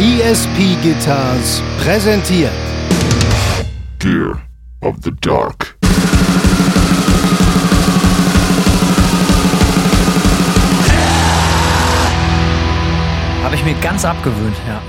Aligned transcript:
ESP 0.00 0.76
Guitars 0.80 1.60
präsentiert 1.82 2.52
Gear 3.98 4.40
of 4.80 4.94
the 5.02 5.10
Dark. 5.20 5.76
Habe 13.42 13.56
ich 13.56 13.64
mir 13.64 13.74
ganz 13.80 14.04
abgewöhnt, 14.04 14.54
ja. 14.68 14.80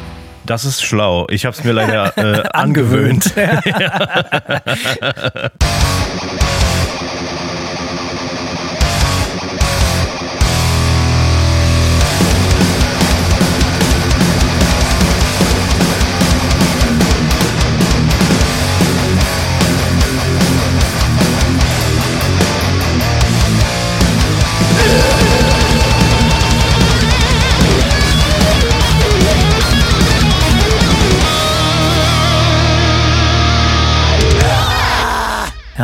Das 0.46 0.64
ist 0.64 0.84
schlau. 0.84 1.26
Ich 1.32 1.44
habe 1.44 1.58
es 1.58 1.64
mir 1.64 1.72
leider 1.72 2.16
äh, 2.44 2.48
angewöhnt. 2.50 3.34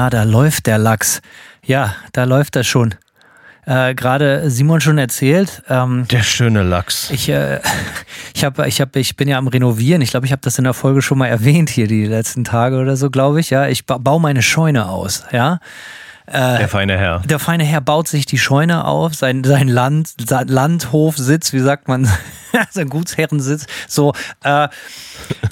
Ja, 0.06 0.12
da 0.12 0.22
läuft 0.22 0.68
der 0.68 0.78
Lachs. 0.78 1.20
Ja, 1.66 1.96
da 2.14 2.26
läuft 2.26 2.56
er 2.56 2.64
schon. 2.64 2.94
Äh, 3.66 3.96
Gerade 3.96 4.52
Simon 4.52 4.80
schon 4.80 5.00
erzählt. 5.00 5.64
Ähm, 5.68 6.06
Der 6.12 6.22
schöne 6.22 6.62
Lachs. 6.62 7.10
ich, 7.10 7.28
äh, 7.28 7.60
ich, 8.36 8.46
hab, 8.46 8.60
ich, 8.68 8.82
hab, 8.82 8.96
ich 8.96 9.16
bin 9.16 9.28
ja 9.28 9.40
am 9.40 9.48
Renovieren. 9.48 10.04
Ich 10.04 10.12
glaube, 10.12 10.28
ich 10.28 10.32
habe 10.32 10.44
das 10.44 10.60
in 10.60 10.64
der 10.64 10.76
Folge 10.76 11.02
schon 11.02 11.18
mal 11.18 11.26
erwähnt 11.26 11.72
hier 11.72 11.88
die 11.88 12.06
letzten 12.06 12.44
Tage 12.44 12.78
oder 12.78 12.98
so, 12.98 13.10
glaube 13.10 13.40
ich. 13.40 13.50
Ja, 13.50 13.66
ich 13.68 13.88
ba 13.88 13.98
baue 13.98 14.22
meine 14.22 14.44
Scheune 14.44 14.88
aus. 14.90 15.24
Ja. 15.32 15.58
Der 16.32 16.68
feine 16.68 16.98
Herr. 16.98 17.20
Der 17.20 17.40
feine 17.40 17.64
Herr 17.64 17.82
baut 17.82 18.08
sich 18.08 18.26
die 18.26 18.38
Scheune 18.38 18.86
auf, 18.86 19.14
sein, 19.14 19.44
sein 19.44 19.68
Land, 19.68 20.14
sein 20.28 20.48
Landhofsitz, 20.48 21.54
wie 21.54 21.60
sagt 21.60 21.88
man, 21.88 22.10
sein 22.72 22.90
Gutsherrensitz. 22.90 23.68
So, 23.88 24.14
äh, 24.44 24.68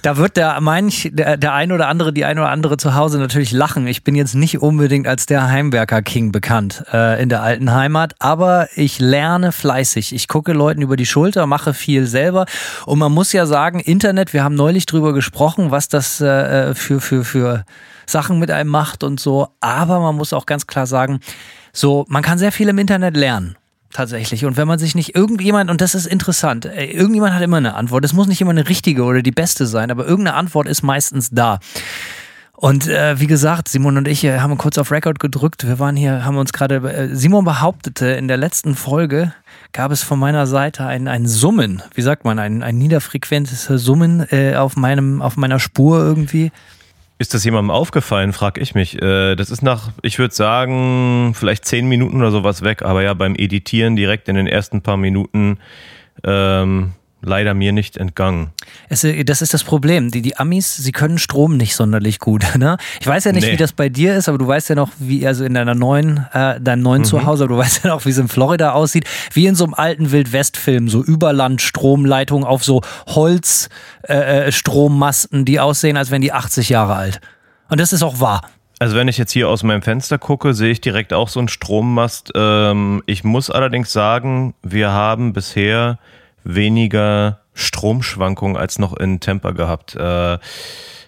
da 0.02 0.18
wird 0.18 0.38
der 0.38 0.60
manch, 0.62 1.10
der, 1.14 1.38
der 1.38 1.54
ein 1.54 1.72
oder 1.72 1.88
andere, 1.88 2.14
die 2.14 2.26
ein 2.26 2.40
oder 2.40 2.50
andere 2.50 2.78
zu 2.78 2.96
Hause 2.96 3.20
natürlich 3.20 3.52
lachen. 3.52 3.88
Ich 3.88 4.04
bin 4.04 4.16
jetzt 4.16 4.36
nicht 4.36 4.60
unbedingt 4.60 5.08
als 5.08 5.26
der 5.26 5.48
Heimwerker-King 5.48 6.32
bekannt 6.32 6.84
äh, 6.92 7.22
in 7.22 7.30
der 7.30 7.44
alten 7.44 7.74
Heimat, 7.74 8.16
aber 8.20 8.68
ich 8.76 9.00
lerne 9.00 9.52
fleißig. 9.52 10.14
Ich 10.14 10.28
gucke 10.28 10.54
Leuten 10.54 10.82
über 10.82 10.96
die 10.96 11.06
Schulter, 11.06 11.46
mache 11.46 11.74
viel 11.74 12.08
selber. 12.08 12.46
Und 12.86 13.00
man 13.00 13.12
muss 13.12 13.32
ja 13.32 13.46
sagen, 13.46 13.80
Internet, 13.80 14.34
wir 14.34 14.44
haben 14.44 14.56
neulich 14.56 14.86
drüber 14.86 15.14
gesprochen, 15.14 15.72
was 15.72 15.88
das 15.88 16.20
äh, 16.22 16.74
für, 16.74 17.00
für, 17.00 17.24
für 17.24 17.64
Sachen 18.06 18.40
mit 18.40 18.52
einem 18.52 18.70
macht 18.70 19.04
und 19.04 19.20
so. 19.20 19.50
Aber 19.60 20.00
man 20.00 20.16
muss 20.16 20.34
auch 20.34 20.46
ganz 20.46 20.68
klar 20.68 20.88
sagen, 20.88 21.20
so, 21.72 22.06
man 22.08 22.24
kann 22.24 22.38
sehr 22.38 22.52
viel 22.52 22.70
im 22.70 22.78
Internet 22.78 23.18
lernen. 23.18 23.58
Tatsächlich. 23.94 24.44
Und 24.46 24.58
wenn 24.58 24.68
man 24.68 24.80
sich 24.80 24.96
nicht 24.96 25.16
irgendjemand, 25.16 25.70
und 25.70 25.80
das 25.80 25.94
ist 25.94 26.08
interessant, 26.08 26.66
äh, 26.66 26.86
irgendjemand 26.86 27.36
hat 27.36 27.44
immer 27.44 27.58
eine 27.58 27.76
Antwort. 27.76 28.04
Es 28.04 28.14
muss 28.14 28.28
nicht 28.28 28.42
immer 28.42 28.52
eine 28.52 28.68
richtige 28.68 29.04
oder 29.04 29.22
die 29.22 29.32
beste 29.32 29.68
sein, 29.68 29.92
aber 29.92 30.06
irgendeine 30.06 30.36
Antwort 30.36 30.68
ist 30.68 30.82
meistens 30.82 31.30
da. 31.30 31.60
Und 32.64 32.88
äh, 32.88 33.20
wie 33.20 33.28
gesagt, 33.28 33.68
Simon 33.68 33.98
und 33.98 34.08
ich 34.08 34.24
äh, 34.24 34.40
haben 34.40 34.58
kurz 34.58 34.78
auf 34.78 34.90
Record 34.90 35.20
gedrückt. 35.20 35.68
Wir 35.68 35.80
waren 35.80 35.96
hier, 35.96 36.26
haben 36.26 36.38
uns 36.38 36.54
gerade, 36.54 36.76
äh, 36.78 37.16
Simon 37.16 37.46
behauptete, 37.46 38.08
in 38.08 38.28
der 38.28 38.38
letzten 38.38 38.76
Folge 38.76 39.34
gab 39.74 39.92
es 39.92 40.02
von 40.02 40.18
meiner 40.18 40.48
Seite 40.48 40.86
ein, 40.86 41.08
ein 41.08 41.28
Summen, 41.28 41.84
wie 41.94 42.02
sagt 42.02 42.26
man, 42.26 42.40
ein, 42.40 42.64
ein 42.64 42.78
niederfrequentes 42.78 43.66
Summen 43.66 44.26
äh, 44.32 44.56
auf, 44.56 44.76
meinem, 44.76 45.22
auf 45.22 45.36
meiner 45.36 45.60
Spur 45.60 46.00
irgendwie. 46.00 46.52
Ist 47.24 47.34
das 47.34 47.46
jemandem 47.46 47.72
aufgefallen, 47.72 48.34
frag 48.34 48.58
ich 48.58 48.76
mich. 48.76 49.02
Äh, 49.02 49.38
Das 49.38 49.50
ist 49.50 49.62
nach, 49.64 49.92
ich 50.02 50.20
würde 50.20 50.36
sagen, 50.36 51.32
vielleicht 51.34 51.64
zehn 51.64 51.88
Minuten 51.88 52.18
oder 52.18 52.32
sowas 52.32 52.64
weg, 52.64 52.82
aber 52.82 53.02
ja, 53.02 53.14
beim 53.14 53.36
Editieren 53.36 53.96
direkt 53.96 54.28
in 54.28 54.36
den 54.36 54.46
ersten 54.46 54.82
paar 54.82 54.98
Minuten 54.98 55.58
ähm, 56.26 56.92
leider 57.24 57.54
mir 57.54 57.72
nicht 57.72 57.98
entgangen. 57.98 58.52
Es, 58.90 59.04
äh, 59.04 59.24
das 59.24 59.42
ist 59.42 59.54
das 59.54 59.64
Problem. 59.64 60.12
Die, 60.12 60.22
die 60.22 60.38
Amis, 60.38 60.76
sie 60.76 60.92
können 60.92 61.18
Strom 61.18 61.58
nicht 61.58 61.76
sonderlich 61.76 62.20
gut. 62.20 62.44
Ne? 62.58 62.78
Ich 63.02 63.08
weiß 63.08 63.24
ja 63.26 63.32
nicht, 63.32 63.46
Nee. 63.46 63.54
wie 63.54 63.58
das 63.58 63.74
bei 63.74 63.90
dir 63.90 64.16
ist, 64.16 64.30
aber 64.30 64.38
du 64.38 64.48
weißt 64.48 64.70
ja 64.70 64.76
noch, 64.76 64.92
wie 65.00 65.26
also 65.26 65.44
in 65.44 65.54
deiner 65.56 65.76
neuen, 65.76 66.26
äh, 66.34 66.62
deinem 66.62 66.84
neuen 66.84 67.04
Zuhause, 67.04 67.46
aber 67.46 67.56
du 67.56 67.60
weißt 67.64 67.84
ja 67.84 67.90
noch, 67.90 68.06
wie 68.06 68.10
es 68.10 68.18
in 68.18 68.28
Florida 68.28 68.74
aussieht, 68.74 69.06
wie 69.34 69.48
in 69.48 69.56
so 69.56 69.64
einem 69.64 69.74
alten 69.74 70.12
Wildwest-Film, 70.12 70.88
so 70.88 71.04
Überland-Stromleitungen 71.04 72.46
auf 72.46 72.64
so 72.64 72.82
Holzstrommasten, 73.08 74.48
äh, 74.48 74.52
Strommasten, 74.52 75.46
die 75.46 75.60
aussehen, 75.60 75.98
als 75.98 76.12
wären 76.12 76.22
die 76.22 76.32
80 76.32 76.70
Jahre 76.70 76.96
alt. 76.96 77.22
Und 77.70 77.80
das 77.80 77.94
ist 77.94 78.04
auch 78.04 78.20
wahr. 78.20 78.42
Also 78.80 78.96
wenn 78.96 79.08
ich 79.08 79.18
jetzt 79.18 79.32
hier 79.32 79.48
aus 79.50 79.64
meinem 79.64 79.82
Fenster 79.82 80.18
gucke, 80.18 80.54
sehe 80.54 80.72
ich 80.72 80.82
direkt 80.82 81.14
auch 81.14 81.30
so 81.30 81.40
einen 81.40 81.48
Strommast. 81.48 82.32
Ähm, 82.36 83.02
ich 83.06 83.24
muss 83.24 83.50
allerdings 83.50 83.94
sagen, 83.94 84.54
wir 84.62 84.92
haben 84.92 85.32
bisher 85.34 86.00
weniger 86.44 87.40
Stromschwankungen 87.54 88.58
als 88.58 88.80
noch 88.80 88.96
in 88.98 89.20
Tampa 89.20 89.52
gehabt. 89.52 89.96
Äh, 89.96 90.38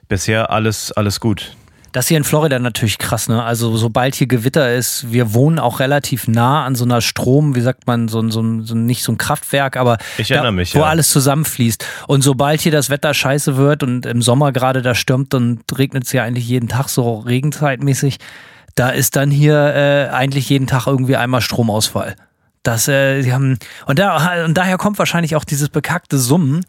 bisher 0.07 0.51
alles, 0.51 0.91
alles 0.91 1.19
gut. 1.19 1.55
Das 1.91 2.09
hier 2.09 2.17
in 2.17 2.25
Florida 2.25 2.59
natürlich 2.59 2.97
krass, 2.97 3.29
ne? 3.29 3.41
Also 3.41 3.77
sobald 3.77 4.15
hier 4.15 4.27
Gewitter 4.27 4.73
ist, 4.75 5.13
wir 5.13 5.33
wohnen 5.33 5.59
auch 5.59 5.79
relativ 5.79 6.27
nah 6.27 6.65
an 6.65 6.75
so 6.75 6.83
einer 6.83 6.99
Strom, 6.99 7.55
wie 7.55 7.61
sagt 7.61 7.87
man, 7.87 8.09
so, 8.09 8.19
ein- 8.19 8.31
so, 8.31 8.43
so 8.63 8.75
nicht 8.75 9.01
so 9.01 9.13
ein 9.13 9.17
Kraftwerk, 9.17 9.77
aber 9.77 9.97
Ich 10.17 10.27
da, 10.27 10.51
mich, 10.51 10.75
wo 10.75 10.79
ja. 10.79 10.85
alles 10.87 11.09
zusammenfließt. 11.09 11.85
Und 12.07 12.21
sobald 12.21 12.59
hier 12.59 12.73
das 12.73 12.89
Wetter 12.89 13.13
scheiße 13.13 13.55
wird 13.55 13.81
und 13.81 14.05
im 14.05 14.21
Sommer 14.21 14.51
gerade 14.51 14.81
da 14.81 14.93
stürmt 14.93 15.33
und 15.33 15.61
regnet 15.77 16.03
es 16.03 16.11
ja 16.11 16.23
eigentlich 16.23 16.49
jeden 16.49 16.67
Tag 16.67 16.89
so 16.89 17.19
regenzeitmäßig, 17.19 18.17
da 18.75 18.89
ist 18.89 19.15
dann 19.15 19.31
hier 19.31 19.55
äh, 19.73 20.09
eigentlich 20.13 20.49
jeden 20.49 20.67
Tag 20.67 20.87
irgendwie 20.87 21.15
einmal 21.15 21.39
Stromausfall. 21.39 22.17
Das, 22.65 22.87
äh, 22.87 23.21
sie 23.21 23.31
haben, 23.31 23.59
und, 23.85 23.99
da, 23.99 24.43
und 24.43 24.55
daher 24.55 24.77
kommt 24.77 24.97
wahrscheinlich 24.97 25.35
auch 25.35 25.43
dieses 25.43 25.69
bekackte 25.69 26.17
Summen. 26.17 26.65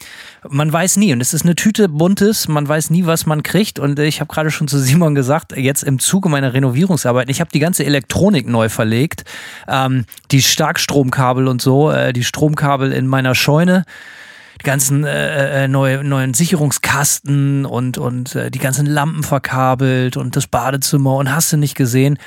Man 0.47 0.71
weiß 0.71 0.99
nie. 0.99 1.13
Und 1.15 1.23
es 1.23 1.33
ist 1.33 1.45
eine 1.45 1.55
Tüte 1.55 1.89
buntes, 1.89 2.49
man 2.49 2.69
weiß 2.69 2.91
nie, 2.91 3.07
was 3.07 3.25
man 3.25 3.43
kriegt. 3.43 3.79
Und 3.79 3.99
ich 3.99 4.21
habe 4.21 4.33
gerade 4.33 4.51
schon 4.51 4.69
zu 4.69 4.79
Simon 4.79 5.15
gesagt, 5.15 5.57
jetzt 5.57 5.83
im 5.83 5.99
Zuge 5.99 6.29
meiner 6.29 6.53
Renovierungsarbeiten, 6.53 7.31
ich 7.31 7.41
habe 7.41 7.51
die 7.51 7.61
ganze 7.61 7.87
Elektronik 7.87 8.47
neu 8.47 8.69
verlegt. 8.69 9.25
Ähm, 9.69 10.05
die 10.33 10.43
Starkstromkabel 10.43 11.49
und 11.49 11.63
so, 11.63 11.91
äh, 11.91 12.13
die 12.13 12.25
Stromkabel 12.25 12.93
in 12.93 13.07
meiner 13.07 13.35
Scheune 13.35 13.85
die 14.61 14.65
ganzen 14.65 15.05
äh, 15.05 15.65
äh, 15.65 15.69
neue, 15.69 16.03
neuen 16.03 16.33
Sicherungskasten 16.33 17.67
und, 17.67 17.99
und 17.99 18.35
äh, 18.35 18.51
die 18.51 18.59
ganzen 18.59 18.87
Lampen 18.87 19.23
verkabelt 19.23 20.17
und 20.17 20.35
das 20.35 20.47
Badezimmer 20.47 21.17
und 21.17 21.35
hast 21.35 21.53
du 21.53 21.57
nicht 21.59 21.75
gesehen. 21.75 22.19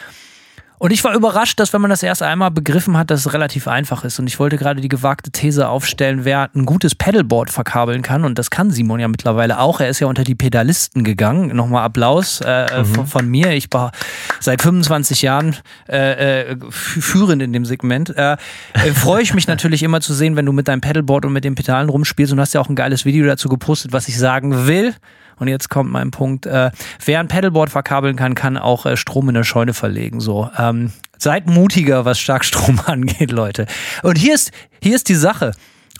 Und 0.79 0.91
ich 0.91 1.03
war 1.03 1.13
überrascht, 1.13 1.59
dass 1.59 1.73
wenn 1.73 1.81
man 1.81 1.89
das 1.89 2.01
erst 2.03 2.23
einmal 2.23 2.51
begriffen 2.51 2.95
hat, 2.97 3.11
dass 3.11 3.25
es 3.25 3.33
relativ 3.33 3.67
einfach 3.67 4.05
ist. 4.05 4.17
Und 4.17 4.27
ich 4.27 4.39
wollte 4.39 4.57
gerade 4.57 4.79
die 4.79 4.87
gewagte 4.87 5.29
These 5.29 5.67
aufstellen, 5.67 6.23
wer 6.23 6.49
ein 6.55 6.65
gutes 6.65 6.95
Pedalboard 6.95 7.49
verkabeln 7.51 8.01
kann. 8.01 8.23
Und 8.23 8.39
das 8.39 8.49
kann 8.49 8.71
Simon 8.71 9.01
ja 9.01 9.09
mittlerweile 9.09 9.59
auch. 9.59 9.81
Er 9.81 9.89
ist 9.89 9.99
ja 9.99 10.07
unter 10.07 10.23
die 10.23 10.35
Pedalisten 10.35 11.03
gegangen. 11.03 11.53
Nochmal 11.55 11.83
Applaus 11.83 12.39
äh, 12.39 12.85
von, 12.85 13.05
von 13.07 13.27
mir. 13.27 13.51
Ich 13.51 13.67
war 13.71 13.91
seit 14.39 14.61
25 14.61 15.21
Jahren 15.21 15.57
äh, 15.89 16.51
äh, 16.51 16.55
fü- 16.55 17.01
führend 17.01 17.41
in 17.41 17.51
dem 17.51 17.65
Segment. 17.65 18.15
Äh, 18.17 18.37
äh, 18.73 18.91
Freue 18.93 19.21
ich 19.21 19.33
mich 19.33 19.47
natürlich 19.49 19.83
immer 19.83 19.99
zu 19.99 20.13
sehen, 20.13 20.37
wenn 20.37 20.45
du 20.45 20.53
mit 20.53 20.69
deinem 20.69 20.79
Pedalboard 20.81 21.25
und 21.25 21.33
mit 21.33 21.43
den 21.43 21.55
Pedalen 21.55 21.89
rumspielst. 21.89 22.31
Und 22.31 22.37
du 22.37 22.41
hast 22.41 22.53
ja 22.53 22.61
auch 22.61 22.69
ein 22.69 22.75
geiles 22.75 23.03
Video 23.03 23.25
dazu 23.25 23.49
gepostet, 23.49 23.91
was 23.91 24.07
ich 24.07 24.17
sagen 24.17 24.65
will. 24.65 24.95
Und 25.39 25.47
jetzt 25.47 25.69
kommt 25.69 25.91
mein 25.91 26.11
Punkt. 26.11 26.45
Äh, 26.45 26.71
wer 27.03 27.19
ein 27.19 27.27
Pedalboard 27.27 27.69
verkabeln 27.69 28.15
kann, 28.15 28.35
kann 28.35 28.57
auch 28.57 28.85
äh, 28.85 28.97
Strom 28.97 29.29
in 29.29 29.35
der 29.35 29.43
Scheune 29.43 29.73
verlegen. 29.73 30.19
So, 30.19 30.49
ähm, 30.57 30.91
seid 31.17 31.47
mutiger, 31.47 32.05
was 32.05 32.19
Starkstrom 32.19 32.79
angeht, 32.85 33.31
Leute. 33.31 33.65
Und 34.03 34.17
hier 34.17 34.35
ist, 34.35 34.51
hier 34.81 34.95
ist 34.95 35.09
die 35.09 35.15
Sache. 35.15 35.51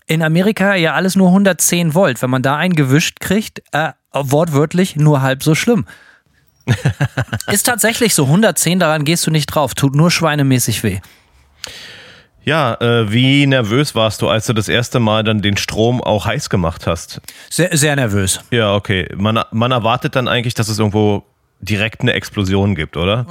In 0.07 0.23
Amerika 0.23 0.75
ja 0.75 0.93
alles 0.93 1.15
nur 1.15 1.27
110 1.27 1.93
Volt. 1.93 2.21
Wenn 2.21 2.29
man 2.29 2.41
da 2.41 2.57
einen 2.57 2.75
gewischt 2.75 3.19
kriegt, 3.19 3.61
äh, 3.71 3.91
wortwörtlich 4.11 4.95
nur 4.95 5.21
halb 5.21 5.43
so 5.43 5.55
schlimm. 5.55 5.85
ist 7.51 7.63
tatsächlich 7.63 8.15
so. 8.15 8.25
110, 8.25 8.79
daran 8.79 9.05
gehst 9.05 9.25
du 9.27 9.31
nicht 9.31 9.47
drauf. 9.47 9.73
Tut 9.73 9.95
nur 9.95 10.11
schweinemäßig 10.11 10.83
weh. 10.83 10.99
Ja, 12.43 12.75
äh, 12.79 13.11
wie 13.11 13.45
nervös 13.45 13.95
warst 13.95 14.21
du, 14.21 14.29
als 14.29 14.47
du 14.47 14.53
das 14.53 14.69
erste 14.69 14.99
Mal 14.99 15.23
dann 15.23 15.41
den 15.41 15.57
Strom 15.57 16.01
auch 16.01 16.25
heiß 16.25 16.49
gemacht 16.49 16.87
hast? 16.87 17.21
Sehr, 17.49 17.75
sehr 17.75 17.95
nervös. 17.95 18.39
Ja, 18.51 18.73
okay. 18.73 19.07
Man, 19.15 19.39
man 19.51 19.71
erwartet 19.71 20.15
dann 20.15 20.27
eigentlich, 20.27 20.53
dass 20.53 20.69
es 20.69 20.79
irgendwo 20.79 21.23
direkt 21.61 22.01
eine 22.01 22.13
Explosion 22.13 22.75
gibt, 22.75 22.97
oder? 22.97 23.25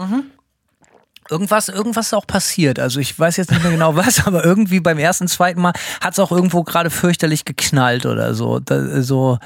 Irgendwas, 1.31 1.69
irgendwas 1.69 2.07
ist 2.07 2.15
auch 2.15 2.27
passiert. 2.27 2.79
Also 2.79 3.01
ich 3.01 3.19
weiß 3.19 3.37
jetzt 3.37 3.51
nicht 3.51 3.63
mehr 3.63 3.73
genau 3.73 3.97
was, 3.97 4.27
aber 4.27 4.45
irgendwie 4.45 4.81
beim 4.81 4.99
ersten, 4.99 5.29
zweiten 5.29 5.61
Mal 5.61 5.73
hat 6.01 6.13
es 6.13 6.19
auch 6.19 6.31
irgendwo 6.31 6.63
gerade 6.63 6.91
fürchterlich 6.91 7.45
geknallt 7.45 8.07
oder 8.07 8.35
so. 8.35 8.61
Da, 8.61 9.03
so 9.03 9.39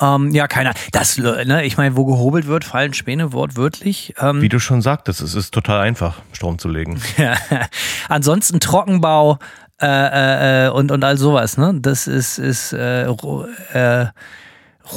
ähm, 0.00 0.30
ja, 0.32 0.46
keiner. 0.46 0.74
Das, 0.92 1.16
ne, 1.18 1.64
ich 1.64 1.76
meine, 1.76 1.96
wo 1.96 2.04
gehobelt 2.04 2.46
wird, 2.46 2.64
fallen 2.64 2.94
Späne 2.94 3.32
wortwörtlich. 3.32 4.14
Ähm, 4.18 4.42
Wie 4.42 4.48
du 4.48 4.58
schon 4.58 4.82
sagtest, 4.82 5.20
es 5.20 5.34
ist 5.34 5.52
total 5.52 5.80
einfach, 5.80 6.16
Strom 6.32 6.58
zu 6.58 6.68
legen. 6.68 7.00
Ansonsten 8.08 8.60
Trockenbau, 8.60 9.38
äh, 9.80 10.66
äh, 10.66 10.70
und, 10.70 10.90
und 10.90 11.04
all 11.04 11.18
sowas, 11.18 11.58
ne? 11.58 11.78
Das 11.80 12.06
ist, 12.06 12.38
ist 12.38 12.72
äh, 12.72 13.04
äh, 13.04 14.06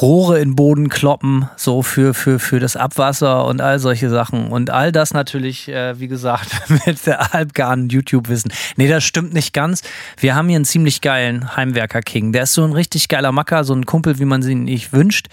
Rohre 0.02 0.40
in 0.40 0.56
Boden 0.56 0.90
kloppen, 0.90 1.50
so 1.56 1.82
für, 1.82 2.14
für, 2.14 2.40
für 2.40 2.60
das 2.60 2.76
Abwasser 2.76 3.46
und 3.46 3.60
all 3.60 3.80
solche 3.80 4.10
Sachen. 4.10 4.48
Und 4.50 4.70
all 4.70 4.92
das 4.92 5.14
natürlich, 5.14 5.68
äh, 5.68 6.00
wie 6.00 6.08
gesagt, 6.08 6.50
mit 6.86 7.06
der 7.08 7.34
halbgaren 7.34 7.90
YouTube-Wissen. 7.90 8.54
Nee, 8.76 8.88
das 8.88 9.04
stimmt 9.04 9.34
nicht 9.34 9.52
ganz. 9.52 9.82
Wir 10.18 10.36
haben 10.36 10.48
hier 10.48 10.58
einen 10.58 10.66
ziemlich 10.66 11.02
geilen 11.02 11.56
Heimwerker-King. 11.56 12.34
Der 12.34 12.44
ist 12.44 12.54
so 12.54 12.64
ein 12.64 12.74
richtig 12.74 13.08
geiler 13.08 13.32
Macker, 13.32 13.64
so 13.64 13.74
ein 13.74 13.86
Kumpel, 13.86 14.20
wie 14.20 14.26
man 14.26 14.44
sie 14.44 14.56
nicht 14.56 14.94
wünscht. 14.94 15.28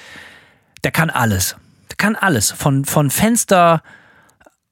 Der 0.85 0.91
kann 0.91 1.11
alles. 1.11 1.57
Der 1.91 1.97
kann 1.97 2.17
alles. 2.17 2.51
Von, 2.51 2.87
von 2.87 3.11
Fenster 3.11 3.83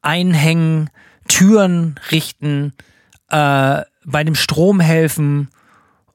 einhängen, 0.01 0.89
Türen 1.29 2.01
richten, 2.11 2.73
äh, 3.29 3.83
bei 4.07 4.25
dem 4.25 4.35
Strom 4.35 4.81
helfen, 4.81 5.49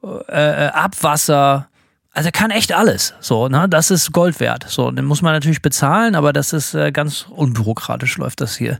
äh, 0.04 0.66
äh 0.66 0.70
Abwasser, 0.70 1.69
also 2.12 2.28
er 2.28 2.32
kann 2.32 2.52
echt 2.52 2.74
alles. 2.74 3.14
So, 3.20 3.48
ne? 3.48 3.68
Das 3.70 3.92
ist 3.92 4.12
Gold 4.12 4.40
wert. 4.40 4.66
So, 4.68 4.92
den 4.92 5.06
muss 5.06 5.22
man 5.22 5.34
natürlich 5.34 5.62
bezahlen, 5.62 6.16
aber 6.16 6.34
das 6.34 6.54
ist 6.54 6.74
äh, 6.74 6.92
ganz 6.92 7.26
unbürokratisch 7.30 8.18
läuft 8.18 8.42
das 8.42 8.58
hier. 8.58 8.80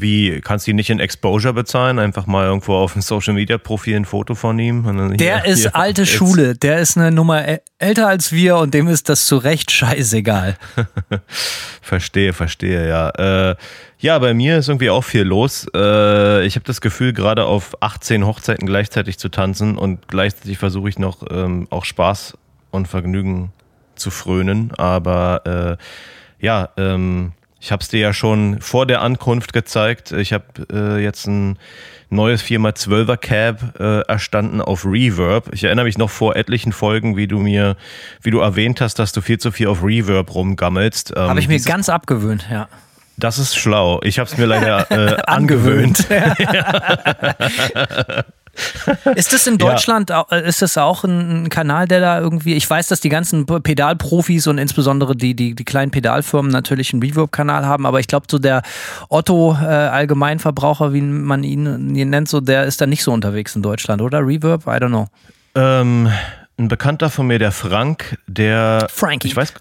Wie, 0.00 0.40
kannst 0.40 0.66
du 0.66 0.70
ihn 0.70 0.76
nicht 0.76 0.90
in 0.90 1.00
Exposure 1.00 1.52
bezahlen? 1.52 1.98
Einfach 1.98 2.26
mal 2.26 2.46
irgendwo 2.46 2.74
auf 2.74 2.94
dem 2.94 3.02
Social 3.02 3.34
Media 3.34 3.58
Profil 3.58 3.96
ein 3.96 4.04
Foto 4.04 4.34
von 4.34 4.58
ihm? 4.58 5.16
der 5.16 5.44
ist 5.44 5.60
hier, 5.60 5.74
alte 5.76 6.02
jetzt. 6.02 6.12
Schule. 6.12 6.54
Der 6.56 6.78
ist 6.78 6.96
eine 6.96 7.10
Nummer 7.10 7.44
älter 7.78 8.08
als 8.08 8.32
wir 8.32 8.56
und 8.56 8.74
dem 8.74 8.88
ist 8.88 9.08
das 9.08 9.26
zu 9.26 9.36
Recht 9.36 9.70
scheißegal. 9.70 10.56
verstehe, 11.82 12.32
verstehe, 12.32 12.88
ja. 12.88 13.10
Äh, 13.50 13.56
ja, 13.98 14.18
bei 14.18 14.32
mir 14.32 14.58
ist 14.58 14.68
irgendwie 14.68 14.90
auch 14.90 15.04
viel 15.04 15.22
los. 15.22 15.66
Äh, 15.74 16.46
ich 16.46 16.56
habe 16.56 16.64
das 16.64 16.80
Gefühl, 16.80 17.12
gerade 17.12 17.44
auf 17.44 17.82
18 17.82 18.24
Hochzeiten 18.24 18.66
gleichzeitig 18.66 19.18
zu 19.18 19.28
tanzen 19.28 19.76
und 19.76 20.08
gleichzeitig 20.08 20.58
versuche 20.58 20.88
ich 20.88 20.98
noch 20.98 21.18
ähm, 21.30 21.66
auch 21.70 21.84
Spaß 21.84 22.38
und 22.70 22.88
Vergnügen 22.88 23.52
zu 23.96 24.10
frönen. 24.10 24.72
Aber 24.76 25.78
äh, 26.40 26.44
ja, 26.44 26.70
ähm, 26.76 27.32
ich 27.60 27.72
habe 27.72 27.82
es 27.82 27.88
dir 27.88 28.00
ja 28.00 28.14
schon 28.14 28.60
vor 28.60 28.86
der 28.86 29.02
Ankunft 29.02 29.52
gezeigt. 29.52 30.12
Ich 30.12 30.32
habe 30.32 30.44
äh, 30.72 31.02
jetzt 31.02 31.26
ein 31.26 31.58
neues 32.08 32.42
4x12er 32.42 33.18
Cab 33.18 33.78
äh, 33.78 34.00
erstanden 34.08 34.62
auf 34.62 34.86
Reverb. 34.86 35.50
Ich 35.52 35.64
erinnere 35.64 35.84
mich 35.84 35.98
noch 35.98 36.10
vor 36.10 36.36
etlichen 36.36 36.72
Folgen, 36.72 37.16
wie 37.16 37.28
du 37.28 37.38
mir, 37.38 37.76
wie 38.22 38.30
du 38.30 38.40
erwähnt 38.40 38.80
hast, 38.80 38.98
dass 38.98 39.12
du 39.12 39.20
viel 39.20 39.38
zu 39.38 39.52
viel 39.52 39.68
auf 39.68 39.84
Reverb 39.84 40.34
rumgammelst. 40.34 41.12
Ähm, 41.14 41.22
habe 41.22 41.40
ich 41.40 41.48
mir 41.48 41.60
ganz 41.60 41.90
abgewöhnt, 41.90 42.46
ja. 42.50 42.68
Das 43.18 43.38
ist 43.38 43.54
schlau. 43.54 44.00
Ich 44.02 44.18
habe 44.18 44.30
es 44.30 44.38
mir 44.38 44.46
leider 44.46 44.90
äh, 44.90 45.20
angewöhnt. 45.26 46.06
ist 49.14 49.32
das 49.32 49.46
in 49.46 49.58
Deutschland, 49.58 50.10
ja. 50.10 50.26
Äh, 50.30 50.48
ist 50.48 50.62
das 50.62 50.76
auch 50.78 51.04
ein 51.04 51.48
Kanal, 51.48 51.88
der 51.88 52.00
da 52.00 52.20
irgendwie, 52.20 52.54
ich 52.54 52.68
weiß, 52.68 52.88
dass 52.88 53.00
die 53.00 53.08
ganzen 53.08 53.46
Pedalprofis 53.46 54.46
und 54.46 54.58
insbesondere 54.58 55.16
die, 55.16 55.34
die, 55.34 55.54
die 55.54 55.64
kleinen 55.64 55.90
Pedalfirmen 55.90 56.50
natürlich 56.50 56.92
einen 56.92 57.02
Reverb-Kanal 57.02 57.66
haben, 57.66 57.86
aber 57.86 58.00
ich 58.00 58.06
glaube, 58.06 58.26
so 58.30 58.38
der 58.38 58.62
Otto 59.08 59.56
äh, 59.60 59.66
Allgemeinverbraucher, 59.66 60.92
wie 60.92 61.00
man 61.00 61.44
ihn, 61.44 61.94
ihn 61.94 62.10
nennt, 62.10 62.28
so 62.28 62.40
der 62.40 62.64
ist 62.64 62.80
da 62.80 62.86
nicht 62.86 63.02
so 63.02 63.12
unterwegs 63.12 63.54
in 63.56 63.62
Deutschland, 63.62 64.02
oder? 64.02 64.26
Reverb? 64.26 64.66
I 64.66 64.82
don't 64.82 64.88
know. 64.88 65.06
Ähm, 65.54 66.10
ein 66.58 66.68
Bekannter 66.68 67.10
von 67.10 67.26
mir, 67.26 67.38
der 67.38 67.52
Frank, 67.52 68.18
der. 68.26 68.86
Frankie. 68.90 69.28
Ich 69.28 69.36
weiß. 69.36 69.54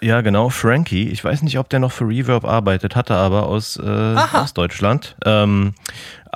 Ja, 0.00 0.20
genau, 0.20 0.50
Frankie. 0.50 1.08
Ich 1.08 1.24
weiß 1.24 1.42
nicht, 1.42 1.58
ob 1.58 1.68
der 1.68 1.80
noch 1.80 1.92
für 1.92 2.06
Reverb 2.06 2.44
arbeitet, 2.44 2.96
hatte 2.96 3.14
aber 3.14 3.46
aus, 3.46 3.76
äh, 3.76 3.82
aus 4.32 4.52
Deutschland. 4.52 5.16
Ähm, 5.24 5.74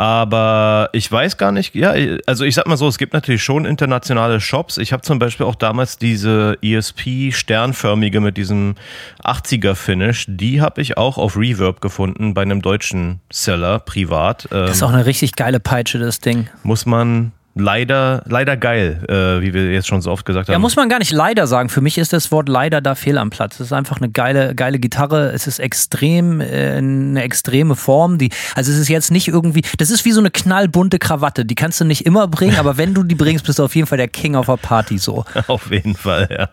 aber 0.00 0.88
ich 0.94 1.12
weiß 1.12 1.36
gar 1.36 1.52
nicht, 1.52 1.74
ja, 1.74 1.92
also 2.24 2.46
ich 2.46 2.54
sag 2.54 2.66
mal 2.66 2.78
so, 2.78 2.88
es 2.88 2.96
gibt 2.96 3.12
natürlich 3.12 3.44
schon 3.44 3.66
internationale 3.66 4.40
Shops. 4.40 4.78
Ich 4.78 4.94
habe 4.94 5.02
zum 5.02 5.18
Beispiel 5.18 5.44
auch 5.44 5.56
damals 5.56 5.98
diese 5.98 6.56
ESP 6.62 7.32
sternförmige 7.32 8.20
mit 8.20 8.38
diesem 8.38 8.76
80er-Finish, 9.22 10.24
die 10.26 10.62
habe 10.62 10.80
ich 10.80 10.96
auch 10.96 11.18
auf 11.18 11.36
Reverb 11.36 11.82
gefunden 11.82 12.32
bei 12.32 12.40
einem 12.40 12.62
deutschen 12.62 13.20
Seller, 13.30 13.78
privat. 13.78 14.48
Das 14.50 14.70
ist 14.70 14.82
auch 14.82 14.88
eine 14.90 15.04
richtig 15.04 15.36
geile 15.36 15.60
Peitsche, 15.60 15.98
das 15.98 16.20
Ding. 16.20 16.48
Muss 16.62 16.86
man, 16.86 17.32
leider, 17.54 18.22
leider 18.26 18.56
geil, 18.56 19.02
äh, 19.08 19.42
wie 19.42 19.52
wir 19.52 19.72
jetzt 19.72 19.88
schon 19.88 20.00
so 20.00 20.10
oft 20.10 20.24
gesagt 20.24 20.48
haben. 20.48 20.52
Ja, 20.52 20.58
muss 20.58 20.76
man 20.76 20.88
gar 20.88 20.98
nicht 20.98 21.12
leider 21.12 21.46
sagen. 21.46 21.68
Für 21.68 21.80
mich 21.80 21.98
ist 21.98 22.12
das 22.12 22.30
Wort 22.30 22.48
leider 22.48 22.80
da 22.80 22.94
fehl 22.94 23.18
am 23.18 23.30
Platz. 23.30 23.54
Es 23.54 23.66
ist 23.66 23.72
einfach 23.72 23.98
eine 23.98 24.10
geile, 24.10 24.54
geile 24.54 24.78
Gitarre. 24.78 25.32
Es 25.32 25.46
ist 25.46 25.58
extrem, 25.58 26.40
äh, 26.40 26.76
eine 26.76 27.22
extreme 27.22 27.74
Form. 27.74 28.18
Die, 28.18 28.30
also 28.54 28.70
es 28.70 28.78
ist 28.78 28.88
jetzt 28.88 29.10
nicht 29.10 29.28
irgendwie, 29.28 29.62
das 29.78 29.90
ist 29.90 30.04
wie 30.04 30.12
so 30.12 30.20
eine 30.20 30.30
knallbunte 30.30 30.98
Krawatte. 30.98 31.44
Die 31.44 31.54
kannst 31.54 31.80
du 31.80 31.84
nicht 31.84 32.06
immer 32.06 32.28
bringen, 32.28 32.56
aber 32.58 32.76
wenn 32.76 32.94
du 32.94 33.02
die 33.02 33.16
bringst, 33.16 33.44
bist 33.46 33.58
du 33.58 33.64
auf 33.64 33.74
jeden 33.74 33.86
Fall 33.86 33.98
der 33.98 34.08
King 34.08 34.36
auf 34.36 34.46
der 34.46 34.56
Party 34.56 34.98
so. 34.98 35.24
auf 35.48 35.70
jeden 35.70 35.94
Fall, 35.94 36.28
ja. 36.30 36.48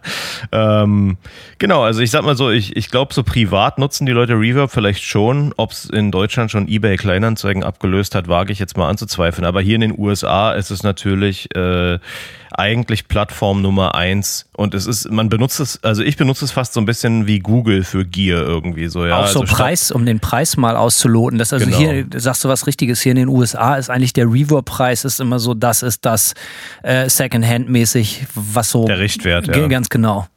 Ähm, 0.52 1.18
genau, 1.60 1.84
also 1.84 2.02
ich 2.02 2.10
sag 2.10 2.24
mal 2.24 2.36
so, 2.36 2.50
ich, 2.50 2.76
ich 2.76 2.90
glaube, 2.90 3.14
so 3.14 3.24
privat 3.24 3.78
nutzen 3.78 4.06
die 4.06 4.14
Leute 4.14 4.34
Reverb 4.34 4.72
vielleicht 4.72 5.04
schon. 5.04 5.54
Ob 5.58 5.72
es 5.72 5.86
in 5.86 6.12
Deutschland 6.12 6.50
schon 6.50 6.68
eBay 6.68 6.98
Kleinanzeigen 6.98 7.64
abgelöst 7.64 8.16
hat, 8.16 8.28
wage 8.28 8.52
ich 8.52 8.60
jetzt 8.60 8.78
mal 8.78 8.90
anzuzweifeln. 8.90 9.46
Aber 9.46 9.62
hier 9.62 9.76
in 9.76 9.82
den 9.82 9.98
USA 9.98 10.54
ist 10.54 10.72
es 10.72 10.84
natürlich 10.88 11.54
äh, 11.56 12.00
eigentlich 12.52 13.08
Plattform 13.08 13.62
Nummer 13.62 13.94
eins 13.94 14.48
und 14.54 14.74
es 14.74 14.88
ist, 14.88 15.12
man 15.12 15.30
benutzt 15.30 15.60
es, 15.60 15.84
also 15.84 16.02
ich 16.02 16.18
benutze 16.18 16.46
es 16.46 16.52
fast 16.52 16.74
so 16.74 16.80
ein 16.80 16.86
bisschen 16.86 17.28
wie 17.28 17.40
Google 17.40 17.84
für 17.84 18.04
Gear 18.04 18.42
irgendwie 18.42 18.88
so, 18.88 19.06
ja. 19.06 19.20
Auch 19.20 19.28
so 19.28 19.42
also 19.42 19.56
Preis, 19.56 19.92
um 19.92 20.06
den 20.06 20.20
Preis 20.20 20.58
mal 20.58 20.76
auszuloten. 20.76 21.38
Das 21.38 21.54
also 21.54 21.66
genau. 21.66 21.78
hier, 21.78 22.06
sagst 22.16 22.44
du 22.44 22.50
was 22.50 22.66
Richtiges, 22.66 23.02
hier 23.02 23.12
in 23.12 23.18
den 23.18 23.28
USA 23.28 23.76
ist 23.76 23.90
eigentlich 23.90 24.14
der 24.14 24.26
Reverb-Preis 24.26 25.06
ist 25.06 25.20
immer 25.20 25.40
so, 25.40 25.54
das 25.54 25.84
ist 25.84 26.06
das 26.06 26.34
äh, 26.82 27.08
Secondhand-mäßig, 27.10 28.26
was 28.34 28.72
so. 28.72 28.86
Der 28.86 29.00
Richtwert, 29.00 29.48
ja. 29.48 29.68
Ganz 29.68 29.90
genau. 29.90 30.28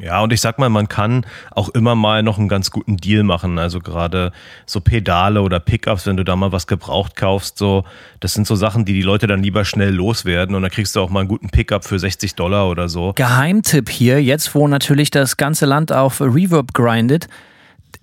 Ja, 0.00 0.22
und 0.22 0.32
ich 0.32 0.40
sag 0.40 0.58
mal, 0.58 0.68
man 0.68 0.88
kann 0.88 1.24
auch 1.52 1.68
immer 1.68 1.94
mal 1.94 2.22
noch 2.22 2.38
einen 2.38 2.48
ganz 2.48 2.70
guten 2.70 2.96
Deal 2.96 3.22
machen. 3.22 3.58
Also 3.58 3.78
gerade 3.78 4.32
so 4.66 4.80
Pedale 4.80 5.42
oder 5.42 5.60
Pickups, 5.60 6.06
wenn 6.06 6.16
du 6.16 6.24
da 6.24 6.34
mal 6.34 6.52
was 6.52 6.66
gebraucht 6.66 7.14
kaufst, 7.14 7.58
so, 7.58 7.84
das 8.20 8.34
sind 8.34 8.46
so 8.46 8.56
Sachen, 8.56 8.84
die 8.84 8.92
die 8.92 9.02
Leute 9.02 9.26
dann 9.26 9.42
lieber 9.42 9.64
schnell 9.64 9.94
loswerden 9.94 10.56
und 10.56 10.62
dann 10.62 10.70
kriegst 10.70 10.96
du 10.96 11.00
auch 11.00 11.10
mal 11.10 11.20
einen 11.20 11.28
guten 11.28 11.50
Pickup 11.50 11.84
für 11.84 11.98
60 11.98 12.34
Dollar 12.34 12.68
oder 12.68 12.88
so. 12.88 13.12
Geheimtipp 13.14 13.88
hier, 13.88 14.22
jetzt 14.22 14.54
wo 14.54 14.66
natürlich 14.66 15.10
das 15.10 15.36
ganze 15.36 15.66
Land 15.66 15.92
auf 15.92 16.20
Reverb 16.20 16.74
grindet, 16.74 17.28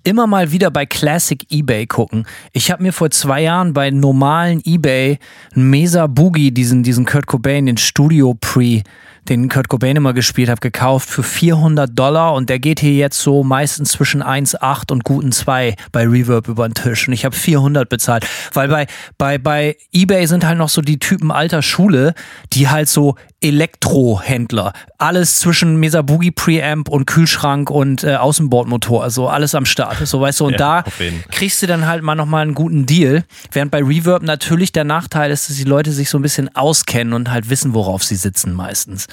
immer 0.04 0.26
mal 0.26 0.50
wieder 0.50 0.70
bei 0.70 0.86
Classic 0.86 1.44
eBay 1.50 1.86
gucken. 1.86 2.26
Ich 2.52 2.70
habe 2.70 2.82
mir 2.82 2.92
vor 2.92 3.10
zwei 3.10 3.42
Jahren 3.42 3.72
bei 3.72 3.90
normalen 3.90 4.62
eBay 4.64 5.18
einen 5.54 5.70
Mesa 5.70 6.06
Boogie, 6.06 6.50
diesen, 6.50 6.82
diesen 6.82 7.04
Kurt 7.04 7.26
Cobain, 7.26 7.66
den 7.66 7.76
Studio 7.76 8.34
Pre, 8.40 8.82
den 9.28 9.48
Kurt 9.48 9.68
Cobain 9.68 9.96
immer 9.96 10.12
gespielt 10.12 10.48
hat, 10.48 10.60
gekauft 10.60 11.08
für 11.08 11.22
400 11.22 11.90
Dollar 11.96 12.34
und 12.34 12.48
der 12.48 12.58
geht 12.58 12.80
hier 12.80 12.94
jetzt 12.94 13.20
so 13.20 13.44
meistens 13.44 13.92
zwischen 13.92 14.22
1,8 14.22 14.90
und 14.90 15.04
guten 15.04 15.32
2 15.32 15.76
bei 15.92 16.06
Reverb 16.06 16.48
über 16.48 16.68
den 16.68 16.74
Tisch. 16.74 17.06
Und 17.06 17.14
ich 17.14 17.24
habe 17.24 17.34
400 17.34 17.88
bezahlt, 17.88 18.26
weil 18.52 18.68
bei, 18.68 18.86
bei, 19.18 19.38
bei 19.38 19.76
eBay 19.92 20.26
sind 20.26 20.44
halt 20.44 20.58
noch 20.58 20.68
so 20.68 20.82
die 20.82 20.98
Typen 20.98 21.30
alter 21.30 21.62
Schule, 21.62 22.14
die 22.52 22.68
halt 22.68 22.88
so 22.88 23.14
Elektrohändler, 23.42 24.72
alles 24.98 25.40
zwischen 25.40 25.76
Mesa 25.76 26.02
Boogie 26.02 26.30
Preamp 26.30 26.88
und 26.88 27.06
Kühlschrank 27.06 27.70
und 27.70 28.04
äh, 28.04 28.16
Außenbordmotor, 28.16 29.02
also 29.02 29.28
alles 29.28 29.54
am 29.54 29.66
Start, 29.66 30.06
so 30.06 30.20
weißt 30.20 30.40
du 30.40 30.46
und 30.46 30.52
ja, 30.52 30.82
da 30.82 30.84
kriegst 31.30 31.62
du 31.62 31.66
dann 31.66 31.86
halt 31.86 32.02
mal 32.02 32.14
nochmal 32.14 32.42
einen 32.42 32.54
guten 32.54 32.86
Deal, 32.86 33.24
während 33.50 33.70
bei 33.70 33.82
Reverb 33.82 34.22
natürlich 34.22 34.72
der 34.72 34.84
Nachteil 34.84 35.30
ist, 35.30 35.48
dass 35.48 35.56
die 35.56 35.64
Leute 35.64 35.92
sich 35.92 36.08
so 36.08 36.18
ein 36.18 36.22
bisschen 36.22 36.54
auskennen 36.54 37.12
und 37.12 37.30
halt 37.30 37.50
wissen, 37.50 37.74
worauf 37.74 38.04
sie 38.04 38.16
sitzen 38.16 38.54
meistens. 38.54 39.08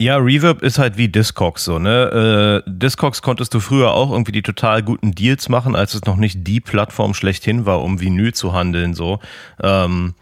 Ja, 0.00 0.16
Reverb 0.16 0.62
ist 0.62 0.78
halt 0.78 0.96
wie 0.96 1.08
Discogs 1.08 1.62
so, 1.62 1.78
ne? 1.78 2.62
Äh, 2.66 2.70
Discogs 2.70 3.20
konntest 3.20 3.52
du 3.52 3.60
früher 3.60 3.92
auch 3.92 4.10
irgendwie 4.10 4.32
die 4.32 4.40
total 4.40 4.82
guten 4.82 5.14
Deals 5.14 5.50
machen, 5.50 5.76
als 5.76 5.92
es 5.92 6.06
noch 6.06 6.16
nicht 6.16 6.46
die 6.46 6.60
Plattform 6.60 7.12
schlechthin 7.12 7.66
war, 7.66 7.82
um 7.82 8.00
Vinyl 8.00 8.32
zu 8.32 8.54
handeln, 8.54 8.94
so. 8.94 9.18
Ähm, 9.62 10.14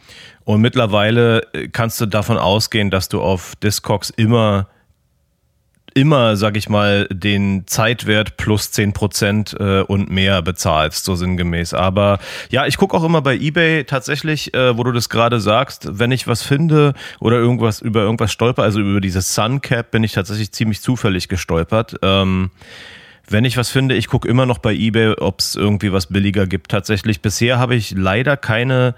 und 0.48 0.62
mittlerweile 0.62 1.42
kannst 1.72 2.00
du 2.00 2.06
davon 2.06 2.38
ausgehen, 2.38 2.90
dass 2.90 3.10
du 3.10 3.20
auf 3.20 3.54
Discogs 3.56 4.08
immer 4.08 4.66
immer, 5.92 6.36
sag 6.36 6.56
ich 6.56 6.70
mal, 6.70 7.06
den 7.10 7.66
Zeitwert 7.66 8.38
plus 8.38 8.72
10% 8.72 9.58
äh, 9.58 9.82
und 9.82 10.10
mehr 10.10 10.40
bezahlst, 10.40 11.04
so 11.04 11.16
sinngemäß. 11.16 11.74
Aber 11.74 12.18
ja, 12.50 12.64
ich 12.66 12.78
gucke 12.78 12.96
auch 12.96 13.04
immer 13.04 13.20
bei 13.20 13.36
Ebay 13.36 13.84
tatsächlich, 13.84 14.54
äh, 14.54 14.78
wo 14.78 14.84
du 14.84 14.92
das 14.92 15.10
gerade 15.10 15.38
sagst, 15.38 15.98
wenn 15.98 16.12
ich 16.12 16.26
was 16.26 16.42
finde 16.42 16.94
oder 17.20 17.36
irgendwas 17.36 17.82
über 17.82 18.00
irgendwas 18.00 18.32
stolper, 18.32 18.62
also 18.62 18.80
über 18.80 19.02
dieses 19.02 19.34
Suncap 19.34 19.90
bin 19.90 20.02
ich 20.02 20.12
tatsächlich 20.12 20.52
ziemlich 20.52 20.80
zufällig 20.80 21.28
gestolpert. 21.28 21.96
Ähm, 22.00 22.52
wenn 23.28 23.44
ich 23.44 23.58
was 23.58 23.68
finde, 23.68 23.96
ich 23.96 24.06
gucke 24.06 24.26
immer 24.26 24.46
noch 24.46 24.58
bei 24.58 24.72
Ebay, 24.72 25.16
ob 25.18 25.40
es 25.40 25.56
irgendwie 25.56 25.92
was 25.92 26.06
billiger 26.06 26.46
gibt. 26.46 26.70
Tatsächlich, 26.70 27.20
bisher 27.20 27.58
habe 27.58 27.74
ich 27.74 27.90
leider 27.90 28.38
keine 28.38 28.94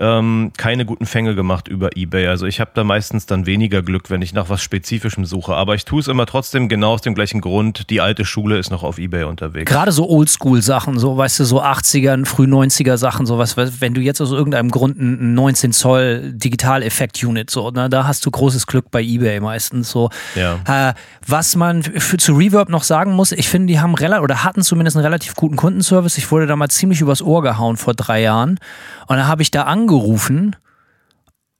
ähm, 0.00 0.52
keine 0.56 0.86
guten 0.86 1.04
Fänge 1.04 1.34
gemacht 1.34 1.68
über 1.68 1.90
eBay. 1.94 2.26
Also 2.26 2.46
ich 2.46 2.58
habe 2.58 2.70
da 2.74 2.84
meistens 2.84 3.26
dann 3.26 3.44
weniger 3.44 3.82
Glück, 3.82 4.08
wenn 4.08 4.22
ich 4.22 4.32
nach 4.32 4.48
was 4.48 4.62
Spezifischem 4.62 5.26
suche. 5.26 5.54
Aber 5.54 5.74
ich 5.74 5.84
tue 5.84 6.00
es 6.00 6.08
immer 6.08 6.24
trotzdem 6.24 6.70
genau 6.70 6.94
aus 6.94 7.02
dem 7.02 7.14
gleichen 7.14 7.42
Grund. 7.42 7.90
Die 7.90 8.00
alte 8.00 8.24
Schule 8.24 8.58
ist 8.58 8.70
noch 8.70 8.82
auf 8.82 8.98
eBay 8.98 9.24
unterwegs. 9.24 9.70
Gerade 9.70 9.92
so 9.92 10.08
Oldschool-Sachen, 10.08 10.98
so 10.98 11.18
weißt 11.18 11.40
du, 11.40 11.44
so 11.44 11.62
80er, 11.62 12.24
früh 12.24 12.46
90er 12.46 12.96
Sachen, 12.96 13.26
sowas, 13.26 13.56
wenn 13.56 13.92
du 13.92 14.00
jetzt 14.00 14.22
aus 14.22 14.32
irgendeinem 14.32 14.70
Grund 14.70 14.98
ein 14.98 15.34
19 15.34 15.72
Zoll 15.72 16.32
Digital-Effekt-Unit, 16.32 17.50
so, 17.50 17.70
ne, 17.70 17.90
da 17.90 18.06
hast 18.06 18.24
du 18.24 18.30
großes 18.30 18.66
Glück 18.66 18.90
bei 18.90 19.02
eBay 19.02 19.40
meistens. 19.40 19.90
So. 19.90 20.08
Ja. 20.34 20.60
Äh, 20.64 20.94
was 21.26 21.56
man 21.56 21.82
für, 21.82 22.16
zu 22.16 22.34
Reverb 22.34 22.70
noch 22.70 22.84
sagen 22.84 23.12
muss, 23.12 23.32
ich 23.32 23.48
finde, 23.48 23.66
die 23.66 23.80
haben 23.80 23.94
relativ 23.94 24.24
oder 24.24 24.44
hatten 24.44 24.62
zumindest 24.62 24.96
einen 24.96 25.04
relativ 25.04 25.34
guten 25.34 25.56
Kundenservice. 25.56 26.16
Ich 26.16 26.30
wurde 26.30 26.46
damals 26.46 26.74
ziemlich 26.76 27.02
übers 27.02 27.20
Ohr 27.20 27.42
gehauen 27.42 27.76
vor 27.76 27.92
drei 27.94 28.22
Jahren. 28.22 28.58
Und 29.06 29.16
dann 29.16 29.26
habe 29.26 29.42
ich 29.42 29.50
da 29.50 29.64
angerufen 29.90 30.56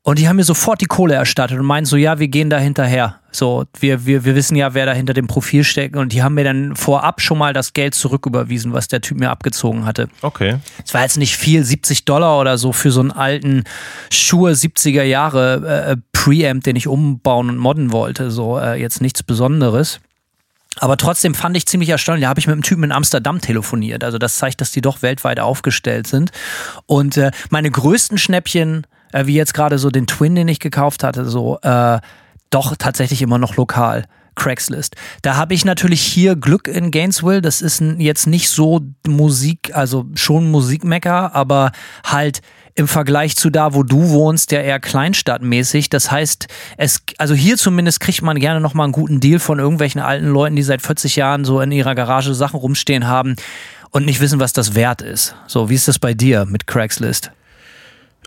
und 0.03 0.19
die 0.19 0.29
haben 0.29 0.37
mir 0.37 0.45
sofort 0.45 0.81
die 0.81 0.87
Kohle 0.87 1.15
erstattet 1.15 1.59
und 1.59 1.67
meinen 1.67 1.85
so, 1.85 1.97
ja, 1.97 2.19
wir 2.19 2.29
gehen 2.29 2.49
da 2.49 2.59
hinterher. 2.59 3.21
So, 3.33 3.67
wir, 3.79 4.07
wir, 4.07 4.25
wir 4.25 4.35
wissen 4.35 4.57
ja, 4.57 4.73
wer 4.73 4.87
da 4.87 4.95
hinter 4.95 5.13
dem 5.13 5.27
Profil 5.27 5.63
steckt. 5.63 5.95
Und 5.95 6.15
die 6.15 6.23
haben 6.23 6.35
mir 6.35 6.45
dann 6.45 6.75
vorab 6.75 7.21
schon 7.21 7.37
mal 7.37 7.53
das 7.53 7.75
Geld 7.75 7.95
zurücküberwiesen, 7.95 8.73
was 8.73 8.89
der 8.89 9.03
Typ 9.03 9.19
mir 9.19 9.31
abgezogen 9.31 9.85
hatte. 9.85 10.09
Okay. 10.23 10.57
Es 10.85 10.95
war 10.95 11.03
jetzt 11.03 11.19
nicht 11.19 11.37
viel, 11.37 11.63
70 11.63 12.07
Dollar 12.07 12.41
oder 12.41 12.57
so 12.57 12.73
für 12.73 12.91
so 12.91 13.01
einen 13.01 13.13
alten 13.13 13.65
Schuhe 14.11 14.53
70er 14.53 15.03
Jahre 15.03 15.91
äh, 15.91 15.97
Preamp, 16.13 16.65
den 16.65 16.77
ich 16.77 16.89
umbauen 16.89 17.51
und 17.51 17.59
modden 17.59 17.93
wollte. 17.93 18.31
So, 18.31 18.59
äh, 18.59 18.81
jetzt 18.81 19.03
nichts 19.03 19.23
Besonderes. 19.23 20.01
Aber 20.79 20.97
trotzdem 20.97 21.35
fand 21.35 21.57
ich 21.57 21.67
ziemlich 21.67 21.89
erstaunlich. 21.89 22.25
Da 22.25 22.29
habe 22.29 22.41
ich 22.41 22.47
mit 22.47 22.55
einem 22.55 22.63
Typen 22.63 22.85
in 22.85 22.93
Amsterdam 22.93 23.41
telefoniert. 23.41 24.05
Also 24.05 24.19
das 24.19 24.37
zeigt, 24.37 24.61
dass 24.61 24.71
die 24.71 24.81
doch 24.81 25.03
weltweit 25.03 25.41
aufgestellt 25.41 26.07
sind. 26.07 26.31
Und 26.87 27.17
äh, 27.17 27.33
meine 27.51 27.71
größten 27.71 28.19
Schnäppchen, 28.19 28.87
äh, 29.13 29.27
wie 29.27 29.35
jetzt 29.35 29.53
gerade 29.53 29.79
so 29.79 29.91
den 29.91 30.07
Twin, 30.07 30.35
den 30.35 30.49
ich 30.49 30.61
gekauft 30.61 31.03
hatte, 31.03 31.29
so 31.29 31.59
äh, 31.63 31.99
doch 32.51 32.77
tatsächlich 32.77 33.23
immer 33.23 33.39
noch 33.39 33.57
lokal. 33.57 34.07
Craigslist. 34.37 34.97
Da 35.23 35.37
habe 35.37 35.55
ich 35.55 35.65
natürlich 35.65 36.01
hier 36.01 36.37
Glück 36.37 36.67
in 36.69 36.91
Gainesville. 36.91 37.43
Das 37.43 37.61
ist 37.61 37.83
jetzt 37.99 38.27
nicht 38.27 38.49
so 38.49 38.81
Musik, 39.07 39.73
also 39.75 40.07
schon 40.15 40.51
Musikmecker, 40.51 41.35
aber 41.35 41.73
halt 42.05 42.41
im 42.75 42.89
Vergleich 42.89 43.37
zu 43.37 43.51
da, 43.51 43.75
wo 43.75 43.83
du 43.83 44.11
wohnst, 44.11 44.53
ja 44.53 44.61
eher 44.61 44.81
kleinstadtmäßig. 44.81 45.91
Das 45.91 46.11
heißt, 46.11 46.49
es, 46.77 47.03
also 47.19 47.35
hier 47.35 47.57
zumindest 47.57 48.01
kriegt 48.01 48.23
man 48.23 48.39
gerne 48.39 48.61
nochmal 48.61 48.85
einen 48.85 48.93
guten 48.93 49.21
Deal 49.21 49.39
von 49.39 49.59
irgendwelchen 49.59 50.01
alten 50.01 50.29
Leuten, 50.29 50.57
die 50.57 50.63
seit 50.63 50.83
40 50.83 51.17
Jahren 51.17 51.45
so 51.45 51.61
in 51.61 51.73
ihrer 51.73 51.95
Garage 51.95 52.35
Sachen 52.35 52.59
rumstehen 52.59 53.07
haben 53.07 53.37
und 53.91 54.07
nicht 54.07 54.21
wissen, 54.21 54.41
was 54.41 54.53
das 54.53 54.75
wert 54.75 55.03
ist. 55.03 55.35
So, 55.47 55.69
wie 55.69 55.75
ist 55.75 55.89
das 55.89 55.99
bei 55.99 56.15
dir 56.15 56.47
mit 56.47 56.67
Craigslist? 56.67 57.33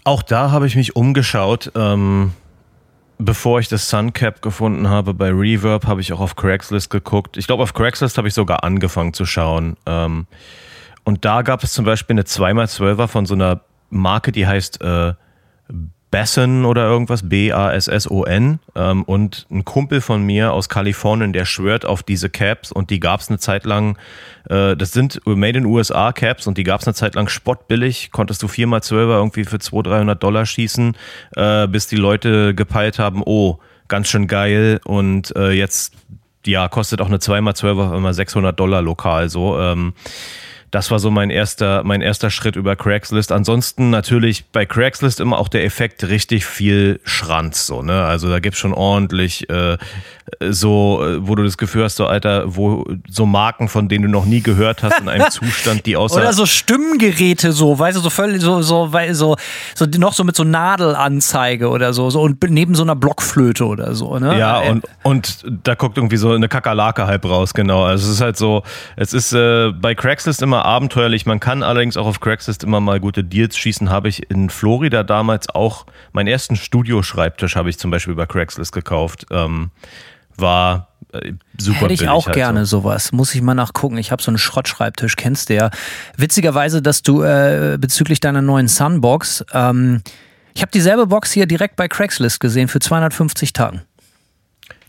Auch 0.04 0.22
da 0.22 0.52
habe 0.52 0.68
ich 0.68 0.76
mich 0.76 0.96
umgeschaut. 0.96 1.72
Ähm, 1.76 2.34
bevor 3.18 3.60
ich 3.60 3.70
das 3.70 3.90
Suncap 3.90 4.42
gefunden 4.42 4.90
habe 4.90 5.14
bei 5.14 5.30
Reverb, 5.30 5.88
habe 5.88 6.02
ich 6.02 6.12
auch 6.12 6.20
auf 6.20 6.36
Craigslist 6.36 6.90
geguckt. 6.90 7.38
Ich 7.38 7.48
glaube, 7.48 7.64
auf 7.64 7.74
Craigslist 7.74 8.18
habe 8.18 8.28
ich 8.28 8.34
sogar 8.34 8.64
angefangen 8.64 9.14
zu 9.14 9.26
schauen. 9.26 9.78
Ähm, 9.86 10.28
und 11.06 11.26
da 11.26 11.42
gab 11.42 11.64
es 11.64 11.74
zum 11.74 11.86
Beispiel 11.86 12.16
eine 12.16 12.24
2x12er 12.24 13.08
von 13.08 13.26
so 13.26 13.34
einer 13.34 13.62
Marke, 13.94 14.32
die 14.32 14.48
heißt 14.48 14.82
äh, 14.82 15.14
Basson 16.14 16.66
oder 16.66 16.86
irgendwas, 16.86 17.28
B-A-S-S-O-N. 17.28 18.60
Ähm, 18.76 19.04
und 19.04 19.48
ein 19.50 19.66
Kumpel 19.66 20.00
von 20.00 20.24
mir 20.24 20.54
aus 20.54 20.70
Kalifornien, 20.70 21.34
der 21.34 21.46
schwört 21.46 21.88
auf 21.88 22.04
diese 22.04 22.30
Caps 22.30 22.72
und 22.72 22.92
die 22.92 23.00
gab 23.00 23.22
es 23.22 23.30
eine 23.30 23.40
Zeit 23.40 23.66
lang, 23.66 23.98
äh, 24.48 24.76
das 24.76 24.92
sind 24.92 25.22
Made 25.26 25.58
in 25.58 25.66
USA 25.66 26.12
Caps 26.12 26.46
und 26.46 26.60
die 26.60 26.64
gab 26.64 26.82
es 26.82 26.88
eine 26.88 26.94
Zeit 26.94 27.16
lang 27.16 27.30
spottbillig, 27.30 28.12
konntest 28.12 28.44
du 28.44 28.46
4x12er 28.46 29.18
irgendwie 29.18 29.44
für 29.44 29.58
200, 29.58 29.92
300 29.92 30.22
Dollar 30.22 30.46
schießen, 30.46 30.96
äh, 31.36 31.68
bis 31.68 31.88
die 31.88 31.96
Leute 31.96 32.54
gepeilt 32.54 33.00
haben, 33.00 33.24
oh, 33.26 33.58
ganz 33.88 34.08
schön 34.08 34.28
geil 34.28 34.82
und 34.86 35.36
äh, 35.36 35.50
jetzt, 35.50 35.96
ja, 36.46 36.68
kostet 36.68 37.02
auch 37.02 37.08
eine 37.08 37.18
2x12er 37.18 37.98
immer 37.98 38.14
600 38.14 38.60
Dollar 38.60 38.84
lokal 38.84 39.30
so. 39.30 39.60
Ähm, 39.60 39.94
das 40.74 40.90
war 40.90 40.98
so 40.98 41.12
mein 41.12 41.30
erster, 41.30 41.84
mein 41.84 42.02
erster 42.02 42.32
Schritt 42.32 42.56
über 42.56 42.76
Craigslist. 42.76 43.32
Ansonsten 43.32 43.92
natürlich 43.92 44.46
bei 44.52 44.66
Craigslist 44.66 45.20
immer 45.20 45.38
auch 45.38 45.48
der 45.48 45.66
Effekt 45.66 46.04
richtig 46.04 46.48
viel 46.48 47.00
Schranz, 47.04 47.68
so, 47.68 47.84
ne? 47.84 48.04
Also 48.06 48.28
da 48.28 48.40
gibt's 48.40 48.58
schon 48.58 48.74
ordentlich 48.74 49.48
äh, 49.52 49.78
so, 50.50 51.06
wo 51.20 51.36
du 51.36 51.44
das 51.44 51.60
Gefühl 51.60 51.84
hast, 51.84 51.98
so 51.98 52.08
Alter, 52.08 52.56
wo 52.56 52.88
so 53.08 53.28
Marken, 53.28 53.68
von 53.68 53.88
denen 53.88 54.06
du 54.06 54.10
noch 54.10 54.26
nie 54.26 54.42
gehört 54.42 54.82
hast, 54.82 55.00
in 55.00 55.10
einem 55.10 55.30
Zustand, 55.32 55.86
die 55.86 55.96
außer. 55.96 56.16
Oder 56.16 56.34
so 56.34 56.48
Stimmgeräte 56.48 57.52
so, 57.52 57.78
weißt 57.78 57.98
du, 57.98 58.02
so 58.02 58.10
völlig 58.10 58.42
so, 58.42 58.64
so, 58.64 58.92
weil 58.92 59.14
so, 59.14 59.36
so 59.76 59.86
noch 59.98 60.14
so 60.14 60.24
mit 60.24 60.36
so 60.36 60.44
Nadelanzeige 60.44 61.70
oder 61.70 61.94
so, 61.94 62.10
so 62.10 62.22
und 62.22 62.42
neben 62.50 62.74
so 62.74 62.82
einer 62.82 62.96
Blockflöte 62.96 63.66
oder 63.66 63.94
so, 63.94 64.18
ne? 64.18 64.40
Ja, 64.40 64.60
und, 64.60 64.86
und 65.04 65.46
da 65.64 65.76
guckt 65.76 65.98
irgendwie 65.98 66.18
so 66.18 66.32
eine 66.32 66.48
Kakerlake 66.48 67.06
halb 67.06 67.26
raus, 67.26 67.54
genau. 67.54 67.84
Also 67.84 68.08
es 68.08 68.16
ist 68.16 68.22
halt 68.22 68.38
so, 68.38 68.64
es 68.96 69.14
ist 69.14 69.34
äh, 69.34 69.72
bei 69.72 69.94
Craigslist 69.94 70.42
immer 70.42 70.63
abenteuerlich. 70.64 71.26
Man 71.26 71.40
kann 71.40 71.64
allerdings 71.64 71.98
auch 71.98 72.06
auf 72.06 72.20
Craigslist 72.20 72.64
immer 72.64 72.80
mal 72.80 73.00
gute 73.00 73.24
Deals 73.24 73.58
schießen. 73.58 73.90
Habe 73.90 74.10
ich 74.10 74.30
in 74.30 74.50
Florida 74.50 75.04
damals 75.04 75.50
auch 75.50 75.86
meinen 76.12 76.28
ersten 76.28 76.56
Studioschreibtisch 76.56 77.56
habe 77.56 77.70
ich 77.70 77.78
zum 77.78 77.92
Beispiel 77.92 78.16
bei 78.16 78.26
Craigslist 78.26 78.72
gekauft. 78.72 79.26
Ähm, 79.32 79.72
war 80.36 80.88
äh, 81.12 81.34
super 81.58 81.82
Hätte 81.82 81.94
ich 81.94 82.08
auch 82.08 82.26
halt 82.26 82.36
gerne 82.36 82.66
so. 82.66 82.80
sowas. 82.80 83.12
Muss 83.12 83.36
ich 83.36 83.42
mal 83.42 83.54
nachgucken. 83.54 83.98
Ich 83.98 84.12
habe 84.12 84.22
so 84.22 84.32
einen 84.32 84.38
Schrottschreibtisch, 84.38 85.16
kennst 85.16 85.50
du 85.50 85.56
ja. 85.56 85.70
Witzigerweise, 86.18 86.82
dass 86.82 87.04
du 87.04 87.24
äh, 87.24 87.78
bezüglich 87.80 88.20
deiner 88.20 88.42
neuen 88.42 88.68
Sunbox, 88.68 89.46
ähm, 89.54 90.02
ich 90.56 90.62
habe 90.62 90.72
dieselbe 90.72 91.08
Box 91.08 91.32
hier 91.32 91.48
direkt 91.48 91.76
bei 91.76 91.88
Craigslist 91.88 92.40
gesehen 92.40 92.68
für 92.68 92.80
250 92.80 93.54
Tagen. 93.54 93.82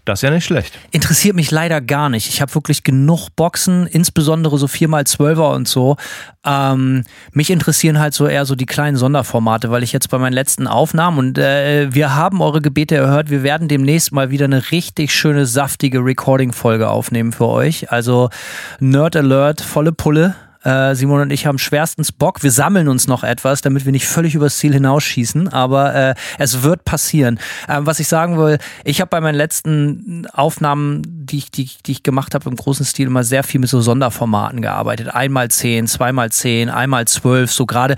Das 0.05 0.19
ist 0.19 0.23
ja 0.23 0.31
nicht 0.31 0.45
schlecht. 0.45 0.79
Interessiert 0.91 1.35
mich 1.35 1.51
leider 1.51 1.81
gar 1.81 2.11
nicht. 2.11 2.29
Ich 2.29 2.43
habe 2.43 2.55
wirklich 2.55 2.83
genug 2.85 3.31
Boxen, 3.37 3.87
insbesondere 3.87 4.59
so 4.59 4.67
4x12er 4.67 5.55
und 5.55 5.67
so. 5.67 5.97
Ähm, 6.45 7.05
mich 7.33 7.49
interessieren 7.49 7.99
halt 7.99 8.13
so 8.13 8.27
eher 8.27 8.45
so 8.45 8.55
die 8.55 8.67
kleinen 8.67 8.99
Sonderformate, 8.99 9.71
weil 9.71 9.83
ich 9.83 9.93
jetzt 9.93 10.11
bei 10.11 10.19
meinen 10.19 10.35
letzten 10.35 10.67
Aufnahmen 10.67 11.19
und 11.19 11.39
äh, 11.39 11.95
wir 11.95 12.15
haben 12.15 12.43
eure 12.43 12.61
Gebete 12.61 12.97
erhört, 12.97 13.31
wir 13.31 13.43
werden 13.43 13.67
demnächst 13.67 14.13
mal 14.13 14.31
wieder 14.31 14.45
eine 14.45 14.71
richtig 14.71 15.15
schöne, 15.15 15.47
saftige 15.47 16.01
Recording-Folge 16.01 16.91
aufnehmen 16.91 17.33
für 17.33 17.47
euch. 17.47 17.91
Also 17.91 18.29
Nerd 18.81 19.17
Alert, 19.17 19.63
volle 19.63 19.93
Pulle. 19.93 20.35
Äh, 20.65 20.95
Simon 20.95 21.21
und 21.21 21.31
ich 21.31 21.47
haben 21.47 21.59
schwerstens 21.59 22.11
Bock. 22.11 22.43
Wir 22.43 22.51
sammeln 22.51 22.89
uns 22.89 23.07
noch 23.07 23.23
etwas, 23.23 23.61
damit 23.61 23.85
wir 23.85 23.93
nicht 23.93 24.07
völlig 24.07 24.35
übers 24.35 24.59
Ziel 24.59 24.73
hinausschießen, 24.73 25.49
aber 25.49 25.95
äh, 25.95 26.15
es 26.39 26.63
wird 26.63 26.85
passieren. 26.85 27.39
Äh, 27.69 27.81
was 27.81 28.01
ich 28.01 28.09
sagen 28.09 28.39
will, 28.39 28.59
ich 28.83 29.01
habe 29.01 29.11
bei 29.11 29.21
meinen 29.21 29.35
letzten 29.35 30.27
Aufnahmen, 30.33 31.03
die 31.07 31.39
ich, 31.39 31.51
die, 31.51 31.71
die 31.85 31.93
ich 31.93 32.03
gemacht 32.03 32.35
habe 32.35 32.49
im 32.49 32.57
großen 32.57 32.87
Stil, 32.87 33.07
immer 33.07 33.25
sehr 33.25 33.45
viel 33.45 33.61
mit 33.61 33.69
so 33.69 33.81
Sonderformaten 33.81 34.63
gearbeitet. 34.63 35.15
Einmal 35.15 35.51
zehn, 35.51 35.87
zweimal 35.87 36.33
zehn, 36.33 36.71
einmal 36.71 37.07
zwölf, 37.07 37.53
so 37.53 37.67
gerade. 37.67 37.97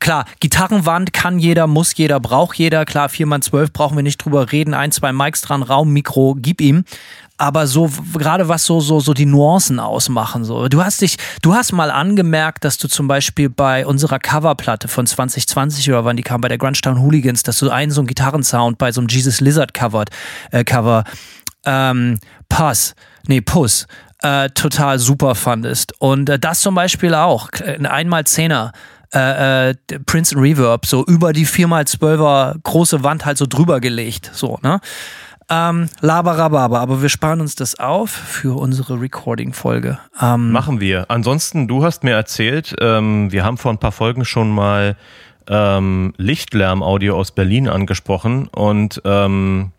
Klar, 0.00 0.24
Gitarrenwand 0.40 1.12
kann 1.12 1.38
jeder, 1.38 1.66
muss 1.66 1.94
jeder, 1.96 2.18
braucht 2.20 2.56
jeder. 2.56 2.84
Klar, 2.84 3.08
vier 3.08 3.26
mal 3.26 3.40
zwölf 3.42 3.72
brauchen 3.72 3.96
wir 3.96 4.02
nicht 4.02 4.24
drüber 4.24 4.52
reden. 4.52 4.72
Ein, 4.72 4.92
zwei 4.92 5.12
Mics 5.12 5.42
dran, 5.42 5.62
Raum, 5.62 5.92
Mikro, 5.92 6.36
gib 6.38 6.60
ihm 6.60 6.84
aber 7.38 7.66
so 7.66 7.90
gerade 8.14 8.48
was 8.48 8.64
so 8.64 8.80
so 8.80 9.00
so 9.00 9.14
die 9.14 9.26
Nuancen 9.26 9.78
ausmachen 9.78 10.44
so. 10.44 10.68
Du 10.68 10.82
hast 10.82 11.00
dich 11.00 11.16
du 11.42 11.54
hast 11.54 11.72
mal 11.72 11.90
angemerkt 11.90 12.64
dass 12.64 12.78
du 12.78 12.88
zum 12.88 13.08
Beispiel 13.08 13.50
bei 13.50 13.86
unserer 13.86 14.18
Coverplatte 14.18 14.88
von 14.88 15.06
2020 15.06 15.88
oder 15.90 16.04
wann 16.04 16.16
die 16.16 16.22
kam 16.22 16.40
bei 16.40 16.48
der 16.48 16.58
Grunstown 16.58 17.00
Hooligans 17.00 17.42
dass 17.42 17.58
du 17.58 17.70
einen 17.70 17.92
so 17.92 18.00
einen 18.00 18.08
Gitarrensound 18.08 18.78
bei 18.78 18.92
so 18.92 19.00
einem 19.00 19.08
Jesus 19.08 19.40
Lizard 19.40 19.74
covered 19.74 20.10
äh, 20.50 20.64
Cover 20.64 21.04
ähm, 21.64 22.18
Pass 22.48 22.94
nee 23.26 23.40
Puss 23.40 23.86
äh, 24.22 24.48
total 24.50 24.98
super 24.98 25.34
fandest. 25.34 25.92
Und 26.00 26.30
äh, 26.30 26.38
das 26.38 26.60
zum 26.60 26.74
Beispiel 26.74 27.14
auch. 27.14 27.50
Ein 27.64 27.86
einmal 27.86 28.24
Zehner 28.24 28.72
äh, 29.14 29.70
äh, 29.70 29.74
Princeton 30.06 30.40
Reverb 30.40 30.86
so 30.86 31.04
über 31.04 31.32
die 31.32 31.46
4x12er 31.46 32.56
große 32.62 33.04
Wand 33.04 33.24
halt 33.24 33.38
so 33.38 33.46
drüber 33.46 33.80
gelegt 33.80 34.30
so 34.34 34.58
ne 34.62 34.80
ähm, 35.48 35.88
Laberababa, 36.00 36.80
aber 36.80 37.02
wir 37.02 37.08
sparen 37.08 37.40
uns 37.40 37.54
das 37.54 37.78
auf 37.78 38.10
für 38.10 38.58
unsere 38.58 39.00
Recording-Folge. 39.00 39.98
Ähm, 40.20 40.50
Machen 40.50 40.80
wir. 40.80 41.06
Ansonsten, 41.08 41.68
du 41.68 41.84
hast 41.84 42.04
mir 42.04 42.12
erzählt, 42.12 42.74
ähm, 42.80 43.30
wir 43.30 43.44
haben 43.44 43.56
vor 43.56 43.72
ein 43.72 43.78
paar 43.78 43.92
Folgen 43.92 44.24
schon 44.24 44.50
mal 44.50 44.96
ähm, 45.48 46.12
Lichtlärm-Audio 46.16 47.16
aus 47.16 47.30
Berlin 47.30 47.68
angesprochen 47.68 48.48
und 48.48 49.00
ähm, 49.04 49.72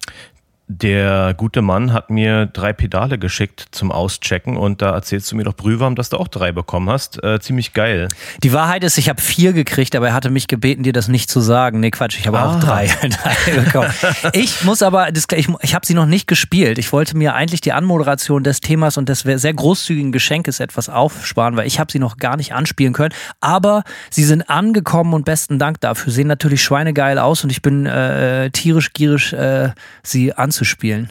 der 0.69 1.33
gute 1.35 1.61
Mann 1.61 1.93
hat 1.93 2.09
mir 2.09 2.45
drei 2.45 2.73
Pedale 2.73 3.17
geschickt 3.17 3.65
zum 3.71 3.89
Auschecken 3.89 4.57
und 4.57 4.81
da 4.81 4.91
erzählst 4.91 5.31
du 5.31 5.37
mir 5.37 5.45
doch 5.45 5.53
brühwarm, 5.53 5.95
dass 5.95 6.09
du 6.09 6.17
auch 6.17 6.27
drei 6.27 6.51
bekommen 6.51 6.89
hast. 6.89 7.23
Äh, 7.23 7.39
ziemlich 7.39 7.71
geil. 7.71 8.09
Die 8.43 8.51
Wahrheit 8.51 8.83
ist, 8.83 8.97
ich 8.97 9.07
habe 9.07 9.21
vier 9.21 9.53
gekriegt, 9.53 9.95
aber 9.95 10.09
er 10.09 10.13
hatte 10.13 10.29
mich 10.29 10.47
gebeten, 10.49 10.83
dir 10.83 10.91
das 10.91 11.07
nicht 11.07 11.29
zu 11.29 11.39
sagen. 11.39 11.79
Nee, 11.79 11.91
Quatsch, 11.91 12.17
ich 12.19 12.27
habe 12.27 12.39
Ah. 12.39 12.55
auch 12.55 12.59
drei, 12.59 12.87
drei 13.01 13.51
bekommen. 13.61 13.89
Ich 14.33 14.65
muss 14.65 14.81
aber, 14.83 15.07
ich, 15.15 15.47
ich 15.61 15.73
habe 15.73 15.85
sie 15.85 15.93
noch 15.93 16.05
nicht 16.05 16.27
gespielt. 16.27 16.77
Ich 16.77 16.91
wollte 16.91 17.15
mir 17.15 17.33
eigentlich 17.33 17.61
die 17.61 17.71
Anmoderation 17.71 18.43
des 18.43 18.59
Themas 18.59 18.97
und 18.97 19.07
des 19.07 19.21
sehr 19.21 19.53
großzügigen 19.53 20.11
Geschenkes 20.11 20.59
etwas 20.59 20.89
aufsparen, 20.89 21.55
weil 21.55 21.65
ich 21.67 21.79
habe 21.79 21.91
sie 21.91 21.99
noch 21.99 22.17
gar 22.17 22.35
nicht 22.35 22.53
anspielen 22.53 22.91
können. 22.91 23.13
Aber 23.39 23.83
sie 24.09 24.25
sind 24.25 24.49
angekommen 24.49 25.13
und 25.13 25.23
besten 25.23 25.59
Dank 25.59 25.79
dafür. 25.79 26.11
Sehen 26.11 26.27
natürlich 26.27 26.61
schweinegeil 26.61 27.19
aus 27.19 27.43
und 27.45 27.51
ich 27.51 27.61
bin 27.61 27.85
äh, 27.85 28.49
tierisch 28.51 28.91
gierig, 28.91 29.31
äh, 29.31 29.69
sie 30.03 30.33
anzuspielen. 30.57 31.09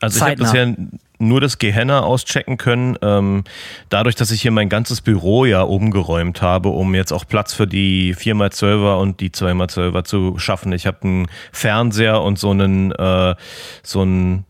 Also 0.00 0.16
ich 0.16 0.22
habe 0.22 0.36
Zeitnah. 0.36 0.44
bisher 0.44 0.76
nur 1.18 1.40
das 1.40 1.58
Gehenna 1.58 2.00
auschecken 2.00 2.58
können. 2.58 2.98
Ähm, 3.00 3.44
dadurch, 3.88 4.16
dass 4.16 4.30
ich 4.30 4.42
hier 4.42 4.50
mein 4.50 4.68
ganzes 4.68 5.00
Büro 5.00 5.44
ja 5.44 5.62
umgeräumt 5.62 6.42
habe, 6.42 6.68
um 6.70 6.94
jetzt 6.94 7.12
auch 7.12 7.26
Platz 7.26 7.54
für 7.54 7.66
die 7.66 8.14
4x12er 8.14 9.00
und 9.00 9.20
die 9.20 9.30
2x12er 9.30 10.04
zu 10.04 10.38
schaffen. 10.38 10.72
Ich 10.72 10.86
habe 10.86 11.02
einen 11.02 11.26
Fernseher 11.52 12.20
und 12.20 12.38
so 12.38 12.50
einen 12.50 12.92
äh, 12.92 13.34
so 13.82 14.02
ein 14.02 14.44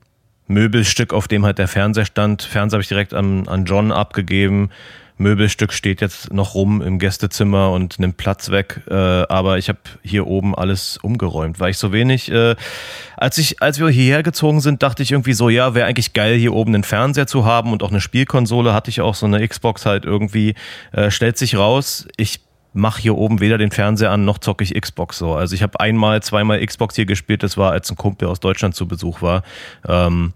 Möbelstück, 0.46 1.12
auf 1.12 1.28
dem 1.28 1.44
halt 1.44 1.58
der 1.58 1.68
Fernseher 1.68 2.06
stand. 2.06 2.42
Fernseher 2.42 2.76
habe 2.76 2.82
ich 2.82 2.88
direkt 2.88 3.14
an, 3.14 3.46
an 3.46 3.64
John 3.64 3.92
abgegeben. 3.92 4.70
Möbelstück 5.16 5.72
steht 5.72 6.00
jetzt 6.00 6.32
noch 6.32 6.54
rum 6.54 6.82
im 6.82 6.98
Gästezimmer 6.98 7.70
und 7.70 8.00
nimmt 8.00 8.16
Platz 8.16 8.50
weg. 8.50 8.80
Äh, 8.88 8.94
aber 8.94 9.58
ich 9.58 9.68
habe 9.68 9.78
hier 10.02 10.26
oben 10.26 10.54
alles 10.54 10.98
umgeräumt, 10.98 11.60
weil 11.60 11.70
ich 11.70 11.78
so 11.78 11.92
wenig. 11.92 12.30
Äh, 12.30 12.56
als 13.16 13.38
ich, 13.38 13.62
als 13.62 13.78
wir 13.78 13.88
hierher 13.88 14.24
gezogen 14.24 14.60
sind, 14.60 14.82
dachte 14.82 15.02
ich 15.02 15.12
irgendwie 15.12 15.34
so, 15.34 15.48
ja, 15.48 15.74
wäre 15.74 15.86
eigentlich 15.86 16.14
geil, 16.14 16.36
hier 16.36 16.52
oben 16.52 16.74
einen 16.74 16.84
Fernseher 16.84 17.28
zu 17.28 17.44
haben 17.44 17.72
und 17.72 17.82
auch 17.82 17.90
eine 17.90 18.00
Spielkonsole. 18.00 18.74
Hatte 18.74 18.90
ich 18.90 19.00
auch 19.00 19.14
so 19.14 19.26
eine 19.26 19.46
Xbox 19.46 19.86
halt 19.86 20.04
irgendwie. 20.04 20.54
Äh, 20.92 21.10
stellt 21.10 21.38
sich 21.38 21.56
raus, 21.56 22.08
ich 22.16 22.40
mache 22.72 23.00
hier 23.00 23.16
oben 23.16 23.40
weder 23.40 23.56
den 23.56 23.70
Fernseher 23.70 24.10
an 24.10 24.24
noch 24.24 24.38
zocke 24.38 24.64
ich 24.64 24.74
Xbox 24.74 25.16
so. 25.18 25.34
Also 25.34 25.54
ich 25.54 25.62
habe 25.62 25.78
einmal, 25.78 26.22
zweimal 26.22 26.64
Xbox 26.64 26.96
hier 26.96 27.06
gespielt. 27.06 27.44
Das 27.44 27.56
war, 27.56 27.70
als 27.70 27.88
ein 27.90 27.96
Kumpel 27.96 28.28
aus 28.28 28.40
Deutschland 28.40 28.74
zu 28.74 28.88
Besuch 28.88 29.22
war. 29.22 29.44
Ähm, 29.86 30.32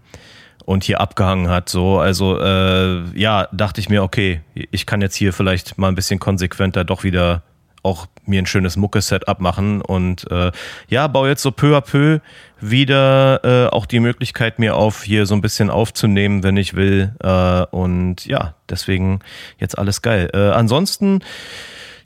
und 0.69 0.83
hier 0.83 1.01
abgehangen 1.01 1.49
hat. 1.49 1.67
So, 1.67 1.97
also 1.97 2.39
äh, 2.39 3.01
ja, 3.19 3.47
dachte 3.51 3.81
ich 3.81 3.89
mir, 3.89 4.03
okay, 4.03 4.41
ich 4.53 4.85
kann 4.85 5.01
jetzt 5.01 5.15
hier 5.15 5.33
vielleicht 5.33 5.79
mal 5.79 5.87
ein 5.87 5.95
bisschen 5.95 6.19
konsequenter 6.19 6.83
doch 6.83 7.03
wieder 7.03 7.41
auch 7.81 8.05
mir 8.25 8.39
ein 8.39 8.45
schönes 8.45 8.77
Mucke-Setup 8.77 9.39
machen 9.39 9.81
und 9.81 10.29
äh, 10.29 10.51
ja, 10.87 11.07
baue 11.07 11.27
jetzt 11.27 11.41
so 11.41 11.49
peu 11.49 11.75
à 11.75 11.81
peu 11.81 12.19
wieder 12.59 13.39
äh, 13.43 13.69
auch 13.73 13.87
die 13.87 13.99
Möglichkeit 13.99 14.59
mir 14.59 14.75
auf, 14.75 15.01
hier 15.01 15.25
so 15.25 15.33
ein 15.33 15.41
bisschen 15.41 15.71
aufzunehmen, 15.71 16.43
wenn 16.43 16.55
ich 16.55 16.75
will. 16.75 17.15
Äh, 17.23 17.63
und 17.75 18.27
ja, 18.27 18.53
deswegen 18.69 19.21
jetzt 19.57 19.75
alles 19.75 20.03
geil. 20.03 20.29
Äh, 20.35 20.51
ansonsten 20.51 21.23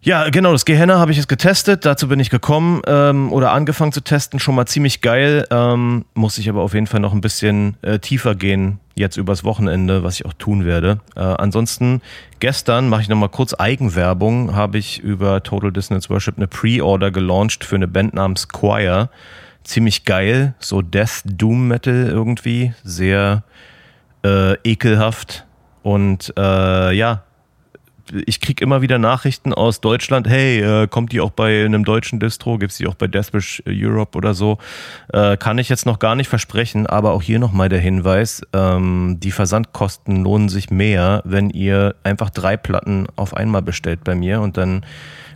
ja, 0.05 0.29
genau, 0.29 0.51
das 0.51 0.65
Gehenna 0.65 1.00
habe 1.00 1.12
ich 1.12 1.17
jetzt 1.17 1.29
getestet, 1.29 1.86
dazu 1.86 2.10
bin 2.10 2.19
ich 2.19 2.29
gekommen 2.29 2.81
ähm, 2.88 3.31
oder 3.31 3.53
angefangen 3.53 3.93
zu 3.93 4.01
testen, 4.01 4.38
schon 4.38 4.53
mal 4.53 4.65
ziemlich 4.65 5.00
geil. 5.00 5.48
Ähm, 5.50 6.03
muss 6.13 6.38
ich 6.38 6.50
aber 6.50 6.62
auf 6.62 6.74
jeden 6.74 6.88
Fall 6.88 7.00
noch 7.00 7.13
ein 7.13 7.22
bisschen 7.22 7.77
äh, 7.83 8.00
tiefer 8.00 8.36
gehen, 8.36 8.81
jetzt 8.95 9.15
übers 9.15 9.45
Wochenende, 9.45 10.03
was 10.03 10.15
ich 10.15 10.25
auch 10.25 10.33
tun 10.33 10.65
werde. 10.65 11.00
Äh, 11.15 11.22
ansonsten, 11.22 12.01
gestern 12.41 12.89
mache 12.89 13.03
ich 13.03 13.07
nochmal 13.07 13.29
kurz 13.29 13.53
Eigenwerbung, 13.53 14.53
habe 14.53 14.77
ich 14.77 15.00
über 15.00 15.41
Total 15.41 15.72
Dissonance 15.72 16.10
Worship 16.10 16.36
eine 16.36 16.48
Pre-Order 16.48 17.10
gelauncht 17.12 17.63
für 17.63 17.77
eine 17.77 17.88
Band 17.88 18.13
namens 18.13 18.50
Choir. 18.50 19.10
Ziemlich 19.63 20.03
geil, 20.03 20.53
so 20.60 20.81
Death 20.81 21.22
Doom 21.24 21.69
Metal 21.69 22.10
irgendwie, 22.10 22.74
sehr 22.83 23.43
äh, 24.25 24.55
ekelhaft 24.65 25.45
und 25.81 26.33
äh, 26.38 26.93
ja, 26.93 27.24
ich 28.25 28.41
krieg 28.41 28.62
immer 28.62 28.81
wieder 28.81 28.98
Nachrichten 28.98 29.53
aus 29.53 29.81
Deutschland, 29.81 30.27
hey, 30.27 30.60
äh, 30.62 30.88
kommt 30.88 31.12
die 31.12 31.22
auch 31.22 31.31
bei 31.31 31.65
einem 31.65 31.86
deutschen 31.86 32.19
Distro, 32.19 32.57
gibt's 32.57 32.77
die 32.77 32.88
auch 32.88 32.95
bei 32.95 33.07
Deathwish 33.07 33.63
Europe 33.67 34.17
oder 34.17 34.33
so? 34.33 34.57
Äh, 35.12 35.38
kann 35.38 35.57
ich 35.57 35.69
jetzt 35.69 35.86
noch 35.86 36.00
gar 36.00 36.15
nicht 36.15 36.27
versprechen, 36.27 36.86
aber 36.86 37.13
auch 37.13 37.22
hier 37.22 37.39
nochmal 37.39 37.69
der 37.69 37.79
Hinweis, 37.79 38.41
ähm, 38.53 39.17
die 39.19 39.31
Versandkosten 39.31 40.24
lohnen 40.24 40.50
sich 40.50 40.69
mehr, 40.69 41.22
wenn 41.25 41.50
ihr 41.50 41.95
einfach 42.03 42.29
drei 42.29 42.57
Platten 42.57 43.07
auf 43.15 43.36
einmal 43.36 43.62
bestellt 43.62 44.03
bei 44.03 44.15
mir 44.15 44.41
und 44.41 44.57
dann 44.57 44.86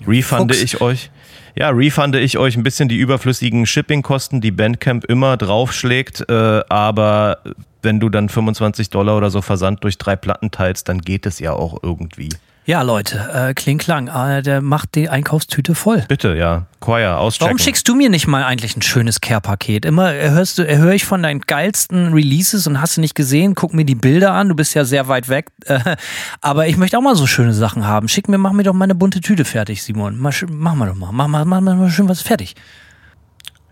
refunde 0.06 0.54
Fuchs. 0.54 0.64
ich 0.64 0.82
euch. 0.82 1.12
Ja, 1.56 1.70
refunde 1.70 2.20
ich 2.20 2.38
euch 2.38 2.56
ein 2.56 2.64
bisschen 2.64 2.88
die 2.88 2.98
überflüssigen 2.98 3.66
Shippingkosten, 3.66 4.42
die 4.42 4.52
Bandcamp 4.52 5.06
immer 5.06 5.38
draufschlägt, 5.38 6.30
äh, 6.30 6.62
aber 6.70 7.40
wenn 7.82 8.00
du 8.00 8.10
dann 8.10 8.30
25 8.30 8.90
Dollar 8.90 9.18
oder 9.18 9.30
so 9.30 9.42
Versand 9.42 9.84
durch 9.84 9.98
drei 9.98 10.16
Platten 10.16 10.52
teilst, 10.52 10.90
dann 10.90 11.00
geht 11.00 11.26
es 11.26 11.40
ja 11.40 11.54
auch 11.54 11.82
irgendwie. 11.82 12.30
Ja, 12.68 12.82
Leute, 12.82 13.30
äh, 13.34 13.54
kling 13.54 13.78
klang, 13.78 14.10
äh, 14.10 14.42
der 14.42 14.62
macht 14.62 14.96
die 14.96 15.08
Einkaufstüte 15.08 15.74
voll. 15.74 16.04
Bitte, 16.10 16.36
ja. 16.36 16.66
Choir, 16.82 17.18
auschecken. 17.18 17.46
Warum 17.46 17.60
schickst 17.60 17.88
du 17.88 17.96
mir 17.96 18.10
nicht 18.10 18.28
mal 18.28 18.44
eigentlich 18.44 18.76
ein 18.76 18.82
schönes 18.82 19.22
Care-Paket? 19.22 19.86
Immer 19.86 20.14
äh, 20.14 20.32
hörst 20.32 20.58
du, 20.58 20.68
äh, 20.68 20.76
höre 20.76 20.92
ich 20.92 21.06
von 21.06 21.24
deinen 21.24 21.40
geilsten 21.40 22.12
Releases 22.12 22.68
und 22.68 22.82
hast 22.82 22.98
du 22.98 23.02
nicht 23.02 23.16
gesehen, 23.16 23.56
guck 23.56 23.74
mir 23.74 23.86
die 23.86 23.96
Bilder 23.96 24.34
an, 24.34 24.50
du 24.50 24.54
bist 24.54 24.74
ja 24.74 24.84
sehr 24.84 25.08
weit 25.08 25.30
weg. 25.30 25.48
Äh, 25.64 25.96
aber 26.42 26.68
ich 26.68 26.76
möchte 26.76 26.98
auch 26.98 27.02
mal 27.02 27.16
so 27.16 27.26
schöne 27.26 27.54
Sachen 27.54 27.88
haben. 27.88 28.10
Schick 28.10 28.28
mir, 28.28 28.38
mach 28.38 28.52
mir 28.52 28.64
doch 28.64 28.74
mal 28.74 28.84
eine 28.84 28.96
bunte 28.96 29.22
Tüte 29.22 29.46
fertig, 29.46 29.82
Simon. 29.82 30.20
Mal, 30.20 30.34
mach 30.50 30.76
mal 30.76 30.90
doch 30.90 30.96
mal. 30.96 31.14
Mach 31.14 31.30
mal, 31.30 31.46
mach 31.46 31.62
mal, 31.62 31.74
mal 31.74 31.90
schön 31.90 32.10
was 32.10 32.22
fertig. 32.22 32.56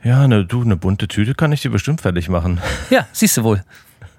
Ja, 0.06 0.26
ne, 0.26 0.46
du, 0.46 0.62
eine 0.62 0.78
bunte 0.78 1.10
Tüte 1.10 1.36
kann 1.36 1.52
ich 1.52 1.62
dir 1.62 1.70
bestimmt 1.70 2.00
fertig 2.00 2.30
machen. 2.30 2.62
Ja, 2.90 3.08
siehst 3.12 3.36
du 3.36 3.44
wohl. 3.44 3.62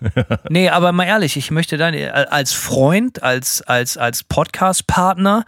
nee, 0.49 0.69
aber 0.69 0.93
mal 0.93 1.05
ehrlich, 1.05 1.37
ich 1.37 1.51
möchte 1.51 1.77
dann 1.77 1.95
als 1.95 2.53
Freund, 2.53 3.23
als, 3.23 3.63
als, 3.63 3.97
als 3.97 4.25
Podcast-Partner, 4.25 5.45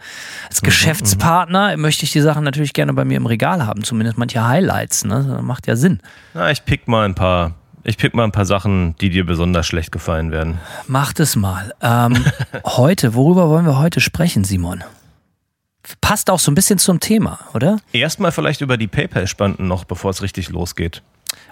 als 0.47 0.61
Geschäftspartner, 0.61 1.77
möchte 1.77 2.03
ich 2.05 2.11
die 2.11 2.21
Sachen 2.21 2.43
natürlich 2.43 2.73
gerne 2.73 2.93
bei 2.93 3.05
mir 3.05 3.17
im 3.17 3.25
Regal 3.25 3.65
haben, 3.65 3.83
zumindest 3.83 4.17
manche 4.17 4.45
Highlights, 4.45 5.05
ne? 5.05 5.25
Das 5.27 5.41
macht 5.41 5.67
ja 5.67 5.75
Sinn. 5.75 5.99
Na, 6.33 6.51
ich 6.51 6.65
pick 6.65 6.87
mal 6.87 7.05
ein 7.05 7.15
paar. 7.15 7.55
Ich 7.83 7.97
pick 7.97 8.13
mal 8.13 8.25
ein 8.25 8.33
paar 8.33 8.45
Sachen, 8.45 8.95
die 8.97 9.09
dir 9.09 9.25
besonders 9.25 9.65
schlecht 9.65 9.91
gefallen 9.91 10.31
werden. 10.31 10.59
Macht 10.87 11.19
es 11.21 11.37
mal. 11.37 11.73
Ähm, 11.81 12.25
heute, 12.65 13.13
worüber 13.15 13.49
wollen 13.49 13.65
wir 13.65 13.79
heute 13.79 14.01
sprechen, 14.01 14.43
Simon? 14.43 14.83
Passt 16.01 16.29
auch 16.29 16.39
so 16.39 16.51
ein 16.51 16.55
bisschen 16.55 16.77
zum 16.77 16.99
Thema, 16.99 17.39
oder? 17.53 17.77
Erstmal 17.93 18.31
vielleicht 18.31 18.61
über 18.61 18.77
die 18.77 18.87
PayPal-Spenden 18.87 19.67
noch, 19.67 19.85
bevor 19.85 20.11
es 20.11 20.21
richtig 20.21 20.49
losgeht. 20.49 21.01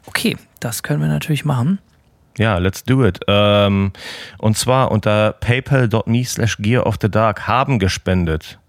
Okay, 0.06 0.38
das 0.60 0.84
können 0.84 1.02
wir 1.02 1.08
natürlich 1.08 1.46
machen. 1.46 1.80
Ja, 2.38 2.58
let's 2.58 2.84
do 2.84 3.06
it. 3.06 3.19
Ähm, 3.28 3.91
und 4.38 4.58
zwar 4.58 4.91
unter 4.91 5.34
paypal.me 5.34 6.23
slash 6.23 6.58
gear 6.60 6.86
of 6.86 6.95
the 7.02 7.10
dark 7.10 7.47
haben 7.47 7.80
gespendet. 7.80 8.60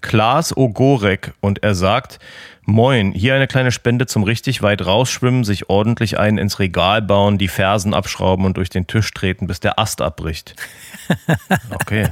Klaas 0.00 0.56
Ogorek 0.56 1.34
und 1.40 1.62
er 1.62 1.74
sagt, 1.74 2.18
Moin, 2.70 3.12
hier 3.12 3.34
eine 3.34 3.46
kleine 3.46 3.72
Spende 3.72 4.04
zum 4.04 4.24
richtig 4.24 4.60
weit 4.60 4.84
rausschwimmen, 4.84 5.42
sich 5.42 5.70
ordentlich 5.70 6.18
einen 6.18 6.36
ins 6.36 6.58
Regal 6.58 7.00
bauen, 7.00 7.38
die 7.38 7.48
Fersen 7.48 7.94
abschrauben 7.94 8.44
und 8.44 8.58
durch 8.58 8.68
den 8.68 8.86
Tisch 8.86 9.10
treten, 9.14 9.46
bis 9.46 9.58
der 9.58 9.78
Ast 9.78 10.02
abbricht. 10.02 10.54
Okay. 11.70 12.08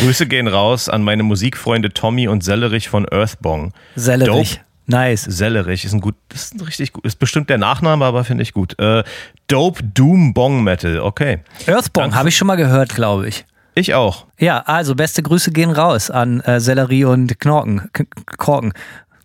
Grüße 0.00 0.26
gehen 0.26 0.48
raus 0.48 0.88
an 0.88 1.04
meine 1.04 1.22
Musikfreunde 1.22 1.90
Tommy 1.90 2.26
und 2.26 2.42
Sellerich 2.42 2.88
von 2.88 3.06
Earthbong. 3.08 3.72
Sellerich. 3.94 4.56
Dope. 4.56 4.71
Nice. 4.86 5.22
Sellerich 5.22 5.84
ist 5.84 5.92
ein 5.92 6.00
gut, 6.00 6.16
ist 6.32 6.54
ein 6.54 6.60
richtig 6.60 6.92
gut, 6.92 7.04
ist 7.06 7.18
bestimmt 7.18 7.48
der 7.50 7.58
Nachname, 7.58 8.04
aber 8.04 8.24
finde 8.24 8.42
ich 8.42 8.52
gut. 8.52 8.78
Äh, 8.78 9.04
Dope 9.46 9.82
Doom 9.82 10.34
Bong 10.34 10.64
Metal, 10.64 10.98
okay. 11.00 11.40
Earthbong 11.66 12.14
habe 12.14 12.28
ich 12.28 12.36
schon 12.36 12.46
mal 12.46 12.56
gehört, 12.56 12.94
glaube 12.94 13.28
ich. 13.28 13.44
Ich 13.74 13.94
auch. 13.94 14.26
Ja, 14.38 14.60
also 14.60 14.94
beste 14.94 15.22
Grüße 15.22 15.50
gehen 15.50 15.70
raus 15.70 16.10
an 16.10 16.40
äh, 16.40 16.60
Sellerie 16.60 17.04
und 17.06 17.40
Knorken. 17.40 17.88
K 17.92 18.04
Korken. 18.36 18.74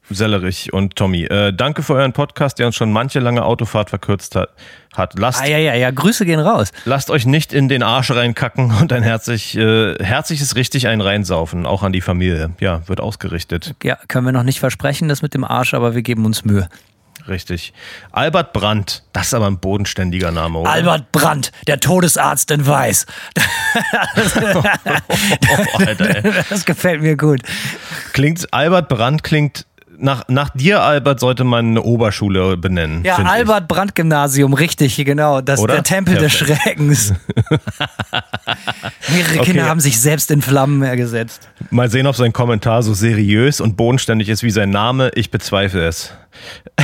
Sellerich 0.09 0.71
und 0.73 0.95
Tommy. 0.95 1.23
Äh, 1.25 1.53
danke 1.53 1.83
für 1.83 1.93
euren 1.95 2.13
Podcast, 2.13 2.59
der 2.59 2.67
uns 2.67 2.75
schon 2.75 2.91
manche 2.91 3.19
lange 3.19 3.43
Autofahrt 3.43 3.89
verkürzt 3.89 4.35
hat. 4.35 4.49
Lasst, 5.17 5.41
Ah, 5.41 5.45
ja, 5.47 5.57
ja, 5.57 5.73
ja, 5.75 5.91
Grüße 5.91 6.25
gehen 6.25 6.39
raus. 6.39 6.71
lasst 6.85 7.09
euch 7.11 7.25
nicht 7.25 7.53
in 7.53 7.67
den 7.69 7.83
Arsch 7.83 8.09
reinkacken 8.11 8.71
und 8.81 8.91
ein 8.93 9.03
herzlich, 9.03 9.55
äh, 9.57 9.95
herzliches 10.03 10.55
richtig 10.55 10.87
ein 10.87 11.01
reinsaufen, 11.01 11.65
auch 11.65 11.83
an 11.83 11.91
die 11.93 12.01
Familie. 12.01 12.51
Ja, 12.59 12.87
wird 12.87 12.99
ausgerichtet. 12.99 13.75
Ja, 13.83 13.97
können 14.07 14.25
wir 14.25 14.31
noch 14.31 14.43
nicht 14.43 14.59
versprechen, 14.59 15.07
das 15.09 15.21
mit 15.21 15.33
dem 15.33 15.43
Arsch, 15.43 15.73
aber 15.73 15.93
wir 15.93 16.01
geben 16.01 16.25
uns 16.25 16.45
Mühe. 16.45 16.67
Richtig. 17.27 17.73
Albert 18.13 18.53
Brandt, 18.53 19.03
das 19.11 19.27
ist 19.27 19.33
aber 19.33 19.47
ein 19.47 19.59
bodenständiger 19.59 20.31
Name, 20.31 20.59
oder? 20.59 20.71
Albert 20.71 21.11
Brandt, 21.11 21.51
der 21.67 21.79
Todesarzt 21.81 22.49
in 22.51 22.65
Weiß. 22.65 23.05
Oh, 24.45 25.77
Alter, 25.85 26.23
ey. 26.25 26.33
Das 26.49 26.65
gefällt 26.65 27.01
mir 27.01 27.15
gut. 27.17 27.41
Klingt, 28.13 28.51
Albert 28.53 28.87
Brandt 28.89 29.23
klingt, 29.23 29.65
nach, 29.99 30.23
nach 30.27 30.49
dir, 30.49 30.81
Albert, 30.81 31.19
sollte 31.19 31.43
man 31.43 31.67
eine 31.69 31.81
Oberschule 31.81 32.57
benennen. 32.57 33.03
Ja. 33.03 33.17
Albert 33.17 33.67
Brandt 33.67 33.95
Gymnasium, 33.95 34.53
richtig, 34.53 34.95
genau. 34.97 35.41
Das 35.41 35.59
Oder? 35.59 35.75
der 35.75 35.83
Tempel 35.83 36.15
des 36.15 36.37
Perfekt. 36.37 36.61
Schreckens. 36.61 37.13
Mehrere 39.09 39.39
Kinder 39.43 39.61
Okay. 39.63 39.69
haben 39.69 39.79
sich 39.79 39.99
selbst 39.99 40.29
in 40.31 40.41
Flammen 40.41 40.83
äh, 40.83 40.95
gesetzt. 40.95 41.49
Mal 41.71 41.89
sehen, 41.89 42.05
ob 42.07 42.15
sein 42.15 42.33
Kommentar 42.33 42.83
so 42.83 42.93
seriös 42.93 43.59
und 43.59 43.75
bodenständig 43.77 44.29
ist 44.29 44.43
wie 44.43 44.51
sein 44.51 44.69
Name. 44.69 45.11
Ich 45.15 45.31
bezweifle 45.31 45.87
es. 45.87 46.13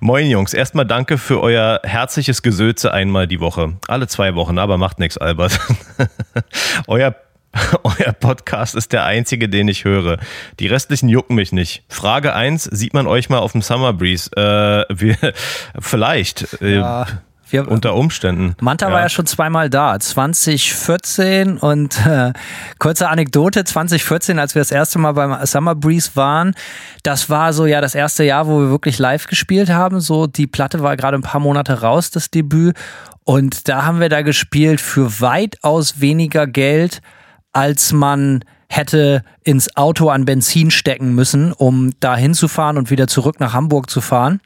Moin 0.00 0.26
Jungs, 0.26 0.52
erstmal 0.52 0.84
danke 0.84 1.16
für 1.16 1.40
euer 1.40 1.80
herzliches 1.82 2.42
Gesöze 2.42 2.92
einmal 2.92 3.26
die 3.26 3.40
Woche. 3.40 3.74
Alle 3.88 4.06
zwei 4.06 4.34
Wochen, 4.34 4.58
aber 4.58 4.76
macht 4.76 4.98
nichts, 4.98 5.16
Albert. 5.16 5.58
euer 6.86 7.14
euer 7.82 8.12
Podcast 8.12 8.74
ist 8.74 8.92
der 8.92 9.04
einzige, 9.04 9.48
den 9.48 9.68
ich 9.68 9.84
höre. 9.84 10.18
Die 10.60 10.66
restlichen 10.66 11.08
jucken 11.08 11.36
mich 11.36 11.52
nicht. 11.52 11.84
Frage 11.88 12.34
1, 12.34 12.64
sieht 12.64 12.94
man 12.94 13.06
euch 13.06 13.28
mal 13.30 13.38
auf 13.38 13.52
dem 13.52 13.62
Summer 13.62 13.92
Breeze? 13.92 14.30
Äh, 14.36 14.84
wir, 14.94 15.16
vielleicht. 15.80 16.60
Äh, 16.60 16.76
Ja. 16.76 17.06
Wir, 17.50 17.70
unter 17.70 17.94
Umständen. 17.94 18.56
Manta 18.60 18.90
war 18.90 19.00
ja 19.02 19.08
schon 19.08 19.26
zweimal 19.26 19.68
da, 19.68 20.00
2014 20.00 21.58
und 21.58 22.04
äh, 22.04 22.32
kurze 22.78 23.08
Anekdote, 23.08 23.64
2014, 23.64 24.38
als 24.38 24.54
wir 24.54 24.60
das 24.60 24.70
erste 24.70 24.98
Mal 24.98 25.12
beim 25.12 25.46
Summer 25.46 25.74
Breeze 25.74 26.12
waren, 26.14 26.54
das 27.02 27.28
war 27.28 27.52
so 27.52 27.66
ja 27.66 27.82
das 27.82 27.94
erste 27.94 28.24
Jahr, 28.24 28.46
wo 28.46 28.60
wir 28.60 28.70
wirklich 28.70 28.98
live 28.98 29.26
gespielt 29.26 29.68
haben, 29.68 30.00
so 30.00 30.26
die 30.26 30.46
Platte 30.46 30.80
war 30.82 30.96
gerade 30.96 31.18
ein 31.18 31.22
paar 31.22 31.40
Monate 31.40 31.82
raus, 31.82 32.10
das 32.10 32.30
Debüt 32.30 32.76
und 33.24 33.68
da 33.68 33.84
haben 33.84 34.00
wir 34.00 34.08
da 34.08 34.22
gespielt 34.22 34.80
für 34.80 35.20
weitaus 35.20 36.00
weniger 36.00 36.46
Geld, 36.46 37.02
als 37.54 37.92
man 37.92 38.44
hätte 38.68 39.22
ins 39.42 39.76
Auto 39.76 40.10
an 40.10 40.24
Benzin 40.24 40.70
stecken 40.70 41.14
müssen, 41.14 41.52
um 41.52 41.92
da 42.00 42.16
hinzufahren 42.16 42.76
und 42.76 42.90
wieder 42.90 43.06
zurück 43.06 43.40
nach 43.40 43.54
Hamburg 43.54 43.88
zu 43.88 44.00
fahren. 44.00 44.40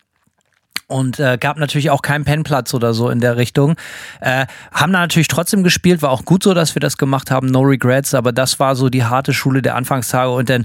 Und 0.87 1.21
äh, 1.21 1.37
gab 1.38 1.59
natürlich 1.59 1.90
auch 1.90 2.01
keinen 2.01 2.25
Pennplatz 2.25 2.73
oder 2.73 2.94
so 2.94 3.11
in 3.11 3.21
der 3.21 3.37
Richtung. 3.37 3.77
Äh, 4.21 4.47
haben 4.73 4.92
da 4.92 5.01
natürlich 5.01 5.29
trotzdem 5.29 5.62
gespielt, 5.62 6.01
war 6.01 6.11
auch 6.11 6.25
gut 6.25 6.42
so, 6.42 6.55
dass 6.55 6.75
wir 6.75 6.81
das 6.81 6.97
gemacht 6.97 7.31
haben, 7.31 7.47
no 7.47 7.61
regrets, 7.61 8.14
aber 8.14 8.33
das 8.33 8.59
war 8.59 8.75
so 8.75 8.88
die 8.88 9.05
harte 9.05 9.35
Schule 9.35 9.61
der 9.61 9.75
Anfangstage. 9.75 10.31
Und 10.31 10.49
dann 10.49 10.64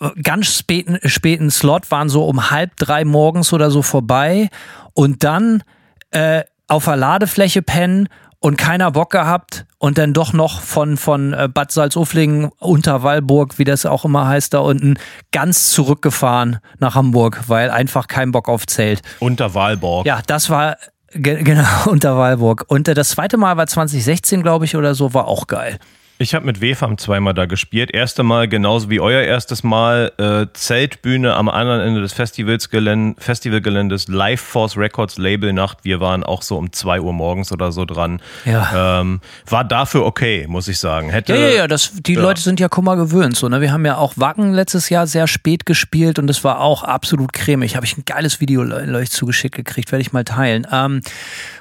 äh, 0.00 0.10
ganz 0.22 0.46
späten, 0.46 0.98
späten 1.08 1.50
Slot 1.50 1.90
waren 1.90 2.08
so 2.08 2.24
um 2.24 2.52
halb 2.52 2.76
drei 2.76 3.04
morgens 3.04 3.52
oder 3.52 3.72
so 3.72 3.82
vorbei. 3.82 4.48
Und 4.92 5.24
dann 5.24 5.64
äh, 6.12 6.44
auf 6.68 6.84
der 6.84 6.96
Ladefläche 6.96 7.62
pennen 7.62 8.08
und 8.44 8.58
keiner 8.58 8.90
Bock 8.90 9.08
gehabt 9.08 9.64
und 9.78 9.96
dann 9.96 10.12
doch 10.12 10.34
noch 10.34 10.60
von, 10.60 10.98
von 10.98 11.32
äh, 11.32 11.48
Bad 11.48 11.72
Salzuflingen, 11.72 12.50
Unterwallburg, 12.58 13.58
wie 13.58 13.64
das 13.64 13.86
auch 13.86 14.04
immer 14.04 14.28
heißt, 14.28 14.52
da 14.52 14.58
unten, 14.58 14.98
ganz 15.32 15.70
zurückgefahren 15.70 16.58
nach 16.78 16.94
Hamburg, 16.94 17.44
weil 17.46 17.70
einfach 17.70 18.06
kein 18.06 18.32
Bock 18.32 18.50
auf 18.50 18.66
Zelt. 18.66 19.00
Unter 19.18 19.54
Walborg. 19.54 20.04
Ja, 20.04 20.20
das 20.26 20.50
war 20.50 20.76
ge 21.14 21.42
genau 21.42 21.88
unter 21.88 22.18
Walburg. 22.18 22.66
Und 22.68 22.86
äh, 22.86 22.92
das 22.92 23.08
zweite 23.08 23.38
Mal 23.38 23.56
war 23.56 23.66
2016, 23.66 24.42
glaube 24.42 24.66
ich, 24.66 24.76
oder 24.76 24.94
so, 24.94 25.14
war 25.14 25.26
auch 25.26 25.46
geil. 25.46 25.78
Ich 26.16 26.32
habe 26.32 26.46
mit 26.46 26.62
WFAM 26.62 26.96
zweimal 26.96 27.34
da 27.34 27.46
gespielt. 27.46 27.90
Erste 27.92 28.22
Mal 28.22 28.46
genauso 28.46 28.88
wie 28.88 29.00
euer 29.00 29.22
erstes 29.22 29.64
Mal. 29.64 30.12
Äh, 30.16 30.46
Zeltbühne 30.52 31.34
am 31.34 31.48
anderen 31.48 31.80
Ende 31.80 32.02
des 32.02 32.12
Festivalsgeländes, 32.12 33.24
Festivalgeländes, 33.24 34.06
Live 34.06 34.40
Force 34.40 34.76
Records 34.76 35.18
Labelnacht. 35.18 35.78
Wir 35.82 35.98
waren 35.98 36.22
auch 36.22 36.42
so 36.42 36.56
um 36.56 36.72
2 36.72 37.00
Uhr 37.00 37.12
morgens 37.12 37.50
oder 37.50 37.72
so 37.72 37.84
dran. 37.84 38.22
Ja. 38.44 39.00
Ähm, 39.00 39.20
war 39.46 39.64
dafür 39.64 40.04
okay, 40.06 40.46
muss 40.48 40.68
ich 40.68 40.78
sagen. 40.78 41.10
Hätte, 41.10 41.34
Ja, 41.34 41.40
ja, 41.40 41.48
ja, 41.48 41.66
das, 41.66 41.90
die 41.94 42.14
ja. 42.14 42.20
Leute 42.20 42.40
sind 42.40 42.60
ja 42.60 42.68
Kummer 42.68 42.94
gewöhnt. 42.94 43.36
So, 43.36 43.48
ne? 43.48 43.60
Wir 43.60 43.72
haben 43.72 43.84
ja 43.84 43.96
auch 43.96 44.12
Wacken 44.14 44.52
letztes 44.52 44.90
Jahr 44.90 45.08
sehr 45.08 45.26
spät 45.26 45.66
gespielt 45.66 46.20
und 46.20 46.30
es 46.30 46.44
war 46.44 46.60
auch 46.60 46.84
absolut 46.84 47.32
cremig. 47.32 47.74
Habe 47.74 47.86
ich 47.86 47.98
ein 47.98 48.04
geiles 48.04 48.40
Video 48.40 48.62
euch 48.62 49.10
zugeschickt 49.10 49.56
gekriegt, 49.56 49.90
werde 49.90 50.02
ich 50.02 50.12
mal 50.12 50.24
teilen. 50.24 50.64
Ähm, 50.70 51.00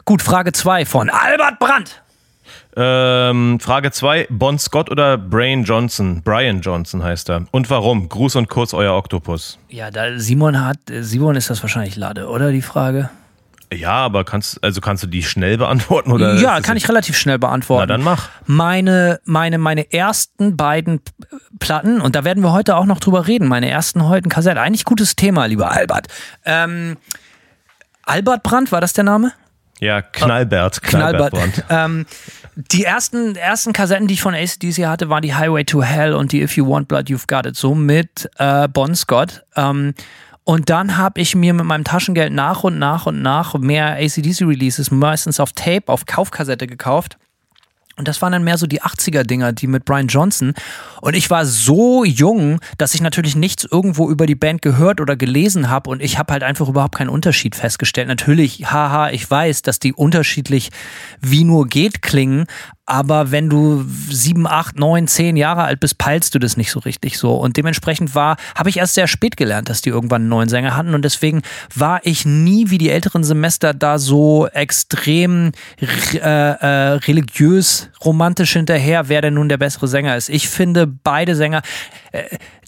gut, 0.06 0.22
Frage 0.22 0.52
2 0.52 0.86
von 0.86 1.10
Albert 1.10 1.58
Brandt. 1.58 2.04
Ähm, 2.76 3.60
Frage 3.60 3.92
2, 3.92 4.28
Bon 4.30 4.58
Scott 4.58 4.90
oder 4.90 5.18
Brian 5.18 5.64
Johnson? 5.64 6.22
Brian 6.24 6.62
Johnson 6.62 7.04
heißt 7.04 7.30
er. 7.30 7.46
Und 7.52 7.70
warum? 7.70 8.10
Gruß 8.10 8.36
und 8.36 8.50
kurz 8.50 8.74
euer 8.74 8.94
Oktopus. 8.96 9.60
Ja, 9.70 9.92
da 9.92 10.18
Simon 10.18 10.64
hat, 10.66 10.78
Simon 10.90 11.36
ist 11.36 11.50
das 11.50 11.62
wahrscheinlich 11.62 11.96
Lade, 11.96 12.28
oder 12.28 12.52
die 12.52 12.62
Frage? 12.62 13.10
Ja, 13.72 13.94
aber 13.94 14.24
kannst, 14.24 14.64
also 14.64 14.82
kannst 14.82 15.04
du 15.04 15.08
die 15.08 15.24
schnell 15.24 15.58
beantworten? 15.58 16.12
Oder 16.12 16.36
ja, 16.36 16.62
kann 16.62 16.78
ich 16.78 16.88
relativ 16.88 17.18
schnell 17.18 17.40
beantworten. 17.40 17.88
Na 17.88 17.94
dann 17.94 18.04
mach. 18.04 18.30
Meine, 18.46 19.20
meine, 19.26 19.58
meine 19.58 19.92
ersten 19.92 20.58
beiden 20.58 21.02
Platten, 21.60 22.02
und 22.02 22.16
da 22.16 22.24
werden 22.24 22.44
wir 22.44 22.52
heute 22.52 22.76
auch 22.76 22.86
noch 22.86 23.00
drüber 23.00 23.28
reden, 23.28 23.48
meine 23.48 23.70
ersten 23.70 24.08
heute 24.08 24.30
Kassetten. 24.30 24.60
Eigentlich 24.60 24.86
gutes 24.86 25.16
Thema, 25.16 25.46
lieber 25.46 25.72
Albert. 25.72 26.08
Ähm, 26.46 26.98
Albert 28.04 28.44
Brandt, 28.44 28.72
war 28.72 28.82
das 28.82 28.94
der 28.94 29.06
Name? 29.06 29.32
Ja, 29.84 30.02
Knallbert. 30.02 30.82
Knallbert 30.82 31.32
Brandt. 31.32 31.64
ähm, 31.70 32.06
die 32.56 32.86
ersten, 32.86 33.36
ersten 33.36 33.74
Kassetten, 33.74 34.08
die 34.08 34.14
ich 34.14 34.22
von 34.22 34.34
ACDC 34.34 34.86
hatte, 34.86 35.10
waren 35.10 35.22
die 35.22 35.36
Highway 35.36 35.66
to 35.66 35.84
Hell 35.84 36.14
und 36.14 36.32
die 36.32 36.42
If 36.42 36.56
You 36.56 36.68
Want 36.70 36.88
Blood, 36.88 37.08
You've 37.08 37.28
Got 37.28 37.46
It, 37.46 37.56
so 37.56 37.76
mit 37.76 38.30
äh, 38.38 38.68
Bon 38.70 38.96
Scott. 38.96 39.44
Ähm, 39.56 39.94
und 40.46 40.70
dann 40.70 40.98
habe 40.98 41.22
ich 41.22 41.36
mir 41.36 41.54
mit 41.54 41.66
meinem 41.66 41.84
Taschengeld 41.84 42.32
nach 42.32 42.64
und 42.64 42.80
nach 42.80 43.06
und 43.06 43.22
nach 43.22 43.56
mehr 43.56 43.96
ACDC-Releases, 43.96 44.92
meistens 44.92 45.40
auf 45.40 45.52
Tape, 45.54 45.84
auf 45.88 46.06
Kaufkassette 46.06 46.68
gekauft. 46.68 47.18
Und 47.96 48.08
das 48.08 48.22
waren 48.24 48.32
dann 48.32 48.44
mehr 48.44 48.58
so 48.58 48.66
die 48.66 48.82
80er-Dinger, 48.82 49.54
die 49.54 49.68
mit 49.68 49.86
Brian 49.86 50.08
Johnson. 50.08 50.54
Und 51.02 51.16
ich 51.16 51.30
war 51.30 51.46
so 51.46 52.04
jung, 52.04 52.60
dass 52.80 52.96
ich 52.96 53.02
natürlich 53.02 53.36
nichts 53.36 53.68
irgendwo 53.70 54.10
über 54.10 54.26
die 54.26 54.36
Band 54.36 54.64
gehört 54.64 55.00
oder 55.00 55.16
gelesen 55.16 55.70
habe. 55.70 55.92
Und 55.92 56.02
ich 56.02 56.18
habe 56.18 56.34
halt 56.34 56.42
einfach 56.42 56.68
überhaupt 56.68 56.96
keinen 56.96 57.10
Unterschied 57.10 57.56
festgestellt. 57.56 58.08
Natürlich, 58.08 58.72
haha, 58.72 59.12
ich 59.12 59.30
weiß, 59.30 59.62
dass 59.62 59.78
die 59.78 59.94
unterschiedlich 59.94 60.72
wie 61.22 61.44
nur 61.44 61.68
geht 61.68 62.02
klingen. 62.02 62.48
Aber 62.86 63.32
wenn 63.32 63.50
du 63.50 63.86
sieben, 64.10 64.46
acht, 64.46 64.78
neun, 64.78 65.08
zehn 65.08 65.38
Jahre 65.38 65.64
alt 65.64 65.80
bist, 65.80 65.98
peilst 65.98 66.36
du 66.36 66.40
das 66.40 66.58
nicht 66.58 66.70
so 66.70 66.80
richtig 66.80 67.18
so. 67.18 67.34
Und 67.34 67.56
dementsprechend 67.56 68.14
war, 68.14 68.36
habe 68.56 68.70
ich 68.70 68.78
erst 68.78 68.96
sehr 68.96 69.08
spät 69.08 69.38
gelernt, 69.38 69.70
dass 69.70 69.82
die 69.82 69.90
irgendwann 69.90 70.24
einen 70.24 70.30
neuen 70.30 70.50
Sänger 70.50 70.76
hatten. 70.76 70.94
Und 70.94 71.06
deswegen 71.06 71.44
war 71.74 72.02
ich 72.04 72.26
nie 72.26 72.70
wie 72.70 72.78
die 72.78 72.90
älteren 72.90 73.24
Semester 73.24 73.74
da 73.74 73.98
so 74.00 74.48
extrem 74.48 75.54
äh, 75.80 76.18
äh, 76.18 76.66
religiös, 76.96 77.90
romantisch 78.04 78.52
hinterher, 78.52 79.08
wer 79.08 79.22
denn 79.22 79.36
nun 79.36 79.48
der 79.48 79.58
bessere 79.58 79.88
Sänger 79.88 80.18
ist. 80.18 80.28
Ich 80.28 80.50
finde 80.50 80.86
beide 80.86 81.36
Sänger. 81.36 81.62
Äh, 82.12 82.24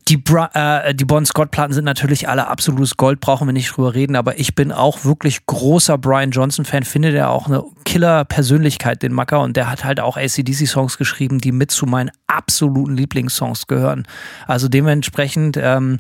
die, 0.08 0.18
Bra 0.18 0.50
äh, 0.54 0.94
die 0.94 1.06
Bon 1.06 1.26
Scott-Platten 1.26 1.74
sind 1.74 1.86
natürlich 1.86 2.30
alle 2.30 2.48
absolutes 2.48 2.96
Gold, 2.96 3.20
brauchen 3.20 3.48
wir 3.48 3.54
nicht 3.54 3.76
drüber 3.76 3.96
reden, 3.96 4.16
aber 4.16 4.38
ich 4.40 4.54
bin 4.54 4.72
auch 4.72 5.04
wirklich 5.04 5.46
großer 5.48 5.98
Brian 5.98 6.32
Johnson-Fan, 6.32 6.84
finde 6.84 7.12
der 7.12 7.30
auch 7.30 7.48
eine 7.48 7.64
Killer-Persönlichkeit, 7.86 9.02
den 9.02 9.14
Macker, 9.14 9.42
und 9.42 9.58
der 9.58 9.70
hat 9.70 9.84
halt 9.84 10.00
auch 10.00 10.16
ACDC-Songs 10.16 10.98
geschrieben, 10.98 11.40
die 11.40 11.52
mit 11.52 11.72
zu 11.72 11.88
meinen 11.88 12.12
absoluten 12.28 12.96
Lieblingssongs 12.96 13.66
gehören. 13.66 14.08
Also 14.46 14.68
dementsprechend 14.68 15.58
ähm, 15.58 15.98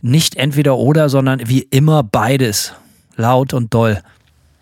nicht 0.00 0.36
entweder 0.36 0.76
oder, 0.76 1.10
sondern 1.10 1.46
wie 1.46 1.62
immer 1.62 2.02
beides. 2.02 2.74
Laut 3.16 3.52
und 3.52 3.74
doll. 3.74 4.02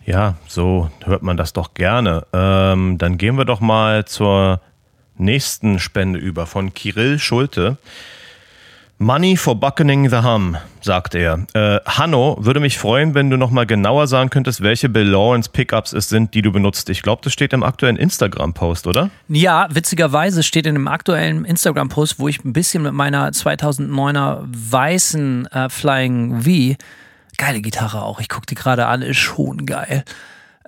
Ja, 0.05 0.35
so 0.49 0.91
hört 1.05 1.23
man 1.23 1.37
das 1.37 1.53
doch 1.53 1.75
gerne. 1.75 2.27
Ähm, 2.33 2.99
dann 2.99 3.17
gehen 3.17 3.39
wir 3.39 3.45
doch 3.45 3.61
mal 3.61 4.07
zur 4.07 4.61
nächsten 5.17 5.79
Spende 5.79 6.19
über 6.19 6.47
von 6.47 6.75
Kirill 6.75 7.21
Schulte. 7.21 7.79
Money 9.03 9.35
for 9.35 9.59
buckening 9.59 10.11
the 10.11 10.19
hum, 10.19 10.59
sagt 10.83 11.15
er. 11.15 11.47
Äh, 11.55 11.81
Hanno, 11.87 12.37
würde 12.39 12.61
mich 12.61 12.77
freuen, 12.77 13.15
wenn 13.15 13.31
du 13.31 13.39
nochmal 13.39 13.65
genauer 13.65 14.07
sagen 14.07 14.29
könntest, 14.29 14.61
welche 14.61 14.91
Bill 14.91 15.09
Lawrence 15.09 15.49
Pickups 15.49 15.95
es 15.95 16.11
sind, 16.11 16.35
die 16.35 16.43
du 16.43 16.53
benutzt. 16.53 16.91
Ich 16.91 17.01
glaube, 17.01 17.23
das 17.25 17.33
steht 17.33 17.55
im 17.55 17.63
aktuellen 17.63 17.97
Instagram-Post, 17.97 18.87
oder? 18.87 19.09
Ja, 19.29 19.69
witzigerweise 19.71 20.43
steht 20.43 20.67
in 20.67 20.75
dem 20.75 20.87
aktuellen 20.87 21.47
Instagram-Post, 21.47 22.19
wo 22.19 22.29
ich 22.29 22.45
ein 22.45 22.53
bisschen 22.53 22.83
mit 22.83 22.93
meiner 22.93 23.31
2009er 23.31 24.43
weißen 24.51 25.47
äh, 25.47 25.71
Flying 25.71 26.43
V, 26.43 26.77
geile 27.39 27.63
Gitarre 27.63 28.03
auch, 28.03 28.21
ich 28.21 28.29
gucke 28.29 28.45
die 28.45 28.55
gerade 28.55 28.85
an, 28.85 29.01
ist 29.01 29.17
schon 29.17 29.65
geil. 29.65 30.05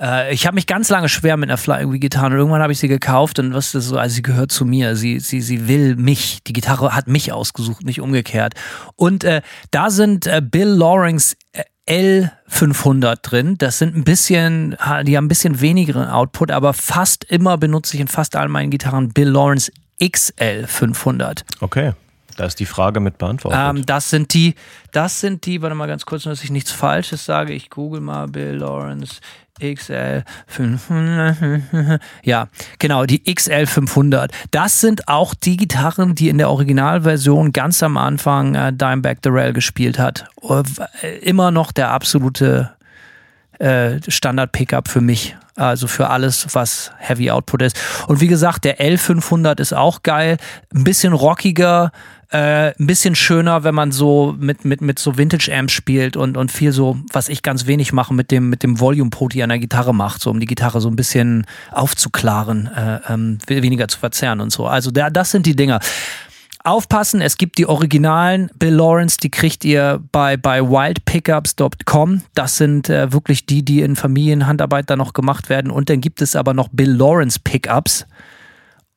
Äh, 0.01 0.33
ich 0.33 0.47
habe 0.47 0.55
mich 0.55 0.67
ganz 0.67 0.89
lange 0.89 1.09
schwer 1.09 1.37
mit 1.37 1.51
einer 1.51 1.59
Flying 1.59 1.93
V 1.93 1.99
getan 1.99 2.33
und 2.33 2.39
irgendwann 2.39 2.63
habe 2.63 2.73
ich 2.73 2.79
sie 2.79 2.89
gekauft 2.89 3.39
und 3.39 3.55
was 3.55 3.75
ist 3.75 3.87
so, 3.87 3.99
also 3.99 4.15
sie 4.15 4.23
gehört 4.23 4.53
zu 4.53 4.65
mir, 4.65 4.97
sie, 4.97 5.21
sie, 5.21 5.41
sie 5.41 5.69
will 5.69 5.97
mich, 5.97 6.43
die 6.45 6.53
Gitarre 6.53 6.95
hat 6.95 7.09
mich 7.09 7.33
ausgesucht, 7.33 7.85
nicht 7.85 8.01
umgekehrt. 8.01 8.55
Und 8.97 9.25
äh, 9.25 9.43
da 9.71 9.91
sind 9.91 10.27
äh, 10.27 10.41
Bill 10.43 10.69
Lawrence 10.69 11.37
äh, 11.53 11.63
L500 11.89 13.17
drin. 13.23 13.57
Das 13.59 13.79
sind 13.79 13.97
ein 13.97 14.05
bisschen, 14.05 14.77
die 15.03 15.17
haben 15.17 15.25
ein 15.25 15.29
bisschen 15.29 15.61
wenigeren 15.61 16.09
Output, 16.09 16.53
aber 16.53 16.75
fast 16.75 17.25
immer 17.25 17.59
benutze 17.59 17.97
ich 17.97 18.01
in 18.01 18.07
fast 18.07 18.37
allen 18.37 18.53
meinen 18.53 18.71
Gitarren 18.71 19.09
Bill 19.09 19.29
Lawrence 19.29 19.73
XL500. 20.01 21.43
Okay, 21.61 21.93
da 22.37 22.45
ist 22.45 22.61
die 22.61 22.67
Frage 22.67 23.01
mit 23.01 23.19
beantwortet. 23.19 23.61
Ähm, 23.63 23.87
das 23.87 24.11
sind 24.11 24.35
die, 24.35 24.55
das 24.93 25.21
sind 25.21 25.47
die, 25.47 25.63
warte 25.63 25.75
mal 25.75 25.87
ganz 25.87 26.07
kurz, 26.07 26.25
dass 26.25 26.45
ich 26.45 26.51
nichts 26.51 26.71
Falsches 26.71 27.25
sage. 27.25 27.53
Ich 27.53 27.71
google 27.71 28.01
mal 28.01 28.29
Bill 28.29 28.57
Lawrence 28.57 29.21
XL 29.61 30.25
500. 30.47 31.37
Ja, 32.25 32.49
genau, 32.79 33.05
die 33.05 33.23
XL 33.23 33.67
500. 33.67 34.33
Das 34.51 34.81
sind 34.81 35.09
auch 35.09 35.35
die 35.35 35.57
Gitarren, 35.57 36.15
die 36.15 36.29
in 36.29 36.39
der 36.39 36.51
Originalversion 36.51 37.53
ganz 37.53 37.83
am 37.83 37.97
Anfang 37.97 38.55
äh, 38.55 38.73
Dimebag 38.73 39.23
Darrell 39.23 39.53
gespielt 39.53 39.99
hat. 39.99 40.27
Äh, 40.43 41.19
Immer 41.19 41.51
noch 41.51 41.73
der 41.73 41.91
absolute 41.91 42.73
äh, 43.59 44.01
Standard-Pickup 44.07 44.89
für 44.89 45.01
mich. 45.01 45.37
Also 45.55 45.87
für 45.87 46.09
alles, 46.09 46.47
was 46.55 46.93
Heavy 46.99 47.31
Output 47.31 47.63
ist. 47.63 47.79
Und 48.09 48.21
wie 48.21 48.27
gesagt, 48.27 48.65
der 48.65 48.81
L500 48.81 49.61
ist 49.61 49.75
auch 49.75 50.03
geil. 50.03 50.39
Ein 50.75 50.85
bisschen 50.85 51.13
rockiger, 51.13 51.93
äh, 52.33 52.73
ein 52.79 52.87
bisschen 52.87 53.15
schöner, 53.15 53.63
wenn 53.63 53.75
man 53.75 53.93
so 53.93 54.35
mit, 54.39 54.65
mit, 54.65 54.81
mit 54.81 54.99
so 54.99 55.19
Vintage-Amps 55.19 55.73
spielt 55.73 56.17
und, 56.17 56.37
und 56.37 56.51
viel 56.51 56.73
so, 56.73 56.99
was 57.13 57.29
ich 57.29 57.43
ganz 57.43 57.67
wenig 57.67 57.93
mache, 57.93 58.15
mit 58.15 58.31
dem, 58.31 58.49
mit 58.49 58.63
dem 58.63 58.81
Volume-Poti 58.81 59.43
an 59.43 59.51
der 59.51 59.59
Gitarre 59.59 59.95
macht, 59.95 60.23
so 60.23 60.31
um 60.31 60.41
die 60.41 60.47
Gitarre 60.47 60.81
so 60.81 60.89
ein 60.89 60.97
bisschen 60.97 61.47
aufzuklaren, 61.71 62.69
äh, 62.69 63.01
ähm, 63.09 63.39
weniger 63.47 63.87
zu 63.89 63.99
verzerren 63.99 64.41
und 64.41 64.51
so. 64.51 64.67
Also 64.67 64.91
der, 64.91 65.11
das 65.11 65.31
sind 65.31 65.47
die 65.47 65.57
Dinger. 65.57 65.81
Aufpassen, 66.65 67.21
es 67.21 67.39
gibt 67.39 67.59
die 67.59 67.67
originalen 67.67 68.49
Bill 68.57 68.75
Lawrence, 68.75 69.17
die 69.21 69.31
kriegt 69.31 69.65
ihr 69.65 70.01
bei, 70.13 70.37
bei 70.37 70.63
wildpickups.com. 70.63 72.23
Das 72.35 72.57
sind 72.57 72.89
äh, 72.89 73.13
wirklich 73.13 73.47
die, 73.47 73.65
die 73.65 73.81
in 73.81 73.97
Familienhandarbeit 73.97 74.89
da 74.89 74.95
noch 74.95 75.13
gemacht 75.13 75.49
werden. 75.51 75.73
Und 75.73 75.91
dann 75.91 76.01
gibt 76.01 76.23
es 76.23 76.37
aber 76.37 76.55
noch 76.55 76.69
Bill 76.71 76.93
Lawrence 76.93 77.41
Pickups. 77.43 78.07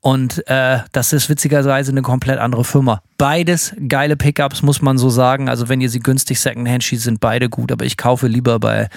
Und 0.06 0.48
äh, 0.48 0.82
das 0.92 1.14
ist 1.14 1.30
witzigerweise 1.30 1.92
eine 1.92 2.04
komplett 2.04 2.38
andere 2.38 2.64
Firma. 2.64 3.02
Beides 3.18 3.76
geile 3.88 4.16
Pickups, 4.16 4.62
muss 4.62 4.80
man 4.84 5.00
so 5.00 5.10
sagen. 5.10 5.50
Also 5.50 5.68
wenn 5.68 5.82
ihr 5.82 5.90
sie 5.90 5.98
günstig 5.98 6.40
Secondhand 6.40 6.84
schießt, 6.84 7.06
sind 7.06 7.20
beide 7.20 7.50
gut. 7.50 7.72
Aber 7.72 7.86
ich 7.86 7.98
kaufe 7.98 8.28
lieber 8.28 8.60
bei 8.60 8.88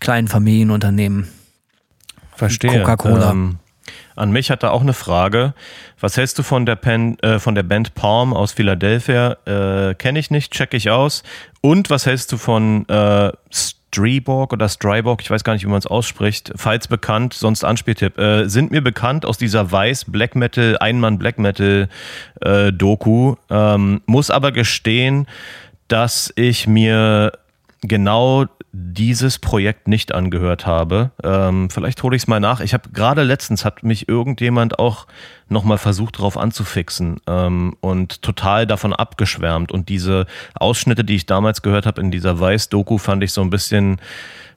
kleinen 0.00 0.26
Familienunternehmen. 0.26 1.28
Verstehe. 2.34 2.80
Coca-Cola. 2.80 3.30
Ähm, 3.30 3.58
an 4.16 4.32
mich 4.32 4.50
hat 4.50 4.64
er 4.64 4.72
auch 4.72 4.80
eine 4.80 4.94
Frage. 4.94 5.54
Was 6.00 6.16
hältst 6.16 6.40
du 6.40 6.42
von 6.42 6.66
der, 6.66 6.74
Pen, 6.74 7.20
äh, 7.20 7.38
von 7.38 7.54
der 7.54 7.62
Band 7.62 7.94
Palm 7.94 8.34
aus 8.34 8.50
Philadelphia? 8.50 9.36
Äh, 9.44 9.94
Kenne 9.94 10.18
ich 10.18 10.32
nicht, 10.32 10.52
check 10.52 10.74
ich 10.74 10.90
aus. 10.90 11.22
Und 11.60 11.88
was 11.88 12.04
hältst 12.04 12.32
du 12.32 12.36
von 12.36 12.84
äh, 12.88 13.30
Streborg 13.90 14.52
oder 14.52 14.68
Stryborg, 14.68 15.22
ich 15.22 15.30
weiß 15.30 15.44
gar 15.44 15.54
nicht, 15.54 15.64
wie 15.64 15.68
man 15.68 15.78
es 15.78 15.86
ausspricht, 15.86 16.52
falls 16.56 16.88
bekannt, 16.88 17.34
sonst 17.34 17.64
Anspieltipp, 17.64 18.18
äh, 18.18 18.48
sind 18.48 18.70
mir 18.70 18.82
bekannt 18.82 19.24
aus 19.24 19.38
dieser 19.38 19.72
weiß 19.72 20.06
Black 20.06 20.36
Metal, 20.36 20.76
Einmann 20.78 21.18
Black 21.18 21.38
Metal 21.38 21.88
äh. 22.44 22.72
Ähm, 23.50 24.02
muss 24.06 24.30
aber 24.30 24.52
gestehen, 24.52 25.26
dass 25.88 26.32
ich 26.36 26.66
mir 26.66 27.32
genau 27.82 28.44
dieses 28.80 29.38
Projekt 29.38 29.88
nicht 29.88 30.14
angehört 30.14 30.66
habe. 30.66 31.10
Ähm, 31.24 31.68
vielleicht 31.68 32.02
hole 32.02 32.14
ich 32.14 32.22
es 32.22 32.28
mal 32.28 32.38
nach. 32.38 32.60
Ich 32.60 32.74
habe 32.74 32.90
gerade 32.90 33.24
letztens 33.24 33.64
hat 33.64 33.82
mich 33.82 34.08
irgendjemand 34.08 34.78
auch 34.78 35.06
nochmal 35.48 35.78
versucht, 35.78 36.18
darauf 36.18 36.36
anzufixen 36.36 37.20
ähm, 37.26 37.76
und 37.80 38.22
total 38.22 38.66
davon 38.66 38.92
abgeschwärmt. 38.92 39.72
Und 39.72 39.88
diese 39.88 40.26
Ausschnitte, 40.54 41.04
die 41.04 41.16
ich 41.16 41.26
damals 41.26 41.62
gehört 41.62 41.86
habe 41.86 42.00
in 42.00 42.10
dieser 42.10 42.38
Weiß-Doku, 42.38 42.98
fand 42.98 43.24
ich 43.24 43.32
so 43.32 43.40
ein 43.40 43.50
bisschen 43.50 44.00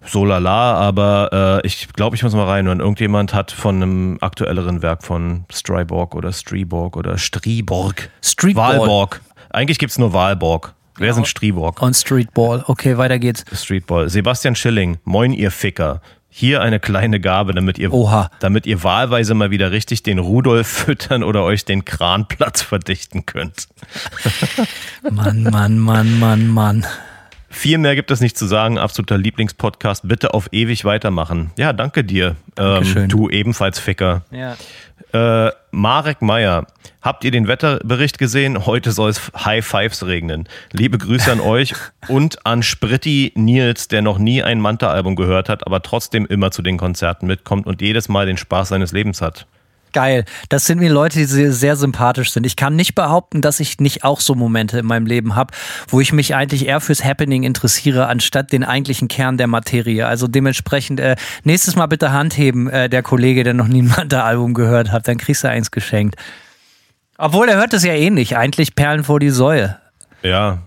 so 0.06 0.26
lala, 0.26 0.76
aber 0.76 1.62
äh, 1.64 1.68
ich 1.68 1.92
glaube, 1.94 2.16
ich 2.16 2.24
muss 2.24 2.34
mal 2.34 2.46
rein. 2.46 2.68
Und 2.68 2.80
irgendjemand 2.80 3.34
hat 3.34 3.52
von 3.52 3.76
einem 3.76 4.18
aktuelleren 4.22 4.82
Werk 4.82 5.04
von 5.04 5.46
Stryborg 5.52 6.16
oder 6.16 6.32
Streborg 6.32 6.96
oder 6.96 7.18
Striborg. 7.18 8.10
Streetball. 8.22 8.80
Wahlborg. 8.80 9.22
Eigentlich 9.50 9.80
gibt 9.80 9.92
es 9.92 9.98
nur 9.98 10.14
Wahlborg. 10.14 10.76
Wer 10.98 11.14
sind 11.14 11.28
Striborg? 11.28 11.82
Und 11.82 11.96
Streetball. 11.96 12.64
Okay, 12.68 12.98
weiter 12.98 13.20
geht's. 13.20 13.46
Streetball. 13.54 14.10
Sebastian 14.10 14.56
Schilling, 14.56 14.98
moin 15.04 15.34
ihr 15.34 15.52
Ficker. 15.52 16.02
Hier 16.34 16.62
eine 16.62 16.80
kleine 16.80 17.20
Gabe, 17.20 17.54
damit 17.54 17.78
ihr, 17.78 17.94
Oha. 17.94 18.32
damit 18.40 18.66
ihr 18.66 18.84
wahlweise 18.84 19.34
mal 19.34 19.52
wieder 19.52 19.72
richtig 19.72 20.04
den 20.04 20.18
Rudolf 20.18 20.68
füttern 20.86 21.24
oder 21.24 21.44
euch 21.44 21.66
den 21.66 21.84
Kranplatz 21.84 22.62
verdichten 22.62 23.26
könnt. 23.26 23.68
Mann, 25.12 25.44
Mann, 25.44 25.78
Mann, 25.78 26.20
Mann, 26.20 26.48
Mann. 26.48 26.86
Viel 27.50 27.80
mehr 27.80 27.96
gibt 27.96 28.12
es 28.12 28.22
nicht 28.22 28.38
zu 28.38 28.48
sagen. 28.48 28.78
Absoluter 28.78 29.18
Lieblingspodcast. 29.18 30.08
Bitte 30.08 30.34
auf 30.34 30.48
ewig 30.54 30.86
weitermachen. 30.86 31.52
Ja, 31.58 31.74
danke 31.74 32.06
dir. 32.06 32.38
Ähm, 32.58 33.10
du 33.10 33.30
ebenfalls 33.30 33.78
Ficker. 33.78 34.24
Ja. 34.32 34.56
Äh, 35.14 35.52
Marek 35.72 36.22
Meyer, 36.22 36.66
habt 37.02 37.24
ihr 37.24 37.32
den 37.32 37.48
Wetterbericht 37.48 38.18
gesehen? 38.18 38.66
Heute 38.66 38.92
soll 38.92 39.10
es 39.10 39.32
High 39.34 39.66
Fives 39.66 40.06
regnen. 40.06 40.48
Liebe 40.72 40.98
Grüße 40.98 41.32
an 41.32 41.40
euch 41.40 41.74
und 42.08 42.46
an 42.46 42.64
Spritti 42.64 43.32
Nils, 43.36 43.88
der 43.88 44.02
noch 44.02 44.18
nie 44.18 44.44
ein 44.44 44.60
Manta-Album 44.60 45.16
gehört 45.16 45.50
hat, 45.50 45.66
aber 45.66 45.82
trotzdem 45.82 46.26
immer 46.26 46.52
zu 46.52 46.62
den 46.62 46.78
Konzerten 46.78 47.28
mitkommt 47.28 47.68
und 47.68 47.82
jedes 47.82 48.10
Mal 48.10 48.26
den 48.26 48.38
Spaß 48.38 48.70
seines 48.70 48.92
Lebens 48.92 49.22
hat. 49.22 49.46
Geil. 49.94 50.26
Das 50.50 50.66
sind 50.66 50.80
mir 50.80 50.92
Leute, 50.92 51.20
die 51.20 51.26
sehr, 51.26 51.76
sympathisch 51.76 52.32
sind. 52.32 52.46
Ich 52.46 52.56
kann 52.56 52.76
nicht 52.76 52.96
behaupten, 52.96 53.42
dass 53.42 53.60
ich 53.60 53.80
nicht 53.80 54.04
auch 54.04 54.20
so 54.20 54.36
Momente 54.36 54.80
in 54.80 54.86
meinem 54.86 55.06
Leben 55.06 55.36
habe, 55.36 55.54
wo 55.88 56.00
ich 56.00 56.14
mich 56.14 56.36
eigentlich 56.36 56.68
eher 56.68 56.80
fürs 56.80 57.04
Happening 57.04 57.44
interessiere, 57.44 58.08
anstatt 58.08 58.52
den 58.52 58.64
eigentlichen 58.64 59.08
Kern 59.08 59.38
der 59.38 59.48
Materie. 59.48 60.08
Also 60.08 60.28
dementsprechend, 60.28 61.00
äh, 61.00 61.16
nächstes 61.44 61.76
Mal 61.76 61.88
bitte 61.88 62.12
Hand 62.12 62.38
heben, 62.38 62.70
äh, 62.70 62.90
der 62.90 63.04
Kollege, 63.04 63.44
der 63.44 63.54
noch 63.54 63.68
nie 63.68 63.82
ein 63.82 63.88
Manta-Album 63.88 64.54
gehört 64.54 64.92
hat, 64.92 65.08
dann 65.08 65.18
kriegst 65.18 65.44
du 65.44 65.50
eins 65.50 65.72
geschenkt. 65.72 66.16
Obwohl, 67.18 67.50
er 67.50 67.58
hört 67.58 67.74
es 67.74 67.84
ja 67.84 67.94
eh 67.94 68.10
nicht. 68.10 68.38
Eigentlich 68.38 68.76
Perlen 68.76 69.04
vor 69.04 69.20
die 69.20 69.30
Säue. 69.30 69.78
Ja, 70.24 70.60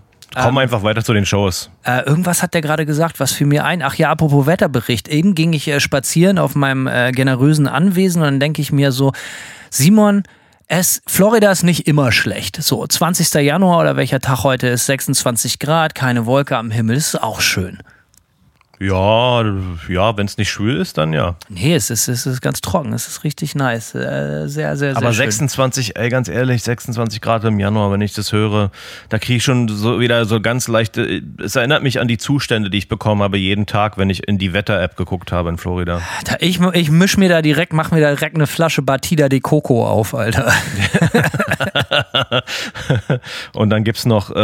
komm 0.43 0.57
einfach 0.57 0.83
weiter 0.83 1.03
zu 1.03 1.13
den 1.13 1.25
Shows. 1.25 1.69
Äh, 1.83 2.01
irgendwas 2.05 2.43
hat 2.43 2.53
der 2.53 2.61
gerade 2.61 2.85
gesagt, 2.85 3.19
was 3.19 3.31
fiel 3.31 3.47
mir 3.47 3.65
ein. 3.65 3.81
Ach 3.81 3.95
ja, 3.95 4.09
apropos 4.11 4.45
Wetterbericht. 4.45 5.07
Eben 5.07 5.35
ging 5.35 5.53
ich 5.53 5.67
äh, 5.67 5.79
spazieren 5.79 6.37
auf 6.37 6.55
meinem 6.55 6.87
äh, 6.87 7.11
generösen 7.11 7.67
Anwesen 7.67 8.21
und 8.21 8.27
dann 8.27 8.39
denke 8.39 8.61
ich 8.61 8.71
mir 8.71 8.91
so, 8.91 9.13
Simon, 9.69 10.23
es, 10.67 11.01
Florida 11.05 11.51
ist 11.51 11.63
nicht 11.63 11.87
immer 11.87 12.11
schlecht. 12.11 12.61
So, 12.61 12.85
20. 12.85 13.33
Januar 13.35 13.81
oder 13.81 13.95
welcher 13.97 14.19
Tag 14.19 14.43
heute 14.43 14.67
ist, 14.67 14.87
26 14.87 15.59
Grad, 15.59 15.93
keine 15.93 16.25
Wolke 16.25 16.57
am 16.57 16.71
Himmel, 16.71 16.97
ist 16.97 17.21
auch 17.21 17.41
schön. 17.41 17.79
Ja, 18.79 19.41
ja, 19.87 20.17
wenn 20.17 20.25
es 20.25 20.37
nicht 20.37 20.51
schwül 20.51 20.75
ist, 20.81 20.97
dann 20.97 21.13
ja. 21.13 21.35
Nee, 21.47 21.75
es 21.75 21.89
ist, 21.89 22.09
es 22.09 22.25
ist 22.25 22.41
ganz 22.41 22.59
trocken, 22.59 22.91
es 22.91 23.07
ist 23.07 23.23
richtig 23.23 23.55
nice. 23.55 23.95
Äh, 23.95 24.47
sehr, 24.47 24.75
sehr, 24.75 24.75
sehr 24.75 24.97
Aber 24.97 25.13
schön. 25.13 25.25
26, 25.25 25.95
ey, 25.95 26.09
ganz 26.09 26.27
ehrlich, 26.27 26.61
26 26.63 27.21
Grad 27.21 27.45
im 27.45 27.57
Januar, 27.59 27.91
wenn 27.93 28.01
ich 28.01 28.13
das 28.13 28.33
höre, 28.33 28.71
da 29.07 29.17
kriege 29.17 29.37
ich 29.37 29.43
schon 29.43 29.69
so 29.69 30.01
wieder 30.01 30.25
so 30.25 30.41
ganz 30.41 30.67
leichte. 30.67 31.21
Es 31.41 31.55
erinnert 31.55 31.83
mich 31.83 32.01
an 32.01 32.09
die 32.09 32.17
Zustände, 32.17 32.69
die 32.69 32.79
ich 32.79 32.89
bekommen 32.89 33.23
habe 33.23 33.37
jeden 33.37 33.65
Tag, 33.65 33.97
wenn 33.97 34.09
ich 34.09 34.27
in 34.27 34.37
die 34.37 34.51
Wetter-App 34.51 34.97
geguckt 34.97 35.31
habe 35.31 35.47
in 35.49 35.57
Florida. 35.57 36.01
Da, 36.25 36.35
ich, 36.39 36.59
ich 36.73 36.91
misch 36.91 37.15
mir 37.17 37.29
da 37.29 37.41
direkt, 37.41 37.71
mach 37.71 37.91
mir 37.91 38.01
da 38.01 38.09
direkt 38.13 38.35
eine 38.35 38.45
Flasche 38.47 38.81
Batida 38.81 39.29
de 39.29 39.39
Coco 39.39 39.87
auf, 39.87 40.13
Alter. 40.13 40.51
Und 43.53 43.69
dann 43.69 43.83
gibt's 43.85 44.05
noch, 44.05 44.31
äh, 44.31 44.35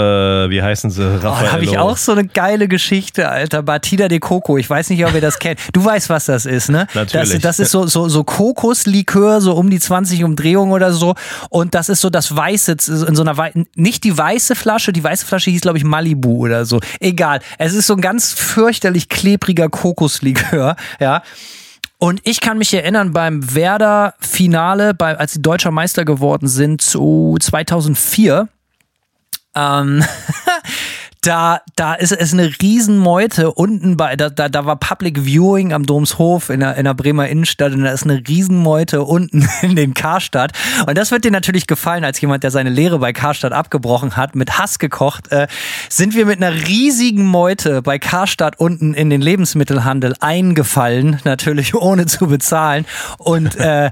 wie 0.49 0.61
heißen 0.61 0.89
sie, 0.89 1.01
Oh, 1.01 1.19
da 1.21 1.29
Raffaello. 1.31 1.51
habe 1.51 1.63
ich 1.65 1.77
auch 1.77 1.97
so 1.97 2.13
eine 2.13 2.25
geile 2.25 2.67
Geschichte, 2.67 3.27
Alter. 3.29 3.63
Batida 3.63 4.07
de 4.07 4.20
Coco. 4.21 4.57
Ich 4.57 4.69
weiß 4.69 4.89
nicht, 4.91 5.05
ob 5.05 5.13
ihr 5.13 5.19
das 5.19 5.39
kennt. 5.39 5.59
Du 5.73 5.83
weißt, 5.83 6.09
was 6.09 6.25
das 6.25 6.45
ist, 6.45 6.69
ne? 6.69 6.87
Natürlich. 6.93 7.41
Das, 7.41 7.57
das 7.57 7.59
ist 7.59 7.71
so, 7.71 7.85
so, 7.87 8.07
so 8.07 8.23
Kokoslikör, 8.23 9.41
so 9.41 9.53
um 9.55 9.69
die 9.69 9.79
20 9.81 10.23
Umdrehungen 10.23 10.71
oder 10.71 10.93
so. 10.93 11.15
Und 11.49 11.75
das 11.75 11.89
ist 11.89 11.99
so 11.99 12.09
das 12.09 12.33
Weiße, 12.33 12.71
in 13.07 13.15
so 13.15 13.21
einer, 13.23 13.35
Wei- 13.35 13.51
nicht 13.75 14.05
die 14.05 14.17
weiße 14.17 14.55
Flasche, 14.55 14.93
die 14.93 15.03
weiße 15.03 15.25
Flasche 15.25 15.51
hieß, 15.51 15.61
glaube 15.61 15.77
ich, 15.77 15.83
Malibu 15.83 16.37
oder 16.37 16.63
so. 16.65 16.79
Egal. 17.01 17.41
Es 17.57 17.73
ist 17.73 17.87
so 17.87 17.95
ein 17.95 18.01
ganz 18.01 18.31
fürchterlich 18.31 19.09
klebriger 19.09 19.67
Kokoslikör, 19.69 20.77
ja. 21.01 21.23
Und 21.97 22.19
ich 22.23 22.41
kann 22.41 22.57
mich 22.57 22.73
erinnern 22.73 23.11
beim 23.13 23.53
Werder-Finale, 23.53 24.93
bei, 24.95 25.17
als 25.17 25.33
sie 25.33 25.41
deutscher 25.41 25.69
Meister 25.71 26.03
geworden 26.05 26.47
sind, 26.47 26.81
zu 26.81 27.37
2004. 27.39 28.47
Ähm, 29.53 30.03
da, 31.21 31.61
da 31.75 31.93
ist 31.93 32.11
es 32.11 32.33
eine 32.33 32.51
Riesenmeute 32.61 33.51
unten 33.51 33.95
bei, 33.95 34.15
da, 34.15 34.31
da, 34.31 34.49
da 34.49 34.65
war 34.65 34.75
Public 34.75 35.23
Viewing 35.23 35.71
am 35.71 35.85
Domshof 35.85 36.49
in 36.49 36.61
der, 36.61 36.77
in 36.77 36.85
der 36.85 36.95
Bremer 36.95 37.27
Innenstadt 37.27 37.73
und 37.73 37.83
da 37.83 37.91
ist 37.91 38.03
eine 38.03 38.23
Riesenmeute 38.27 39.03
unten 39.03 39.47
in 39.61 39.75
den 39.75 39.93
Karstadt. 39.93 40.53
Und 40.87 40.97
das 40.97 41.11
wird 41.11 41.23
dir 41.23 41.29
natürlich 41.29 41.67
gefallen, 41.67 42.03
als 42.03 42.19
jemand, 42.21 42.43
der 42.43 42.49
seine 42.49 42.71
Lehre 42.71 42.97
bei 42.97 43.13
Karstadt 43.13 43.53
abgebrochen 43.53 44.17
hat, 44.17 44.35
mit 44.35 44.57
Hass 44.57 44.79
gekocht, 44.79 45.31
äh, 45.31 45.45
sind 45.89 46.15
wir 46.15 46.25
mit 46.25 46.41
einer 46.41 46.67
riesigen 46.67 47.25
Meute 47.25 47.83
bei 47.83 47.99
Karstadt 47.99 48.59
unten 48.59 48.95
in 48.95 49.11
den 49.11 49.21
Lebensmittelhandel 49.21 50.15
eingefallen, 50.21 51.19
natürlich 51.23 51.75
ohne 51.75 52.07
zu 52.07 52.27
bezahlen. 52.27 52.85
Und 53.19 53.57
äh, 53.57 53.91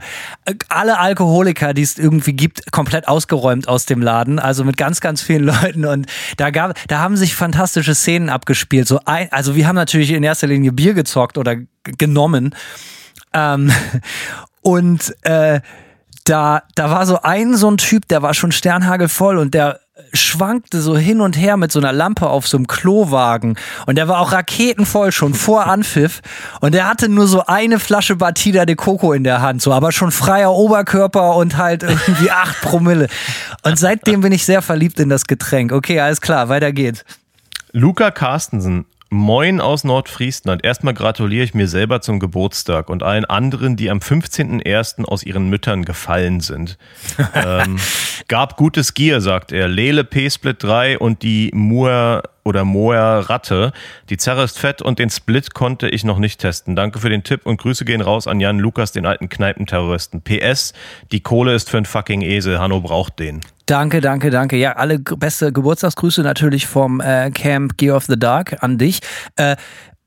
alle 0.68 0.98
Alkoholiker, 0.98 1.76
die 1.76 1.84
es 1.84 2.00
irgendwie 2.00 2.34
gibt, 2.34 2.72
komplett 2.72 3.08
ausgeräumt 3.08 3.68
aus 3.68 3.86
dem 3.86 4.02
Laden, 4.02 4.40
also 4.40 4.64
mit 4.64 4.78
ganz, 4.78 5.00
ganz 5.00 5.22
vielen 5.22 5.44
Leuten. 5.44 5.86
Und 5.86 6.08
da 6.38 6.50
gab, 6.50 6.74
da 6.88 6.98
haben 6.98 7.19
sich 7.20 7.36
fantastische 7.36 7.94
Szenen 7.94 8.30
abgespielt. 8.30 8.88
So 8.88 9.00
ein, 9.06 9.32
also 9.32 9.56
wir 9.56 9.68
haben 9.68 9.76
natürlich 9.76 10.12
in 10.12 10.24
erster 10.24 10.48
Linie 10.48 10.72
Bier 10.72 10.94
gezockt 10.94 11.38
oder 11.38 11.58
genommen. 11.84 12.56
Ähm, 13.34 13.72
und 14.62 15.16
äh, 15.24 15.62
da, 16.26 16.64
da 16.76 16.90
war 16.92 17.06
so 17.06 17.22
ein 17.22 17.56
so 17.56 17.70
ein 17.70 17.78
Typ, 17.78 18.08
der 18.08 18.22
war 18.22 18.34
schon 18.34 18.52
sternhagelvoll 18.52 19.38
und 19.38 19.54
der 19.54 19.80
schwankte 20.14 20.82
so 20.82 20.98
hin 20.98 21.22
und 21.22 21.38
her 21.38 21.58
mit 21.58 21.72
so 21.72 21.80
einer 21.80 21.94
Lampe 21.94 22.28
auf 22.28 22.48
so 22.48 22.58
einem 22.58 22.68
Klowagen 22.68 23.58
und 23.86 23.98
der 23.98 24.08
war 24.08 24.20
auch 24.20 24.32
raketenvoll 24.32 25.12
schon 25.12 25.34
vor 25.34 25.68
Anpfiff 25.68 26.22
und 26.62 26.74
der 26.74 26.88
hatte 26.88 27.10
nur 27.10 27.28
so 27.28 27.46
eine 27.46 27.80
Flasche 27.80 28.16
Batida 28.16 28.66
de 28.66 28.76
Coco 28.76 29.14
in 29.14 29.24
der 29.24 29.42
Hand, 29.42 29.62
so 29.62 29.74
aber 29.74 29.92
schon 29.92 30.12
freier 30.12 30.52
Oberkörper 30.52 31.36
und 31.36 31.58
halt 31.58 31.84
irgendwie 31.84 32.32
acht 32.32 32.62
Promille 32.62 33.08
und 33.64 33.78
seitdem 33.78 34.22
bin 34.22 34.32
ich 34.32 34.46
sehr 34.46 34.62
verliebt 34.62 35.00
in 35.00 35.10
das 35.10 35.26
Getränk. 35.26 35.72
Okay, 35.72 36.00
alles 36.00 36.22
klar, 36.22 36.50
weiter 36.50 36.72
geht's. 36.72 37.04
Luca 37.72 38.12
Carstensen, 38.12 38.86
Moin 39.12 39.60
aus 39.60 39.84
Nordfriesland. 39.84 40.64
Erstmal 40.64 40.94
gratuliere 40.94 41.44
ich 41.44 41.56
mir 41.56 41.68
selber 41.68 42.00
zum 42.00 42.20
Geburtstag 42.20 42.90
und 42.90 43.02
allen 43.02 43.26
anderen, 43.26 43.76
die 43.76 43.90
am 43.90 43.98
15.01. 43.98 45.04
aus 45.06 45.24
ihren 45.24 45.50
Müttern 45.50 45.84
gefallen 45.84 46.42
sind. 46.42 46.78
ähm, 47.34 47.80
gab 48.28 48.56
gutes 48.56 48.94
Gier, 48.94 49.20
sagt 49.20 49.52
er. 49.52 49.68
Lele 49.68 50.04
P-Split 50.04 50.62
3 50.62 51.00
und 51.00 51.24
die 51.24 51.50
Moer 51.56 52.22
oder 52.44 52.66
Moer 52.66 53.26
Ratte. 53.30 53.74
Die 54.12 54.18
Zerre 54.18 54.44
ist 54.44 54.60
fett 54.60 54.84
und 54.84 55.00
den 55.00 55.10
Split 55.10 55.56
konnte 55.56 55.90
ich 55.90 56.04
noch 56.04 56.20
nicht 56.20 56.40
testen. 56.40 56.76
Danke 56.76 57.00
für 57.00 57.10
den 57.10 57.24
Tipp 57.24 57.48
und 57.48 57.60
Grüße 57.60 57.86
gehen 57.86 58.02
raus 58.02 58.28
an 58.28 58.40
Jan 58.40 58.60
Lukas, 58.60 58.92
den 58.92 59.08
alten 59.08 59.28
Kneipenterroristen. 59.28 60.22
PS, 60.22 60.74
die 61.12 61.22
Kohle 61.22 61.56
ist 61.56 61.72
für 61.72 61.80
ein 61.80 61.86
fucking 61.86 62.22
Esel. 62.22 62.60
Hanno 62.60 62.80
braucht 62.80 63.18
den. 63.18 63.42
Danke, 63.70 64.02
danke, 64.02 64.32
danke. 64.32 64.58
Ja, 64.58 64.78
alle 64.78 64.98
beste 64.98 65.54
Geburtstagsgrüße 65.54 66.24
natürlich 66.24 66.66
vom 66.66 67.02
äh, 67.02 67.30
Camp 67.30 67.78
Gear 67.78 67.98
of 67.98 68.06
the 68.06 68.18
Dark 68.18 68.64
an 68.64 68.80
dich. 68.80 69.00
Äh, 69.36 69.58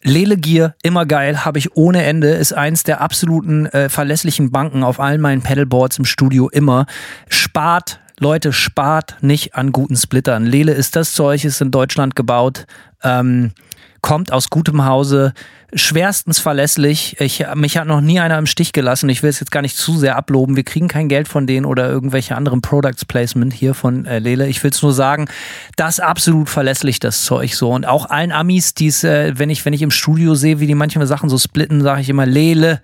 Lele 0.03 0.37
Gear, 0.37 0.75
immer 0.83 1.07
geil, 1.07 1.44
habe 1.44 1.61
ich 1.61 1.77
ohne 1.77 2.03
Ende, 2.03 2.31
ist 2.31 2.53
eins 2.53 2.83
der 2.83 3.01
absoluten 3.01 3.66
äh, 3.66 3.88
verlässlichen 3.88 4.51
Banken 4.51 4.83
auf 4.83 4.98
allen 4.98 5.20
meinen 5.20 5.42
Pedalboards 5.42 5.96
im 5.98 6.05
Studio 6.05 6.48
immer. 6.48 6.87
Spart, 7.29 8.01
Leute, 8.18 8.53
spart 8.53 9.18
nicht 9.20 9.55
an 9.55 9.70
guten 9.70 9.94
Splittern. 9.94 10.44
Lele 10.44 10.72
ist 10.72 10.96
das 10.96 11.12
Zeug, 11.12 11.44
ist 11.44 11.61
in 11.61 11.70
Deutschland 11.70 12.16
gebaut, 12.16 12.66
ähm, 13.05 13.53
kommt 14.01 14.33
aus 14.33 14.51
gutem 14.51 14.87
Hause, 14.87 15.35
schwerstens 15.75 16.39
verlässlich. 16.39 17.17
Ich, 17.21 17.45
mich 17.55 17.77
hat 17.77 17.87
noch 17.87 18.01
nie 18.01 18.21
einer 18.21 18.39
im 18.39 18.47
Stich 18.47 18.73
gelassen. 18.73 19.09
Ich 19.09 19.23
will 19.23 19.31
es 19.31 19.41
jetzt 19.41 19.51
gar 19.51 19.63
nicht 19.63 19.77
zu 19.77 19.99
sehr 19.99 20.17
abloben. 20.17 20.57
Wir 20.57 20.65
kriegen 20.65 20.89
kein 20.89 21.09
Geld 21.09 21.29
von 21.29 21.47
denen 21.47 21.67
oder 21.67 21.89
irgendwelche 21.89 22.37
anderen 22.37 22.61
Products 22.61 23.05
Placement 23.05 23.53
hier 23.53 23.75
von 23.75 24.05
äh, 24.05 24.19
Lele. 24.19 24.49
Ich 24.49 24.63
will 24.63 24.71
es 24.71 24.83
nur 24.83 24.93
sagen, 24.93 25.29
das 25.77 26.01
absolut 26.01 26.51
verlässlich, 26.51 27.01
das 27.01 27.25
Zeug 27.25 27.55
so. 27.55 27.71
Und 27.71 27.87
auch 27.87 28.11
allen 28.11 28.33
Amis, 28.33 28.75
die 28.75 28.89
es, 28.89 29.03
äh, 29.05 29.39
wenn 29.39 29.51
ich, 29.51 29.65
wenn 29.65 29.73
ich 29.73 29.83
im 29.83 29.91
Studio 29.91 30.35
sehe, 30.35 30.61
wie 30.61 30.67
die 30.67 30.75
manchmal 30.75 31.07
Sachen 31.07 31.31
so 31.31 31.39
splitten, 31.39 31.81
sage 31.83 32.03
ich 32.03 32.09
immer, 32.09 32.27
Lele, 32.27 32.81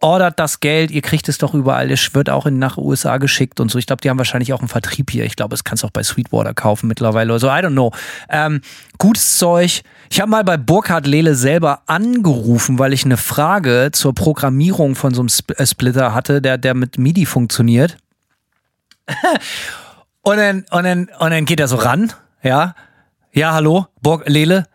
ordert 0.00 0.38
das 0.38 0.60
Geld, 0.60 0.90
ihr 0.90 1.02
kriegt 1.02 1.28
es 1.28 1.38
doch 1.38 1.54
überall, 1.54 1.90
es 1.90 2.14
wird 2.14 2.30
auch 2.30 2.46
in, 2.46 2.58
nach 2.58 2.76
USA 2.76 3.18
geschickt 3.18 3.60
und 3.60 3.70
so. 3.70 3.78
Ich 3.78 3.86
glaube, 3.86 4.00
die 4.00 4.10
haben 4.10 4.18
wahrscheinlich 4.18 4.52
auch 4.52 4.60
einen 4.60 4.68
Vertrieb 4.68 5.10
hier. 5.10 5.24
Ich 5.24 5.36
glaube, 5.36 5.54
es 5.54 5.64
kannst 5.64 5.82
du 5.82 5.88
auch 5.88 5.92
bei 5.92 6.02
Sweetwater 6.02 6.54
kaufen 6.54 6.86
mittlerweile 6.86 7.32
oder 7.32 7.40
so. 7.40 7.48
I 7.48 7.60
don't 7.60 7.72
know. 7.72 7.92
Ähm, 8.28 8.60
gutes 8.98 9.38
Zeug. 9.38 9.82
Ich 10.10 10.20
habe 10.20 10.30
mal 10.30 10.44
bei 10.44 10.56
Burkhard 10.56 11.06
Lele 11.06 11.34
selber 11.34 11.82
angerufen, 11.86 12.78
weil 12.78 12.92
ich 12.92 13.04
eine 13.04 13.16
Frage 13.16 13.90
zur 13.92 14.14
Programmierung 14.14 14.94
von 14.94 15.14
so 15.14 15.20
einem 15.20 15.30
äh, 15.56 15.66
Splitter 15.66 16.14
hatte, 16.14 16.40
der, 16.40 16.58
der 16.58 16.74
mit 16.74 16.98
MIDI 16.98 17.26
funktioniert. 17.26 17.96
und, 20.22 20.36
dann, 20.36 20.64
und, 20.70 20.84
dann, 20.84 21.08
und 21.18 21.30
dann 21.30 21.44
geht 21.44 21.60
er 21.60 21.68
so 21.68 21.76
ran, 21.76 22.12
ja. 22.42 22.74
Ja, 23.32 23.52
hallo, 23.52 23.86
Burg 24.00 24.28
Lele. 24.28 24.66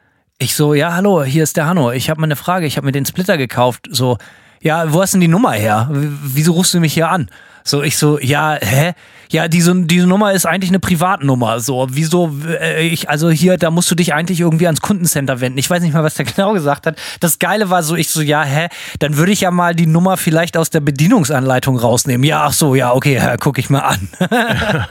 Ich 0.41 0.56
so, 0.56 0.73
ja, 0.73 0.95
hallo, 0.95 1.23
hier 1.23 1.43
ist 1.43 1.56
der 1.56 1.67
Hanno. 1.67 1.91
Ich 1.91 2.10
habe 2.10 2.19
mal 2.19 2.25
eine 2.25 2.36
Frage. 2.36 2.65
Ich 2.65 2.75
habe 2.75 2.86
mir 2.86 2.91
den 2.91 3.06
Splitter 3.06 3.38
gekauft. 3.38 3.88
So, 3.91 4.17
ja, 4.62 4.93
wo 4.93 5.02
hast 5.02 5.13
denn 5.13 5.21
die 5.21 5.28
Nummer 5.28 5.52
her? 5.52 5.89
Wieso 5.91 6.54
rufst 6.54 6.74
du 6.74 6.80
mich 6.80 6.93
hier 6.93 7.10
an? 7.10 7.30
So, 7.63 7.84
ich 7.84 7.97
so, 7.97 8.19
ja, 8.19 8.58
hä? 8.60 8.93
Ja, 9.30 9.47
diese, 9.47 9.74
diese 9.86 10.08
Nummer 10.08 10.34
ist 10.34 10.45
eigentlich 10.45 10.71
eine 10.71 10.80
Privatnummer. 10.80 11.60
So, 11.60 11.88
wieso, 11.89 12.36
äh, 12.47 12.86
ich, 12.88 13.10
also 13.10 13.30
hier, 13.30 13.58
da 13.58 13.71
musst 13.71 13.89
du 13.89 13.95
dich 13.95 14.13
eigentlich 14.13 14.41
irgendwie 14.41 14.65
ans 14.65 14.82
Kundencenter 14.82 15.39
wenden. 15.39 15.58
Ich 15.58 15.69
weiß 15.69 15.82
nicht 15.82 15.93
mal, 15.93 16.04
was 16.04 16.15
der 16.15 16.26
genau 16.36 16.54
gesagt 16.54 16.86
hat. 16.86 16.97
Das 17.19 17.39
Geile 17.39 17.69
war 17.69 17.82
so, 17.84 17.95
ich 17.95 18.10
so, 18.10 18.21
ja, 18.21 18.43
hä? 18.43 18.67
Dann 19.00 19.17
würde 19.17 19.32
ich 19.32 19.41
ja 19.41 19.52
mal 19.52 19.74
die 19.74 19.86
Nummer 19.86 20.17
vielleicht 20.17 20.58
aus 20.58 20.69
der 20.69 20.82
Bedienungsanleitung 20.82 21.78
rausnehmen. 21.78 22.26
Ja, 22.26 22.43
ach 22.45 22.54
so, 22.54 22.76
ja, 22.76 22.93
okay, 22.93 23.15
ja, 23.15 23.38
guck 23.38 23.58
ich 23.58 23.69
mal 23.69 23.80
an. 23.80 24.10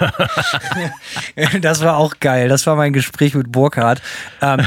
das 1.61 1.83
war 1.83 1.97
auch 1.97 2.15
geil. 2.21 2.49
Das 2.49 2.67
war 2.67 2.77
mein 2.77 2.93
Gespräch 2.93 3.35
mit 3.35 3.53
Burkhardt. 3.53 4.01
Ähm, 4.41 4.61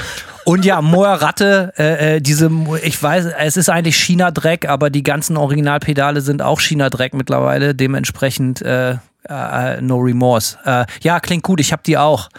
und 0.46 0.66
ja, 0.66 0.82
Moer 0.82 1.10
Ratte, 1.10 1.74
äh, 1.78 2.16
äh, 2.16 2.22
diese, 2.22 2.52
ich 2.84 3.02
weiß, 3.02 3.28
es 3.40 3.58
ist 3.58 3.70
eigentlich 3.70 3.98
China-Dreck, 3.98 4.68
aber 4.68 4.90
die 4.90 5.04
ganzen 5.04 5.38
Originalpedale 5.38 6.22
sind 6.22 6.42
auch 6.42 6.60
China-Dreck 6.60 7.14
mittlerweile. 7.14 7.76
Dementsprechend 7.76 8.62
äh, 8.62 8.98
äh, 9.30 9.82
No 9.82 9.98
Remorse. 9.98 10.58
Äh, 10.66 10.86
ja, 11.02 11.20
klingt 11.20 11.44
gut, 11.44 11.60
ich 11.60 11.72
habe 11.72 11.84
die 11.86 11.98
auch. 11.98 12.30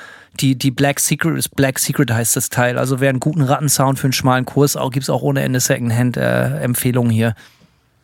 Die, 0.41 0.57
die 0.57 0.73
Black 0.73 0.99
Secret, 0.99 1.49
Black 1.55 1.79
Secret 1.79 2.11
heißt 2.11 2.35
das 2.35 2.49
Teil. 2.51 2.77
Also 2.77 2.99
wer 2.99 3.11
einen 3.11 3.21
guten 3.21 3.43
Rattensound 3.43 4.01
für 4.01 4.09
einen 4.09 4.13
schmalen 4.13 4.45
Kurs 4.45 4.77
auch, 4.77 4.91
gibt 4.91 5.05
es 5.05 5.11
auch 5.11 5.23
ohne 5.23 5.43
Ende 5.43 5.61
Secondhand-Empfehlungen 5.61 7.13
äh, 7.13 7.15
hier. 7.15 7.35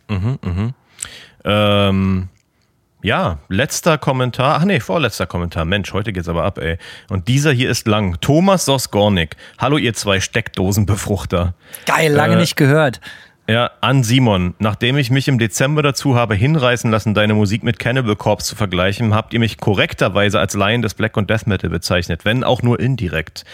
Mhm, 0.08 0.38
mhm. 0.42 0.74
Ähm, 1.44 2.28
ja, 3.02 3.38
letzter 3.48 3.98
Kommentar. 3.98 4.58
Ach 4.60 4.64
nee, 4.64 4.80
vorletzter 4.80 5.26
Kommentar. 5.26 5.64
Mensch, 5.64 5.92
heute 5.92 6.12
geht's 6.12 6.28
aber 6.28 6.44
ab, 6.44 6.58
ey. 6.58 6.78
Und 7.08 7.28
dieser 7.28 7.52
hier 7.52 7.70
ist 7.70 7.86
lang. 7.86 8.20
Thomas 8.20 8.64
Sosgornik. 8.64 9.36
Hallo, 9.58 9.78
ihr 9.78 9.94
zwei 9.94 10.20
Steckdosenbefruchter. 10.20 11.54
Geil, 11.86 12.12
lange 12.12 12.34
äh, 12.34 12.38
nicht 12.38 12.56
gehört. 12.56 13.00
Ja, 13.48 13.72
an 13.80 14.04
Simon. 14.04 14.54
Nachdem 14.60 14.96
ich 14.96 15.10
mich 15.10 15.26
im 15.26 15.38
Dezember 15.38 15.82
dazu 15.82 16.14
habe 16.14 16.36
hinreißen 16.36 16.88
lassen, 16.90 17.14
deine 17.14 17.34
Musik 17.34 17.64
mit 17.64 17.80
Cannibal 17.80 18.14
Corpse 18.14 18.46
zu 18.46 18.54
vergleichen, 18.54 19.12
habt 19.12 19.32
ihr 19.32 19.40
mich 19.40 19.58
korrekterweise 19.58 20.38
als 20.38 20.54
Laien 20.54 20.82
des 20.82 20.94
Black 20.94 21.16
und 21.16 21.30
Death 21.30 21.48
Metal 21.48 21.68
bezeichnet, 21.68 22.24
wenn 22.24 22.44
auch 22.44 22.62
nur 22.62 22.78
indirekt. 22.78 23.44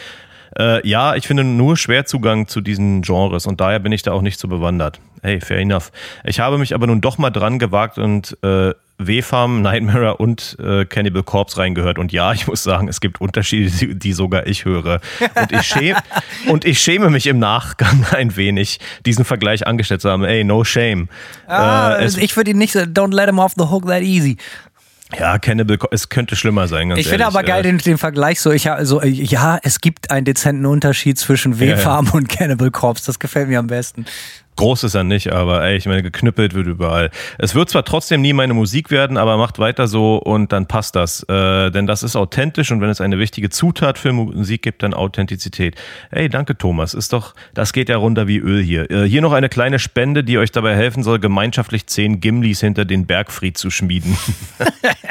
Äh, 0.59 0.87
ja, 0.87 1.15
ich 1.15 1.27
finde 1.27 1.45
nur 1.45 1.77
schwer 1.77 2.07
Zugang 2.07 2.49
zu 2.49 2.61
diesen 2.61 3.03
Genres 3.03 3.47
und 3.47 3.61
daher 3.61 3.79
bin 3.79 3.93
ich 3.93 4.03
da 4.03 4.13
auch 4.13 4.23
nicht 4.23 4.39
so 4.39 4.49
bewandert. 4.49 5.01
Hey, 5.23 5.41
fair 5.41 5.59
enough. 5.59 5.93
Ich 6.25 6.41
habe 6.41 6.59
mich 6.59 6.75
aber 6.75 6.87
nun 6.87 7.01
doch 7.01 7.19
mal 7.19 7.31
dran 7.31 7.59
gewagt 7.59 7.99
und 7.99 8.37
äh, 8.43 8.73
W-Farm, 8.99 9.61
Nightmare 9.61 10.17
und 10.17 10.57
äh, 10.59 10.87
Cannibal 10.87 11.23
Corpse 11.23 11.59
reingehört. 11.59 11.99
Und 11.99 12.13
ja, 12.13 12.33
ich 12.33 12.47
muss 12.47 12.63
sagen, 12.63 12.89
es 12.89 13.01
gibt 13.01 13.21
Unterschiede, 13.21 13.71
die, 13.71 13.99
die 13.99 14.13
sogar 14.13 14.47
ich 14.47 14.65
höre. 14.65 15.01
Und 15.35 15.53
ich, 15.53 15.63
schäme, 15.63 15.99
und 16.49 16.65
ich 16.65 16.79
schäme 16.79 17.11
mich 17.11 17.27
im 17.27 17.39
Nachgang 17.39 18.07
ein 18.13 18.37
wenig, 18.37 18.81
diesen 19.05 19.25
Vergleich 19.25 19.67
angestellt 19.67 20.01
zu 20.01 20.11
haben. 20.11 20.25
Ey, 20.25 20.45
no 20.45 20.65
shame. 20.65 21.09
Ah, 21.47 21.97
äh, 21.97 22.07
ich 22.07 22.37
würde 22.37 22.53
ihn 22.53 22.59
nicht 22.59 22.73
so, 22.73 22.81
don't 22.81 23.15
let 23.15 23.29
him 23.29 23.39
off 23.39 23.53
the 23.57 23.65
hook 23.65 23.87
that 23.87 24.03
easy. 24.03 24.37
Ja, 25.19 25.39
Cannibal, 25.39 25.79
es 25.93 26.09
könnte 26.09 26.35
schlimmer 26.35 26.67
sein. 26.67 26.91
ich 26.97 27.09
finde 27.09 27.27
aber 27.27 27.45
geil 27.45 27.63
den, 27.63 27.79
den 27.79 27.97
Vergleich 27.97 28.41
so. 28.41 28.51
Ich 28.51 28.71
also 28.71 29.03
ja, 29.03 29.59
es 29.63 29.81
gibt 29.81 30.11
einen 30.11 30.25
dezenten 30.25 30.67
Unterschied 30.67 31.19
zwischen 31.19 31.61
W-Farm 31.61 32.07
ja, 32.07 32.11
ja. 32.11 32.17
und 32.17 32.29
Cannibal 32.29 32.71
Corpse. 32.71 33.07
Das 33.07 33.19
gefällt 33.19 33.49
mir 33.49 33.61
am 33.61 33.69
besten. 33.69 34.05
Groß 34.57 34.85
ist 34.85 34.95
er 34.95 35.05
nicht, 35.05 35.33
aber 35.33 35.63
ey, 35.65 35.77
ich 35.77 35.87
meine, 35.87 36.03
geknüppelt 36.03 36.55
wird 36.55 36.67
überall. 36.67 37.11
Es 37.39 37.55
wird 37.55 37.69
zwar 37.69 37.85
trotzdem 37.85 38.23
nie 38.23 38.33
meine 38.33 38.55
Musik 38.55 38.91
werden, 38.91 39.19
aber 39.19 39.37
macht 39.37 39.59
weiter 39.59 39.87
so 39.87 40.17
und 40.17 40.53
dann 40.53 40.67
passt 40.67 40.97
das. 40.97 41.23
Äh, 41.25 41.71
denn 41.71 41.87
das 41.87 42.03
ist 42.03 42.17
authentisch 42.17 42.73
und 42.73 42.81
wenn 42.81 42.89
es 42.89 43.01
eine 43.01 43.19
wichtige 43.19 43.51
Zutat 43.51 43.99
für 43.99 44.13
Musik 44.13 44.63
gibt, 44.63 44.83
dann 44.83 44.95
Authentizität. 44.95 45.77
Ey, 46.11 46.29
danke 46.29 46.57
Thomas. 46.57 46.95
Ist 46.95 47.13
doch, 47.13 47.35
das 47.55 47.73
geht 47.73 47.89
ja 47.89 47.99
runter 47.99 48.27
wie 48.27 48.39
Öl 48.39 48.63
hier. 48.63 48.91
Äh, 48.91 49.05
hier 49.05 49.23
noch 49.23 49.33
eine 49.33 49.49
kleine 49.49 49.79
Spende, 49.79 50.25
die 50.25 50.39
euch 50.39 50.53
dabei 50.53 50.75
helfen 50.75 51.03
soll, 51.03 51.19
gemeinschaftlich 51.19 51.87
zehn 51.87 52.21
Gimlis 52.21 52.61
hinter 52.61 52.85
den 52.85 53.07
Bergfried 53.07 53.59
zu 53.59 53.71
schmieden. 53.71 54.17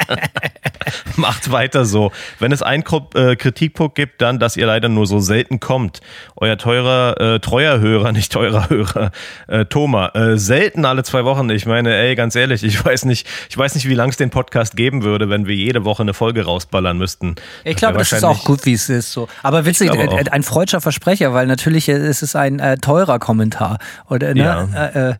Macht 1.16 1.50
weiter 1.50 1.84
so. 1.84 2.12
Wenn 2.38 2.52
es 2.52 2.62
einen 2.62 2.84
äh, 3.14 3.36
Kritikpunkt 3.36 3.94
gibt, 3.94 4.20
dann, 4.20 4.38
dass 4.38 4.56
ihr 4.56 4.66
leider 4.66 4.88
nur 4.88 5.06
so 5.06 5.20
selten 5.20 5.60
kommt. 5.60 6.00
Euer 6.36 6.56
teurer, 6.58 7.20
äh, 7.20 7.40
treuer 7.40 7.80
Hörer, 7.80 8.12
nicht 8.16 8.32
teurer 8.32 8.68
Hörer, 8.68 9.10
äh, 9.48 9.64
Thomas, 9.66 10.14
äh, 10.14 10.36
selten 10.36 10.84
alle 10.84 11.02
zwei 11.02 11.24
Wochen. 11.24 11.48
Ich 11.50 11.66
meine, 11.66 11.94
ey, 11.94 12.14
ganz 12.14 12.34
ehrlich, 12.34 12.62
ich 12.64 12.84
weiß 12.84 13.04
nicht, 13.04 13.26
ich 13.48 13.56
weiß 13.56 13.74
nicht, 13.74 13.88
wie 13.88 13.94
lange 13.94 14.10
es 14.10 14.16
den 14.16 14.30
Podcast 14.30 14.76
geben 14.76 15.02
würde, 15.02 15.28
wenn 15.30 15.46
wir 15.46 15.54
jede 15.54 15.84
Woche 15.84 16.02
eine 16.02 16.14
Folge 16.14 16.44
rausballern 16.44 16.98
müssten. 16.98 17.36
Ich 17.64 17.76
glaube, 17.76 17.98
das 17.98 18.12
ist 18.12 18.24
auch 18.24 18.44
gut, 18.44 18.64
wie 18.66 18.74
es 18.74 18.88
ist. 18.88 19.12
So. 19.12 19.28
Aber 19.42 19.64
witzig, 19.64 19.92
äh, 19.92 20.24
ein 20.30 20.42
freudscher 20.42 20.80
Versprecher, 20.80 21.32
weil 21.34 21.46
natürlich 21.46 21.88
ist 21.88 22.22
es 22.22 22.36
ein 22.36 22.58
äh, 22.58 22.76
teurer 22.78 23.18
Kommentar. 23.18 23.78
Oder, 24.08 24.34
ne? 24.34 24.68
Ja. 24.72 25.10
Äh, 25.10 25.14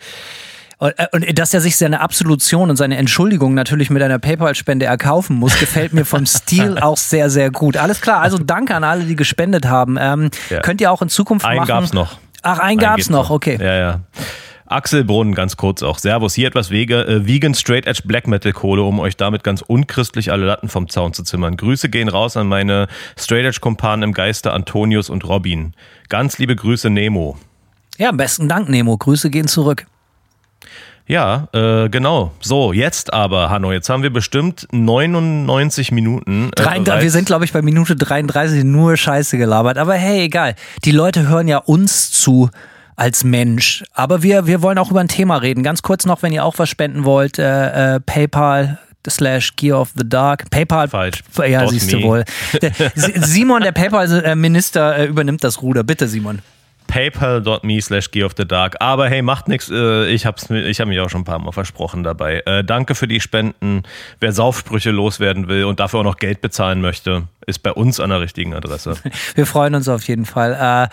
äh 0.80 1.06
und 1.12 1.38
dass 1.38 1.54
er 1.54 1.60
sich 1.60 1.76
seine 1.76 2.00
Absolution 2.00 2.70
und 2.70 2.76
seine 2.76 2.96
Entschuldigung 2.96 3.54
natürlich 3.54 3.90
mit 3.90 4.02
einer 4.02 4.18
PayPal-Spende 4.18 4.86
erkaufen 4.86 5.36
muss, 5.36 5.58
gefällt 5.58 5.92
mir 5.92 6.04
vom 6.04 6.26
Stil 6.26 6.78
auch 6.80 6.96
sehr, 6.96 7.30
sehr 7.30 7.50
gut. 7.50 7.76
Alles 7.76 8.00
klar, 8.00 8.20
also 8.20 8.38
danke 8.38 8.74
an 8.74 8.84
alle, 8.84 9.04
die 9.04 9.16
gespendet 9.16 9.66
haben. 9.66 9.96
Ähm, 9.98 10.30
ja. 10.50 10.60
Könnt 10.60 10.80
ihr 10.80 10.90
auch 10.90 11.02
in 11.02 11.08
Zukunft 11.08 11.46
einen 11.46 11.60
machen. 11.60 11.70
Einen 11.70 11.80
gab's 11.80 11.92
noch. 11.92 12.18
Ach, 12.42 12.58
einen, 12.58 12.68
einen 12.68 12.78
gab's 12.78 13.10
noch, 13.10 13.30
okay. 13.30 13.58
Ja, 13.60 13.74
ja. 13.74 14.00
Axel 14.68 15.04
Brunn, 15.04 15.34
ganz 15.34 15.56
kurz 15.56 15.82
auch. 15.82 15.98
Servus, 15.98 16.34
hier 16.34 16.48
etwas 16.48 16.70
Wege, 16.70 17.06
äh, 17.06 17.26
Vegan 17.26 17.54
Straight 17.54 17.86
Edge 17.86 18.02
Black 18.04 18.26
Metal 18.26 18.52
Kohle, 18.52 18.82
um 18.82 18.98
euch 18.98 19.16
damit 19.16 19.44
ganz 19.44 19.62
unchristlich 19.62 20.32
alle 20.32 20.44
Latten 20.44 20.68
vom 20.68 20.88
Zaun 20.88 21.12
zu 21.12 21.22
zimmern. 21.22 21.56
Grüße 21.56 21.88
gehen 21.88 22.08
raus 22.08 22.36
an 22.36 22.48
meine 22.48 22.88
Straight 23.16 23.44
Edge 23.44 23.60
Kumpanen 23.60 24.02
im 24.02 24.12
Geiste 24.12 24.52
Antonius 24.52 25.08
und 25.08 25.24
Robin. 25.24 25.74
Ganz 26.08 26.38
liebe 26.38 26.56
Grüße, 26.56 26.90
Nemo. 26.90 27.36
Ja, 27.96 28.10
besten 28.10 28.48
Dank, 28.48 28.68
Nemo. 28.68 28.96
Grüße 28.96 29.30
gehen 29.30 29.46
zurück. 29.46 29.86
Ja, 31.06 31.48
äh, 31.52 31.88
genau. 31.88 32.32
So, 32.40 32.72
jetzt 32.72 33.12
aber, 33.12 33.48
Hanno, 33.48 33.72
jetzt 33.72 33.88
haben 33.88 34.02
wir 34.02 34.12
bestimmt 34.12 34.66
99 34.72 35.92
Minuten. 35.92 36.48
Äh, 36.48 36.62
33, 36.62 37.02
wir 37.04 37.10
sind, 37.10 37.26
glaube 37.26 37.44
ich, 37.44 37.52
bei 37.52 37.62
Minute 37.62 37.94
33 37.94 38.64
nur 38.64 38.96
Scheiße 38.96 39.38
gelabert. 39.38 39.78
Aber 39.78 39.94
hey, 39.94 40.24
egal. 40.24 40.56
Die 40.84 40.90
Leute 40.90 41.28
hören 41.28 41.46
ja 41.46 41.58
uns 41.58 42.10
zu 42.10 42.50
als 42.96 43.22
Mensch. 43.22 43.84
Aber 43.92 44.22
wir, 44.22 44.46
wir 44.46 44.62
wollen 44.62 44.78
auch 44.78 44.90
über 44.90 45.00
ein 45.00 45.08
Thema 45.08 45.36
reden. 45.36 45.62
Ganz 45.62 45.82
kurz 45.82 46.06
noch, 46.06 46.22
wenn 46.22 46.32
ihr 46.32 46.44
auch 46.44 46.58
was 46.58 46.68
spenden 46.68 47.04
wollt, 47.04 47.38
äh, 47.38 47.96
äh, 47.96 48.00
PayPal 48.00 48.78
slash 49.08 49.54
Gear 49.54 49.80
of 49.80 49.90
the 49.96 50.08
Dark. 50.08 50.50
PayPal. 50.50 50.88
Falsch. 50.88 51.22
Ja, 51.46 51.62
Dot 51.62 51.70
siehst 51.70 51.92
me. 51.92 52.00
du 52.00 52.02
wohl. 52.02 52.24
Simon, 52.94 53.62
der 53.62 53.72
PayPal-Minister, 53.72 54.96
äh, 54.96 55.06
übernimmt 55.06 55.44
das 55.44 55.62
Ruder. 55.62 55.84
Bitte, 55.84 56.08
Simon. 56.08 56.40
paypal.me 56.86 57.80
slash 57.80 58.10
Gear 58.10 58.26
of 58.26 58.32
the 58.36 58.46
Dark. 58.46 58.76
Aber 58.80 59.08
hey, 59.08 59.22
macht 59.22 59.48
nichts. 59.48 59.70
Äh, 59.70 60.06
ich 60.06 60.26
habe 60.26 60.58
ich 60.58 60.80
hab 60.80 60.88
mich 60.88 61.00
auch 61.00 61.10
schon 61.10 61.22
ein 61.22 61.24
paar 61.24 61.38
Mal 61.38 61.52
versprochen 61.52 62.02
dabei. 62.02 62.42
Äh, 62.46 62.64
danke 62.64 62.94
für 62.94 63.08
die 63.08 63.20
Spenden. 63.20 63.82
Wer 64.20 64.32
Saufsprüche 64.32 64.90
loswerden 64.90 65.48
will 65.48 65.64
und 65.64 65.80
dafür 65.80 66.00
auch 66.00 66.04
noch 66.04 66.16
Geld 66.16 66.40
bezahlen 66.40 66.80
möchte, 66.80 67.24
ist 67.46 67.62
bei 67.62 67.72
uns 67.72 68.00
an 68.00 68.10
der 68.10 68.20
richtigen 68.20 68.54
Adresse. 68.54 68.94
Wir 69.34 69.46
freuen 69.46 69.74
uns 69.74 69.88
auf 69.88 70.06
jeden 70.08 70.24
Fall. 70.24 70.52
Äh, 70.52 70.88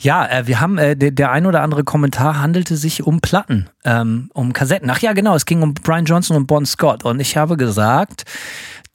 ja, 0.00 0.28
wir 0.46 0.60
haben, 0.60 0.76
der, 0.76 0.94
der 0.94 1.30
ein 1.30 1.46
oder 1.46 1.62
andere 1.62 1.84
Kommentar 1.84 2.40
handelte 2.40 2.76
sich 2.76 3.02
um 3.02 3.20
Platten, 3.20 3.68
ähm, 3.84 4.30
um 4.34 4.52
Kassetten. 4.52 4.88
Ach 4.90 5.00
ja, 5.00 5.12
genau, 5.12 5.34
es 5.34 5.46
ging 5.46 5.62
um 5.62 5.74
Brian 5.74 6.04
Johnson 6.04 6.36
und 6.36 6.46
Bon 6.46 6.64
Scott. 6.64 7.04
Und 7.04 7.20
ich 7.20 7.36
habe 7.36 7.56
gesagt, 7.56 8.24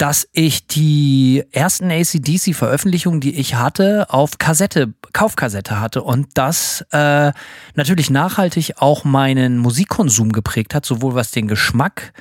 dass 0.01 0.27
ich 0.33 0.65
die 0.65 1.43
ersten 1.51 1.91
ACDC-Veröffentlichungen, 1.91 3.21
die 3.21 3.35
ich 3.35 3.53
hatte, 3.53 4.07
auf 4.09 4.39
Kassette, 4.39 4.95
Kaufkassette 5.13 5.79
hatte 5.79 6.01
und 6.01 6.27
das 6.33 6.83
äh, 6.89 7.31
natürlich 7.75 8.09
nachhaltig 8.09 8.73
auch 8.77 9.03
meinen 9.03 9.59
Musikkonsum 9.59 10.31
geprägt 10.31 10.73
hat, 10.73 10.87
sowohl 10.87 11.13
was 11.13 11.29
den 11.29 11.47
Geschmack, 11.47 12.13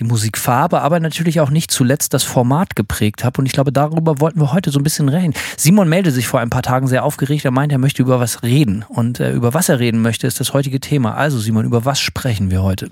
die 0.00 0.04
Musikfarbe, 0.04 0.80
aber 0.80 0.98
natürlich 0.98 1.40
auch 1.40 1.50
nicht 1.50 1.70
zuletzt 1.70 2.14
das 2.14 2.24
Format 2.24 2.74
geprägt 2.74 3.22
habe. 3.22 3.40
Und 3.40 3.46
ich 3.46 3.52
glaube, 3.52 3.70
darüber 3.70 4.18
wollten 4.18 4.40
wir 4.40 4.52
heute 4.52 4.72
so 4.72 4.80
ein 4.80 4.84
bisschen 4.84 5.08
reden. 5.08 5.34
Simon 5.56 5.88
meldete 5.88 6.12
sich 6.12 6.26
vor 6.26 6.40
ein 6.40 6.50
paar 6.50 6.62
Tagen 6.62 6.88
sehr 6.88 7.04
aufgeregt. 7.04 7.44
Er 7.44 7.52
meint, 7.52 7.70
er 7.70 7.78
möchte 7.78 8.02
über 8.02 8.18
was 8.18 8.42
reden. 8.42 8.84
Und 8.88 9.20
äh, 9.20 9.30
über 9.30 9.54
was 9.54 9.68
er 9.68 9.78
reden 9.78 10.02
möchte, 10.02 10.26
ist 10.26 10.40
das 10.40 10.52
heutige 10.52 10.80
Thema. 10.80 11.14
Also 11.14 11.38
Simon, 11.38 11.64
über 11.64 11.84
was 11.84 12.00
sprechen 12.00 12.50
wir 12.50 12.64
heute? 12.64 12.90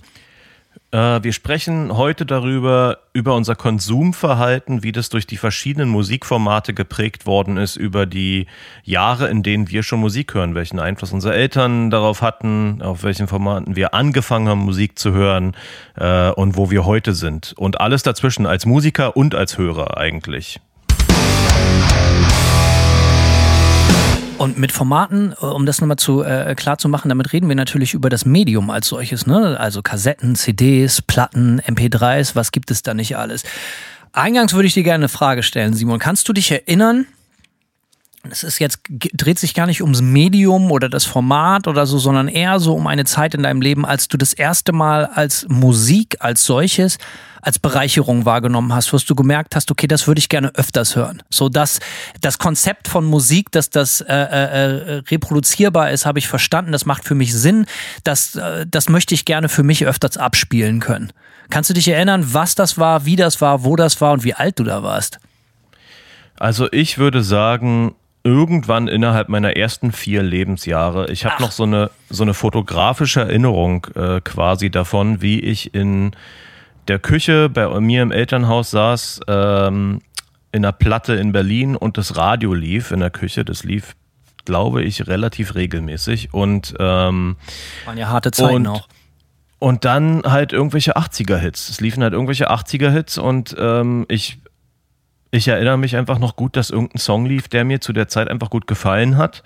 Äh, 0.90 1.22
wir 1.22 1.32
sprechen 1.32 1.96
heute 1.96 2.24
darüber, 2.24 2.98
über 3.12 3.34
unser 3.34 3.54
Konsumverhalten, 3.54 4.82
wie 4.82 4.92
das 4.92 5.10
durch 5.10 5.26
die 5.26 5.36
verschiedenen 5.36 5.88
Musikformate 5.90 6.72
geprägt 6.72 7.26
worden 7.26 7.58
ist, 7.58 7.76
über 7.76 8.06
die 8.06 8.46
Jahre, 8.84 9.28
in 9.28 9.42
denen 9.42 9.68
wir 9.68 9.82
schon 9.82 10.00
Musik 10.00 10.32
hören, 10.34 10.54
welchen 10.54 10.80
Einfluss 10.80 11.12
unsere 11.12 11.34
Eltern 11.34 11.90
darauf 11.90 12.22
hatten, 12.22 12.80
auf 12.80 13.02
welchen 13.02 13.28
Formaten 13.28 13.76
wir 13.76 13.92
angefangen 13.92 14.48
haben, 14.48 14.60
Musik 14.60 14.98
zu 14.98 15.12
hören 15.12 15.54
äh, 15.96 16.30
und 16.30 16.56
wo 16.56 16.70
wir 16.70 16.86
heute 16.86 17.12
sind. 17.12 17.52
Und 17.56 17.80
alles 17.80 18.02
dazwischen 18.02 18.46
als 18.46 18.64
Musiker 18.64 19.16
und 19.16 19.34
als 19.34 19.58
Hörer 19.58 19.98
eigentlich. 19.98 20.60
Und 24.38 24.56
mit 24.56 24.70
Formaten, 24.70 25.32
äh, 25.32 25.44
um 25.44 25.66
das 25.66 25.80
nochmal 25.80 25.96
zu 25.96 26.22
äh, 26.22 26.54
klar 26.54 26.78
zu 26.78 26.88
machen, 26.88 27.08
damit 27.08 27.32
reden 27.32 27.48
wir 27.48 27.56
natürlich 27.56 27.92
über 27.92 28.08
das 28.08 28.24
Medium 28.24 28.70
als 28.70 28.86
solches, 28.86 29.26
ne? 29.26 29.58
Also 29.58 29.82
Kassetten, 29.82 30.36
CDs, 30.36 31.02
Platten, 31.02 31.60
MP3s, 31.60 32.36
was 32.36 32.52
gibt 32.52 32.70
es 32.70 32.82
da 32.82 32.94
nicht 32.94 33.16
alles? 33.16 33.42
Eingangs 34.12 34.54
würde 34.54 34.68
ich 34.68 34.74
dir 34.74 34.84
gerne 34.84 35.02
eine 35.02 35.08
Frage 35.08 35.42
stellen, 35.42 35.74
Simon. 35.74 35.98
Kannst 35.98 36.28
du 36.28 36.32
dich 36.32 36.50
erinnern? 36.52 37.06
Es 38.30 38.42
ist 38.42 38.58
jetzt, 38.58 38.80
dreht 38.88 39.38
sich 39.38 39.54
gar 39.54 39.66
nicht 39.66 39.82
ums 39.82 40.02
Medium 40.02 40.70
oder 40.70 40.88
das 40.88 41.04
Format 41.04 41.66
oder 41.66 41.86
so, 41.86 41.98
sondern 41.98 42.28
eher 42.28 42.60
so 42.60 42.74
um 42.74 42.86
eine 42.86 43.04
Zeit 43.04 43.34
in 43.34 43.42
deinem 43.42 43.60
Leben, 43.60 43.84
als 43.86 44.08
du 44.08 44.16
das 44.16 44.32
erste 44.32 44.72
Mal 44.72 45.06
als 45.06 45.46
Musik 45.48 46.16
als 46.20 46.44
solches 46.44 46.98
als 47.40 47.58
Bereicherung 47.58 48.24
wahrgenommen 48.24 48.74
hast, 48.74 48.92
wo 48.92 48.98
du 48.98 49.14
gemerkt 49.14 49.54
hast, 49.56 49.70
okay, 49.70 49.86
das 49.86 50.06
würde 50.06 50.18
ich 50.18 50.28
gerne 50.28 50.54
öfters 50.54 50.96
hören. 50.96 51.22
So 51.30 51.48
dass 51.48 51.80
das 52.20 52.38
Konzept 52.38 52.88
von 52.88 53.04
Musik, 53.04 53.50
dass 53.52 53.70
das 53.70 54.00
äh, 54.00 54.14
äh, 54.14 54.16
äh, 54.16 55.02
reproduzierbar 55.08 55.90
ist, 55.90 56.04
habe 56.04 56.18
ich 56.18 56.28
verstanden. 56.28 56.72
Das 56.72 56.84
macht 56.84 57.04
für 57.04 57.14
mich 57.14 57.34
Sinn. 57.34 57.66
Das, 58.04 58.34
äh, 58.34 58.66
das 58.68 58.88
möchte 58.88 59.14
ich 59.14 59.24
gerne 59.24 59.48
für 59.48 59.62
mich 59.62 59.86
öfters 59.86 60.16
abspielen 60.16 60.80
können. 60.80 61.12
Kannst 61.50 61.70
du 61.70 61.74
dich 61.74 61.88
erinnern, 61.88 62.34
was 62.34 62.54
das 62.54 62.76
war, 62.76 63.04
wie 63.04 63.16
das 63.16 63.40
war, 63.40 63.64
wo 63.64 63.76
das 63.76 64.00
war 64.00 64.12
und 64.12 64.24
wie 64.24 64.34
alt 64.34 64.58
du 64.58 64.64
da 64.64 64.82
warst? 64.82 65.18
Also 66.36 66.68
ich 66.70 66.98
würde 66.98 67.22
sagen, 67.22 67.94
irgendwann 68.24 68.88
innerhalb 68.88 69.28
meiner 69.28 69.56
ersten 69.56 69.92
vier 69.92 70.22
Lebensjahre. 70.22 71.10
Ich 71.10 71.24
habe 71.24 71.42
noch 71.42 71.52
so 71.52 71.62
eine, 71.62 71.90
so 72.10 72.22
eine 72.22 72.34
fotografische 72.34 73.20
Erinnerung 73.20 73.86
äh, 73.94 74.20
quasi 74.20 74.70
davon, 74.70 75.22
wie 75.22 75.40
ich 75.40 75.74
in 75.74 76.12
der 76.88 76.98
Küche 76.98 77.48
bei 77.48 77.68
mir 77.80 78.02
im 78.02 78.12
Elternhaus 78.12 78.70
saß, 78.70 79.20
ähm, 79.28 80.00
in 80.52 80.64
einer 80.64 80.72
Platte 80.72 81.14
in 81.14 81.32
Berlin 81.32 81.76
und 81.76 81.98
das 81.98 82.16
Radio 82.16 82.54
lief 82.54 82.90
in 82.90 83.00
der 83.00 83.10
Küche. 83.10 83.44
Das 83.44 83.64
lief, 83.64 83.94
glaube 84.44 84.82
ich, 84.82 85.06
relativ 85.06 85.54
regelmäßig. 85.54 86.32
Und 86.32 86.74
ähm, 86.78 87.36
waren 87.84 87.98
ja 87.98 88.08
harte 88.08 88.30
Zeiten 88.30 88.54
und, 88.54 88.66
auch. 88.66 88.88
Und 89.58 89.84
dann 89.84 90.22
halt 90.24 90.52
irgendwelche 90.52 90.96
80er-Hits. 90.96 91.68
Es 91.68 91.80
liefen 91.80 92.02
halt 92.02 92.12
irgendwelche 92.12 92.50
80er-Hits 92.50 93.18
und 93.18 93.54
ähm, 93.58 94.06
ich, 94.08 94.38
ich 95.30 95.48
erinnere 95.48 95.78
mich 95.78 95.96
einfach 95.96 96.18
noch 96.18 96.36
gut, 96.36 96.56
dass 96.56 96.70
irgendein 96.70 96.98
Song 96.98 97.26
lief, 97.26 97.48
der 97.48 97.64
mir 97.64 97.80
zu 97.80 97.92
der 97.92 98.08
Zeit 98.08 98.28
einfach 98.28 98.50
gut 98.50 98.66
gefallen 98.66 99.16
hat. 99.16 99.42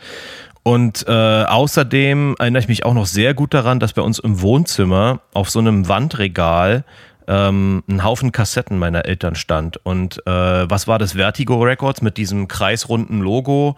Und 0.63 1.05
äh, 1.09 1.45
außerdem 1.45 2.37
erinnere 2.39 2.61
ich 2.61 2.69
mich 2.69 2.85
auch 2.85 2.95
noch 2.95 3.07
sehr 3.07 3.35
gut 3.35 3.53
daran, 3.53 3.81
dass 3.81 3.95
bei 3.95 4.03
uns 4.03 4.21
im 4.21 4.41
Wohnzimmer 4.41 5.21
auf 5.35 5.51
so 5.51 5.59
einem 5.59 5.89
Wandregal 5.89 6.85
ähm, 7.27 7.83
ein 7.89 8.05
Haufen 8.05 8.31
Kassetten 8.31 8.79
meiner 8.79 9.05
Eltern 9.05 9.35
stand. 9.35 9.85
Und 9.85 10.25
äh, 10.27 10.31
was 10.71 10.87
war 10.87 10.99
das? 10.99 11.13
Vertigo 11.15 11.61
Records 11.63 12.01
mit 12.01 12.17
diesem 12.17 12.47
kreisrunden 12.47 13.21
Logo. 13.21 13.77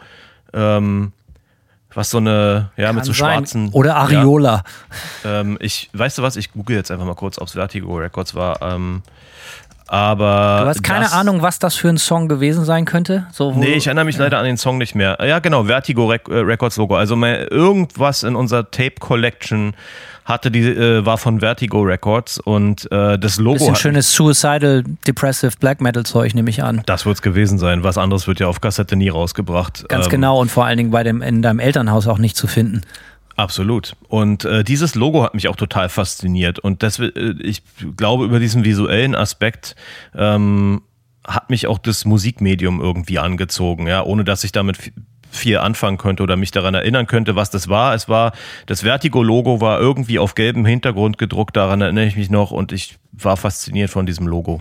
Ähm, 0.52 1.12
was 1.94 2.10
so 2.10 2.18
eine, 2.18 2.70
ja, 2.76 2.86
Kann 2.86 2.96
mit 2.96 3.04
so 3.04 3.12
sein. 3.12 3.36
schwarzen. 3.36 3.68
Oder 3.70 3.96
Areola. 3.96 4.64
Ja. 5.22 5.40
Ähm, 5.40 5.56
ich, 5.60 5.90
weißt 5.92 6.18
du 6.18 6.22
was, 6.22 6.36
ich 6.36 6.52
google 6.52 6.76
jetzt 6.76 6.90
einfach 6.90 7.06
mal 7.06 7.14
kurz, 7.14 7.38
ob 7.38 7.46
es 7.46 7.54
Vertigo 7.54 7.96
Records 7.96 8.34
war. 8.34 8.60
Ähm, 8.62 9.02
aber. 9.86 10.60
Du 10.62 10.68
hast 10.68 10.82
keine 10.82 11.12
Ahnung, 11.12 11.42
was 11.42 11.58
das 11.58 11.74
für 11.76 11.88
ein 11.88 11.98
Song 11.98 12.28
gewesen 12.28 12.64
sein 12.64 12.84
könnte? 12.84 13.26
So, 13.32 13.52
nee, 13.52 13.74
ich 13.74 13.86
erinnere 13.86 14.04
mich 14.04 14.16
leider 14.16 14.38
an 14.38 14.44
den 14.44 14.56
Song 14.56 14.78
nicht 14.78 14.94
mehr. 14.94 15.18
Ja, 15.24 15.38
genau, 15.38 15.64
Vertigo 15.64 16.06
Rec 16.06 16.28
äh, 16.28 16.38
Records 16.38 16.76
Logo. 16.76 16.96
Also 16.96 17.16
irgendwas 17.16 18.22
in 18.22 18.36
unserer 18.36 18.70
Tape 18.70 18.94
Collection 19.00 19.74
hatte 20.24 20.50
die, 20.50 20.62
äh, 20.62 21.04
war 21.04 21.18
von 21.18 21.40
Vertigo 21.40 21.82
Records 21.82 22.38
und 22.38 22.90
äh, 22.90 23.18
das 23.18 23.38
Logo. 23.38 23.58
Bisschen 23.58 23.76
schönes 23.76 24.12
Suicidal, 24.12 24.82
Depressive 25.06 25.52
Black 25.60 25.80
Metal 25.80 26.04
Zeug, 26.04 26.34
nehme 26.34 26.48
ich 26.48 26.62
an. 26.62 26.82
Das 26.86 27.04
wird 27.04 27.16
es 27.16 27.22
gewesen 27.22 27.58
sein. 27.58 27.84
Was 27.84 27.98
anderes 27.98 28.26
wird 28.26 28.40
ja 28.40 28.46
auf 28.46 28.60
Kassette 28.60 28.96
nie 28.96 29.10
rausgebracht. 29.10 29.86
Ganz 29.88 30.06
ähm, 30.06 30.10
genau 30.10 30.40
und 30.40 30.50
vor 30.50 30.64
allen 30.64 30.78
Dingen 30.78 30.90
bei 30.90 31.02
dem, 31.02 31.20
in 31.20 31.42
deinem 31.42 31.58
Elternhaus 31.58 32.06
auch 32.06 32.18
nicht 32.18 32.36
zu 32.36 32.46
finden. 32.46 32.82
Absolut. 33.36 33.96
Und 34.08 34.44
äh, 34.44 34.62
dieses 34.62 34.94
Logo 34.94 35.22
hat 35.22 35.34
mich 35.34 35.48
auch 35.48 35.56
total 35.56 35.88
fasziniert. 35.88 36.58
Und 36.58 36.82
das, 36.82 36.98
äh, 36.98 37.34
ich 37.42 37.62
glaube, 37.96 38.24
über 38.24 38.38
diesen 38.38 38.64
visuellen 38.64 39.14
Aspekt 39.14 39.74
ähm, 40.14 40.82
hat 41.26 41.50
mich 41.50 41.66
auch 41.66 41.78
das 41.78 42.04
Musikmedium 42.04 42.80
irgendwie 42.80 43.18
angezogen, 43.18 43.86
ja, 43.86 44.02
ohne 44.04 44.24
dass 44.24 44.44
ich 44.44 44.52
damit 44.52 44.92
viel 45.30 45.58
anfangen 45.58 45.98
könnte 45.98 46.22
oder 46.22 46.36
mich 46.36 46.52
daran 46.52 46.74
erinnern 46.74 47.06
könnte, 47.06 47.34
was 47.34 47.50
das 47.50 47.68
war. 47.68 47.94
Es 47.94 48.08
war, 48.08 48.32
das 48.66 48.82
Vertigo-Logo 48.82 49.60
war 49.60 49.80
irgendwie 49.80 50.18
auf 50.18 50.34
gelbem 50.34 50.64
Hintergrund 50.64 51.18
gedruckt, 51.18 51.56
daran 51.56 51.80
erinnere 51.80 52.06
ich 52.06 52.16
mich 52.16 52.30
noch 52.30 52.52
und 52.52 52.70
ich 52.70 52.98
war 53.10 53.36
fasziniert 53.36 53.90
von 53.90 54.06
diesem 54.06 54.28
Logo. 54.28 54.60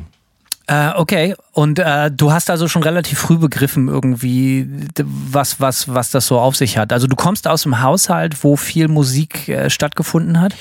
Äh, 0.68 0.92
okay, 0.96 1.36
und 1.52 1.80
äh, 1.80 2.10
du 2.10 2.32
hast 2.32 2.50
also 2.50 2.70
schon 2.70 2.84
relativ 2.84 3.20
früh 3.20 3.38
begriffen, 3.38 3.90
irgendwie, 3.90 4.68
was, 5.04 5.60
was, 5.60 5.94
was 5.94 6.10
das 6.12 6.26
so 6.28 6.40
auf 6.40 6.56
sich 6.56 6.78
hat. 6.78 6.94
Also 6.94 7.08
du 7.08 7.18
kommst 7.18 7.48
aus 7.48 7.66
einem 7.66 7.82
Haushalt, 7.82 8.44
wo 8.44 8.56
viel 8.56 8.88
Musik 8.88 9.50
äh, 9.50 9.70
stattgefunden 9.70 10.40
hat? 10.40 10.54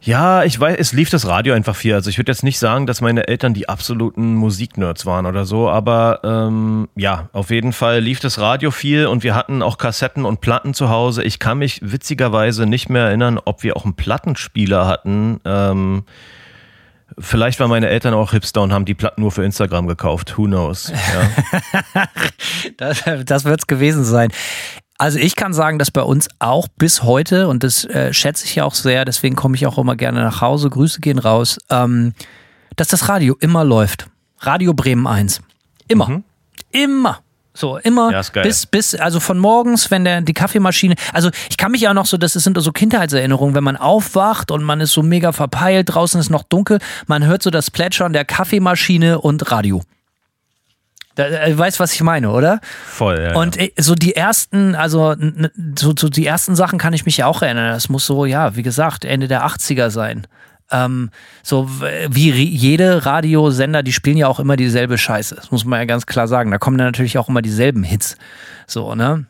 Ja, 0.00 0.44
ich 0.44 0.60
weiß, 0.60 0.76
es 0.78 0.92
lief 0.92 1.08
das 1.08 1.26
Radio 1.26 1.54
einfach 1.54 1.76
viel. 1.76 1.94
Also 1.94 2.10
ich 2.10 2.18
würde 2.18 2.30
jetzt 2.30 2.42
nicht 2.42 2.58
sagen, 2.58 2.86
dass 2.86 3.00
meine 3.00 3.26
Eltern 3.26 3.54
die 3.54 3.70
absoluten 3.70 4.34
Musiknerds 4.34 5.06
waren 5.06 5.24
oder 5.24 5.46
so, 5.46 5.70
aber 5.70 6.20
ähm, 6.24 6.88
ja, 6.94 7.30
auf 7.32 7.50
jeden 7.50 7.72
Fall 7.72 8.00
lief 8.00 8.20
das 8.20 8.38
Radio 8.38 8.70
viel 8.70 9.06
und 9.06 9.22
wir 9.22 9.34
hatten 9.34 9.62
auch 9.62 9.78
Kassetten 9.78 10.26
und 10.26 10.42
Platten 10.42 10.74
zu 10.74 10.90
Hause. 10.90 11.22
Ich 11.22 11.38
kann 11.38 11.56
mich 11.58 11.80
witzigerweise 11.82 12.66
nicht 12.66 12.90
mehr 12.90 13.06
erinnern, 13.06 13.40
ob 13.42 13.62
wir 13.62 13.76
auch 13.76 13.84
einen 13.84 13.96
Plattenspieler 13.96 14.86
hatten. 14.86 15.40
Ähm, 15.46 16.04
Vielleicht 17.18 17.60
waren 17.60 17.70
meine 17.70 17.88
Eltern 17.88 18.14
auch 18.14 18.32
Hipster 18.32 18.62
und 18.62 18.72
haben 18.72 18.84
die 18.84 18.94
Platten 18.94 19.20
nur 19.20 19.32
für 19.32 19.44
Instagram 19.44 19.86
gekauft. 19.86 20.36
Who 20.36 20.44
knows? 20.44 20.92
Ja. 21.94 22.08
das 22.76 23.02
das 23.24 23.44
wird 23.44 23.60
es 23.60 23.66
gewesen 23.66 24.04
sein. 24.04 24.30
Also 24.96 25.18
ich 25.18 25.34
kann 25.34 25.52
sagen, 25.52 25.78
dass 25.78 25.90
bei 25.90 26.02
uns 26.02 26.28
auch 26.38 26.68
bis 26.68 27.02
heute, 27.02 27.48
und 27.48 27.64
das 27.64 27.84
äh, 27.84 28.12
schätze 28.12 28.44
ich 28.44 28.54
ja 28.54 28.64
auch 28.64 28.74
sehr, 28.74 29.04
deswegen 29.04 29.34
komme 29.34 29.56
ich 29.56 29.66
auch 29.66 29.76
immer 29.76 29.96
gerne 29.96 30.22
nach 30.22 30.40
Hause, 30.40 30.70
Grüße 30.70 31.00
gehen 31.00 31.18
raus, 31.18 31.58
ähm, 31.68 32.14
dass 32.76 32.88
das 32.88 33.08
Radio 33.08 33.36
immer 33.40 33.64
läuft. 33.64 34.06
Radio 34.38 34.72
Bremen 34.72 35.06
1. 35.06 35.40
Immer. 35.88 36.08
Mhm. 36.08 36.24
Immer. 36.70 37.23
So, 37.56 37.78
immer 37.78 38.10
ja, 38.10 38.42
bis, 38.42 38.66
bis, 38.66 38.96
also 38.96 39.20
von 39.20 39.38
morgens, 39.38 39.92
wenn 39.92 40.04
der, 40.04 40.20
die 40.22 40.32
Kaffeemaschine, 40.32 40.96
also 41.12 41.30
ich 41.48 41.56
kann 41.56 41.70
mich 41.70 41.82
ja 41.82 41.94
noch 41.94 42.06
so, 42.06 42.16
das 42.16 42.32
sind 42.32 42.60
so 42.60 42.72
Kindheitserinnerungen, 42.72 43.54
wenn 43.54 43.62
man 43.62 43.76
aufwacht 43.76 44.50
und 44.50 44.64
man 44.64 44.80
ist 44.80 44.92
so 44.92 45.04
mega 45.04 45.30
verpeilt, 45.30 45.94
draußen 45.94 46.20
ist 46.20 46.30
noch 46.30 46.42
dunkel, 46.42 46.80
man 47.06 47.24
hört 47.24 47.44
so 47.44 47.50
das 47.50 47.70
Plätschern 47.70 48.12
der 48.12 48.24
Kaffeemaschine 48.24 49.20
und 49.20 49.52
Radio. 49.52 49.82
Da, 51.14 51.28
du 51.28 51.40
äh, 51.40 51.56
weißt, 51.56 51.78
was 51.78 51.92
ich 51.94 52.02
meine, 52.02 52.30
oder? 52.30 52.60
Voll, 52.86 53.20
ja. 53.22 53.36
Und 53.36 53.54
ja. 53.54 53.62
Äh, 53.62 53.72
so 53.78 53.94
die 53.94 54.16
ersten, 54.16 54.74
also 54.74 55.14
so, 55.78 55.94
so 55.96 56.08
die 56.08 56.26
ersten 56.26 56.56
Sachen 56.56 56.78
kann 56.78 56.92
ich 56.92 57.06
mich 57.06 57.18
ja 57.18 57.26
auch 57.26 57.40
erinnern. 57.40 57.70
Das 57.70 57.88
muss 57.88 58.04
so, 58.04 58.24
ja, 58.24 58.56
wie 58.56 58.62
gesagt, 58.62 59.04
Ende 59.04 59.28
der 59.28 59.46
80er 59.46 59.90
sein. 59.90 60.26
Ähm, 60.70 61.10
so 61.42 61.68
wie 61.70 62.30
jede 62.30 63.04
Radiosender, 63.04 63.82
die 63.82 63.92
spielen 63.92 64.16
ja 64.16 64.28
auch 64.28 64.40
immer 64.40 64.56
dieselbe 64.56 64.98
Scheiße. 64.98 65.34
Das 65.34 65.50
muss 65.50 65.64
man 65.64 65.78
ja 65.80 65.84
ganz 65.84 66.06
klar 66.06 66.28
sagen. 66.28 66.50
Da 66.50 66.58
kommen 66.58 66.78
dann 66.78 66.88
natürlich 66.88 67.18
auch 67.18 67.28
immer 67.28 67.42
dieselben 67.42 67.82
Hits. 67.82 68.16
So, 68.66 68.94
ne? 68.94 69.26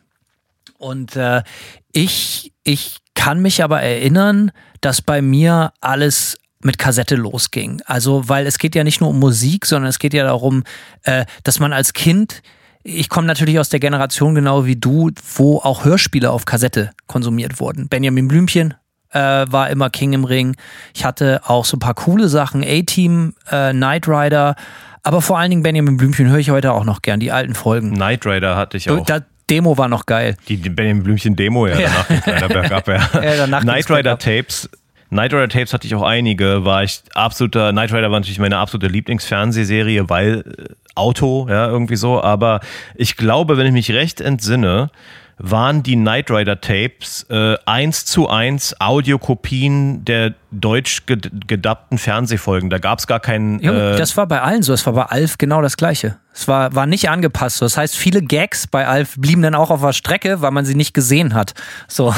Und 0.77 1.15
äh, 1.15 1.43
ich, 1.91 2.53
ich 2.63 2.97
kann 3.13 3.41
mich 3.41 3.63
aber 3.63 3.81
erinnern, 3.81 4.51
dass 4.81 5.01
bei 5.01 5.21
mir 5.21 5.73
alles 5.81 6.37
mit 6.61 6.77
Kassette 6.77 7.15
losging. 7.15 7.81
Also, 7.85 8.27
weil 8.27 8.47
es 8.47 8.57
geht 8.57 8.75
ja 8.75 8.83
nicht 8.83 9.01
nur 9.01 9.11
um 9.11 9.19
Musik, 9.19 9.65
sondern 9.65 9.89
es 9.89 9.99
geht 9.99 10.13
ja 10.13 10.23
darum, 10.23 10.63
äh, 11.03 11.25
dass 11.43 11.59
man 11.59 11.73
als 11.73 11.93
Kind, 11.93 12.41
ich 12.83 13.09
komme 13.09 13.27
natürlich 13.27 13.59
aus 13.59 13.69
der 13.69 13.79
Generation 13.79 14.35
genau 14.35 14.65
wie 14.65 14.75
du, 14.75 15.11
wo 15.35 15.59
auch 15.59 15.85
Hörspiele 15.85 16.31
auf 16.31 16.45
Kassette 16.45 16.91
konsumiert 17.07 17.59
wurden. 17.59 17.87
Benjamin 17.87 18.27
Blümchen 18.27 18.73
äh, 19.15 19.45
war 19.51 19.69
immer 19.69 19.89
King 19.89 20.13
im 20.13 20.25
Ring. 20.25 20.55
Ich 20.93 21.05
hatte 21.05 21.41
auch 21.45 21.65
so 21.65 21.77
ein 21.77 21.79
paar 21.79 21.93
coole 21.95 22.27
Sachen, 22.27 22.63
A-Team, 22.63 23.33
äh, 23.49 23.71
Knight 23.71 24.07
Rider, 24.07 24.55
aber 25.03 25.21
vor 25.21 25.39
allen 25.39 25.49
Dingen 25.49 25.63
Benjamin 25.63 25.97
Blümchen 25.97 26.29
höre 26.29 26.39
ich 26.39 26.49
heute 26.49 26.73
auch 26.73 26.83
noch 26.83 27.01
gern, 27.01 27.19
die 27.19 27.31
alten 27.31 27.55
Folgen. 27.55 27.93
Knight 27.93 28.25
Rider 28.25 28.55
hatte 28.55 28.77
ich 28.77 28.89
auch. 28.89 29.05
Da, 29.05 29.19
Demo 29.49 29.77
war 29.77 29.87
noch 29.87 30.05
geil. 30.07 30.35
Die, 30.47 30.57
Benjamin 30.57 31.03
Blümchen 31.03 31.35
Demo, 31.35 31.67
ja, 31.67 31.79
Ja. 31.79 31.89
danach 31.89 32.07
ging's 32.07 32.25
leider 32.25 32.47
bergab, 32.49 32.87
ja. 32.87 32.95
Ja, 33.23 33.37
danach 33.37 33.61
Knight 33.61 33.89
Rider. 33.89 34.17
Tapes. 34.17 34.69
Knight 35.09 35.33
Rider 35.33 35.47
Tapes 35.49 35.71
hatte 35.71 35.85
ich 35.85 35.93
auch 35.93 36.01
einige, 36.01 36.65
war 36.65 36.83
ich 36.83 37.01
absoluter, 37.13 37.71
Knight 37.71 37.93
Rider 37.93 38.09
war 38.11 38.19
natürlich 38.19 38.39
meine 38.39 38.57
absolute 38.57 38.87
Lieblingsfernsehserie, 38.87 40.09
weil 40.09 40.39
äh, 40.39 40.73
Auto, 40.95 41.45
ja, 41.49 41.67
irgendwie 41.67 41.95
so, 41.95 42.21
aber 42.23 42.59
ich 42.95 43.15
glaube, 43.17 43.57
wenn 43.57 43.67
ich 43.67 43.73
mich 43.73 43.91
recht 43.91 44.19
entsinne, 44.21 44.89
waren 45.37 45.83
die 45.83 45.95
Knight 45.95 46.31
Rider 46.31 46.61
Tapes 46.61 47.25
äh, 47.29 47.55
eins 47.65 48.05
zu 48.05 48.29
eins 48.29 48.79
Audiokopien 48.79 50.05
der 50.05 50.33
deutsch 50.51 51.01
ged- 51.07 51.29
gedubbten 51.47 51.97
Fernsehfolgen. 51.97 52.69
Da 52.69 52.77
gab 52.77 52.99
es 52.99 53.07
gar 53.07 53.19
keinen. 53.19 53.59
Äh, 53.61 53.97
das 53.97 54.15
war 54.15 54.27
bei 54.27 54.41
allen 54.41 54.63
so. 54.63 54.71
Es 54.73 54.85
war 54.85 54.93
bei 54.93 55.03
Alf 55.03 55.37
genau 55.37 55.61
das 55.61 55.75
Gleiche. 55.75 56.17
Es 56.33 56.47
war, 56.47 56.73
war 56.75 56.85
nicht 56.85 57.09
angepasst. 57.09 57.57
So. 57.57 57.65
Das 57.65 57.77
heißt, 57.77 57.95
viele 57.97 58.21
Gags 58.21 58.67
bei 58.67 58.87
Alf 58.87 59.15
blieben 59.17 59.41
dann 59.41 59.55
auch 59.55 59.71
auf 59.71 59.81
der 59.81 59.93
Strecke, 59.93 60.41
weil 60.41 60.51
man 60.51 60.65
sie 60.65 60.75
nicht 60.75 60.93
gesehen 60.93 61.33
hat. 61.33 61.53
So. 61.87 62.13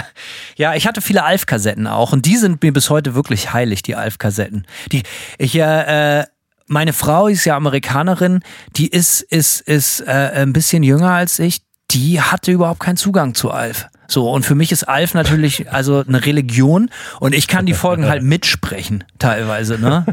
ja, 0.56 0.74
ich 0.74 0.86
hatte 0.86 1.00
viele 1.00 1.24
Alf-Kassetten 1.24 1.86
auch 1.86 2.12
und 2.12 2.26
die 2.26 2.36
sind 2.36 2.62
mir 2.62 2.72
bis 2.72 2.90
heute 2.90 3.14
wirklich 3.14 3.52
heilig, 3.52 3.82
die 3.82 3.94
Alf-Kassetten. 3.96 4.66
Die, 4.92 5.02
ich, 5.38 5.54
äh, 5.56 6.20
äh, 6.20 6.24
meine 6.66 6.92
Frau 6.92 7.28
ist 7.28 7.44
ja 7.44 7.56
Amerikanerin, 7.56 8.40
die 8.76 8.88
ist, 8.88 9.20
ist, 9.20 9.60
ist 9.60 10.00
äh, 10.00 10.10
ein 10.34 10.52
bisschen 10.52 10.82
jünger 10.82 11.12
als 11.12 11.38
ich. 11.38 11.60
Die 11.90 12.20
hatte 12.20 12.52
überhaupt 12.52 12.80
keinen 12.80 12.96
Zugang 12.96 13.34
zu 13.34 13.50
Alf. 13.50 13.86
So, 14.08 14.30
und 14.30 14.44
für 14.44 14.54
mich 14.54 14.72
ist 14.72 14.84
Alf 14.88 15.14
natürlich 15.14 15.70
also 15.72 16.04
eine 16.06 16.24
Religion 16.24 16.90
und 17.20 17.34
ich 17.34 17.48
kann 17.48 17.66
die 17.66 17.74
Folgen 17.74 18.06
halt 18.06 18.22
mitsprechen, 18.24 19.04
teilweise, 19.18 19.78
ne? 19.78 20.04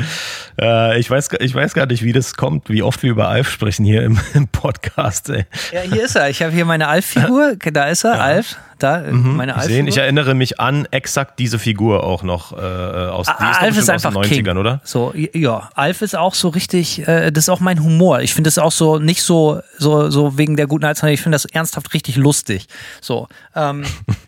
äh, 0.60 0.98
ich, 0.98 1.10
weiß, 1.10 1.28
gar- 1.30 1.40
ich 1.40 1.54
weiß 1.54 1.74
gar 1.74 1.86
nicht, 1.86 2.02
wie 2.02 2.12
das 2.12 2.34
kommt, 2.34 2.68
wie 2.68 2.82
oft 2.82 3.02
wir 3.02 3.10
über 3.10 3.28
Alf 3.28 3.50
sprechen 3.50 3.84
hier 3.84 4.02
im, 4.02 4.18
im 4.34 4.48
Podcast. 4.48 5.30
Ey. 5.30 5.46
Ja, 5.72 5.80
hier 5.80 6.04
ist 6.04 6.16
er. 6.16 6.28
Ich 6.30 6.42
habe 6.42 6.52
hier 6.52 6.64
meine 6.64 6.88
Alf-Figur. 6.88 7.56
Da 7.72 7.84
ist 7.84 8.04
er, 8.04 8.20
Alf. 8.20 8.56
Da, 8.78 9.02
äh, 9.04 9.12
meine 9.12 9.54
Ich, 9.56 9.62
sehen, 9.64 9.88
ich 9.88 9.98
erinnere 9.98 10.34
mich 10.34 10.60
an 10.60 10.86
exakt 10.92 11.38
diese 11.40 11.58
Figur 11.58 12.04
auch 12.04 12.22
noch 12.22 12.52
äh, 12.52 12.56
aus, 12.56 13.26
die 13.26 13.32
ist 13.50 13.60
Alf 13.60 13.76
ist 13.76 13.90
einfach 13.90 14.14
aus 14.14 14.28
den 14.28 14.32
90ern, 14.44 14.44
King. 14.50 14.56
oder? 14.58 14.80
So, 14.84 15.12
ja, 15.14 15.68
Alf 15.74 16.00
ist 16.02 16.16
auch 16.16 16.34
so 16.34 16.48
richtig, 16.48 17.06
äh, 17.08 17.32
das 17.32 17.44
ist 17.44 17.48
auch 17.48 17.58
mein 17.60 17.82
Humor. 17.82 18.20
Ich 18.20 18.34
finde 18.34 18.46
das 18.48 18.56
auch 18.58 18.70
so 18.72 18.98
nicht 18.98 19.22
so, 19.22 19.60
so, 19.78 20.10
so 20.10 20.38
wegen 20.38 20.56
der 20.56 20.68
guten 20.68 20.84
Alzheimer. 20.84 21.12
Ich 21.12 21.20
finde 21.20 21.34
das 21.34 21.44
ernsthaft 21.46 21.92
richtig 21.92 22.14
lustig. 22.16 22.66
So, 23.00 23.26
ähm, 23.56 23.82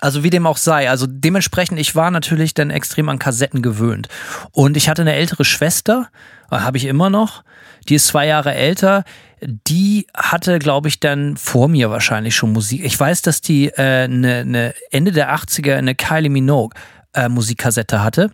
also 0.00 0.22
wie 0.22 0.30
dem 0.30 0.46
auch 0.46 0.56
sei. 0.56 0.88
Also 0.90 1.06
dementsprechend, 1.08 1.78
ich 1.78 1.94
war 1.94 2.10
natürlich 2.10 2.54
dann 2.54 2.70
extrem 2.70 3.08
an 3.08 3.18
Kassetten 3.18 3.62
gewöhnt. 3.62 4.08
Und 4.52 4.76
ich 4.76 4.88
hatte 4.88 5.02
eine 5.02 5.14
ältere 5.14 5.44
Schwester, 5.44 6.08
äh, 6.50 6.56
habe 6.56 6.76
ich 6.76 6.84
immer 6.84 7.10
noch. 7.10 7.44
Die 7.88 7.94
ist 7.94 8.06
zwei 8.06 8.26
Jahre 8.26 8.54
älter. 8.54 9.04
Die 9.40 10.06
hatte, 10.14 10.58
glaube 10.58 10.88
ich, 10.88 11.00
dann 11.00 11.36
vor 11.36 11.68
mir 11.68 11.90
wahrscheinlich 11.90 12.34
schon 12.34 12.52
Musik. 12.52 12.84
Ich 12.84 12.98
weiß, 12.98 13.22
dass 13.22 13.40
die 13.40 13.68
äh, 13.68 14.04
eine, 14.04 14.36
eine 14.36 14.74
Ende 14.90 15.12
der 15.12 15.34
80er 15.34 15.76
eine 15.76 15.94
Kylie 15.94 16.30
Minogue 16.30 16.74
äh, 17.12 17.28
Musikkassette 17.28 18.02
hatte 18.02 18.30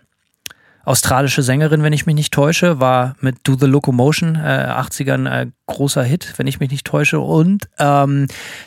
australische 0.85 1.43
Sängerin, 1.43 1.83
wenn 1.83 1.93
ich 1.93 2.07
mich 2.07 2.15
nicht 2.15 2.33
täusche, 2.33 2.81
war 2.81 3.15
mit 3.21 3.37
Do 3.45 3.57
the 3.59 3.67
Locomotion, 3.67 4.37
äh, 4.37 4.39
80ern 4.39 5.29
äh, 5.29 5.47
großer 5.67 6.03
Hit, 6.03 6.35
wenn 6.37 6.47
ich 6.47 6.61
mich 6.61 6.71
nicht 6.71 6.87
täusche. 6.87 7.21
Und 7.21 7.69
ähm, 7.79 8.27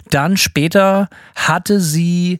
dann 0.09 0.37
später 0.37 1.09
hatte 1.35 1.79
sie, 1.79 2.39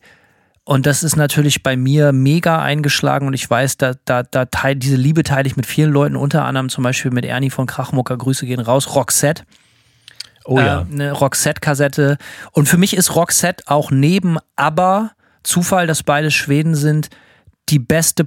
und 0.64 0.86
das 0.86 1.04
ist 1.04 1.16
natürlich 1.16 1.64
bei 1.64 1.76
mir 1.76 2.12
mega 2.12 2.62
eingeschlagen 2.62 3.28
und 3.28 3.34
ich 3.34 3.50
weiß, 3.50 3.78
da, 3.78 3.94
da, 4.06 4.24
da 4.24 4.46
teil, 4.46 4.76
diese 4.76 4.96
Liebe 4.96 5.24
teile 5.24 5.48
ich 5.48 5.58
mit 5.58 5.66
vielen 5.66 5.92
Leuten, 5.92 6.16
unter 6.16 6.46
anderem 6.46 6.70
zum 6.70 6.84
Beispiel 6.84 7.12
mit 7.12 7.26
Ernie 7.26 7.50
von 7.50 7.66
Krachmucker, 7.66 8.18
Grüße 8.18 8.46
gehen 8.46 8.60
raus, 8.60 8.96
Roxette. 8.96 9.44
Oh 10.46 10.60
ja. 10.60 10.82
Äh, 10.82 10.92
eine 10.92 11.12
Roxette-Kassette. 11.14 12.18
Und 12.52 12.68
für 12.68 12.78
mich 12.78 12.96
ist 12.96 13.16
Roxette 13.16 13.64
auch 13.68 13.92
neben 13.92 14.38
Aber, 14.56 15.12
Zufall, 15.44 15.88
dass 15.88 16.04
beide 16.04 16.32
Schweden 16.32 16.76
sind, 16.76 17.10
die 17.70 17.80
beste 17.80 18.24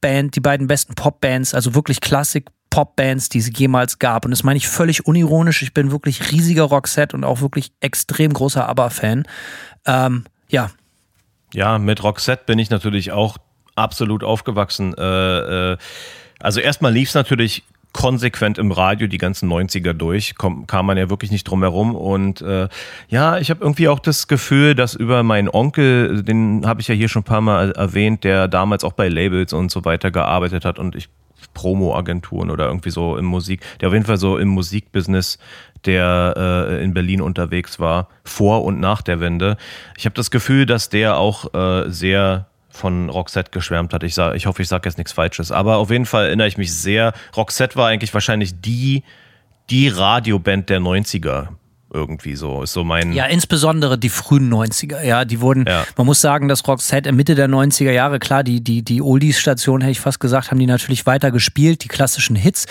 Popband, 0.00 0.34
die 0.34 0.40
beiden 0.40 0.66
besten 0.66 0.94
Popbands, 0.94 1.54
also 1.54 1.74
wirklich 1.74 2.00
Klassik-Popbands, 2.00 3.28
die 3.28 3.38
es 3.38 3.50
jemals 3.56 3.98
gab. 3.98 4.24
Und 4.24 4.30
das 4.30 4.42
meine 4.42 4.56
ich 4.56 4.66
völlig 4.66 5.06
unironisch. 5.06 5.62
Ich 5.62 5.74
bin 5.74 5.90
wirklich 5.90 6.32
riesiger 6.32 6.64
Roxette 6.64 7.14
und 7.14 7.24
auch 7.24 7.40
wirklich 7.40 7.72
extrem 7.80 8.32
großer 8.32 8.66
Aber-Fan. 8.66 9.26
Ähm, 9.86 10.24
ja, 10.48 10.70
Ja, 11.52 11.78
mit 11.78 12.02
Roxette 12.02 12.44
bin 12.46 12.58
ich 12.58 12.70
natürlich 12.70 13.12
auch 13.12 13.36
absolut 13.76 14.24
aufgewachsen. 14.24 14.94
Äh, 14.96 15.72
äh, 15.72 15.76
also 16.40 16.60
erstmal 16.60 16.92
lief 16.92 17.10
es 17.10 17.14
natürlich 17.14 17.64
konsequent 17.92 18.58
im 18.58 18.72
Radio 18.72 19.06
die 19.08 19.18
ganzen 19.18 19.50
90er 19.50 19.92
durch, 19.92 20.34
Komm, 20.36 20.66
kam 20.66 20.86
man 20.86 20.96
ja 20.96 21.10
wirklich 21.10 21.30
nicht 21.30 21.44
drum 21.44 21.62
herum. 21.62 21.94
Und 21.94 22.40
äh, 22.42 22.68
ja, 23.08 23.38
ich 23.38 23.50
habe 23.50 23.60
irgendwie 23.62 23.88
auch 23.88 23.98
das 23.98 24.28
Gefühl, 24.28 24.74
dass 24.74 24.94
über 24.94 25.22
meinen 25.22 25.48
Onkel, 25.48 26.22
den 26.22 26.66
habe 26.66 26.80
ich 26.80 26.88
ja 26.88 26.94
hier 26.94 27.08
schon 27.08 27.22
ein 27.22 27.24
paar 27.24 27.40
Mal 27.40 27.72
erwähnt, 27.72 28.24
der 28.24 28.48
damals 28.48 28.84
auch 28.84 28.92
bei 28.92 29.08
Labels 29.08 29.52
und 29.52 29.70
so 29.70 29.84
weiter 29.84 30.10
gearbeitet 30.10 30.64
hat 30.64 30.78
und 30.78 30.94
ich 30.94 31.08
Promo-Agenturen 31.54 32.50
oder 32.50 32.66
irgendwie 32.66 32.90
so 32.90 33.16
im 33.16 33.24
Musik, 33.24 33.62
der 33.80 33.88
auf 33.88 33.94
jeden 33.94 34.06
Fall 34.06 34.18
so 34.18 34.38
im 34.38 34.48
Musikbusiness, 34.48 35.38
der 35.84 36.34
äh, 36.36 36.84
in 36.84 36.94
Berlin 36.94 37.20
unterwegs 37.20 37.80
war, 37.80 38.08
vor 38.24 38.64
und 38.64 38.80
nach 38.80 39.02
der 39.02 39.20
Wende. 39.20 39.56
Ich 39.96 40.04
habe 40.04 40.14
das 40.14 40.30
Gefühl, 40.30 40.66
dass 40.66 40.90
der 40.90 41.16
auch 41.16 41.52
äh, 41.54 41.90
sehr 41.90 42.46
von 42.70 43.10
Roxette 43.10 43.50
geschwärmt 43.50 43.92
hat. 43.92 44.02
Ich, 44.02 44.14
sag, 44.14 44.34
ich 44.34 44.46
hoffe, 44.46 44.62
ich 44.62 44.68
sage 44.68 44.88
jetzt 44.88 44.96
nichts 44.96 45.12
Falsches. 45.12 45.52
Aber 45.52 45.76
auf 45.76 45.90
jeden 45.90 46.06
Fall 46.06 46.26
erinnere 46.26 46.48
ich 46.48 46.56
mich 46.56 46.72
sehr. 46.74 47.12
Roxette 47.36 47.76
war 47.76 47.88
eigentlich 47.88 48.14
wahrscheinlich 48.14 48.60
die, 48.60 49.02
die 49.68 49.88
Radioband 49.88 50.70
der 50.70 50.80
90er. 50.80 51.48
Irgendwie 51.92 52.36
so. 52.36 52.62
Ist 52.62 52.72
so 52.72 52.84
mein. 52.84 53.12
Ja, 53.12 53.26
insbesondere 53.26 53.98
die 53.98 54.10
frühen 54.10 54.52
90er, 54.52 55.02
ja, 55.02 55.24
die 55.24 55.40
wurden, 55.40 55.64
Ja. 55.66 55.84
man 55.96 56.06
muss 56.06 56.20
sagen, 56.20 56.46
dass 56.46 56.66
Roxette 56.68 57.08
in 57.08 57.16
Mitte 57.16 57.34
der 57.34 57.48
90er 57.48 57.90
Jahre, 57.90 58.18
klar, 58.20 58.44
die, 58.44 58.60
die, 58.62 58.82
die 58.82 59.02
Oldies-Station, 59.02 59.80
hätte 59.80 59.90
ich 59.90 60.00
fast 60.00 60.20
gesagt, 60.20 60.50
haben 60.50 60.58
die 60.60 60.66
natürlich 60.66 61.06
weiter 61.06 61.30
gespielt, 61.32 61.82
die 61.82 61.88
klassischen 61.88 62.36
Hits, 62.36 62.66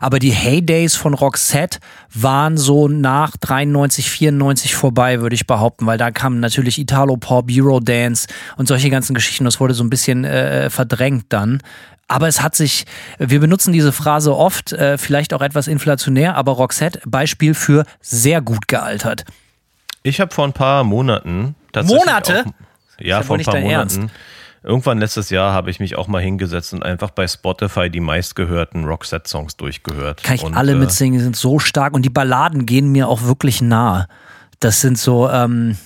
aber 0.00 0.18
die 0.18 0.32
Heydays 0.32 0.96
von 0.96 1.14
Roxette 1.14 1.78
waren 2.12 2.56
so 2.56 2.88
nach 2.88 3.36
93, 3.36 4.10
94 4.10 4.74
vorbei, 4.74 5.20
würde 5.20 5.34
ich 5.34 5.46
behaupten, 5.46 5.86
weil 5.86 5.98
da 5.98 6.10
kamen 6.10 6.40
natürlich 6.40 6.78
Italo-Pop, 6.80 7.46
Eurodance 7.50 8.26
und 8.56 8.66
solche 8.66 8.90
ganzen 8.90 9.14
Geschichten, 9.14 9.44
das 9.44 9.60
wurde 9.60 9.74
so 9.74 9.84
ein 9.84 9.90
bisschen 9.90 10.24
äh, 10.24 10.68
verdrängt 10.70 11.26
dann. 11.28 11.60
Aber 12.08 12.28
es 12.28 12.42
hat 12.42 12.54
sich, 12.54 12.84
wir 13.18 13.40
benutzen 13.40 13.72
diese 13.72 13.92
Phrase 13.92 14.36
oft, 14.36 14.72
äh, 14.72 14.98
vielleicht 14.98 15.32
auch 15.32 15.40
etwas 15.40 15.68
inflationär, 15.68 16.36
aber 16.36 16.52
Roxette, 16.52 17.00
Beispiel 17.06 17.54
für 17.54 17.84
sehr 18.00 18.40
gut 18.40 18.68
gealtert. 18.68 19.24
Ich 20.02 20.20
habe 20.20 20.34
vor 20.34 20.44
ein 20.44 20.52
paar 20.52 20.84
Monaten 20.84 21.54
tatsächlich 21.72 22.04
Monate? 22.04 22.44
Auch, 22.46 23.00
ja, 23.00 23.22
vor 23.22 23.38
ein 23.38 23.44
paar 23.44 23.54
Monaten. 23.54 24.00
Ernst. 24.00 24.00
Irgendwann 24.62 24.98
letztes 24.98 25.28
Jahr 25.28 25.52
habe 25.52 25.70
ich 25.70 25.78
mich 25.78 25.96
auch 25.96 26.08
mal 26.08 26.22
hingesetzt 26.22 26.72
und 26.72 26.82
einfach 26.82 27.10
bei 27.10 27.28
Spotify 27.28 27.90
die 27.90 28.00
meistgehörten 28.00 28.84
Roxette-Songs 28.84 29.58
durchgehört. 29.58 30.22
Kann 30.22 30.36
ich 30.36 30.42
und, 30.42 30.54
alle 30.54 30.72
äh, 30.72 30.76
mitsingen, 30.76 31.18
die 31.18 31.22
sind 31.22 31.36
so 31.36 31.58
stark 31.58 31.92
und 31.92 32.02
die 32.02 32.10
Balladen 32.10 32.64
gehen 32.64 32.90
mir 32.90 33.08
auch 33.08 33.22
wirklich 33.24 33.60
nahe. 33.60 34.06
Das 34.60 34.80
sind 34.80 34.98
so 34.98 35.28
ähm, 35.28 35.76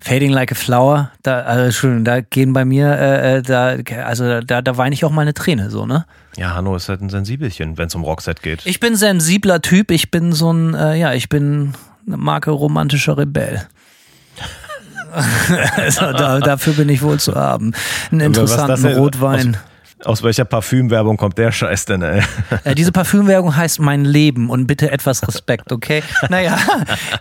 Fading 0.00 0.30
Like 0.30 0.52
a 0.52 0.54
Flower, 0.54 1.10
da, 1.22 1.40
also, 1.40 1.64
Entschuldigung, 1.64 2.04
da 2.04 2.20
gehen 2.20 2.52
bei 2.52 2.64
mir, 2.64 2.88
äh, 2.92 3.36
äh, 3.38 3.42
da, 3.42 3.76
also 4.04 4.40
da, 4.40 4.62
da 4.62 4.76
weine 4.76 4.94
ich 4.94 5.04
auch 5.04 5.10
mal 5.10 5.22
eine 5.22 5.34
Träne, 5.34 5.70
so, 5.70 5.86
ne? 5.86 6.06
Ja, 6.36 6.54
Hanno 6.54 6.76
ist 6.76 6.88
halt 6.88 7.00
ein 7.00 7.10
Sensibelchen, 7.10 7.78
wenn 7.78 7.88
es 7.88 7.94
um 7.94 8.04
Roxette 8.04 8.40
geht. 8.42 8.64
Ich 8.64 8.80
bin 8.80 8.94
sensibler 8.94 9.60
Typ, 9.60 9.90
ich 9.90 10.10
bin 10.10 10.32
so 10.32 10.52
ein, 10.52 10.74
äh, 10.74 10.96
ja, 10.96 11.14
ich 11.14 11.28
bin 11.28 11.74
eine 12.06 12.16
Marke 12.16 12.50
romantischer 12.50 13.18
Rebell. 13.18 13.66
also 15.76 16.12
da, 16.12 16.38
dafür 16.38 16.74
bin 16.74 16.88
ich 16.88 17.02
wohl 17.02 17.18
zu 17.18 17.34
haben. 17.34 17.72
Einen 18.10 18.20
interessanten 18.20 18.86
Rotwein. 18.86 19.56
Aus 20.04 20.22
welcher 20.22 20.44
Parfümwerbung 20.44 21.16
kommt 21.16 21.38
der 21.38 21.50
Scheiß 21.50 21.86
denn, 21.86 22.02
ey? 22.02 22.22
Äh, 22.64 22.74
diese 22.74 22.92
Parfümwerbung 22.92 23.56
heißt 23.56 23.80
Mein 23.80 24.04
Leben 24.04 24.50
und 24.50 24.66
bitte 24.66 24.90
etwas 24.90 25.26
Respekt, 25.26 25.70
okay? 25.70 26.02
Naja, 26.28 26.58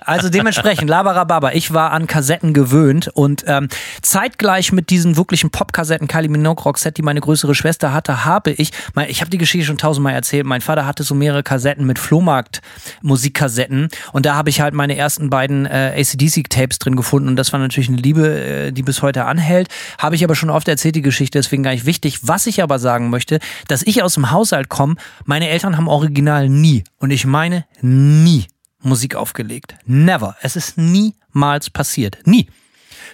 also 0.01 0.29
dementsprechend, 0.29 0.89
Labarababa, 0.89 1.51
ich 1.51 1.73
war 1.73 1.91
an 1.91 2.07
Kassetten 2.07 2.53
gewöhnt 2.53 3.09
und 3.13 3.43
ähm, 3.47 3.67
zeitgleich 4.01 4.71
mit 4.71 4.89
diesen 4.89 5.15
wirklichen 5.15 5.49
Popkassetten, 5.49 6.07
Kylie 6.07 6.29
Minogue 6.29 6.63
Roxette, 6.63 6.93
die 6.93 7.01
meine 7.01 7.21
größere 7.21 7.55
Schwester 7.55 7.93
hatte, 7.93 8.25
habe 8.25 8.51
ich, 8.51 8.71
mein, 8.93 9.09
ich 9.09 9.21
habe 9.21 9.29
die 9.29 9.37
Geschichte 9.37 9.67
schon 9.67 9.77
tausendmal 9.77 10.13
erzählt, 10.13 10.45
mein 10.45 10.61
Vater 10.61 10.85
hatte 10.85 11.03
so 11.03 11.13
mehrere 11.13 11.43
Kassetten 11.43 11.85
mit 11.85 11.99
Flohmarkt-Musikkassetten 11.99 13.89
und 14.11 14.25
da 14.25 14.35
habe 14.35 14.49
ich 14.49 14.61
halt 14.61 14.73
meine 14.73 14.95
ersten 14.95 15.29
beiden 15.29 15.65
äh, 15.65 15.93
ACDC-Tapes 15.97 16.79
drin 16.79 16.95
gefunden 16.95 17.27
und 17.27 17.35
das 17.35 17.53
war 17.53 17.59
natürlich 17.59 17.89
eine 17.89 17.97
Liebe, 17.97 18.27
äh, 18.27 18.71
die 18.71 18.83
bis 18.83 19.01
heute 19.01 19.25
anhält. 19.25 19.67
Habe 19.97 20.15
ich 20.15 20.23
aber 20.23 20.35
schon 20.35 20.49
oft 20.49 20.67
erzählt, 20.67 20.95
die 20.95 21.01
Geschichte, 21.01 21.37
deswegen 21.37 21.63
gar 21.63 21.71
nicht 21.71 21.85
wichtig. 21.85 22.19
Was 22.23 22.47
ich 22.47 22.61
aber 22.61 22.66
sagen 22.75 23.09
möchte, 23.09 23.39
dass 23.67 23.81
ich 23.83 24.03
aus 24.03 24.15
dem 24.15 24.31
Haushalt 24.31 24.69
komme, 24.69 24.95
meine 25.25 25.49
Eltern 25.49 25.77
haben 25.77 25.87
original 25.87 26.49
nie, 26.49 26.83
und 26.99 27.11
ich 27.11 27.25
meine 27.25 27.65
nie, 27.81 28.45
Musik 28.81 29.15
aufgelegt. 29.15 29.75
Never. 29.85 30.35
Es 30.41 30.55
ist 30.55 30.77
niemals 30.77 31.69
passiert. 31.69 32.19
Nie. 32.25 32.47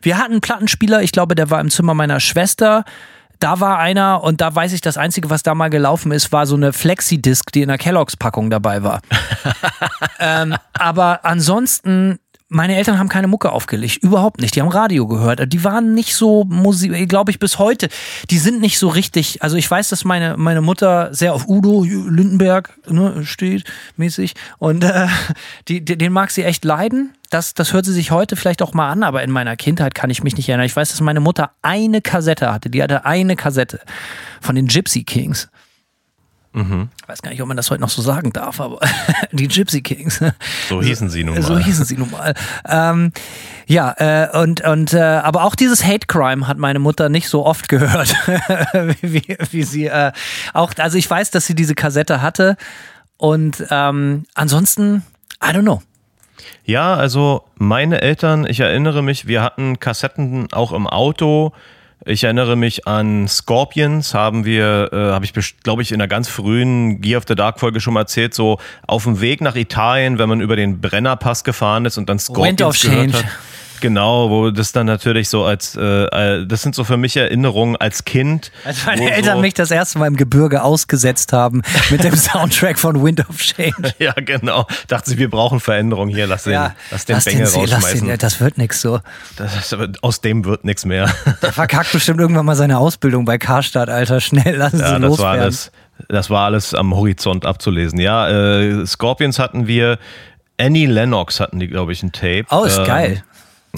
Wir 0.01 0.17
hatten 0.17 0.33
einen 0.33 0.41
Plattenspieler, 0.41 1.01
ich 1.01 1.11
glaube, 1.11 1.35
der 1.35 1.49
war 1.49 1.61
im 1.61 1.69
Zimmer 1.69 1.93
meiner 1.93 2.19
Schwester. 2.19 2.83
Da 3.39 3.59
war 3.59 3.79
einer 3.79 4.23
und 4.23 4.41
da 4.41 4.53
weiß 4.53 4.73
ich, 4.73 4.81
das 4.81 4.97
Einzige, 4.97 5.29
was 5.29 5.43
da 5.43 5.53
mal 5.55 5.69
gelaufen 5.69 6.11
ist, 6.11 6.31
war 6.31 6.45
so 6.45 6.55
eine 6.55 6.71
Flexi-Disc, 6.71 7.51
die 7.51 7.61
in 7.61 7.67
der 7.67 7.77
Kelloggs-Packung 7.77 8.49
dabei 8.49 8.83
war. 8.83 9.01
ähm, 10.19 10.55
aber 10.73 11.25
ansonsten 11.25 12.19
meine 12.53 12.75
Eltern 12.75 12.99
haben 12.99 13.09
keine 13.09 13.27
Mucke 13.27 13.51
aufgelegt, 13.51 13.97
überhaupt 14.03 14.39
nicht. 14.39 14.55
Die 14.55 14.61
haben 14.61 14.69
Radio 14.69 15.07
gehört. 15.07 15.51
Die 15.51 15.63
waren 15.63 15.93
nicht 15.93 16.15
so 16.15 16.45
Musik, 16.45 17.09
glaube 17.09 17.31
ich, 17.31 17.39
bis 17.39 17.57
heute. 17.57 17.89
Die 18.29 18.37
sind 18.37 18.61
nicht 18.61 18.77
so 18.77 18.89
richtig. 18.89 19.41
Also 19.41 19.57
ich 19.57 19.69
weiß, 19.69 19.89
dass 19.89 20.05
meine 20.05 20.37
meine 20.37 20.61
Mutter 20.61 21.13
sehr 21.13 21.33
auf 21.33 21.47
Udo 21.47 21.83
Lindenberg 21.83 22.73
ne, 22.87 23.25
steht, 23.25 23.63
mäßig. 23.97 24.35
Und 24.59 24.83
äh, 24.83 25.07
die, 25.67 25.83
den 25.83 26.13
mag 26.13 26.31
sie 26.31 26.43
echt 26.43 26.63
leiden. 26.63 27.13
Das, 27.31 27.55
das 27.55 27.73
hört 27.73 27.85
sie 27.85 27.93
sich 27.93 28.11
heute 28.11 28.35
vielleicht 28.35 28.61
auch 28.61 28.73
mal 28.73 28.91
an, 28.91 29.01
aber 29.01 29.23
in 29.23 29.31
meiner 29.31 29.55
Kindheit 29.55 29.95
kann 29.95 30.11
ich 30.11 30.23
mich 30.23 30.37
nicht 30.37 30.47
erinnern. 30.47 30.67
Ich 30.67 30.75
weiß, 30.75 30.89
dass 30.89 31.01
meine 31.01 31.19
Mutter 31.19 31.51
eine 31.63 32.01
Kassette 32.01 32.53
hatte. 32.53 32.69
Die 32.69 32.83
hatte 32.83 33.05
eine 33.05 33.35
Kassette 33.35 33.79
von 34.39 34.55
den 34.55 34.67
Gypsy 34.67 35.03
Kings. 35.03 35.49
Mhm. 36.53 36.89
Ich 37.01 37.07
weiß 37.07 37.21
gar 37.23 37.31
nicht, 37.31 37.41
ob 37.41 37.47
man 37.47 37.57
das 37.57 37.71
heute 37.71 37.81
noch 37.81 37.89
so 37.89 38.01
sagen 38.01 38.31
darf, 38.31 38.61
aber 38.61 38.79
die 39.31 39.47
Gypsy 39.47 39.81
Kings. 39.81 40.23
So 40.69 40.81
hießen 40.81 41.09
sie 41.09 41.23
nun 41.23 41.35
mal. 41.35 41.41
So 41.41 41.57
hießen 41.57 41.85
sie 41.85 41.97
nun 41.97 42.11
mal. 42.11 42.35
Ähm, 42.67 43.11
ja, 43.65 43.93
äh, 43.97 44.37
und, 44.37 44.61
und 44.61 44.93
äh, 44.93 44.99
aber 44.99 45.43
auch 45.43 45.55
dieses 45.55 45.83
Hate 45.83 46.05
Crime 46.07 46.47
hat 46.47 46.59
meine 46.59 46.79
Mutter 46.79 47.09
nicht 47.09 47.27
so 47.27 47.45
oft 47.45 47.69
gehört, 47.69 48.15
wie, 49.01 49.13
wie, 49.13 49.37
wie, 49.51 49.63
sie 49.63 49.87
äh, 49.87 50.11
auch, 50.53 50.73
also 50.77 50.97
ich 50.97 51.09
weiß, 51.09 51.31
dass 51.31 51.47
sie 51.47 51.55
diese 51.55 51.73
Kassette 51.73 52.21
hatte 52.21 52.55
und 53.17 53.65
ähm, 53.71 54.25
ansonsten, 54.35 55.03
I 55.43 55.47
don't 55.47 55.61
know. 55.61 55.81
Ja, 56.65 56.93
also 56.93 57.43
meine 57.55 58.01
Eltern, 58.01 58.45
ich 58.45 58.59
erinnere 58.59 59.01
mich, 59.01 59.27
wir 59.27 59.41
hatten 59.41 59.79
Kassetten 59.79 60.51
auch 60.53 60.71
im 60.71 60.87
Auto 60.87 61.53
ich 62.05 62.23
erinnere 62.23 62.55
mich 62.55 62.87
an 62.87 63.27
Scorpions, 63.27 64.13
haben 64.13 64.45
wir, 64.45 64.89
äh, 64.91 64.95
habe 64.95 65.25
ich, 65.25 65.33
glaube 65.63 65.81
ich, 65.81 65.91
in 65.91 66.01
einer 66.01 66.07
ganz 66.07 66.27
frühen 66.27 67.01
Gear 67.01 67.19
of 67.19 67.23
the 67.27 67.35
Dark 67.35 67.59
Folge 67.59 67.79
schon 67.79 67.93
mal 67.93 68.01
erzählt, 68.01 68.33
so 68.33 68.59
auf 68.87 69.03
dem 69.03 69.21
Weg 69.21 69.41
nach 69.41 69.55
Italien, 69.55 70.17
wenn 70.17 70.27
man 70.29 70.41
über 70.41 70.55
den 70.55 70.81
Brennerpass 70.81 71.43
gefahren 71.43 71.85
ist 71.85 71.97
und 71.97 72.09
dann 72.09 72.19
Scorpions 72.19 72.59
Wind 72.59 72.61
of 72.61 72.81
gehört 72.81 73.11
Change. 73.11 73.17
hat. 73.17 73.25
Genau, 73.83 74.29
wo 74.29 74.49
das 74.49 74.71
dann 74.71 74.85
natürlich 74.85 75.27
so 75.27 75.43
als, 75.43 75.75
äh, 75.75 76.45
das 76.45 76.61
sind 76.61 76.73
so 76.73 76.85
für 76.85 76.95
mich 76.95 77.17
Erinnerungen 77.17 77.75
als 77.75 78.05
Kind. 78.05 78.49
Als 78.63 78.85
meine 78.85 79.13
Eltern 79.13 79.35
so 79.35 79.41
mich 79.41 79.53
das 79.55 79.71
erste 79.71 79.99
Mal 79.99 80.07
im 80.07 80.15
Gebirge 80.15 80.63
ausgesetzt 80.63 81.33
haben 81.33 81.63
mit 81.89 82.01
dem 82.01 82.15
Soundtrack 82.15 82.79
von 82.79 83.03
Wind 83.03 83.27
of 83.27 83.39
Change. 83.39 83.93
ja, 83.99 84.13
genau. 84.13 84.67
Dachte 84.87 85.09
sie, 85.09 85.17
wir 85.17 85.29
brauchen 85.29 85.59
Veränderung 85.59 86.07
hier, 86.07 86.27
lass 86.27 86.43
den, 86.45 86.53
ja, 86.53 86.75
lass 86.91 87.03
den 87.03 87.15
lass 87.15 87.25
Bengel 87.25 87.45
den, 87.45 87.55
rausschmeißen. 87.55 88.07
Den, 88.07 88.17
das 88.17 88.39
wird 88.39 88.57
nix 88.57 88.79
so. 88.79 89.01
Das, 89.35 89.75
aus 90.01 90.21
dem 90.21 90.45
wird 90.45 90.63
nichts 90.63 90.85
mehr. 90.85 91.13
Der 91.41 91.51
verkackt 91.51 91.91
bestimmt 91.91 92.21
irgendwann 92.21 92.45
mal 92.45 92.55
seine 92.55 92.77
Ausbildung 92.77 93.25
bei 93.25 93.37
Karstadt, 93.37 93.89
Alter. 93.89 94.21
Schnell, 94.21 94.55
lassen 94.55 94.79
ja, 94.79 94.95
Sie 94.95 95.01
das 95.01 95.01
loswerden. 95.01 95.39
War 95.39 95.43
alles, 95.43 95.71
das 96.07 96.29
war 96.29 96.45
alles 96.45 96.73
am 96.73 96.95
Horizont 96.95 97.45
abzulesen. 97.45 97.99
Ja, 97.99 98.29
äh, 98.29 98.85
Scorpions 98.85 99.39
hatten 99.39 99.67
wir, 99.67 99.99
Annie 100.57 100.85
Lennox 100.85 101.41
hatten 101.41 101.59
die, 101.59 101.67
glaube 101.67 101.91
ich, 101.91 102.01
ein 102.01 102.13
Tape. 102.13 102.45
Oh, 102.49 102.63
ist 102.63 102.77
ähm, 102.77 102.85
geil. 102.85 103.23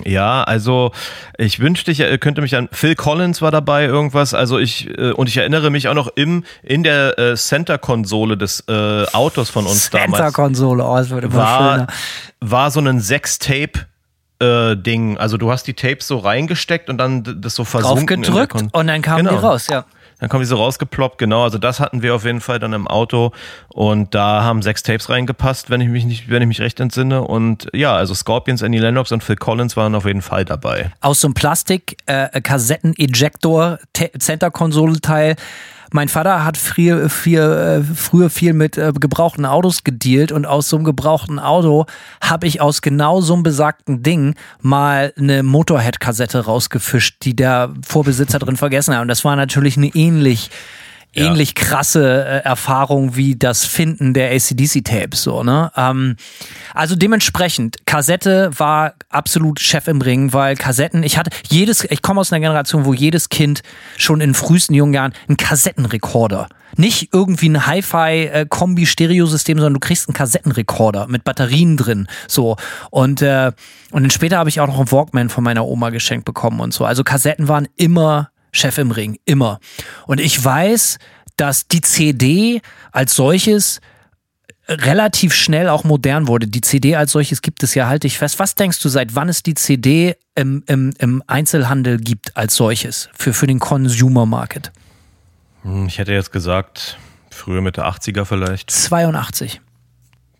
Ja, 0.03 0.43
also 0.43 0.91
ich 1.37 1.59
wünschte, 1.61 1.89
ich 1.89 2.01
äh, 2.01 2.17
könnte 2.17 2.41
mich 2.41 2.55
an 2.55 2.67
Phil 2.71 2.95
Collins 2.95 3.41
war 3.41 3.51
dabei 3.51 3.85
irgendwas. 3.85 4.33
Also 4.33 4.59
ich 4.59 4.89
äh, 4.97 5.11
und 5.11 5.29
ich 5.29 5.37
erinnere 5.37 5.69
mich 5.69 5.87
auch 5.87 5.93
noch 5.93 6.09
im 6.15 6.43
in 6.63 6.83
der 6.83 7.17
äh, 7.17 7.35
Center-Konsole 7.35 8.35
des 8.35 8.65
äh, 8.67 9.05
Autos 9.13 9.49
von 9.49 9.65
uns 9.65 9.83
Center 9.83 9.99
damals. 9.99 10.21
Center-Konsole, 10.21 10.83
oh, 10.83 10.97
das 10.97 11.09
würde 11.11 11.33
war, 11.33 11.87
war 12.41 12.71
so 12.71 12.81
ein 12.81 12.99
Sechs-Tape. 12.99 13.85
Äh, 14.37 14.75
Ding, 14.75 15.17
also 15.17 15.37
du 15.37 15.49
hast 15.49 15.65
die 15.65 15.75
Tapes 15.75 16.09
so 16.09 16.17
reingesteckt 16.17 16.89
und 16.89 16.97
dann 16.97 17.23
das 17.39 17.55
so 17.55 17.63
versunken. 17.63 18.21
Draufgedrückt 18.21 18.73
und 18.73 18.87
dann 18.87 19.01
kamen 19.01 19.25
genau. 19.25 19.37
die 19.39 19.45
raus, 19.45 19.67
ja. 19.69 19.85
Dann 20.20 20.30
kommen 20.30 20.41
die 20.41 20.47
so 20.47 20.55
rausgeploppt, 20.55 21.18
genau. 21.18 21.43
Also 21.43 21.57
das 21.57 21.80
hatten 21.80 22.01
wir 22.01 22.16
auf 22.16 22.26
jeden 22.26 22.41
Fall 22.41 22.59
dann 22.59 22.74
im 22.74 22.88
Auto 22.88 23.32
und 23.68 24.16
da 24.16 24.43
haben 24.43 24.61
sechs 24.61 24.84
Tapes 24.84 25.09
reingepasst, 25.09 25.70
wenn 25.70 25.82
ich 25.82 25.89
mich 25.89 26.05
nicht, 26.05 26.30
wenn 26.30 26.41
ich 26.41 26.47
mich 26.47 26.61
recht 26.61 26.80
entsinne. 26.80 27.24
Und 27.24 27.68
ja, 27.74 27.93
also 27.95 28.13
Scorpions, 28.13 28.63
Annie 28.63 28.80
Lennox 28.80 29.11
und 29.11 29.24
Phil 29.24 29.36
Collins 29.36 29.76
waren 29.76 29.93
auf 29.95 30.05
jeden 30.05 30.22
Fall 30.22 30.45
dabei. 30.45 30.91
Aus 31.01 31.20
so 31.22 31.28
einem 31.28 31.34
Plastik-Kassetten-Ejector 31.34 33.74
äh, 33.74 33.78
mein 35.91 36.09
Vater 36.09 36.43
hat 36.45 36.57
früher, 36.57 37.09
früher, 37.09 37.83
früher 37.95 38.29
viel 38.29 38.53
mit 38.53 38.77
äh, 38.77 38.91
gebrauchten 38.99 39.45
Autos 39.45 39.83
gedealt 39.83 40.31
und 40.31 40.45
aus 40.45 40.69
so 40.69 40.77
einem 40.77 40.86
gebrauchten 40.86 41.39
Auto 41.39 41.86
habe 42.21 42.47
ich 42.47 42.61
aus 42.61 42.81
genau 42.81 43.21
so 43.21 43.33
einem 43.33 43.43
besagten 43.43 44.03
Ding 44.03 44.36
mal 44.61 45.13
eine 45.17 45.43
Motorhead-Kassette 45.43 46.45
rausgefischt, 46.45 47.17
die 47.23 47.36
der 47.36 47.73
Vorbesitzer 47.86 48.39
drin 48.39 48.57
vergessen 48.57 48.95
hat. 48.95 49.01
Und 49.01 49.07
das 49.07 49.25
war 49.25 49.36
natürlich 49.36 49.77
eine 49.77 49.88
ähnlich 49.88 50.49
ähnlich 51.16 51.53
ja. 51.57 51.63
krasse 51.63 52.26
äh, 52.26 52.43
Erfahrung 52.43 53.16
wie 53.16 53.36
das 53.36 53.66
Finden 53.66 54.13
der 54.13 54.32
ACDC-Tapes. 54.32 55.24
So, 55.24 55.43
ne? 55.43 55.72
Ähm, 55.76 56.16
also 56.74 56.95
dementsprechend, 56.95 57.86
Kassette 57.86 58.51
war 58.57 58.93
absolut 59.09 59.59
Chef 59.59 59.88
im 59.88 60.01
Ring, 60.01 60.34
weil 60.34 60.55
Kassetten, 60.55 61.03
ich 61.03 61.18
hatte 61.18 61.32
jedes, 61.49 61.84
ich 61.84 62.01
komme 62.01 62.22
aus 62.22 62.32
einer 62.32 62.41
Generation, 62.41 62.86
wo 62.86 62.93
jedes 62.93 63.30
Kind 63.30 63.61
schon 63.97 64.22
in 64.22 64.34
frühesten 64.34 64.74
jungen 64.74 64.93
Jahren 64.93 65.13
einen 65.28 65.38
Kassettenrekorder 65.38 66.47
nicht 66.78 67.13
irgendwie 67.13 67.49
ein 67.49 67.68
Hi-Fi-Kombi-Stereosystem, 67.68 69.57
sondern 69.57 69.76
du 69.76 69.80
kriegst 69.80 70.07
einen 70.07 70.13
Kassettenrekorder 70.13 71.07
mit 71.07 71.24
Batterien 71.24 71.78
drin. 71.78 72.07
So. 72.28 72.57
Und, 72.89 73.22
äh, 73.22 73.51
und 73.91 74.03
dann 74.03 74.09
später 74.09 74.38
habe 74.38 74.49
ich 74.49 74.59
auch 74.59 74.68
noch 74.68 74.80
einen 74.80 74.91
Walkman 74.91 75.30
von 75.30 75.43
meiner 75.43 75.66
Oma 75.66 75.89
geschenkt 75.89 76.26
bekommen 76.26 76.59
und 76.59 76.74
so. 76.74 76.86
Also 76.86 77.03
Kassetten 77.03 77.47
waren 77.47 77.68
immer 77.78 78.30
Chef 78.55 78.77
im 78.77 78.91
Ring, 78.91 79.17
immer. 79.25 79.59
Und 80.07 80.19
ich 80.19 80.43
weiß, 80.43 80.97
dass 81.37 81.67
die 81.67 81.81
CD 81.81 82.61
als 82.91 83.15
solches 83.15 83.81
relativ 84.67 85.33
schnell 85.33 85.69
auch 85.69 85.83
modern 85.83 86.27
wurde. 86.27 86.47
Die 86.47 86.61
CD 86.61 86.95
als 86.95 87.11
solches 87.11 87.41
gibt 87.41 87.61
es 87.63 87.75
ja, 87.75 87.87
halte 87.87 88.07
ich 88.07 88.17
fest. 88.17 88.39
Was 88.39 88.55
denkst 88.55 88.81
du, 88.81 88.89
seit 88.89 89.13
wann 89.15 89.29
es 89.29 89.43
die 89.43 89.53
CD 89.53 90.15
im, 90.33 90.63
im, 90.67 90.93
im 90.97 91.23
Einzelhandel 91.27 91.99
gibt 91.99 92.35
als 92.35 92.55
solches 92.55 93.09
für, 93.13 93.33
für 93.33 93.47
den 93.47 93.59
Consumer 93.59 94.25
Market? 94.25 94.71
Hm, 95.63 95.87
ich 95.87 95.97
hätte 95.97 96.13
jetzt 96.13 96.31
gesagt, 96.31 96.97
früher 97.29 97.61
Mitte 97.61 97.85
80er 97.85 98.25
vielleicht. 98.25 98.71
82. 98.71 99.61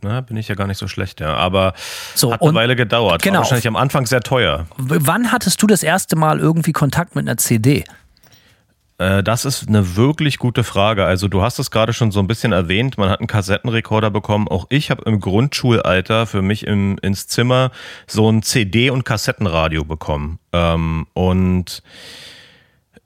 Na, 0.02 0.22
bin 0.22 0.38
ich 0.38 0.48
ja 0.48 0.56
gar 0.56 0.68
nicht 0.68 0.78
so 0.78 0.88
schlecht, 0.88 1.20
ja. 1.20 1.36
Aber 1.36 1.74
so, 2.14 2.32
hat 2.32 2.42
eine 2.42 2.54
Weile 2.54 2.76
gedauert. 2.76 3.22
Genau. 3.22 3.36
War 3.36 3.42
wahrscheinlich 3.42 3.68
am 3.68 3.76
Anfang 3.76 4.06
sehr 4.06 4.22
teuer. 4.22 4.68
Wann 4.78 5.32
hattest 5.32 5.62
du 5.62 5.68
das 5.68 5.84
erste 5.84 6.16
Mal 6.16 6.40
irgendwie 6.40 6.74
Kontakt 6.74 7.16
mit 7.16 7.28
einer 7.28 7.38
CD? 7.38 7.84
Äh, 8.98 9.24
das 9.24 9.46
ist 9.46 9.68
eine 9.68 9.96
wirklich 9.96 10.38
gute 10.38 10.64
Frage. 10.64 11.06
Also 11.06 11.28
du 11.28 11.42
hast 11.42 11.60
es 11.60 11.72
gerade 11.72 11.94
schon 11.94 12.12
so 12.12 12.20
ein 12.20 12.28
bisschen 12.28 12.52
erwähnt, 12.52 12.98
man 12.98 13.10
hat 13.10 13.20
einen 13.20 13.28
Kassettenrekorder 13.28 14.12
bekommen. 14.12 14.48
Auch 14.48 14.68
ich 14.70 14.92
habe 14.92 15.04
im 15.06 15.20
Grundschulalter 15.20 16.26
für 16.26 16.42
mich 16.42 16.66
im, 16.66 16.98
ins 17.02 17.28
Zimmer 17.28 17.72
so 18.08 18.30
ein 18.30 18.42
CD- 18.42 18.90
und 18.90 19.04
Kassettenradio 19.04 19.84
bekommen. 19.84 20.40
Ähm, 20.54 21.08
und 21.14 21.84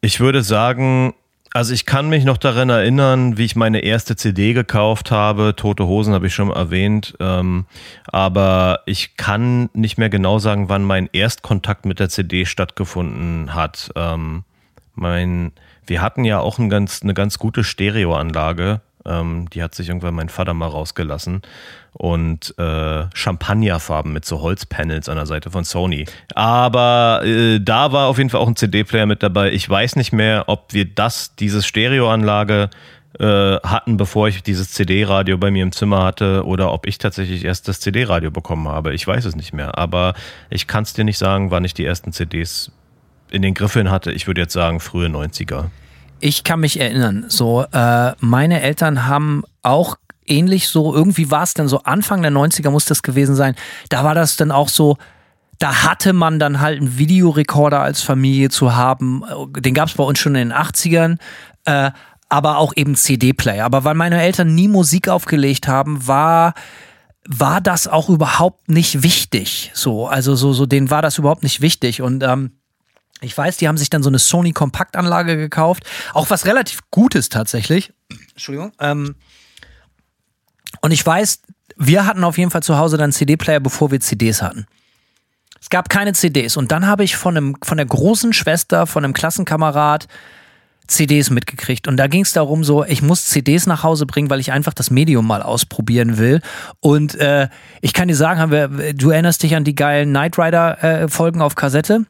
ich 0.02 0.20
würde 0.20 0.44
sagen, 0.44 1.14
also 1.52 1.74
ich 1.74 1.88
kann 1.88 2.10
mich 2.10 2.26
noch 2.26 2.38
daran 2.38 2.70
erinnern, 2.70 3.40
wie 3.40 3.46
ich 3.46 3.56
meine 3.56 3.80
erste 3.80 4.16
CD 4.16 4.54
gekauft 4.54 5.10
habe. 5.10 5.56
Tote 5.56 5.88
Hosen 5.88 6.14
habe 6.14 6.28
ich 6.28 6.36
schon 6.36 6.52
erwähnt. 6.52 7.16
Ähm, 7.20 7.66
aber 8.06 8.82
ich 8.86 9.18
kann 9.18 9.70
nicht 9.74 9.98
mehr 9.98 10.10
genau 10.10 10.38
sagen, 10.38 10.70
wann 10.70 10.84
mein 10.84 11.10
Erstkontakt 11.12 11.86
mit 11.86 12.00
der 12.00 12.10
CD 12.10 12.46
stattgefunden 12.46 13.56
hat. 13.56 13.92
Ähm, 13.96 14.44
mein 14.94 15.54
wir 15.90 16.02
hatten 16.02 16.24
ja 16.24 16.40
auch 16.40 16.60
ein 16.60 16.70
ganz, 16.70 17.02
eine 17.04 17.14
ganz 17.14 17.40
gute 17.40 17.64
Stereoanlage. 17.64 18.82
Ähm, 19.06 19.50
die 19.50 19.64
hat 19.64 19.76
sich 19.76 19.88
irgendwann 19.88 20.14
mein 20.14 20.30
Vater 20.30 20.54
mal 20.54 20.68
rausgelassen. 20.68 21.42
Und 21.94 22.54
äh, 22.60 23.06
Champagnerfarben 23.14 24.14
mit 24.14 24.24
so 24.24 24.42
Holzpanels 24.42 25.10
an 25.10 25.16
der 25.16 25.26
Seite 25.26 25.50
von 25.50 25.64
Sony. 25.64 26.06
Aber 26.36 27.22
äh, 27.26 27.60
da 27.60 27.92
war 27.92 28.08
auf 28.08 28.18
jeden 28.18 28.30
Fall 28.30 28.40
auch 28.40 28.48
ein 28.48 28.56
CD-Player 28.56 29.08
mit 29.08 29.24
dabei. 29.24 29.52
Ich 29.52 29.68
weiß 29.68 29.96
nicht 29.96 30.14
mehr, 30.14 30.46
ob 30.48 30.74
wir 30.74 30.86
das, 30.86 31.36
diese 31.36 31.64
Stereoanlage 31.64 32.70
äh, 33.18 33.26
hatten, 33.26 33.98
bevor 33.98 34.28
ich 34.28 34.44
dieses 34.44 34.72
CD-Radio 34.72 35.38
bei 35.40 35.50
mir 35.50 35.64
im 35.64 35.72
Zimmer 35.72 36.04
hatte 36.04 36.46
oder 36.46 36.72
ob 36.72 36.86
ich 36.86 37.00
tatsächlich 37.00 37.44
erst 37.44 37.68
das 37.68 37.80
CD-Radio 37.80 38.30
bekommen 38.30 38.68
habe. 38.68 38.94
Ich 38.94 39.08
weiß 39.08 39.26
es 39.26 39.36
nicht 39.36 39.54
mehr. 39.54 39.78
Aber 39.80 40.14
ich 40.52 40.68
kann 40.68 40.84
es 40.84 40.94
dir 40.94 41.04
nicht 41.04 41.18
sagen, 41.18 41.50
wann 41.50 41.66
ich 41.66 41.74
die 41.74 41.86
ersten 41.86 42.14
CDs 42.14 42.72
in 43.32 43.42
den 43.42 43.54
Griffeln 43.54 43.90
hatte. 43.90 44.12
Ich 44.12 44.28
würde 44.28 44.42
jetzt 44.42 44.54
sagen 44.54 44.80
frühe 44.80 45.08
90er. 45.08 45.70
Ich 46.20 46.44
kann 46.44 46.60
mich 46.60 46.80
erinnern, 46.80 47.26
so 47.28 47.66
äh, 47.72 48.14
meine 48.20 48.62
Eltern 48.62 49.06
haben 49.08 49.44
auch 49.62 49.98
ähnlich 50.26 50.68
so, 50.68 50.94
irgendwie 50.94 51.32
war 51.32 51.44
es 51.44 51.54
dann 51.54 51.68
so 51.68 51.84
Anfang 51.84 52.22
der 52.22 52.32
90er 52.32 52.70
muss 52.70 52.86
das 52.86 53.02
gewesen 53.02 53.36
sein, 53.36 53.56
da 53.90 54.04
war 54.04 54.16
das 54.16 54.38
dann 54.38 54.52
auch 54.52 54.70
so, 54.70 54.98
da 55.58 55.84
hatte 55.84 56.14
man 56.14 56.40
dann 56.40 56.62
halt 56.62 56.80
einen 56.80 56.98
Videorekorder 56.98 57.82
als 57.82 58.02
Familie 58.02 58.50
zu 58.50 58.76
haben, 58.76 59.24
den 59.58 59.74
gab 59.74 59.90
es 59.90 59.96
bei 59.96 60.04
uns 60.04 60.20
schon 60.20 60.36
in 60.36 60.50
den 60.50 60.58
80ern, 60.58 61.18
äh, 61.66 61.92
aber 62.30 62.58
auch 62.58 62.74
eben 62.76 62.96
CD-Player. 62.96 63.66
Aber 63.66 63.84
weil 63.84 63.96
meine 63.96 64.22
Eltern 64.22 64.54
nie 64.54 64.68
Musik 64.68 65.10
aufgelegt 65.10 65.68
haben, 65.68 66.08
war 66.08 66.54
war 67.32 67.62
das 67.62 67.88
auch 67.88 68.10
überhaupt 68.10 68.70
nicht 68.70 69.04
wichtig. 69.04 69.72
So, 69.76 70.08
also 70.08 70.36
so, 70.36 70.52
so, 70.52 70.66
denen 70.66 70.90
war 70.90 71.04
das 71.04 71.20
überhaupt 71.20 71.44
nicht 71.44 71.62
wichtig. 71.62 72.02
Und 72.02 72.24
ähm, 72.24 72.59
ich 73.22 73.38
weiß, 73.38 73.58
die 73.58 73.68
haben 73.68 73.78
sich 73.78 73.90
dann 73.90 74.04
so 74.04 74.10
eine 74.10 74.20
Sony 74.20 74.54
Kompaktanlage 74.54 75.36
gekauft. 75.38 75.84
Auch 76.14 76.30
was 76.30 76.46
relativ 76.46 76.80
Gutes 76.92 77.30
tatsächlich. 77.30 77.92
Entschuldigung. 78.32 78.72
Ähm, 78.80 79.16
und 80.82 80.92
ich 80.92 81.06
weiß, 81.06 81.42
wir 81.76 82.06
hatten 82.06 82.24
auf 82.24 82.38
jeden 82.38 82.52
Fall 82.52 82.64
zu 82.64 82.78
Hause 82.78 82.98
dann 82.98 83.12
CD-Player, 83.12 83.60
bevor 83.60 83.92
wir 83.92 84.00
CDs 84.00 84.42
hatten. 84.42 84.68
Es 85.62 85.70
gab 85.70 85.90
keine 85.90 86.14
CDs. 86.14 86.58
Und 86.58 86.72
dann 86.72 86.88
habe 86.88 87.04
ich 87.04 87.18
von, 87.18 87.36
einem, 87.36 87.56
von 87.62 87.78
der 87.78 87.86
großen 87.86 88.34
Schwester, 88.34 88.88
von 88.88 89.04
einem 89.04 89.14
Klassenkamerad, 89.14 90.08
CDs 90.88 91.30
mitgekriegt. 91.30 91.88
Und 91.88 91.98
da 91.98 92.08
ging 92.08 92.24
es 92.24 92.34
darum, 92.34 92.64
so, 92.64 92.84
ich 92.84 93.02
muss 93.02 93.28
CDs 93.28 93.68
nach 93.68 93.84
Hause 93.84 94.06
bringen, 94.06 94.30
weil 94.30 94.40
ich 94.40 94.52
einfach 94.52 94.74
das 94.74 94.90
Medium 94.90 95.28
mal 95.28 95.44
ausprobieren 95.44 96.18
will. 96.18 96.42
Und 96.80 97.16
äh, 97.16 97.48
ich 97.82 97.94
kann 97.94 98.08
dir 98.08 98.16
sagen, 98.16 98.40
haben 98.40 98.52
wir, 98.52 98.94
du 98.94 99.12
erinnerst 99.12 99.44
dich 99.44 99.56
an 99.56 99.64
die 99.64 99.76
geilen 99.76 100.10
Knight 100.10 100.38
Rider-Folgen 100.38 101.42
äh, 101.42 101.44
auf 101.44 101.56
Kassette. 101.56 102.06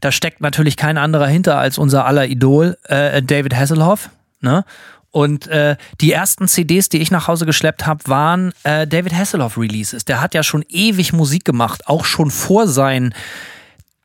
Da 0.00 0.12
steckt 0.12 0.40
natürlich 0.40 0.76
kein 0.76 0.98
anderer 0.98 1.26
hinter 1.26 1.58
als 1.58 1.78
unser 1.78 2.06
aller 2.06 2.26
Idol, 2.26 2.76
äh, 2.84 3.22
David 3.22 3.54
Hasselhoff. 3.54 4.10
Ne? 4.40 4.64
Und 5.10 5.48
äh, 5.48 5.76
die 6.00 6.12
ersten 6.12 6.46
CDs, 6.46 6.88
die 6.88 6.98
ich 6.98 7.10
nach 7.10 7.26
Hause 7.26 7.44
geschleppt 7.44 7.86
habe, 7.86 8.00
waren 8.06 8.52
äh, 8.62 8.86
David 8.86 9.12
Hasselhoff 9.12 9.58
Releases. 9.58 10.04
Der 10.04 10.20
hat 10.20 10.34
ja 10.34 10.42
schon 10.42 10.64
ewig 10.68 11.12
Musik 11.12 11.44
gemacht, 11.44 11.86
auch 11.86 12.04
schon 12.04 12.30
vor 12.30 12.68
seinen 12.68 13.14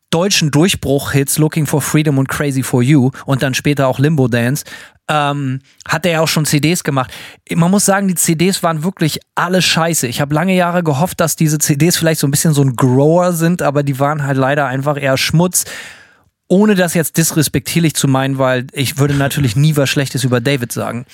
deutschen 0.10 0.50
Durchbruch-Hits 0.50 1.38
Looking 1.38 1.68
for 1.68 1.82
Freedom 1.82 2.18
und 2.18 2.30
Crazy 2.30 2.64
for 2.64 2.82
You 2.82 3.12
und 3.26 3.43
dann 3.43 3.54
später 3.54 3.88
auch 3.88 4.00
Limbo 4.00 4.28
Dance. 4.28 4.64
Ähm, 5.08 5.60
hat 5.88 6.06
er 6.06 6.14
ja 6.14 6.22
auch 6.22 6.28
schon 6.28 6.45
CDs 6.45 6.84
gemacht. 6.84 7.12
Man 7.53 7.70
muss 7.70 7.86
sagen, 7.86 8.08
die 8.08 8.16
CDs 8.16 8.64
waren 8.64 8.84
wirklich 8.84 9.20
alle 9.36 9.62
scheiße. 9.62 10.08
Ich 10.08 10.20
habe 10.20 10.34
lange 10.34 10.56
Jahre 10.56 10.84
gehofft, 10.84 11.20
dass 11.20 11.36
diese 11.36 11.60
CDs 11.60 11.95
vielleicht 11.95 12.20
so 12.20 12.28
ein 12.28 12.32
bisschen 12.32 12.53
so 12.53 12.64
ein 12.64 12.76
Grower 12.76 13.34
sind, 13.34 13.62
aber 13.62 13.84
die 13.84 13.99
waren 13.99 14.24
halt 14.24 14.38
leider 14.38 14.66
einfach 14.66 14.99
eher 14.99 15.18
Schmutz 15.18 15.66
ohne 16.47 16.76
das 16.76 16.93
jetzt 16.93 17.18
disrespektierlich 17.18 17.95
zu 17.95 18.08
meinen, 18.08 18.38
weil 18.38 18.68
ich 18.72 18.97
würde 18.97 19.16
natürlich 19.16 19.56
nie 19.56 19.76
was 19.76 19.89
Schlechtes 19.89 20.24
über 20.24 20.41
David 20.41 20.72
sagen. 20.72 21.06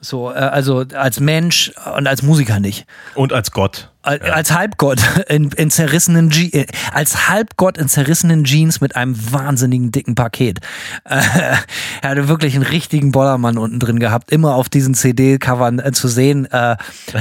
So, 0.00 0.30
äh, 0.30 0.34
also 0.34 0.84
als 0.94 1.20
Mensch 1.20 1.72
und 1.96 2.06
als 2.06 2.22
Musiker 2.22 2.58
nicht. 2.58 2.86
Und 3.14 3.32
als 3.32 3.50
Gott. 3.50 3.90
Als, 4.02 4.26
ja. 4.26 4.32
als 4.32 4.52
Halbgott 4.52 4.98
in, 5.28 5.50
in 5.50 5.70
zerrissenen 5.70 6.30
Je 6.30 6.48
äh, 6.48 6.66
als 6.94 7.28
Halbgott 7.28 7.76
in 7.76 7.86
zerrissenen 7.86 8.44
Jeans 8.44 8.80
mit 8.80 8.96
einem 8.96 9.14
wahnsinnigen 9.32 9.92
dicken 9.92 10.14
Paket. 10.14 10.60
Äh, 11.04 11.20
er 12.02 12.10
hatte 12.10 12.28
wirklich 12.28 12.54
einen 12.54 12.64
richtigen 12.64 13.12
Bollermann 13.12 13.58
unten 13.58 13.78
drin 13.78 13.98
gehabt, 13.98 14.32
immer 14.32 14.54
auf 14.54 14.70
diesen 14.70 14.94
CD-Covern 14.94 15.80
äh, 15.80 15.92
zu 15.92 16.08
sehen. 16.08 16.46
Äh, 16.50 16.76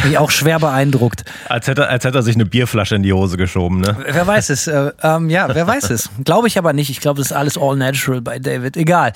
mich 0.06 0.18
auch 0.18 0.32
schwer 0.32 0.60
beeindruckt. 0.60 1.26
Als 1.50 1.68
hätte, 1.68 1.90
als 1.90 2.06
hätte 2.06 2.20
er 2.20 2.24
sich 2.24 2.36
eine 2.36 2.46
Bierflasche 2.46 2.96
in 2.96 3.04
die 3.04 3.12
Hose 3.12 3.36
geschoben, 3.36 3.82
ne? 3.82 3.98
Wer 4.06 4.26
weiß 4.26 4.50
es? 4.50 4.68
Äh, 4.68 4.92
ähm, 5.02 5.30
ja, 5.30 5.54
wer 5.54 5.68
weiß 5.68 5.90
es? 5.90 6.10
Glaube 6.24 6.48
ich 6.48 6.58
aber 6.58 6.74
nicht. 6.74 6.90
Ich 6.90 7.02
glaube, 7.02 7.18
das 7.18 7.32
ist 7.32 7.34
alles 7.36 7.58
all 7.58 7.76
natural 7.76 8.22
bei 8.22 8.40
David. 8.40 8.78
Egal. 8.78 9.14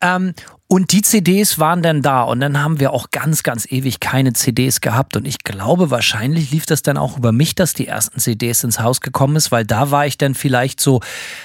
Ähm, 0.00 0.34
und 0.68 0.90
die 0.90 1.02
CDs 1.02 1.60
waren 1.60 1.82
dann 1.82 2.02
da 2.02 2.22
und 2.22 2.40
dann 2.40 2.60
haben 2.60 2.80
wir 2.80 2.92
auch 2.92 3.12
ganz, 3.12 3.44
ganz 3.44 3.70
ewig 3.70 4.00
keine 4.00 4.32
CDs 4.32 4.80
gehabt. 4.80 5.16
Und 5.16 5.24
ich 5.24 5.44
glaube, 5.44 5.92
wahrscheinlich 5.92 6.50
lief 6.50 6.66
das 6.66 6.82
dann 6.82 6.96
auch 6.96 7.16
über 7.16 7.30
mich, 7.30 7.54
dass 7.54 7.72
die 7.72 7.86
ersten 7.86 8.18
CDs 8.18 8.64
ins 8.64 8.80
Haus 8.80 9.00
gekommen 9.00 9.36
ist, 9.36 9.52
weil 9.52 9.64
da 9.64 9.92
war 9.92 10.06
ich 10.06 10.18
dann 10.18 10.34
vielleicht 10.34 10.80
so 10.80 11.00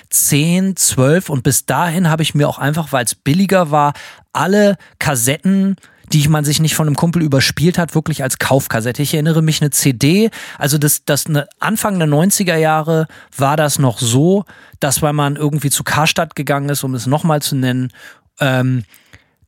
10, 0.09 0.76
12 0.76 1.30
und 1.30 1.43
bis 1.43 1.67
dahin 1.67 2.09
habe 2.09 2.24
ich 2.24 2.34
mir 2.34 2.49
auch 2.49 2.57
einfach, 2.57 2.91
weil 2.91 3.05
es 3.05 3.13
billiger 3.13 3.69
war, 3.69 3.93
alle 4.34 4.78
Kassetten 4.97 5.76
die 6.13 6.28
man 6.28 6.43
sich 6.43 6.59
nicht 6.59 6.76
von 6.76 6.88
einem 6.88 6.97
Kumpel 6.97 7.22
überspielt 7.22 7.78
hat, 7.78 7.95
wirklich 7.95 8.22
als 8.22 8.38
Kaufkassette. 8.38 9.01
Ich 9.01 9.13
erinnere 9.13 9.41
mich 9.41 9.61
eine 9.61 9.69
CD, 9.69 10.30
also 10.57 10.78
das, 10.78 11.05
das 11.05 11.26
eine 11.26 11.47
Anfang 11.59 11.97
der 11.99 12.07
90er 12.09 12.57
Jahre 12.57 13.07
war 13.38 13.55
das 13.55 13.80
noch 13.80 13.97
so, 13.97 14.43
dass 14.82 15.01
weil 15.01 15.13
man 15.13 15.38
irgendwie 15.38 15.69
zu 15.69 15.86
Karstadt 15.86 16.36
gegangen 16.36 16.67
ist, 16.67 16.84
um 16.84 16.95
es 16.95 17.07
nochmal 17.07 17.41
zu 17.41 17.55
nennen, 17.55 17.93
ähm, 18.41 18.84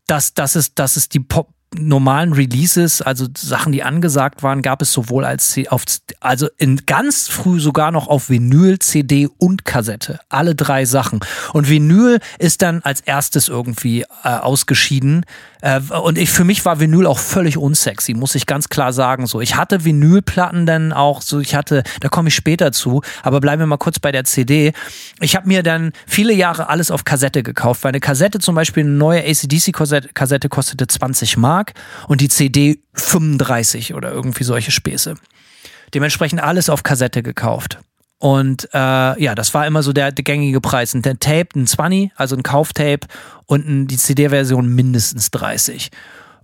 dass, 0.08 0.34
dass, 0.34 0.56
es, 0.56 0.74
dass 0.74 0.98
es 0.98 1.10
die 1.10 1.20
Pop 1.20 1.50
normalen 1.76 2.34
Releases, 2.34 3.02
also 3.02 3.28
Sachen, 3.36 3.72
die 3.72 3.84
angesagt 3.84 4.44
waren, 4.44 4.62
gab 4.62 4.82
es 4.82 4.92
sowohl 4.92 5.26
als 5.26 5.60
auf, 5.70 5.84
also 6.20 6.48
in 6.58 6.86
ganz 6.86 7.28
früh 7.28 7.60
sogar 7.60 7.92
noch 7.92 8.08
auf 8.08 8.30
Vinyl, 8.30 8.80
CD 8.80 9.28
und 9.38 9.66
Kassette. 9.66 10.20
Alle 10.30 10.56
drei 10.56 10.86
Sachen. 10.86 11.20
Und 11.54 11.70
Vinyl 11.70 12.20
ist 12.40 12.62
dann 12.62 12.82
als 12.84 13.02
erstes 13.02 13.50
irgendwie 13.50 14.02
äh, 14.24 14.30
ausgeschieden. 14.30 15.26
Äh, 15.64 15.80
und 15.80 16.18
ich, 16.18 16.30
für 16.30 16.44
mich 16.44 16.66
war 16.66 16.80
Vinyl 16.80 17.08
auch 17.08 17.20
völlig 17.20 17.58
unsexy, 17.58 18.14
muss 18.14 18.36
ich 18.36 18.46
ganz 18.46 18.68
klar 18.68 18.92
sagen. 18.92 19.26
So, 19.28 19.40
ich 19.40 19.56
hatte 19.56 19.86
Vinylplatten 19.86 20.66
dann 20.66 20.92
auch, 20.92 21.22
so 21.22 21.40
ich 21.40 21.56
hatte, 21.56 21.84
da 22.02 22.10
komme 22.10 22.28
ich 22.28 22.36
später 22.36 22.74
zu, 22.74 23.02
aber 23.24 23.40
bleiben 23.40 23.62
wir 23.62 23.68
mal 23.68 23.78
kurz 23.78 23.98
bei 24.00 24.12
der 24.12 24.26
CD. 24.26 24.74
Ich 25.22 25.38
habe 25.38 25.48
mir 25.48 25.64
dann 25.64 25.94
viele 26.06 26.34
Jahre 26.34 26.68
alles 26.68 26.92
auf 26.92 27.06
Kassette 27.06 27.44
gekauft, 27.44 27.84
weil 27.84 27.90
eine 27.90 28.02
Kassette 28.02 28.40
zum 28.40 28.56
Beispiel, 28.56 28.84
eine 28.84 28.92
neue 28.92 29.22
ACDC-Kassette 29.22 30.50
kostete 30.50 30.86
20 30.86 31.38
Mark 31.38 31.74
und 32.10 32.20
die 32.20 32.28
CD 32.28 32.82
35 32.96 33.94
oder 33.94 34.12
irgendwie 34.12 34.44
solche 34.44 34.72
Späße. 34.72 35.16
Dementsprechend 35.94 36.44
alles 36.44 36.70
auf 36.70 36.84
Kassette 36.84 37.24
gekauft. 37.24 37.80
Und 38.24 38.70
äh, 38.74 39.22
ja, 39.22 39.36
das 39.36 39.54
war 39.54 39.68
immer 39.68 39.84
so 39.84 39.92
der, 39.92 40.14
der 40.14 40.24
gängige 40.24 40.62
Preis. 40.62 40.96
Ein 40.96 41.02
Tape, 41.02 41.50
ein 41.58 41.68
20, 41.68 42.14
also 42.16 42.38
ein 42.38 42.44
Kauftape 42.44 43.06
und 43.48 43.68
ein, 43.68 43.88
die 43.88 43.98
CD-Version 43.98 44.74
mindestens 44.74 45.30
30. 45.32 45.92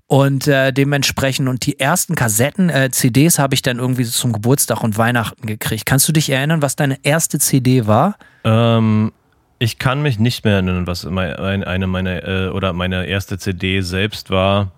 Und 0.05 0.45
äh, 0.49 0.73
dementsprechend, 0.73 1.47
und 1.47 1.65
die 1.65 1.79
ersten 1.79 2.15
Kassetten, 2.15 2.69
äh, 2.69 2.89
CDs 2.91 3.39
habe 3.39 3.53
ich 3.53 3.61
dann 3.61 3.79
irgendwie 3.79 4.03
so 4.03 4.11
zum 4.11 4.33
Geburtstag 4.33 4.83
und 4.83 4.97
Weihnachten 4.97 5.47
gekriegt. 5.47 5.85
Kannst 5.85 6.05
du 6.09 6.11
dich 6.11 6.29
erinnern, 6.29 6.61
was 6.61 6.75
deine 6.75 6.97
erste 7.03 7.39
CD 7.39 7.87
war? 7.87 8.17
Ähm, 8.43 9.13
ich 9.57 9.79
kann 9.79 10.01
mich 10.01 10.19
nicht 10.19 10.43
mehr 10.43 10.55
erinnern, 10.55 10.85
was 10.85 11.05
eine 11.05 11.87
meiner 11.87 12.27
äh, 12.27 12.49
oder 12.49 12.73
meine 12.73 13.05
erste 13.05 13.37
CD 13.37 13.79
selbst 13.79 14.29
war. 14.29 14.73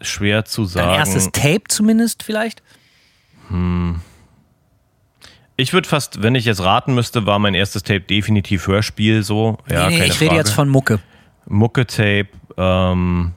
Schwer 0.00 0.44
zu 0.44 0.66
sagen. 0.66 0.86
Dein 0.86 0.98
erstes 1.00 1.32
Tape 1.32 1.64
zumindest 1.66 2.22
vielleicht? 2.22 2.62
Hm. 3.48 4.00
Ich 5.56 5.72
würde 5.72 5.88
fast, 5.88 6.22
wenn 6.22 6.34
ich 6.34 6.44
jetzt 6.44 6.62
raten 6.62 6.94
müsste, 6.94 7.26
war 7.26 7.38
mein 7.38 7.54
erstes 7.54 7.82
Tape 7.84 8.00
definitiv 8.00 8.66
Hörspiel 8.66 9.22
so. 9.22 9.58
Ja, 9.70 9.88
nee, 9.88 9.98
nee, 9.98 10.04
ich 10.06 10.12
Frage. 10.12 10.24
rede 10.24 10.36
jetzt 10.36 10.50
von 10.50 10.68
Mucke. 10.68 10.98
Mucke-Tape. 11.46 12.26
Ähm, 12.56 13.32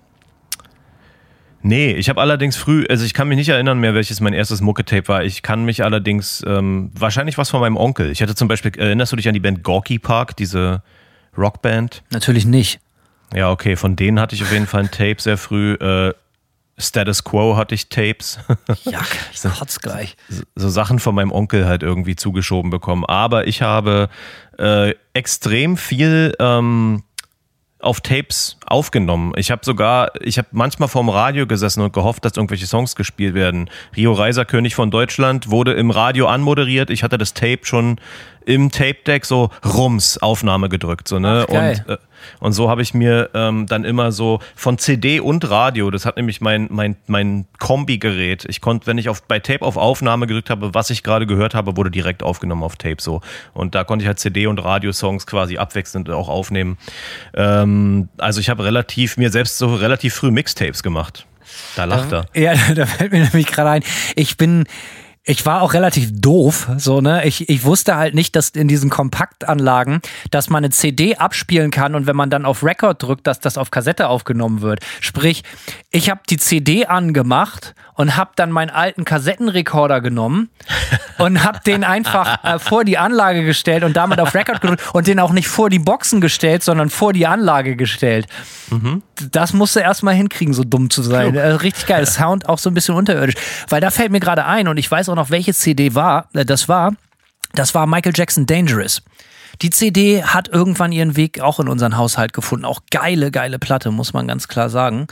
nee, 1.61 1.91
ich 1.91 2.09
habe 2.09 2.19
allerdings 2.21 2.55
früh, 2.55 2.85
also 2.89 3.05
ich 3.05 3.13
kann 3.13 3.27
mich 3.27 3.37
nicht 3.37 3.49
erinnern 3.49 3.79
mehr, 3.79 3.93
welches 3.93 4.19
mein 4.19 4.33
erstes 4.33 4.61
Mucke-Tape 4.61 5.07
war. 5.07 5.23
Ich 5.23 5.43
kann 5.43 5.65
mich 5.65 5.83
allerdings, 5.83 6.43
ähm, 6.47 6.89
wahrscheinlich 6.93 7.37
was 7.37 7.51
von 7.51 7.59
meinem 7.59 7.77
Onkel. 7.77 8.09
Ich 8.09 8.21
hatte 8.21 8.33
zum 8.33 8.47
Beispiel, 8.47 8.71
erinnerst 8.75 9.11
du 9.11 9.15
dich 9.15 9.27
an 9.27 9.35
die 9.35 9.39
Band 9.39 9.63
Gorky 9.63 9.99
Park, 9.99 10.35
diese 10.37 10.81
Rockband? 11.37 12.03
Natürlich 12.09 12.45
nicht. 12.45 12.79
Ja, 13.35 13.51
okay, 13.51 13.75
von 13.75 13.95
denen 13.95 14.19
hatte 14.19 14.35
ich 14.35 14.41
auf 14.41 14.51
jeden 14.51 14.67
Fall 14.67 14.83
ein 14.83 14.91
Tape 14.91 15.17
sehr 15.19 15.37
früh. 15.37 15.73
Äh, 15.73 16.13
Status 16.77 17.23
Quo 17.23 17.57
hatte 17.57 17.75
ich 17.75 17.89
Tapes. 17.89 18.39
Ja, 18.83 19.01
ich 19.31 19.39
so, 19.41 19.49
gleich. 19.81 20.15
So, 20.29 20.43
so, 20.55 20.69
Sachen 20.69 20.99
von 20.99 21.15
meinem 21.15 21.31
Onkel 21.31 21.65
halt 21.65 21.83
irgendwie 21.83 22.15
zugeschoben 22.15 22.69
bekommen. 22.69 23.05
Aber 23.05 23.47
ich 23.47 23.61
habe 23.61 24.09
äh, 24.57 24.93
extrem 25.13 25.77
viel 25.77 26.33
ähm, 26.39 27.03
auf 27.79 28.01
Tapes 28.01 28.57
aufgenommen. 28.65 29.33
Ich 29.35 29.51
habe 29.51 29.61
sogar, 29.63 30.11
ich 30.21 30.37
habe 30.37 30.47
manchmal 30.51 30.89
vorm 30.89 31.09
Radio 31.09 31.45
gesessen 31.45 31.81
und 31.81 31.93
gehofft, 31.93 32.25
dass 32.25 32.35
irgendwelche 32.35 32.65
Songs 32.65 32.95
gespielt 32.95 33.33
werden. 33.33 33.69
Rio 33.95 34.13
Reiser, 34.13 34.45
König 34.45 34.75
von 34.75 34.89
Deutschland, 34.89 35.49
wurde 35.49 35.73
im 35.73 35.91
Radio 35.91 36.27
anmoderiert. 36.27 36.89
Ich 36.89 37.03
hatte 37.03 37.17
das 37.17 37.33
Tape 37.33 37.59
schon 37.63 37.99
im 38.45 38.71
Tape-Deck 38.71 39.25
so 39.25 39.51
Rums 39.65 40.17
Aufnahme 40.17 40.69
gedrückt. 40.69 41.07
So, 41.07 41.19
ne? 41.19 41.45
Ach. 41.47 41.53
Und 41.53 41.89
äh, 41.89 41.97
Und 42.39 42.53
so 42.53 42.69
habe 42.69 42.81
ich 42.81 42.93
mir 42.93 43.29
ähm, 43.33 43.65
dann 43.67 43.83
immer 43.83 44.11
so 44.11 44.39
von 44.55 44.77
CD 44.77 45.19
und 45.19 45.49
Radio, 45.49 45.89
das 45.91 46.05
hat 46.05 46.17
nämlich 46.17 46.41
mein, 46.41 46.67
mein, 46.71 46.95
mein 47.07 47.45
Kombi-Gerät. 47.59 48.45
Ich 48.47 48.61
konnte, 48.61 48.87
wenn 48.87 48.97
ich 48.97 49.09
auf, 49.09 49.23
bei 49.23 49.39
Tape 49.39 49.63
auf 49.63 49.77
Aufnahme 49.77 50.27
gedrückt 50.27 50.49
habe, 50.49 50.73
was 50.73 50.89
ich 50.89 51.03
gerade 51.03 51.25
gehört 51.25 51.55
habe, 51.55 51.77
wurde 51.77 51.91
direkt 51.91 52.23
aufgenommen 52.23 52.63
auf 52.63 52.75
Tape 52.75 52.97
so. 52.99 53.21
Und 53.53 53.75
da 53.75 53.83
konnte 53.83 54.03
ich 54.03 54.07
halt 54.07 54.19
CD 54.19 54.47
und 54.47 54.59
Radio-Songs 54.59 55.25
quasi 55.25 55.57
abwechselnd 55.57 56.09
auch 56.09 56.29
aufnehmen. 56.29 56.77
Ähm, 57.33 58.09
also 58.17 58.39
ich 58.39 58.49
habe 58.49 58.63
relativ, 58.63 59.17
mir 59.17 59.31
selbst 59.31 59.57
so 59.57 59.75
relativ 59.75 60.13
früh 60.13 60.31
Mixtapes 60.31 60.83
gemacht. 60.83 61.25
Da 61.75 61.85
lacht 61.85 62.11
er. 62.11 62.25
Ja, 62.33 62.53
da 62.75 62.85
fällt 62.85 63.11
mir 63.11 63.23
nämlich 63.23 63.47
gerade 63.47 63.69
ein. 63.69 63.83
Ich 64.15 64.37
bin, 64.37 64.65
ich 65.29 65.45
war 65.45 65.61
auch 65.61 65.73
relativ 65.73 66.09
doof, 66.13 66.69
so, 66.77 67.01
ne? 67.01 67.25
Ich, 67.25 67.49
ich 67.49 67.65
wusste 67.65 67.97
halt 67.97 68.15
nicht, 68.15 68.33
dass 68.37 68.49
in 68.49 68.69
diesen 68.69 68.89
Kompaktanlagen, 68.89 69.99
dass 70.31 70.49
man 70.49 70.63
eine 70.63 70.69
CD 70.69 71.17
abspielen 71.17 71.69
kann 71.69 71.95
und 71.95 72.07
wenn 72.07 72.15
man 72.15 72.29
dann 72.29 72.45
auf 72.45 72.63
Record 72.63 73.03
drückt, 73.03 73.27
dass 73.27 73.41
das 73.41 73.57
auf 73.57 73.69
Kassette 73.69 74.07
aufgenommen 74.07 74.61
wird. 74.61 74.79
Sprich, 75.01 75.43
ich 75.91 76.09
habe 76.09 76.21
die 76.29 76.37
CD 76.37 76.85
angemacht 76.85 77.75
und 77.95 78.15
habe 78.15 78.31
dann 78.37 78.51
meinen 78.51 78.69
alten 78.69 79.03
Kassettenrekorder 79.03 79.99
genommen 79.99 80.49
und 81.17 81.43
habe 81.43 81.59
den 81.65 81.83
einfach 81.83 82.43
äh, 82.45 82.57
vor 82.57 82.85
die 82.85 82.97
Anlage 82.97 83.43
gestellt 83.43 83.83
und 83.83 83.97
damit 83.97 84.21
auf 84.21 84.33
Record 84.33 84.61
gedrückt 84.61 84.83
und 84.93 85.07
den 85.07 85.19
auch 85.19 85.33
nicht 85.33 85.49
vor 85.49 85.69
die 85.69 85.79
Boxen 85.79 86.21
gestellt, 86.21 86.63
sondern 86.63 86.89
vor 86.89 87.11
die 87.11 87.27
Anlage 87.27 87.75
gestellt. 87.75 88.27
Mhm. 88.69 89.03
Das 89.31 89.51
musste 89.51 89.81
erstmal 89.81 90.13
hinkriegen, 90.13 90.53
so 90.53 90.63
dumm 90.63 90.89
zu 90.89 91.01
sein. 91.01 91.35
Äh, 91.35 91.47
richtig 91.47 91.85
geil. 91.85 92.05
Sound 92.05 92.47
auch 92.47 92.59
so 92.59 92.69
ein 92.69 92.73
bisschen 92.73 92.95
unterirdisch. 92.95 93.35
Weil 93.67 93.81
da 93.81 93.89
fällt 93.89 94.11
mir 94.11 94.21
gerade 94.21 94.45
ein 94.45 94.69
und 94.69 94.77
ich 94.77 94.89
weiß 94.89 95.09
auch 95.09 95.15
noch, 95.17 95.29
welche 95.29 95.53
CD 95.53 95.93
war, 95.95 96.29
äh, 96.33 96.45
das 96.45 96.69
war. 96.69 96.93
Das 97.53 97.75
war 97.75 97.87
Michael 97.87 98.13
Jackson 98.15 98.45
Dangerous. 98.45 99.01
Die 99.61 99.69
CD 99.69 100.23
hat 100.23 100.49
irgendwann 100.49 100.91
ihren 100.91 101.15
Weg 101.15 101.41
auch 101.41 101.59
in 101.59 101.67
unseren 101.67 101.97
Haushalt 101.97 102.33
gefunden. 102.33 102.65
Auch 102.65 102.81
geile, 102.91 103.31
geile 103.31 103.57
Platte, 103.59 103.91
muss 103.91 104.13
man 104.13 104.27
ganz 104.27 104.47
klar 104.47 104.69
sagen. 104.69 105.07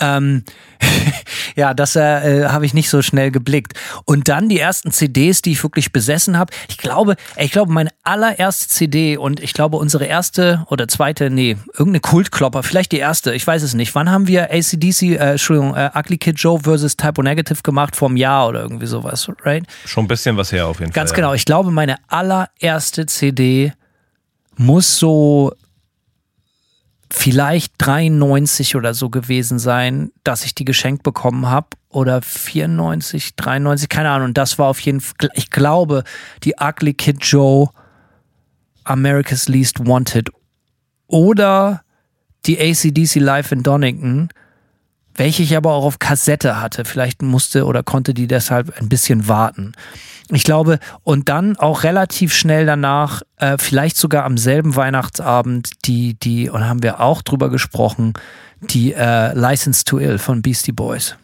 Ähm, 0.00 0.44
ja, 1.56 1.74
das 1.74 1.96
äh, 1.96 2.46
habe 2.48 2.66
ich 2.66 2.74
nicht 2.74 2.88
so 2.88 3.02
schnell 3.02 3.30
geblickt. 3.30 3.74
Und 4.04 4.28
dann 4.28 4.48
die 4.48 4.58
ersten 4.58 4.92
CDs, 4.92 5.42
die 5.42 5.52
ich 5.52 5.62
wirklich 5.62 5.92
besessen 5.92 6.38
habe. 6.38 6.52
Ich 6.68 6.78
glaube, 6.78 7.16
ich 7.36 7.50
glaube, 7.50 7.72
meine 7.72 7.90
allererste 8.02 8.68
CD 8.68 9.16
und 9.16 9.40
ich 9.40 9.52
glaube, 9.52 9.76
unsere 9.76 10.04
erste 10.04 10.64
oder 10.70 10.88
zweite, 10.88 11.30
nee, 11.30 11.56
irgendeine 11.72 12.00
Kultklopper, 12.00 12.62
vielleicht 12.62 12.92
die 12.92 12.98
erste, 12.98 13.34
ich 13.34 13.46
weiß 13.46 13.62
es 13.62 13.74
nicht. 13.74 13.94
Wann 13.94 14.10
haben 14.10 14.26
wir 14.26 14.50
ACDC, 14.52 15.02
äh, 15.02 15.30
Entschuldigung, 15.32 15.74
äh, 15.74 15.90
Ugly 15.94 16.18
Kid 16.18 16.38
Joe 16.38 16.60
versus 16.60 16.96
Typo 16.96 17.22
Negative 17.22 17.62
gemacht? 17.62 17.96
Vor 17.96 18.08
einem 18.08 18.16
Jahr 18.16 18.48
oder 18.48 18.62
irgendwie 18.62 18.86
sowas, 18.86 19.28
right? 19.42 19.64
Schon 19.84 20.04
ein 20.04 20.08
bisschen 20.08 20.36
was 20.36 20.52
her 20.52 20.66
auf 20.66 20.80
jeden 20.80 20.92
Ganz 20.92 20.94
Fall. 20.94 21.02
Ganz 21.02 21.12
genau. 21.14 21.34
Ich 21.34 21.44
glaube, 21.44 21.70
meine 21.70 21.96
allererste 22.08 23.06
CD 23.06 23.72
muss 24.56 24.98
so 24.98 25.52
vielleicht 27.10 27.74
93 27.78 28.76
oder 28.76 28.94
so 28.94 29.10
gewesen 29.10 29.58
sein, 29.58 30.10
dass 30.24 30.44
ich 30.44 30.54
die 30.54 30.64
geschenkt 30.64 31.02
bekommen 31.02 31.46
habe. 31.46 31.68
Oder 31.90 32.20
94, 32.20 33.34
93, 33.36 33.88
keine 33.88 34.10
Ahnung. 34.10 34.28
Und 34.28 34.38
das 34.38 34.58
war 34.58 34.66
auf 34.66 34.80
jeden 34.80 35.00
Fall, 35.00 35.30
ich 35.34 35.50
glaube, 35.50 36.04
die 36.44 36.54
Ugly 36.60 36.94
Kid 36.94 37.24
Joe 37.24 37.70
America's 38.84 39.48
Least 39.48 39.86
Wanted. 39.86 40.30
Oder 41.06 41.82
die 42.44 42.60
ACDC 42.60 43.16
Live 43.16 43.52
in 43.52 43.62
Donington, 43.62 44.28
welche 45.18 45.42
ich 45.42 45.56
aber 45.56 45.72
auch 45.72 45.84
auf 45.84 45.98
Kassette 45.98 46.60
hatte. 46.60 46.84
Vielleicht 46.84 47.22
musste 47.22 47.66
oder 47.66 47.82
konnte 47.82 48.14
die 48.14 48.26
deshalb 48.26 48.78
ein 48.80 48.88
bisschen 48.88 49.28
warten. 49.28 49.72
Ich 50.30 50.44
glaube, 50.44 50.78
und 51.04 51.28
dann 51.28 51.56
auch 51.56 51.84
relativ 51.84 52.34
schnell 52.34 52.66
danach, 52.66 53.22
äh, 53.36 53.56
vielleicht 53.58 53.96
sogar 53.96 54.24
am 54.24 54.36
selben 54.36 54.76
Weihnachtsabend, 54.76 55.86
die, 55.86 56.14
die, 56.14 56.50
und 56.50 56.66
haben 56.66 56.82
wir 56.82 57.00
auch 57.00 57.22
drüber 57.22 57.48
gesprochen, 57.48 58.12
die 58.60 58.92
äh, 58.92 59.32
License 59.34 59.84
to 59.84 59.98
Ill 59.98 60.18
von 60.18 60.42
Beastie 60.42 60.72
Boys. 60.72 61.16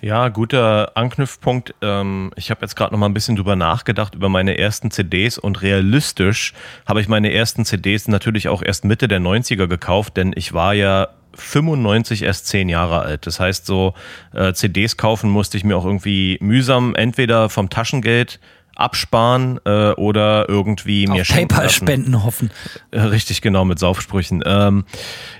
Ja, 0.00 0.28
guter 0.28 0.96
Anknüpfpunkt. 0.96 1.74
Ähm, 1.82 2.30
ich 2.36 2.50
habe 2.50 2.60
jetzt 2.60 2.76
gerade 2.76 2.92
noch 2.94 3.00
mal 3.00 3.06
ein 3.06 3.14
bisschen 3.14 3.34
drüber 3.34 3.56
nachgedacht 3.56 4.14
über 4.14 4.28
meine 4.28 4.56
ersten 4.56 4.92
CDs 4.92 5.38
und 5.38 5.60
realistisch 5.60 6.54
habe 6.86 7.00
ich 7.00 7.08
meine 7.08 7.32
ersten 7.32 7.64
CDs 7.64 8.06
natürlich 8.06 8.48
auch 8.48 8.62
erst 8.62 8.84
Mitte 8.84 9.08
der 9.08 9.18
90er 9.18 9.66
gekauft, 9.66 10.16
denn 10.16 10.32
ich 10.36 10.52
war 10.52 10.74
ja 10.74 11.08
95 11.34 12.22
erst 12.22 12.46
zehn 12.46 12.68
Jahre 12.68 13.00
alt. 13.00 13.26
Das 13.26 13.40
heißt, 13.40 13.66
so 13.66 13.94
äh, 14.34 14.52
CDs 14.52 14.96
kaufen 14.96 15.30
musste 15.30 15.56
ich 15.56 15.64
mir 15.64 15.76
auch 15.76 15.84
irgendwie 15.84 16.38
mühsam 16.40 16.94
entweder 16.94 17.48
vom 17.48 17.70
Taschengeld 17.70 18.40
absparen 18.78 19.58
äh, 19.64 19.90
oder 19.92 20.48
irgendwie 20.48 21.06
mir 21.06 21.22
Auf 21.22 21.28
PayPal-Spenden 21.28 22.24
hoffen. 22.24 22.50
Äh, 22.92 23.00
richtig, 23.00 23.42
genau, 23.42 23.64
mit 23.64 23.78
Saufsprüchen. 23.78 24.42
Ähm, 24.46 24.84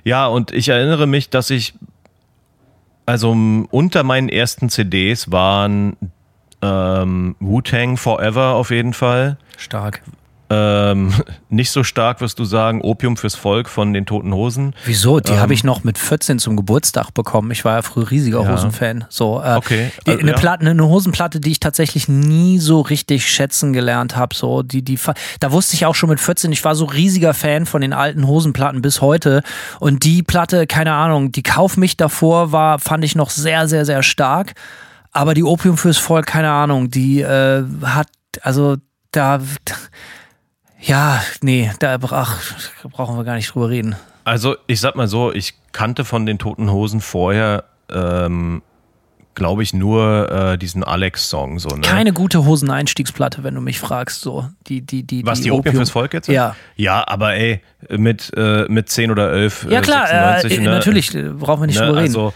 ja, 0.05 0.27
und 0.27 0.51
ich 0.51 0.69
erinnere 0.69 1.07
mich, 1.07 1.31
dass 1.31 1.51
ich, 1.51 1.75
also 3.07 3.31
unter 3.71 4.03
meinen 4.03 4.29
ersten 4.29 4.69
CDs 4.69 5.31
waren 5.31 5.97
ähm, 6.61 7.37
Wu-Tang 7.39 7.97
Forever 7.97 8.55
auf 8.55 8.71
jeden 8.71 8.93
Fall. 8.93 9.39
Stark. 9.57 10.03
Ähm, 10.51 11.13
nicht 11.51 11.71
so 11.71 11.85
stark, 11.85 12.21
wirst 12.21 12.39
du 12.39 12.45
sagen, 12.45 12.81
Opium 12.81 13.17
fürs 13.17 13.35
Volk 13.35 13.69
von 13.69 13.93
den 13.93 14.07
Toten 14.07 14.33
Hosen. 14.33 14.75
Wieso? 14.85 15.21
Die 15.21 15.33
ähm, 15.33 15.41
habe 15.41 15.53
ich 15.53 15.65
noch 15.65 15.85
mit 15.85 15.99
14 15.99 16.39
zum 16.39 16.57
Geburtstag 16.57 17.13
bekommen. 17.13 17.51
Ich 17.51 17.65
war 17.65 17.77
ja 17.77 17.83
früher 17.83 18.11
riesiger 18.11 18.43
ja. 18.43 18.53
Hosenfan. 18.53 19.05
So, 19.09 19.43
äh, 19.45 19.57
okay. 19.57 19.91
Die, 20.07 20.13
eine, 20.13 20.31
ja. 20.31 20.37
Platte, 20.37 20.69
eine 20.69 20.87
Hosenplatte, 20.87 21.41
die 21.41 21.51
ich 21.51 21.61
tatsächlich 21.61 22.09
nie 22.09 22.59
so 22.59 22.81
richtig 22.81 23.31
schätzen 23.31 23.73
gelernt 23.73 24.17
habe. 24.17 24.35
So, 24.35 24.63
die, 24.63 24.83
die, 24.83 24.99
da 25.41 25.53
wusste 25.53 25.75
ich 25.75 25.85
auch 25.87 25.95
schon 25.95 26.09
mit 26.09 26.21
14, 26.21 26.51
ich 26.53 26.65
war 26.65 26.75
so 26.75 26.87
riesiger 26.87 27.35
Fan 27.35 27.67
von 27.67 27.81
den 27.81 27.93
alten 27.93 28.27
Hosenplatten 28.27 28.81
bis 28.81 29.03
heute. 29.03 29.43
Und 29.81 30.05
die 30.05 30.23
Platte, 30.23 30.67
keine 30.67 30.93
Ahnung, 30.93 31.33
die 31.33 31.43
Kauf 31.43 31.77
mich 31.77 31.97
davor 31.97 32.53
war, 32.53 32.79
fand 32.79 33.05
ich 33.05 33.15
noch 33.15 33.31
sehr, 33.31 33.69
sehr, 33.69 33.85
sehr 33.85 34.03
stark. 34.03 34.55
Aber 35.13 35.35
die 35.35 35.45
Opium 35.45 35.77
fürs 35.77 35.99
Volk, 35.99 36.27
keine 36.27 36.51
Ahnung, 36.51 36.91
die 36.91 37.21
äh, 37.21 37.65
hat, 37.83 38.09
also 38.43 38.77
da 39.11 39.41
ja, 40.81 41.23
nee, 41.43 41.71
da 41.79 41.99
ach, 42.11 42.41
brauchen 42.85 43.17
wir 43.17 43.25
gar 43.25 43.35
nicht 43.35 43.55
drüber 43.55 43.69
reden. 43.69 43.97
Also 44.25 44.57
ich 44.67 44.81
sag 44.81 44.95
mal 44.95 45.09
so, 45.09 45.33
ich 45.33 45.55
kannte 45.73 46.05
von 46.05 46.27
den 46.27 46.39
Toten 46.39 46.71
Hosen 46.71 47.01
vorher, 47.01 47.65
ähm, 47.91 48.63
glaube 49.35 49.63
ich, 49.63 49.73
nur 49.73 50.31
äh, 50.31 50.59
diesen 50.59 50.85
Alex-Song. 50.85 51.59
So, 51.59 51.69
ne? 51.71 51.81
Keine 51.81 52.13
gute 52.13 52.45
Hoseneinstiegsplatte, 52.45 53.43
wenn 53.45 53.55
du 53.55 53.61
mich 53.61 53.79
fragst. 53.79 54.21
So. 54.21 54.49
Die, 54.67 54.83
die, 54.83 55.05
die, 55.05 55.25
Was, 55.25 55.39
die, 55.39 55.45
die 55.45 55.51
Opium, 55.53 55.77
fürs 55.77 55.91
Volk 55.91 56.13
jetzt? 56.13 56.29
Ja. 56.29 56.57
Ja, 56.77 57.07
aber 57.07 57.35
ey, 57.35 57.63
mit, 57.89 58.33
äh, 58.37 58.67
mit 58.69 58.91
10 58.91 59.11
oder 59.11 59.33
11. 59.33 59.69
Ja 59.71 59.81
klar, 59.81 60.07
96, 60.07 60.53
äh, 60.53 60.61
ne? 60.61 60.71
natürlich, 60.71 61.11
brauchen 61.39 61.63
wir 61.63 61.67
nicht 61.67 61.81
ne? 61.81 61.87
drüber 61.87 61.99
reden. 62.03 62.09
Also, 62.09 62.35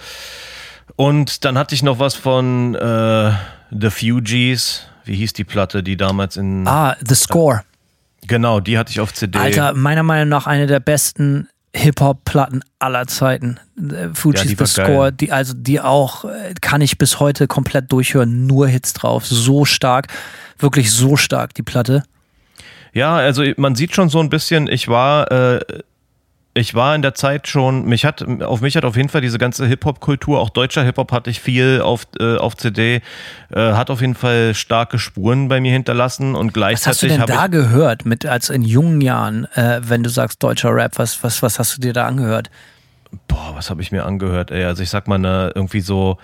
und 0.96 1.44
dann 1.44 1.58
hatte 1.58 1.74
ich 1.74 1.82
noch 1.82 1.98
was 1.98 2.14
von 2.14 2.74
äh, 2.74 3.32
The 3.70 3.90
Fugees. 3.90 4.86
Wie 5.04 5.16
hieß 5.16 5.32
die 5.32 5.44
Platte, 5.44 5.82
die 5.82 5.96
damals 5.96 6.36
in... 6.36 6.66
Ah, 6.66 6.96
The 7.04 7.16
Score. 7.16 7.62
Genau, 8.26 8.60
die 8.60 8.78
hatte 8.78 8.90
ich 8.90 9.00
auf 9.00 9.12
CD. 9.12 9.38
Alter, 9.38 9.74
meiner 9.74 10.02
Meinung 10.02 10.28
nach 10.28 10.46
eine 10.46 10.66
der 10.66 10.80
besten 10.80 11.48
Hip-Hop-Platten 11.74 12.62
aller 12.78 13.06
Zeiten. 13.06 13.58
Äh, 13.78 14.08
Fuji's 14.14 14.50
ja, 14.50 14.56
The 14.58 14.66
Score, 14.66 15.12
die, 15.12 15.32
also 15.32 15.54
die 15.56 15.80
auch, 15.80 16.24
äh, 16.24 16.54
kann 16.60 16.80
ich 16.80 16.98
bis 16.98 17.18
heute 17.18 17.46
komplett 17.46 17.90
durchhören, 17.90 18.46
nur 18.46 18.68
Hits 18.68 18.92
drauf. 18.92 19.26
So 19.26 19.64
stark, 19.64 20.08
wirklich 20.58 20.92
so 20.92 21.16
stark, 21.16 21.54
die 21.54 21.62
Platte. 21.62 22.04
Ja, 22.92 23.16
also 23.16 23.42
man 23.56 23.74
sieht 23.74 23.94
schon 23.94 24.10
so 24.10 24.20
ein 24.20 24.28
bisschen, 24.28 24.68
ich 24.68 24.88
war 24.88 25.30
äh, 25.32 25.60
ich 26.54 26.74
war 26.74 26.94
in 26.94 27.00
der 27.00 27.14
Zeit 27.14 27.48
schon, 27.48 27.86
mich 27.86 28.04
hat, 28.04 28.22
auf 28.42 28.60
mich 28.60 28.76
hat 28.76 28.84
auf 28.84 28.96
jeden 28.96 29.08
Fall 29.08 29.22
diese 29.22 29.38
ganze 29.38 29.66
Hip-Hop-Kultur, 29.66 30.38
auch 30.38 30.50
deutscher 30.50 30.84
Hip-Hop 30.84 31.10
hatte 31.10 31.30
ich 31.30 31.40
viel 31.40 31.80
auf, 31.80 32.06
äh, 32.20 32.36
auf 32.36 32.56
CD, 32.56 33.00
äh, 33.50 33.72
hat 33.72 33.88
auf 33.88 34.02
jeden 34.02 34.14
Fall 34.14 34.54
starke 34.54 34.98
Spuren 34.98 35.48
bei 35.48 35.60
mir 35.60 35.72
hinterlassen 35.72 36.34
und 36.34 36.52
gleichzeitig. 36.52 36.86
Was 36.86 37.18
hast 37.18 37.26
du 37.26 37.26
denn 37.26 37.36
da 37.36 37.46
gehört, 37.46 38.04
mit, 38.04 38.26
als 38.26 38.50
in 38.50 38.62
jungen 38.62 39.00
Jahren, 39.00 39.46
äh, 39.54 39.80
wenn 39.82 40.02
du 40.02 40.10
sagst 40.10 40.42
deutscher 40.42 40.74
Rap, 40.74 40.98
was, 40.98 41.24
was, 41.24 41.42
was 41.42 41.58
hast 41.58 41.78
du 41.78 41.80
dir 41.80 41.94
da 41.94 42.06
angehört? 42.06 42.50
Boah, 43.28 43.52
was 43.54 43.70
habe 43.70 43.80
ich 43.80 43.90
mir 43.90 44.04
angehört, 44.04 44.50
ey? 44.50 44.64
Also 44.64 44.82
ich 44.82 44.90
sag 44.90 45.08
mal, 45.08 45.18
ne, 45.18 45.52
irgendwie 45.54 45.80
so, 45.80 46.18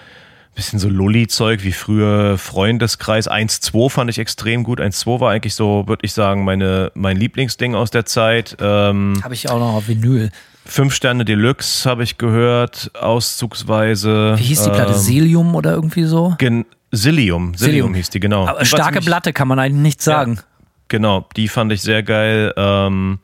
bisschen 0.59 0.81
so 0.81 0.89
Lulli-Zeug 0.89 1.63
wie 1.63 1.71
früher 1.71 2.37
Freundeskreis 2.37 3.31
1-2 3.31 3.91
fand 3.91 4.11
ich 4.11 4.19
extrem 4.19 4.65
gut. 4.65 4.81
1-2 4.81 5.21
war 5.21 5.31
eigentlich 5.31 5.55
so, 5.55 5.87
würde 5.87 6.05
ich 6.05 6.13
sagen, 6.13 6.45
meine, 6.45 6.91
mein 6.95 7.17
Lieblingsding 7.17 7.77
aus 7.77 7.93
der 7.93 8.05
Zeit. 8.07 8.57
Ähm, 8.61 9.21
habe 9.23 9.35
ich 9.35 9.49
auch 9.49 9.61
noch 9.61 9.75
auf 9.75 9.87
Vinyl. 9.87 10.31
Fünf 10.67 10.95
Sterne 10.95 11.25
Deluxe 11.25 11.89
habe 11.89 12.03
ich 12.03 12.19
gehört, 12.19 12.91
auszugsweise. 13.01 14.35
Wie 14.37 14.43
hieß 14.43 14.65
die 14.65 14.71
Platte? 14.71 14.95
Ähm, 14.95 14.99
Selium 14.99 15.55
oder 15.55 15.75
irgendwie 15.75 16.03
so? 16.03 16.35
Gen 16.39 16.67
Silium, 16.91 17.55
Silium 17.55 17.95
hieß 17.95 18.11
die, 18.11 18.19
genau. 18.19 18.49
Aber 18.49 18.65
starke 18.65 19.01
Platte 19.01 19.33
kann 19.33 19.47
man 19.47 19.61
eigentlich 19.61 19.83
nicht 19.83 20.03
sagen. 20.03 20.37
Ja, 20.37 20.43
genau, 20.89 21.29
die 21.37 21.47
fand 21.47 21.71
ich 21.71 21.83
sehr 21.83 22.03
geil. 22.03 22.53
Ähm, 22.57 23.21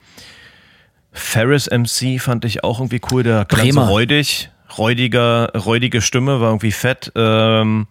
Ferris 1.11 1.68
MC 1.68 2.20
fand 2.20 2.45
ich 2.45 2.62
auch 2.62 2.78
irgendwie 2.78 3.01
cool, 3.11 3.24
der 3.24 3.45
klang 3.45 3.72
so 3.72 3.82
räudig 3.82 4.51
räudiger, 4.78 5.52
räudige 5.54 6.00
Stimme, 6.00 6.40
war 6.40 6.48
irgendwie 6.48 6.72
fett. 6.72 7.12
Ähm, 7.14 7.86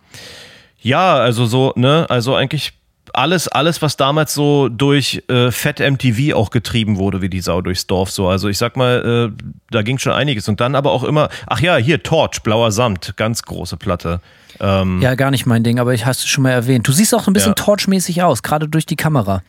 ja, 0.81 1.15
also 1.15 1.45
so, 1.45 1.73
ne, 1.75 2.05
also 2.09 2.35
eigentlich 2.35 2.73
alles, 3.13 3.47
alles, 3.47 3.81
was 3.81 3.95
damals 3.95 4.33
so 4.33 4.69
durch 4.69 5.23
äh, 5.27 5.51
Fett 5.51 5.79
MTV 5.79 6.33
auch 6.35 6.49
getrieben 6.49 6.97
wurde, 6.97 7.21
wie 7.21 7.29
die 7.29 7.41
Sau 7.41 7.61
durchs 7.61 7.85
Dorf. 7.85 8.09
So, 8.09 8.27
also 8.27 8.47
ich 8.49 8.57
sag 8.57 8.75
mal, 8.75 9.31
äh, 9.37 9.43
da 9.69 9.81
ging 9.83 9.99
schon 9.99 10.13
einiges. 10.13 10.47
Und 10.49 10.59
dann 10.61 10.73
aber 10.73 10.91
auch 10.91 11.03
immer, 11.03 11.29
ach 11.45 11.59
ja, 11.59 11.75
hier 11.75 12.01
Torch, 12.01 12.41
blauer 12.41 12.71
Samt, 12.71 13.15
ganz 13.15 13.43
große 13.43 13.77
Platte. 13.77 14.19
Ähm, 14.59 14.99
Ja, 15.01 15.13
gar 15.15 15.29
nicht 15.31 15.45
mein 15.45 15.63
Ding, 15.63 15.79
aber 15.79 15.93
ich 15.93 16.05
hast 16.07 16.19
es 16.21 16.27
schon 16.27 16.43
mal 16.43 16.51
erwähnt. 16.51 16.87
Du 16.87 16.91
siehst 16.91 17.13
auch 17.13 17.27
ein 17.27 17.33
bisschen 17.33 17.51
Ja. 17.57 17.63
Torch-mäßig 17.63 18.23
aus, 18.23 18.41
gerade 18.41 18.67
durch 18.67 18.85
die 18.87 18.95
Kamera. 18.95 19.43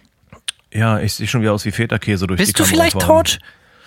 ja, 0.73 0.99
ich 1.01 1.15
sehe 1.15 1.27
schon 1.27 1.41
wieder 1.41 1.53
aus 1.53 1.65
wie 1.65 1.71
Feta-Käse 1.71 2.27
durch 2.27 2.39
die 2.39 2.45
Bist 2.45 2.59
du 2.59 2.65
Kamera 2.65 2.75
vielleicht 2.75 2.93
fahren. 3.01 3.07
Torch? 3.07 3.39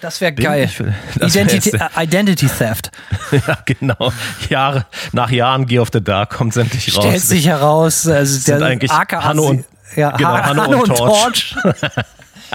Das 0.01 0.21
wäre 0.21 0.31
geil. 0.33 0.69
das 1.19 1.35
Identity, 1.35 1.71
äh, 1.75 2.03
Identity 2.03 2.47
Theft. 2.47 2.91
ja, 3.31 3.57
genau. 3.65 4.11
Jahre, 4.49 4.85
nach 5.11 5.31
Jahren 5.31 5.65
Gear 5.65 5.81
of 5.81 5.89
the 5.91 6.03
Dark 6.03 6.31
kommt 6.31 6.51
es 6.51 6.57
endlich 6.57 6.95
raus. 6.95 7.03
Stellt 7.05 7.21
sich 7.21 7.47
heraus, 7.47 8.07
also 8.07 8.45
der 8.51 8.61
eigentlich 8.65 8.91
AKA 8.91 9.23
Hanno 9.23 9.43
und- 9.47 9.65
ja, 9.95 10.11
genau, 10.11 10.29
Ha- 10.29 10.43
Hanno 10.43 10.61
Hanno 10.63 10.77
und 10.83 10.89
und 10.91 10.97
Torch. 10.97 11.55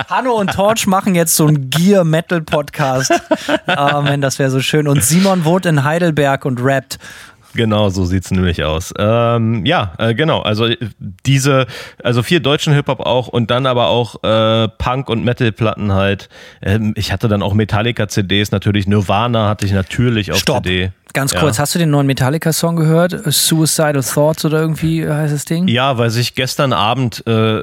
Hanno 0.09 0.33
und 0.33 0.53
Torch 0.53 0.87
machen 0.87 1.15
jetzt 1.15 1.35
so 1.37 1.47
einen 1.47 1.69
Gear 1.69 2.05
Metal 2.05 2.41
Podcast. 2.41 3.13
Oh 3.67 4.01
man, 4.03 4.21
das 4.21 4.39
wäre 4.39 4.51
so 4.51 4.61
schön. 4.61 4.89
Und 4.89 5.05
Simon 5.05 5.45
wohnt 5.45 5.67
in 5.67 5.85
Heidelberg 5.85 6.45
und 6.45 6.61
rappt. 6.63 6.99
Genau, 7.55 7.91
so 7.91 8.05
sieht's 8.05 8.31
nämlich 8.31 8.65
aus. 8.65 8.93
Ähm, 8.99 9.65
ja, 9.67 9.93
äh, 9.99 10.15
genau. 10.15 10.41
Also 10.41 10.67
äh, 10.67 10.77
diese, 11.27 11.67
also 12.03 12.23
viel 12.23 12.41
deutschen 12.41 12.73
Hip-Hop 12.73 13.01
auch 13.01 13.29
und 13.29 13.51
dann 13.51 13.67
aber 13.67 13.89
auch 13.89 14.23
äh, 14.25 14.69
Punk- 14.79 15.09
und 15.11 15.25
Metal-Platten 15.25 15.93
halt. 15.93 16.29
Ähm, 16.63 16.93
ich 16.97 17.13
hatte 17.13 17.29
dann 17.29 17.43
auch 17.43 17.55
Metallica-CDs, 17.55 18.51
natürlich 18.53 18.87
Nirvana 18.87 19.49
hatte 19.49 19.67
ich 19.67 19.73
natürlich 19.73 20.33
auf 20.33 20.39
Stopp. 20.39 20.65
CD. 20.65 20.93
Ganz 21.13 21.33
Ja. 21.35 21.41
kurz, 21.41 21.59
hast 21.59 21.75
du 21.75 21.79
den 21.79 21.91
neuen 21.91 22.07
Metallica-Song 22.07 22.77
gehört? 22.77 23.15
Suicidal 23.27 24.03
Thoughts 24.03 24.45
oder 24.47 24.61
irgendwie 24.61 25.07
heißt 25.07 25.35
das 25.35 25.45
Ding? 25.45 25.69
Ja, 25.69 25.99
weil 25.99 26.09
sich 26.09 26.35
gestern 26.35 26.73
Abend 26.73 27.27
äh, 27.27 27.63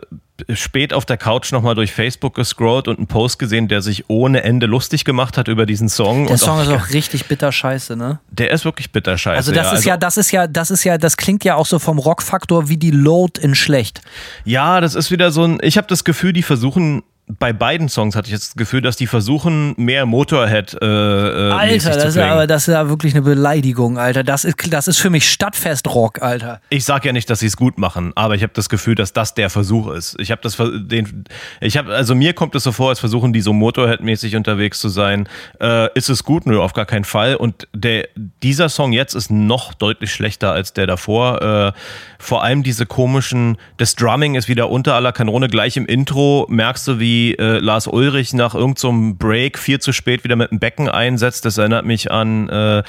spät 0.53 0.93
auf 0.93 1.05
der 1.05 1.17
Couch 1.17 1.51
nochmal 1.51 1.75
durch 1.75 1.91
Facebook 1.91 2.35
gescrollt 2.35 2.87
und 2.87 2.97
einen 2.97 3.07
Post 3.07 3.39
gesehen, 3.39 3.67
der 3.67 3.81
sich 3.81 4.09
ohne 4.09 4.43
Ende 4.43 4.65
lustig 4.65 5.05
gemacht 5.05 5.37
hat 5.37 5.47
über 5.47 5.65
diesen 5.65 5.89
Song. 5.89 6.27
Der 6.27 6.37
Song 6.37 6.59
auch, 6.59 6.63
ist 6.63 6.69
auch 6.69 6.89
richtig 6.89 7.25
bitter 7.25 7.51
scheiße, 7.51 7.95
ne? 7.95 8.19
der 8.39 8.51
ist 8.51 8.65
wirklich 8.65 8.91
bitter 8.91 9.17
scheiße. 9.17 9.37
Also 9.37 9.51
das 9.51 9.67
ist 9.67 9.73
also, 9.73 9.89
ja, 9.89 9.97
das 9.97 10.17
ist 10.17 10.31
ja, 10.31 10.47
das 10.47 10.71
ist 10.71 10.83
ja, 10.83 10.97
das 10.97 11.17
klingt 11.17 11.43
ja 11.43 11.55
auch 11.55 11.65
so 11.65 11.79
vom 11.79 11.99
Rockfaktor 11.99 12.69
wie 12.69 12.77
die 12.77 12.91
Load 12.91 13.39
in 13.41 13.55
schlecht. 13.55 14.01
Ja, 14.45 14.81
das 14.81 14.95
ist 14.95 15.11
wieder 15.11 15.31
so 15.31 15.43
ein. 15.43 15.59
Ich 15.61 15.77
habe 15.77 15.87
das 15.87 16.03
Gefühl, 16.03 16.33
die 16.33 16.43
versuchen. 16.43 17.03
Bei 17.37 17.53
beiden 17.53 17.89
Songs 17.89 18.15
hatte 18.15 18.27
ich 18.27 18.33
jetzt 18.33 18.49
das 18.49 18.55
Gefühl, 18.55 18.81
dass 18.81 18.95
die 18.95 19.05
versuchen, 19.05 19.75
mehr 19.77 20.07
Motorhead 20.07 20.75
äh, 20.81 20.85
äh, 20.85 21.51
Alter, 21.51 21.91
das 21.91 21.97
ist, 21.97 22.15
ja, 22.15 22.21
klingen. 22.23 22.29
aber 22.31 22.47
das 22.47 22.67
ist 22.67 22.73
ja 22.73 22.89
wirklich 22.89 23.13
eine 23.13 23.21
Beleidigung, 23.21 23.99
Alter. 23.99 24.23
Das 24.23 24.45
ist, 24.45 24.73
das 24.73 24.87
ist 24.87 24.97
für 24.97 25.11
mich 25.11 25.29
Stadtfest-Rock, 25.29 26.23
Alter. 26.23 26.59
Ich 26.69 26.85
sag 26.85 27.05
ja 27.05 27.13
nicht, 27.13 27.29
dass 27.29 27.41
sie 27.41 27.45
es 27.45 27.55
gut 27.55 27.77
machen, 27.77 28.13
aber 28.15 28.33
ich 28.33 28.41
habe 28.41 28.53
das 28.55 28.67
Gefühl, 28.67 28.95
dass 28.95 29.13
das 29.13 29.35
der 29.35 29.51
Versuch 29.51 29.91
ist. 29.91 30.19
Ich 30.19 30.31
habe 30.31 30.41
das 30.41 30.57
den 30.57 31.25
ich 31.61 31.77
habe 31.77 31.93
also 31.93 32.15
mir 32.15 32.33
kommt 32.33 32.55
es 32.55 32.63
so 32.63 32.71
vor, 32.71 32.89
als 32.89 32.99
versuchen 32.99 33.31
die 33.31 33.41
so 33.41 33.53
Motorhead-mäßig 33.53 34.35
unterwegs 34.35 34.79
zu 34.79 34.89
sein. 34.89 35.29
Äh, 35.61 35.93
ist 35.93 36.09
es 36.09 36.23
gut? 36.23 36.47
Nö, 36.47 36.59
auf 36.59 36.73
gar 36.73 36.87
keinen 36.87 37.05
Fall. 37.05 37.35
Und 37.35 37.67
der 37.73 38.07
dieser 38.41 38.69
Song 38.69 38.91
jetzt 38.91 39.13
ist 39.13 39.29
noch 39.29 39.75
deutlich 39.75 40.11
schlechter 40.11 40.51
als 40.51 40.73
der 40.73 40.87
davor. 40.87 41.41
Äh, 41.43 41.79
vor 42.17 42.43
allem 42.43 42.63
diese 42.63 42.87
komischen, 42.87 43.57
das 43.77 43.95
Drumming 43.95 44.33
ist 44.33 44.47
wieder 44.47 44.71
unter 44.71 44.95
aller 44.95 45.11
Kanone. 45.11 45.47
Gleich 45.47 45.77
im 45.77 45.85
Intro 45.85 46.47
merkst 46.49 46.87
du, 46.87 46.99
wie 46.99 47.18
äh, 47.37 47.59
Lars 47.59 47.87
Ulrich 47.87 48.33
nach 48.33 48.55
irgendeinem 48.55 49.17
Break 49.17 49.57
viel 49.59 49.79
zu 49.79 49.91
spät 49.93 50.23
wieder 50.23 50.35
mit 50.35 50.51
dem 50.51 50.59
Becken 50.59 50.89
einsetzt. 50.89 51.45
Das 51.45 51.57
erinnert 51.57 51.85
mich 51.85 52.11
an 52.11 52.49
äh, 52.49 52.83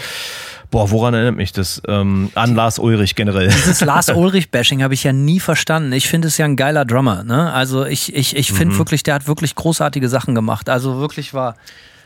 Boah, 0.71 0.93
woran 0.93 1.15
erinnert 1.15 1.35
mich 1.35 1.53
das? 1.53 1.83
Ähm, 1.89 2.31
an 2.37 2.55
Lars 2.55 2.79
Ulrich 2.79 3.17
generell. 3.17 3.49
Dieses 3.49 3.81
Lars 3.85 4.09
Ulrich-Bashing 4.09 4.85
habe 4.85 4.95
ich 4.95 5.03
ja 5.03 5.13
nie 5.13 5.41
verstanden. 5.41 5.93
Ich 5.93 6.07
finde 6.07 6.29
es 6.29 6.39
ja 6.39 6.45
ein 6.45 6.55
geiler 6.55 6.85
Drummer, 6.85 7.25
ne? 7.25 7.53
Also 7.53 7.85
ich, 7.85 8.15
ich, 8.15 8.37
ich 8.37 8.53
Mhm. 8.53 8.57
finde 8.57 8.79
wirklich, 8.79 9.03
der 9.03 9.15
hat 9.15 9.27
wirklich 9.27 9.57
großartige 9.57 10.09
Sachen 10.09 10.37
gemacht. 10.37 10.69
Also 10.69 11.01
wirklich 11.01 11.35
war 11.35 11.57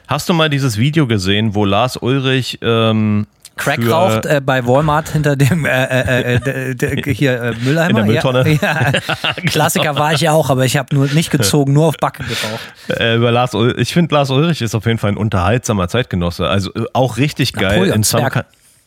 Hast 0.08 0.28
du 0.30 0.32
mal 0.34 0.48
dieses 0.48 0.78
Video 0.78 1.06
gesehen, 1.06 1.54
wo 1.54 1.66
Lars 1.66 1.98
Ulrich 1.98 2.58
ähm, 2.62 3.26
Crack 3.56 3.82
für- 3.82 3.90
raucht 3.90 4.26
äh, 4.26 4.40
bei 4.44 4.66
Walmart 4.66 5.10
hinter 5.10 5.36
dem 5.36 5.64
äh, 5.64 5.84
äh, 5.84 6.34
äh, 6.44 6.70
äh, 6.72 7.14
hier 7.14 7.40
äh, 7.40 7.54
Mülleimer? 7.62 7.90
In 7.90 7.96
der 7.96 8.04
Mülltonne. 8.04 8.58
Ja, 8.60 8.92
ja. 8.92 9.32
Klassiker 9.46 9.96
war 9.96 10.12
ich 10.12 10.22
ja 10.22 10.32
auch, 10.32 10.50
aber 10.50 10.64
ich 10.64 10.76
habe 10.76 10.94
nur 10.94 11.06
nicht 11.06 11.30
gezogen, 11.30 11.72
nur 11.72 11.86
auf 11.86 11.96
Backe 11.98 12.24
geraucht. 12.24 13.00
äh, 13.00 13.16
über 13.16 13.30
Lars 13.30 13.54
Ulrich? 13.54 13.76
Ich 13.78 13.92
finde, 13.92 14.14
Lars 14.14 14.30
Ulrich 14.30 14.60
ist 14.62 14.74
auf 14.74 14.86
jeden 14.86 14.98
Fall 14.98 15.10
ein 15.12 15.16
unterhaltsamer 15.16 15.88
Zeitgenosse. 15.88 16.48
Also 16.48 16.72
äh, 16.74 16.84
auch 16.92 17.16
richtig 17.16 17.52
geil 17.52 17.88
in 17.88 18.02
some, 18.02 18.28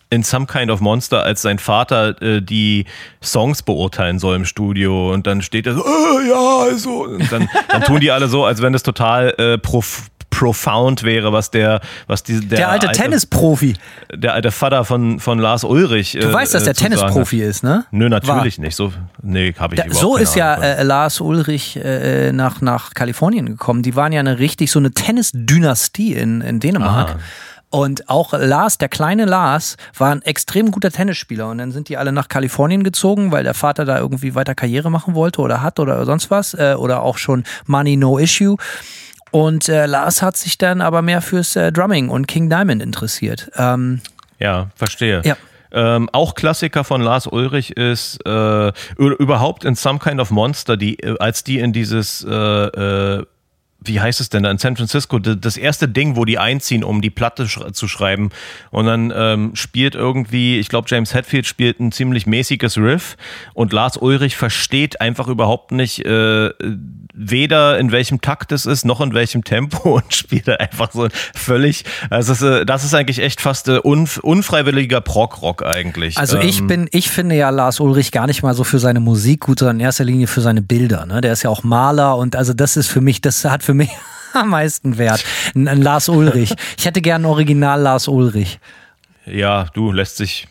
in 0.09 0.23
some 0.23 0.45
Kind 0.47 0.69
of 0.71 0.79
Monster, 0.81 1.23
als 1.23 1.41
sein 1.41 1.59
Vater 1.59 2.21
äh, 2.21 2.41
die 2.41 2.85
Songs 3.23 3.61
beurteilen 3.61 4.19
soll 4.19 4.35
im 4.35 4.45
Studio 4.45 5.13
und 5.13 5.27
dann 5.27 5.41
steht 5.41 5.67
er 5.67 5.75
so, 5.75 5.81
äh, 5.85 6.29
ja, 6.29 6.69
also. 6.71 7.05
Und 7.05 7.31
dann, 7.31 7.49
dann 7.69 7.81
tun 7.83 7.99
die 7.99 8.11
alle 8.11 8.27
so, 8.27 8.45
als 8.45 8.61
wenn 8.61 8.73
das 8.73 8.83
total 8.83 9.33
äh, 9.37 9.57
prof 9.57 10.03
profound 10.37 11.01
wäre, 11.01 11.33
was 11.33 11.49
der, 11.49 11.81
was 12.05 12.21
die, 12.21 12.39
der, 12.47 12.57
Der 12.59 12.69
alte 12.69 12.91
Tennisprofi. 12.91 13.73
der 14.13 14.35
alte 14.35 14.51
Vater 14.51 14.85
von, 14.85 15.19
von 15.19 15.39
Lars 15.39 15.63
Ulrich. 15.63 16.11
Du 16.19 16.31
weißt, 16.31 16.53
dass 16.53 16.63
der 16.63 16.75
Tennisprofi 16.75 17.41
ist, 17.41 17.63
ne? 17.63 17.85
Nö, 17.89 18.07
natürlich 18.07 18.59
nicht. 18.59 18.75
So, 18.75 18.93
nee, 19.23 19.55
habe 19.57 19.73
ich 19.73 19.81
Da, 19.81 19.87
überhaupt 19.87 20.01
so 20.01 20.15
ist 20.15 20.35
ja 20.35 20.53
äh, 20.53 20.83
Lars 20.83 21.21
Ulrich 21.21 21.77
äh, 21.83 22.31
nach, 22.33 22.61
nach 22.61 22.93
Kalifornien 22.93 23.47
gekommen. 23.47 23.81
Die 23.81 23.95
waren 23.95 24.11
ja 24.11 24.19
eine 24.19 24.37
richtig 24.37 24.71
so 24.71 24.77
eine 24.77 24.91
Tennisdynastie 24.91 26.13
in, 26.13 26.41
in 26.41 26.59
Dänemark. 26.59 27.09
Aha. 27.09 27.19
Und 27.69 28.07
auch 28.07 28.31
Lars, 28.33 28.77
der 28.77 28.87
kleine 28.89 29.25
Lars, 29.25 29.75
war 29.97 30.11
ein 30.11 30.21
extrem 30.21 30.71
guter 30.71 30.91
Tennisspieler. 30.91 31.49
Und 31.49 31.57
dann 31.57 31.71
sind 31.71 31.89
die 31.89 31.97
alle 31.97 32.11
nach 32.11 32.27
Kalifornien 32.29 32.83
gezogen, 32.83 33.31
weil 33.31 33.43
der 33.43 33.55
Vater 33.55 33.85
da 33.85 33.97
irgendwie 33.97 34.35
weiter 34.35 34.55
Karriere 34.55 34.89
machen 34.89 35.15
wollte 35.15 35.41
oder 35.41 35.61
hat 35.63 35.79
oder 35.79 36.05
sonst 36.05 36.29
was. 36.31 36.53
Äh, 36.53 36.75
oder 36.77 37.01
auch 37.01 37.17
schon 37.17 37.43
Money 37.65 37.97
No 37.97 38.19
Issue. 38.19 38.55
Und 39.37 39.69
äh, 39.69 39.85
Lars 39.85 40.23
hat 40.23 40.35
sich 40.35 40.57
dann 40.57 40.81
aber 40.81 41.03
mehr 41.03 41.21
fürs 41.21 41.55
äh, 41.55 41.71
Drumming 41.71 42.09
und 42.09 42.27
King 42.27 42.49
Diamond 42.49 42.81
interessiert. 42.81 43.51
Ähm, 43.55 44.01
Ja, 44.39 44.71
verstehe. 44.75 45.21
Ja. 45.23 45.37
Ähm, 45.71 46.09
auch 46.11 46.33
Klassiker 46.33 46.83
von 46.83 47.01
Lars 47.01 47.27
Ulrich 47.27 47.77
ist 47.77 48.17
äh, 48.25 48.71
überhaupt 48.97 49.63
in 49.63 49.75
Some 49.75 49.99
Kind 49.99 50.19
of 50.19 50.31
Monster, 50.31 50.75
die, 50.75 50.97
äh, 51.03 51.19
als 51.19 51.43
die 51.43 51.59
in 51.59 51.71
dieses, 51.71 52.25
äh, 52.27 52.33
äh, 52.33 53.25
wie 53.81 54.01
heißt 54.01 54.21
es 54.21 54.29
denn 54.29 54.41
da, 54.41 54.49
in 54.49 54.57
San 54.57 54.75
Francisco, 54.75 55.19
das 55.19 55.55
erste 55.55 55.87
Ding, 55.87 56.15
wo 56.15 56.25
die 56.25 56.39
einziehen, 56.39 56.83
um 56.83 57.01
die 57.01 57.11
Platte 57.11 57.47
sch 57.47 57.59
zu 57.73 57.87
schreiben. 57.87 58.31
Und 58.71 58.87
dann 58.87 59.13
ähm, 59.15 59.51
spielt 59.55 59.93
irgendwie, 59.93 60.57
ich 60.57 60.67
glaube, 60.69 60.87
James 60.89 61.13
Hetfield 61.13 61.45
spielt 61.45 61.79
ein 61.79 61.91
ziemlich 61.91 62.25
mäßiges 62.25 62.79
Riff 62.79 63.17
und 63.53 63.71
Lars 63.71 63.97
Ulrich 63.97 64.35
versteht 64.35 64.99
einfach 64.99 65.27
überhaupt 65.27 65.71
nicht, 65.71 66.03
äh, 66.05 66.49
weder 67.19 67.79
in 67.79 67.91
welchem 67.91 68.21
Takt 68.21 68.51
es 68.51 68.67
ist, 68.67 68.85
noch 68.85 69.01
in 69.01 69.13
welchem 69.13 69.43
Tempo 69.43 69.95
und 69.95 70.13
spielt 70.13 70.47
einfach 70.47 70.91
so 70.91 71.07
völlig, 71.35 71.83
also 72.09 72.33
es 72.33 72.41
ist, 72.41 72.47
äh, 72.47 72.65
das 72.65 72.83
ist 72.83 72.93
eigentlich 72.93 73.19
echt 73.19 73.41
fast 73.41 73.67
äh, 73.67 73.79
unf 73.79 74.17
unfreiwilliger 74.19 75.01
Prog-Rock 75.01 75.65
eigentlich. 75.65 76.17
Also 76.17 76.37
ich 76.39 76.59
Ähm, 76.59 76.67
bin, 76.67 76.89
ich 76.91 77.09
finde 77.09 77.35
ja 77.35 77.49
Lars 77.49 77.79
Ulrich 77.79 78.11
gar 78.11 78.27
nicht 78.27 78.43
mal 78.43 78.53
so 78.53 78.63
für 78.63 78.79
seine 78.79 78.99
Musik 78.99 79.41
gut, 79.41 79.59
sondern 79.59 79.77
in 79.77 79.85
erster 79.85 80.03
Linie 80.03 80.27
für 80.27 80.41
seine 80.41 80.61
Bilder. 80.61 81.05
Ne? 81.05 81.21
Der 81.21 81.33
ist 81.33 81.43
ja 81.43 81.49
auch 81.49 81.63
Maler 81.63 82.17
und 82.17 82.35
also 82.35 82.53
das 82.53 82.77
ist 82.77 82.87
für 82.87 83.01
mich, 83.01 83.19
das 83.21 83.43
hat 83.45 83.63
für 83.63 83.73
mich 83.73 83.89
am 84.33 84.49
meisten 84.49 84.97
Wert. 84.97 85.23
Ein, 85.55 85.67
ein 85.67 85.81
Lars 85.81 86.09
Ulrich. 86.09 86.53
Ich 86.77 86.85
hätte 86.85 87.01
gern 87.01 87.23
ein 87.23 87.25
Original 87.25 87.81
Lars 87.81 88.07
Ulrich. 88.07 88.59
Ja, 89.25 89.65
du 89.73 89.91
lässt 89.91 90.17
sich 90.17 90.47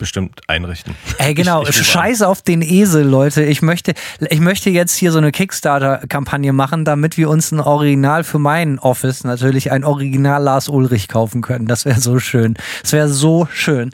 bestimmt 0.00 0.40
einrichten. 0.48 0.96
Ey, 1.18 1.34
genau, 1.34 1.62
Ich- 1.62 1.68
ich 1.80 1.86
scheiß 1.86 2.22
auf 2.22 2.42
den 2.42 2.60
Esel, 2.62 3.04
Leute. 3.04 3.44
Ich 3.44 3.62
möchte, 3.62 3.94
ich 4.28 4.40
möchte 4.40 4.68
jetzt 4.70 4.96
hier 4.96 5.12
so 5.12 5.18
eine 5.18 5.30
Kickstarter-Kampagne 5.30 6.52
machen, 6.52 6.84
damit 6.84 7.16
wir 7.16 7.30
uns 7.30 7.52
ein 7.52 7.60
Original 7.60 8.24
für 8.24 8.40
meinen 8.40 8.80
Office 8.80 9.22
natürlich 9.22 9.70
ein 9.70 9.84
Original 9.84 10.42
Lars 10.42 10.68
Ulrich 10.68 11.06
kaufen 11.06 11.42
können. 11.42 11.66
Das 11.66 11.84
wäre 11.84 12.00
so 12.00 12.18
schön. 12.18 12.54
Das 12.82 12.92
wäre 12.92 13.08
so 13.08 13.46
schön. 13.52 13.90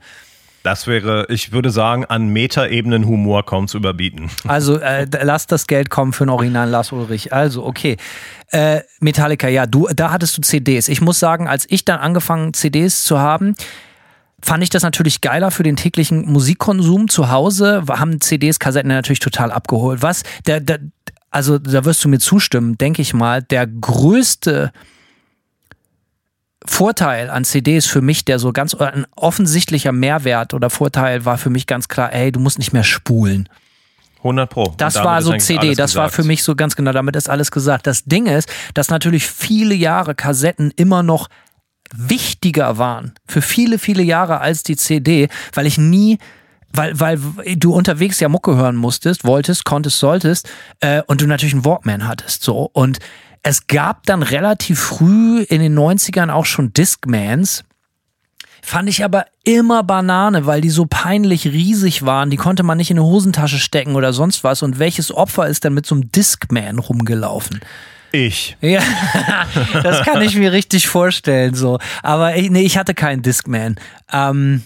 Das 0.62 0.88
wäre, 0.88 1.26
ich 1.28 1.52
würde 1.52 1.70
sagen, 1.70 2.06
an 2.06 2.26
Metaebenen 2.28 3.06
Humor 3.06 3.46
kaum 3.46 3.68
zu 3.68 3.76
überbieten. 3.76 4.30
Also 4.48 4.78
äh, 4.80 5.06
lass 5.22 5.46
das 5.46 5.68
Geld 5.68 5.90
kommen 5.90 6.12
für 6.12 6.24
ein 6.24 6.28
Original 6.28 6.68
Lars 6.68 6.90
Ulrich. 6.90 7.32
Also, 7.32 7.64
okay. 7.64 7.96
Äh, 8.50 8.80
Metallica, 8.98 9.46
ja, 9.46 9.66
du, 9.66 9.86
da 9.94 10.10
hattest 10.10 10.36
du 10.38 10.40
CDs. 10.42 10.88
Ich 10.88 11.00
muss 11.00 11.20
sagen, 11.20 11.46
als 11.46 11.66
ich 11.68 11.84
dann 11.84 12.00
angefangen, 12.00 12.52
CDs 12.52 13.04
zu 13.04 13.18
haben, 13.20 13.54
fand 14.46 14.62
ich 14.62 14.70
das 14.70 14.82
natürlich 14.82 15.20
geiler 15.20 15.50
für 15.50 15.64
den 15.64 15.76
täglichen 15.76 16.30
Musikkonsum 16.30 17.08
zu 17.08 17.30
Hause. 17.30 17.82
Haben 17.88 18.20
CDs, 18.20 18.58
Kassetten 18.58 18.88
natürlich 18.88 19.18
total 19.18 19.50
abgeholt. 19.50 20.02
Was? 20.02 20.22
Der, 20.46 20.60
der, 20.60 20.78
also, 21.30 21.58
da 21.58 21.84
wirst 21.84 22.04
du 22.04 22.08
mir 22.08 22.20
zustimmen, 22.20 22.78
denke 22.78 23.02
ich 23.02 23.12
mal, 23.12 23.42
der 23.42 23.66
größte 23.66 24.72
Vorteil 26.64 27.28
an 27.28 27.44
CDs 27.44 27.86
für 27.86 28.00
mich, 28.00 28.24
der 28.24 28.38
so 28.38 28.52
ganz 28.52 28.74
ein 28.74 29.06
offensichtlicher 29.16 29.92
Mehrwert 29.92 30.54
oder 30.54 30.70
Vorteil 30.70 31.24
war 31.24 31.38
für 31.38 31.50
mich 31.50 31.66
ganz 31.66 31.88
klar, 31.88 32.12
ey, 32.12 32.30
du 32.30 32.40
musst 32.40 32.58
nicht 32.58 32.72
mehr 32.72 32.84
spulen. 32.84 33.48
100 34.18 34.50
Pro. 34.50 34.74
Das 34.76 34.96
war 34.96 35.22
so 35.22 35.36
CD, 35.36 35.74
das 35.74 35.94
war 35.94 36.06
gesagt. 36.06 36.14
für 36.14 36.24
mich 36.24 36.42
so 36.42 36.56
ganz 36.56 36.74
genau, 36.74 36.92
damit 36.92 37.14
ist 37.14 37.28
alles 37.28 37.50
gesagt. 37.50 37.86
Das 37.86 38.04
Ding 38.04 38.26
ist, 38.26 38.48
dass 38.74 38.90
natürlich 38.90 39.26
viele 39.26 39.74
Jahre 39.74 40.14
Kassetten 40.14 40.72
immer 40.76 41.02
noch 41.02 41.28
wichtiger 41.94 42.78
waren, 42.78 43.12
für 43.26 43.42
viele, 43.42 43.78
viele 43.78 44.02
Jahre 44.02 44.40
als 44.40 44.62
die 44.62 44.76
CD, 44.76 45.28
weil 45.54 45.66
ich 45.66 45.78
nie 45.78 46.18
weil, 46.72 46.98
weil 47.00 47.18
du 47.56 47.72
unterwegs 47.72 48.20
ja 48.20 48.28
Mucke 48.28 48.54
hören 48.54 48.76
musstest, 48.76 49.24
wolltest, 49.24 49.64
konntest, 49.64 49.98
solltest 49.98 50.48
äh, 50.80 51.02
und 51.06 51.20
du 51.20 51.26
natürlich 51.26 51.54
einen 51.54 51.64
Walkman 51.64 52.06
hattest. 52.06 52.42
So. 52.42 52.68
Und 52.72 52.98
es 53.42 53.66
gab 53.66 54.04
dann 54.04 54.22
relativ 54.22 54.78
früh 54.78 55.42
in 55.42 55.60
den 55.60 55.78
90ern 55.78 56.30
auch 56.30 56.44
schon 56.44 56.72
Discmans. 56.72 57.64
Fand 58.62 58.88
ich 58.88 59.04
aber 59.04 59.26
immer 59.44 59.84
Banane, 59.84 60.44
weil 60.44 60.60
die 60.60 60.70
so 60.70 60.86
peinlich 60.86 61.46
riesig 61.46 62.04
waren. 62.04 62.30
Die 62.30 62.36
konnte 62.36 62.64
man 62.64 62.76
nicht 62.76 62.90
in 62.90 62.98
eine 62.98 63.06
Hosentasche 63.06 63.58
stecken 63.58 63.94
oder 63.94 64.12
sonst 64.12 64.42
was. 64.42 64.62
Und 64.62 64.80
welches 64.80 65.14
Opfer 65.14 65.46
ist 65.46 65.62
denn 65.62 65.74
mit 65.74 65.86
so 65.86 65.94
einem 65.94 66.10
Discman 66.10 66.80
rumgelaufen? 66.80 67.60
Ich. 68.12 68.56
Ja, 68.60 68.80
das 69.82 70.02
kann 70.04 70.22
ich 70.22 70.36
mir 70.36 70.52
richtig 70.52 70.86
vorstellen. 70.88 71.54
So. 71.54 71.78
Aber 72.02 72.36
ich, 72.36 72.50
nee, 72.50 72.60
ich 72.62 72.78
hatte 72.78 72.94
keinen 72.94 73.22
Discman. 73.22 73.76
Ähm, 74.12 74.62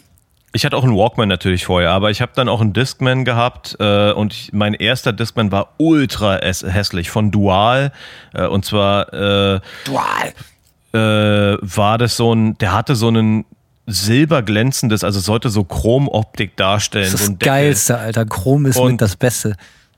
Ich 0.52 0.64
hatte 0.64 0.76
auch 0.76 0.84
einen 0.84 0.96
Walkman 0.96 1.28
natürlich 1.28 1.64
vorher, 1.64 1.90
aber 1.90 2.10
ich 2.10 2.20
habe 2.20 2.32
dann 2.34 2.48
auch 2.48 2.60
einen 2.60 2.72
Discman 2.72 3.24
gehabt 3.24 3.76
äh, 3.80 4.12
und 4.12 4.32
ich, 4.32 4.52
mein 4.52 4.74
erster 4.74 5.12
Discman 5.12 5.52
war 5.52 5.74
ultra 5.78 6.36
äs- 6.38 6.66
hässlich 6.68 7.08
von 7.10 7.30
Dual 7.30 7.92
äh, 8.34 8.46
und 8.46 8.64
zwar 8.64 9.12
äh, 9.12 9.60
Dual. 9.84 10.32
äh, 10.92 11.56
war 11.60 11.98
das 11.98 12.16
so 12.16 12.32
ein, 12.34 12.58
der 12.58 12.72
hatte 12.72 12.96
so 12.96 13.08
einen 13.08 13.44
silberglänzendes, 13.86 15.04
also 15.04 15.20
sollte 15.20 15.50
so 15.50 15.64
Chromoptik 15.64 16.56
darstellen. 16.56 17.10
Das 17.10 17.20
ist 17.20 17.26
so 17.26 17.32
das. 17.32 17.46
Geilste, 17.46 17.98
Alter. 17.98 18.26
Chrom 18.26 18.66
ist 18.66 18.76
Und- 18.76 18.92
mit 18.92 19.00
das 19.00 19.16
Beste. 19.16 19.56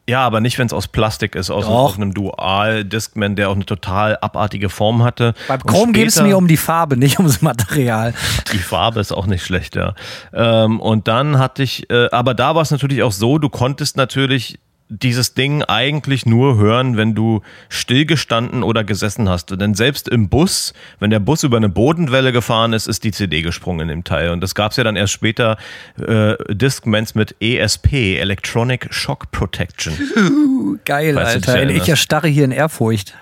Ja, 0.09 0.27
aber 0.27 0.41
nicht, 0.41 0.59
wenn 0.59 0.67
es 0.67 0.73
aus 0.73 0.89
Plastik 0.89 1.37
ist, 1.37 1.51
aus, 1.51 1.67
aus 1.67 1.97
einem 1.97 2.13
Dual-Discman, 2.13 3.37
der 3.37 3.51
auch 3.51 3.55
eine 3.55 3.65
total 3.65 4.19
abartige 4.21 4.69
Form 4.69 5.05
hatte. 5.05 5.33
Beim 5.47 5.63
Chrom 5.65 5.93
geht 5.93 6.09
es 6.09 6.21
mir 6.21 6.37
um 6.37 6.49
die 6.49 6.57
Farbe, 6.57 6.97
nicht 6.97 7.19
ums 7.19 7.41
Material. 7.41 8.13
Die 8.53 8.59
Farbe 8.59 8.99
ist 8.99 9.13
auch 9.13 9.27
nicht 9.27 9.45
schlecht, 9.45 9.77
ja. 9.77 9.95
Ähm, 10.33 10.81
und 10.81 11.07
dann 11.07 11.39
hatte 11.39 11.63
ich, 11.63 11.89
äh, 11.91 12.09
aber 12.11 12.35
da 12.35 12.57
war 12.57 12.63
es 12.63 12.73
natürlich 12.73 13.05
auch 13.05 13.13
so, 13.13 13.39
du 13.39 13.49
konntest 13.49 13.97
natürlich 13.97 14.59
dieses 14.93 15.35
Ding 15.35 15.63
eigentlich 15.63 16.27
nur 16.27 16.57
hören, 16.57 16.97
wenn 16.97 17.15
du 17.15 17.41
stillgestanden 17.69 18.63
oder 18.63 18.85
gesessen 18.85 19.29
hast. 19.29 19.59
Denn 19.59 19.75
selbst 19.75 20.09
im 20.09 20.29
Bus, 20.29 20.75
wenn 21.01 21.11
der 21.11 21.21
Bus 21.21 21.43
über 21.43 21.57
eine 21.57 21.69
Bodenwelle 21.69 22.33
gefahren 22.33 22.73
ist, 22.73 22.87
ist 22.87 23.05
die 23.05 23.11
CD 23.11 23.43
gesprungen 23.43 23.81
in 23.81 23.89
dem 23.89 24.05
Teil. 24.05 24.31
Und 24.31 24.41
das 24.41 24.55
gab 24.55 24.73
es 24.73 24.77
ja 24.77 24.85
dann 24.85 24.97
erst 24.97 25.13
später 25.13 25.57
äh, 25.99 26.35
Discmans 26.49 27.15
mit 27.15 27.35
ESP, 27.41 28.19
Electronic 28.19 28.89
Shock 28.91 29.31
Protection. 29.31 29.95
Geil, 30.85 31.17
Weißt 31.17 31.49
Alter. 31.49 31.71
Ich 31.71 31.89
erstarre 31.89 32.29
hier 32.29 32.45
in 32.45 32.53
Ehrfurcht. 32.53 33.15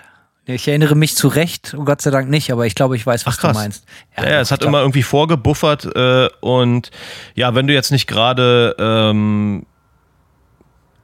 Ich 0.45 0.67
erinnere 0.67 0.95
mich 0.95 1.15
zurecht, 1.15 1.75
oh 1.77 1.83
Gott 1.83 2.01
sei 2.01 2.09
Dank 2.09 2.29
nicht, 2.29 2.51
aber 2.51 2.65
ich 2.65 2.73
glaube, 2.73 2.95
ich 2.95 3.05
weiß, 3.05 3.27
was 3.27 3.37
du 3.37 3.47
meinst. 3.49 3.85
Ja, 4.17 4.29
ja, 4.29 4.41
es 4.41 4.51
hat 4.51 4.63
immer 4.63 4.79
irgendwie 4.79 5.03
vorgebuffert 5.03 5.85
äh, 5.95 6.29
und 6.41 6.89
ja, 7.35 7.53
wenn 7.53 7.67
du 7.67 7.73
jetzt 7.73 7.91
nicht 7.91 8.07
gerade 8.07 8.75
ähm, 8.79 9.65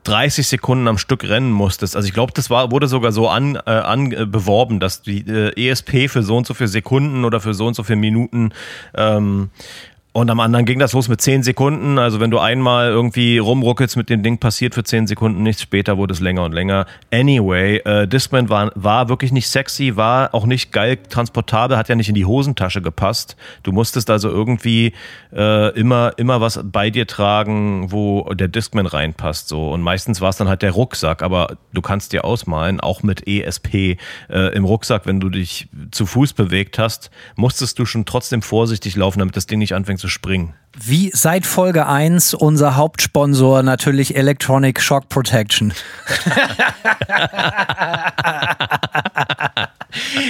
30 0.07 0.47
Sekunden 0.47 0.87
am 0.87 0.97
Stück 0.97 1.23
rennen 1.23 1.51
musstest, 1.51 1.95
also 1.95 2.07
ich 2.07 2.13
glaube, 2.13 2.33
das 2.33 2.49
war, 2.49 2.71
wurde 2.71 2.87
sogar 2.87 3.11
so 3.11 3.27
an, 3.27 3.55
äh, 3.55 3.71
an 3.71 4.11
äh, 4.11 4.25
beworben, 4.25 4.79
dass 4.79 5.01
die 5.01 5.19
äh, 5.27 5.69
ESP 5.69 6.09
für 6.09 6.23
so 6.23 6.37
und 6.37 6.47
so 6.47 6.53
viele 6.53 6.69
Sekunden 6.69 7.25
oder 7.25 7.39
für 7.39 7.53
so 7.53 7.67
und 7.67 7.75
so 7.75 7.83
viele 7.83 7.97
Minuten 7.97 8.51
ähm, 8.95 9.49
und 10.18 10.32
am 10.32 10.39
anderen 10.39 10.65
ging 10.65 10.80
das 10.80 10.93
los 10.93 11.09
mit 11.09 11.22
10 11.22 11.43
Sekunden. 11.43 11.99
Also 11.99 12.20
wenn 12.20 12.32
du 12.32 12.39
einmal 12.39 12.89
irgendwie 12.89 13.38
rumruckelst 13.38 13.97
mit 13.97 14.09
dem 14.09 14.24
Ding, 14.24 14.39
passiert 14.39 14.74
für 14.74 14.84
10 14.84 15.05
Sekunden 15.05 15.43
nichts. 15.43 15.61
Später 15.61 15.99
wurde 15.99 16.11
es 16.11 16.20
länger 16.20 16.43
und 16.43 16.53
länger. 16.53 16.88
Anyway, 17.13 17.78
äh, 17.86 18.07
Discman 18.07 18.49
war, 18.49 18.72
war 18.74 19.09
wirklich 19.09 19.32
nicht 19.32 19.47
sexy, 19.47 19.95
war 19.95 20.34
auch 20.34 20.47
nicht 20.47 20.72
geil 20.72 20.97
transportabel, 21.07 21.78
hat 21.78 21.88
ja 21.88 21.93
nicht 21.93 22.09
in 22.09 22.15
die 22.15 22.26
Hosentasche 22.26 22.82
gepasst. 22.82 23.36
Du 23.61 23.72
musstest 23.72 24.09
also 24.09 24.28
irgendwie 24.32 24.93
äh, 25.36 25.70
immer, 25.80 26.13
immer 26.18 26.41
was 26.41 26.61
bei 26.63 26.89
dir 26.89 27.05
tragen, 27.05 27.91
wo 27.91 28.24
der 28.34 28.47
Discman 28.47 28.88
reinpasst. 28.88 29.49
So. 29.49 29.70
Und 29.70 29.84
meistens 29.84 30.20
war 30.20 30.30
es 30.30 30.38
dann 30.38 30.47
halt 30.47 30.63
der 30.63 30.72
Rucksack. 30.72 31.22
Aber 31.22 31.57
du 31.74 31.84
kannst 31.84 32.11
dir 32.11 32.26
ausmalen, 32.26 32.80
auch 32.80 33.03
mit 33.03 33.28
ESP 33.28 33.76
äh, 33.76 34.55
im 34.55 34.65
Rucksack, 34.65 35.05
wenn 35.05 35.20
du 35.20 35.30
dich 35.30 35.68
zu 35.91 36.07
Fuß 36.07 36.34
bewegt 36.34 36.80
hast, 36.80 37.11
musstest 37.36 37.78
du 37.78 37.86
schon 37.86 38.05
trotzdem 38.05 38.41
vorsichtig 38.41 38.95
laufen, 38.95 39.20
damit 39.20 39.38
das 39.38 39.45
Ding 39.45 39.59
nicht 39.59 39.76
anfängt 39.76 39.99
zu 39.99 40.06
springen. 40.09 40.53
Wie 40.79 41.09
seit 41.13 41.47
Folge 41.47 41.87
1 41.87 42.35
unser 42.35 42.75
Hauptsponsor 42.75 43.63
natürlich 43.63 44.15
Electronic 44.15 44.79
Shock 44.79 45.09
Protection. 45.09 45.73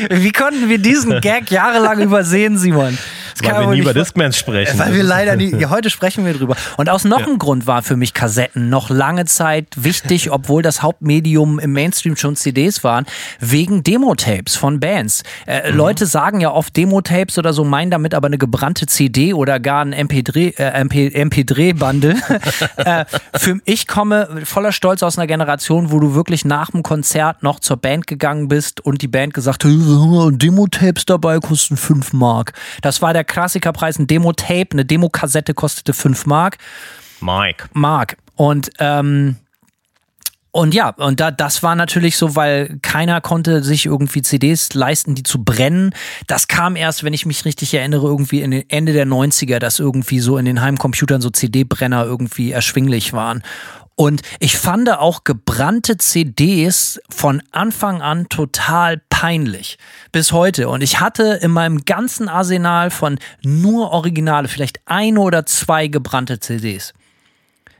Wie 0.09 0.31
konnten 0.31 0.69
wir 0.69 0.77
diesen 0.77 1.19
Gag 1.19 1.51
jahrelang 1.51 1.99
übersehen, 1.99 2.57
Simon? 2.57 2.97
Das 3.33 3.43
Weil 3.43 3.55
kann 3.55 3.63
wir 3.63 3.67
nie 3.69 3.75
nicht 3.81 3.83
über 3.83 3.93
Discmans 3.93 4.37
sprechen. 4.37 4.79
Weil 4.79 4.95
wir 4.95 5.03
leider 5.03 5.35
nie, 5.35 5.55
ja, 5.55 5.69
heute 5.69 5.89
sprechen 5.89 6.25
wir 6.25 6.33
drüber. 6.33 6.55
Und 6.77 6.89
aus 6.89 7.03
noch 7.03 7.25
einem 7.25 7.37
Grund 7.37 7.67
war 7.67 7.83
für 7.83 7.95
mich 7.95 8.13
Kassetten 8.13 8.69
noch 8.69 8.89
lange 8.89 9.25
Zeit 9.25 9.67
wichtig, 9.75 10.31
obwohl 10.31 10.63
das 10.63 10.81
Hauptmedium 10.81 11.59
im 11.59 11.71
Mainstream 11.71 12.15
schon 12.15 12.35
CDs 12.35 12.83
waren, 12.83 13.05
wegen 13.39 13.83
Demo-Tapes 13.83 14.55
von 14.55 14.79
Bands. 14.79 15.23
Äh, 15.45 15.69
Leute 15.69 16.07
sagen 16.07 16.41
ja 16.41 16.51
oft 16.51 16.75
Demo-Tapes 16.75 17.37
oder 17.37 17.53
so, 17.53 17.63
meinen 17.63 17.91
damit 17.91 18.15
aber 18.15 18.25
eine 18.27 18.39
gebrannte 18.39 18.87
CD 18.87 19.33
oder 19.33 19.59
ein 19.75 19.93
MP3, 19.93 20.57
äh, 20.57 20.81
MP, 20.81 21.07
MP3-Bundle. 21.07 22.15
äh, 22.77 23.05
für, 23.35 23.59
ich 23.65 23.87
komme 23.87 24.41
voller 24.43 24.71
Stolz 24.71 25.03
aus 25.03 25.17
einer 25.17 25.27
Generation, 25.27 25.91
wo 25.91 25.99
du 25.99 26.15
wirklich 26.15 26.45
nach 26.45 26.71
dem 26.71 26.83
Konzert 26.83 27.43
noch 27.43 27.59
zur 27.59 27.77
Band 27.77 28.07
gegangen 28.07 28.47
bist 28.47 28.81
und 28.81 29.01
die 29.01 29.07
Band 29.07 29.33
gesagt 29.33 29.63
hat, 29.63 29.71
Demo-Tapes 29.71 31.05
dabei 31.05 31.39
kosten 31.39 31.77
5 31.77 32.13
Mark. 32.13 32.53
Das 32.81 33.01
war 33.01 33.13
der 33.13 33.23
Klassikerpreis, 33.23 33.99
ein 33.99 34.07
Demo-Tape, 34.07 34.69
eine 34.71 34.85
Demokassette 34.85 35.53
kostete 35.53 35.93
5 35.93 36.25
Mark. 36.25 36.57
Mike. 37.19 37.69
Mark. 37.73 38.17
Und 38.35 38.69
ähm, 38.79 39.37
und 40.51 40.73
ja, 40.73 40.89
und 40.89 41.19
da, 41.19 41.29
das 41.29 41.61
war 41.61 41.75
natürlich 41.75 42.17
so, 42.17 42.35
weil 42.35 42.79
keiner 42.81 43.21
konnte 43.21 43.63
sich 43.63 43.85
irgendwie 43.85 44.21
CDs 44.21 44.73
leisten, 44.73 45.13
die 45.13 45.23
zu 45.23 45.43
brennen. 45.43 45.93
Das 46.25 46.47
kam 46.47 46.75
erst, 46.75 47.03
wenn 47.03 47.13
ich 47.13 47.25
mich 47.25 47.45
richtig 47.45 47.73
erinnere, 47.73 48.07
irgendwie 48.07 48.41
in 48.41 48.51
den 48.51 48.69
Ende 48.69 48.93
der 48.93 49.05
90er, 49.05 49.59
dass 49.59 49.79
irgendwie 49.79 50.19
so 50.19 50.37
in 50.37 50.45
den 50.45 50.61
Heimcomputern 50.61 51.21
so 51.21 51.29
CD-Brenner 51.29 52.05
irgendwie 52.05 52.51
erschwinglich 52.51 53.13
waren. 53.13 53.43
Und 53.95 54.21
ich 54.39 54.57
fand 54.57 54.89
auch 54.91 55.23
gebrannte 55.23 55.97
CDs 55.97 56.99
von 57.09 57.41
Anfang 57.51 58.01
an 58.01 58.29
total 58.29 59.01
peinlich. 59.09 59.77
Bis 60.11 60.31
heute. 60.31 60.69
Und 60.69 60.81
ich 60.81 60.99
hatte 60.99 61.39
in 61.41 61.51
meinem 61.51 61.83
ganzen 61.83 62.29
Arsenal 62.29 62.91
von 62.91 63.17
nur 63.43 63.91
Originale 63.91 64.47
vielleicht 64.47 64.81
eine 64.85 65.19
oder 65.19 65.45
zwei 65.45 65.87
gebrannte 65.87 66.39
CDs 66.39 66.93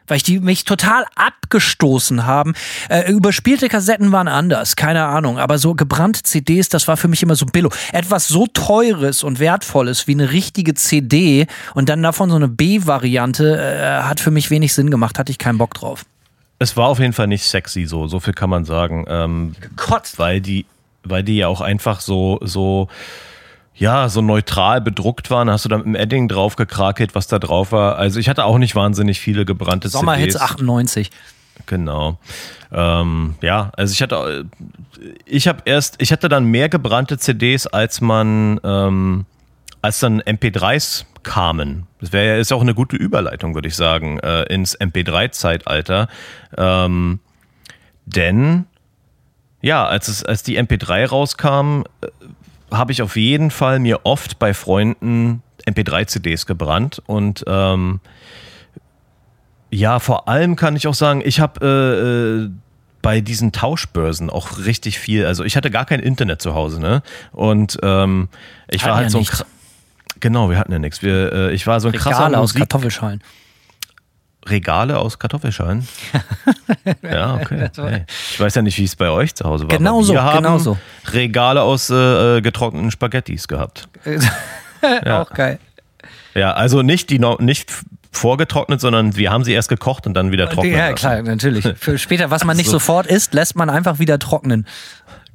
weil 0.08 0.18
ich 0.18 0.24
die 0.24 0.40
mich 0.40 0.64
total 0.64 1.06
abgestoßen 1.16 2.26
haben. 2.26 2.54
Äh, 2.90 3.12
überspielte 3.12 3.70
Kassetten 3.70 4.12
waren 4.12 4.28
anders, 4.28 4.76
keine 4.76 5.06
Ahnung, 5.06 5.38
aber 5.38 5.58
so 5.58 5.76
gebrannte 5.76 6.24
CDs, 6.24 6.70
das 6.70 6.88
war 6.88 6.98
für 6.98 7.08
mich 7.08 7.24
immer 7.24 7.36
so 7.36 7.46
billo. 7.46 7.70
Etwas 7.92 8.28
so 8.28 8.48
teures 8.48 9.24
und 9.24 9.40
wertvolles 9.40 10.08
wie 10.08 10.14
eine 10.14 10.32
richtige 10.32 10.74
CD 10.74 11.48
und 11.74 11.90
dann 11.90 12.02
davon 12.02 12.30
so 12.30 12.36
eine 12.36 12.48
B-Variante 12.48 13.58
äh, 13.58 14.04
hat 14.04 14.20
für 14.20 14.32
mich 14.32 14.50
wenig 14.50 14.74
Sinn 14.74 14.92
gemacht, 14.92 15.20
hatte 15.20 15.32
ich 15.32 15.38
keinen 15.38 15.58
Bock 15.58 15.74
drauf. 15.74 16.06
Es 16.60 16.76
war 16.76 16.88
auf 16.88 17.00
jeden 17.00 17.14
Fall 17.14 17.28
nicht 17.28 17.44
sexy 17.44 17.86
so, 17.86 18.08
so 18.08 18.20
viel 18.20 18.34
kann 18.34 18.50
man 18.50 18.66
sagen. 18.66 19.06
Ähm, 19.08 19.56
Gekotzt. 19.60 20.18
weil 20.18 20.42
die, 20.42 20.66
weil 21.04 21.24
die 21.24 21.38
ja 21.38 21.48
auch 21.48 21.62
einfach 21.62 22.00
so, 22.00 22.40
so, 22.42 22.88
ja, 23.78 24.10
so 24.10 24.22
neutral 24.22 24.82
bedruckt 24.82 25.30
waren. 25.30 25.50
Hast 25.50 25.66
du 25.66 25.70
da 25.70 25.78
mit 25.78 25.86
dem 25.86 25.96
Edding 25.96 26.28
drauf 26.28 26.56
gekrakelt, 26.56 27.16
was 27.16 27.28
da 27.28 27.40
drauf 27.40 27.72
war? 27.72 27.98
Also 27.98 28.20
ich 28.20 28.28
hatte 28.28 28.44
auch 28.46 28.58
nicht 28.58 28.76
wahnsinnig 28.76 29.20
viele 29.20 29.46
gebrannte 29.46 29.90
Sommerhits 29.90 30.34
CDs. 30.34 30.42
98. 30.42 31.12
Genau. 31.66 32.18
Ähm, 32.72 33.36
ja, 33.42 33.72
also 33.76 33.92
ich 33.92 34.02
hatte, 34.02 34.46
ich 35.26 35.48
habe 35.48 35.62
erst, 35.66 36.02
ich 36.02 36.12
hatte 36.12 36.30
dann 36.30 36.46
mehr 36.46 36.70
gebrannte 36.70 37.18
CDs, 37.18 37.68
als 37.68 38.02
man, 38.02 38.60
ähm, 38.64 39.26
als 39.82 40.00
dann 40.00 40.22
MP3s 40.22 41.06
kamen. 41.24 41.88
Das 42.00 42.12
wäre 42.12 42.28
ja 42.36 42.38
ist 42.38 42.52
auch 42.54 42.62
eine 42.62 42.74
gute 42.74 42.96
Überleitung, 42.96 43.54
würde 43.54 43.68
ich 43.68 43.76
sagen, 43.76 44.20
äh, 44.20 44.44
ins 44.44 44.80
MP3-Zeitalter. 44.80 46.08
Ähm, 46.58 47.20
denn 48.06 48.66
ja, 49.62 49.86
als 49.86 50.08
es, 50.08 50.24
als 50.24 50.44
die 50.44 50.60
MP3 50.60 51.08
rauskam, 51.08 51.84
äh, 52.02 52.08
habe 52.72 52.92
ich 52.92 53.02
auf 53.02 53.16
jeden 53.16 53.52
Fall 53.52 53.80
mir 53.80 54.02
oft 54.06 54.40
bei 54.40 54.54
Freunden 54.54 55.42
MP3-CDs 55.66 56.46
gebrannt 56.46 57.02
und 57.06 57.44
ähm, 57.48 58.00
ja, 59.70 60.00
vor 60.00 60.28
allem 60.28 60.56
kann 60.56 60.76
ich 60.76 60.88
auch 60.88 60.94
sagen, 60.94 61.22
ich 61.24 61.40
habe 61.40 61.66
äh, 61.66 62.46
äh, 62.46 62.50
bei 63.02 63.22
diesen 63.22 63.52
Tauschbörsen 63.52 64.30
auch 64.30 64.60
richtig 64.60 64.98
viel. 64.98 65.26
Also 65.26 65.44
ich 65.44 65.58
hatte 65.58 65.70
gar 65.72 65.86
kein 65.86 66.00
Internet 66.00 66.42
zu 66.42 66.56
Hause, 66.56 66.80
ne? 66.80 67.04
Und 67.34 67.78
ähm, 67.84 68.30
ich 68.70 68.82
Hatten 68.82 68.90
war 68.90 68.96
halt 68.98 69.06
ja 69.06 69.10
so 69.10 69.18
ein 69.20 69.46
Genau, 70.20 70.50
wir 70.50 70.58
hatten 70.58 70.72
ja 70.72 70.80
nichts. 70.80 71.02
Wir, 71.02 71.32
äh, 71.32 71.54
ich 71.54 71.68
war 71.68 71.80
so 71.80 71.90
ein 71.90 71.94
krasser 71.94 72.26
Regale 72.26 72.38
aus 72.38 72.54
Musik 72.54 72.62
Kartoffelschalen. 72.62 73.22
Regale 74.50 74.98
aus 74.98 75.20
Kartoffelschalen. 75.20 75.88
ja, 77.02 77.36
okay. 77.36 77.70
Hey. 77.76 78.06
Ich 78.32 78.40
weiß 78.40 78.56
ja 78.56 78.62
nicht, 78.62 78.78
wie 78.78 78.84
es 78.84 78.96
bei 78.96 79.10
euch 79.10 79.36
zu 79.36 79.46
Hause 79.46 79.64
war. 79.64 79.78
Genau 79.78 79.98
aber 79.98 80.04
so, 80.04 80.14
wir 80.14 80.24
haben 80.24 80.38
genau 80.44 80.58
so. 80.58 80.78
Regale 81.14 81.62
aus 81.62 81.90
äh, 81.90 82.38
äh, 82.38 82.42
getrockneten 82.42 82.92
Spaghettis 82.92 83.48
gehabt. 83.48 83.88
Auch 85.06 85.30
geil. 85.32 85.60
Ja, 86.36 86.54
also 86.54 86.82
nicht 86.82 87.10
die 87.10 87.20
nicht 87.40 87.72
vorgetrocknet, 88.12 88.82
sondern 88.82 89.16
wir 89.16 89.32
haben 89.32 89.44
sie 89.44 89.54
erst 89.54 89.70
gekocht 89.70 90.08
und 90.08 90.14
dann 90.14 90.32
wieder 90.32 90.50
trocknen 90.50 90.74
Ja, 90.74 90.86
lassen. 90.90 90.96
klar, 90.96 91.22
natürlich. 91.22 91.68
Für 91.78 91.98
später, 91.98 92.32
was 92.32 92.44
man 92.44 92.58
nicht 92.58 92.66
So. 92.68 92.74
sofort 92.74 93.08
isst, 93.08 93.34
lässt 93.34 93.56
man 93.56 93.70
einfach 93.70 94.00
wieder 94.00 94.20
trocknen. 94.20 94.66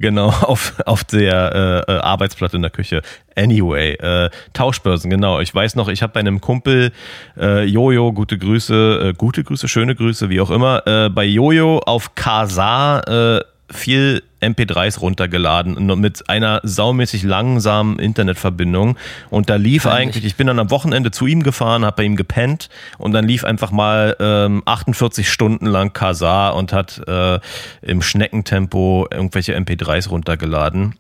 Genau, 0.03 0.27
auf, 0.43 0.75
auf 0.85 1.05
der 1.05 1.85
äh, 1.89 1.93
äh, 1.93 1.99
Arbeitsplatte 2.01 2.57
in 2.57 2.63
der 2.63 2.73
Küche. 2.73 3.03
Anyway, 3.37 3.93
äh, 3.93 4.31
Tauschbörsen, 4.53 5.09
genau. 5.09 5.39
Ich 5.41 5.55
weiß 5.55 5.77
noch, 5.77 5.89
ich 5.89 6.03
habe 6.03 6.13
bei 6.13 6.21
einem 6.21 6.41
Kumpel 6.41 6.91
äh, 7.39 7.65
Jojo, 7.65 8.13
gute 8.13 8.37
Grüße, 8.37 9.11
äh, 9.11 9.13
gute 9.15 9.45
Grüße, 9.45 9.69
schöne 9.69 9.95
Grüße, 9.95 10.29
wie 10.29 10.41
auch 10.41 10.51
immer, 10.51 10.85
äh, 10.87 11.09
bei 11.09 11.25
Jojo 11.25 11.79
auf 11.79 12.17
Kazaa 12.17 13.39
äh, 13.39 13.45
viel 13.73 14.23
MP3s 14.41 15.01
runtergeladen 15.01 15.91
und 15.91 16.01
mit 16.01 16.29
einer 16.29 16.61
saumäßig 16.63 17.23
langsamen 17.23 17.99
Internetverbindung. 17.99 18.97
Und 19.31 19.49
da 19.49 19.57
lief 19.57 19.85
Peinlich. 19.85 20.01
eigentlich, 20.01 20.25
ich 20.25 20.37
bin 20.37 20.47
dann 20.47 20.59
am 20.59 20.71
Wochenende 20.71 21.11
zu 21.11 21.27
ihm 21.27 21.43
gefahren, 21.43 21.85
habe 21.85 21.97
bei 21.97 22.03
ihm 22.05 22.17
gepennt 22.17 22.69
und 22.99 23.13
dann 23.13 23.27
lief 23.27 23.45
einfach 23.45 23.71
mal 23.71 24.17
ähm, 24.21 24.63
48 24.65 25.31
Stunden 25.31 25.67
lang 25.67 25.93
Kazaa 25.93 26.51
und 26.51 26.73
hat 26.73 27.01
äh, 27.07 27.39
im 27.83 28.03
Schneckentempo 28.03 29.07
irgendwelche 29.11 29.57
MP3s 29.57 30.09
runtergeladen. 30.09 30.95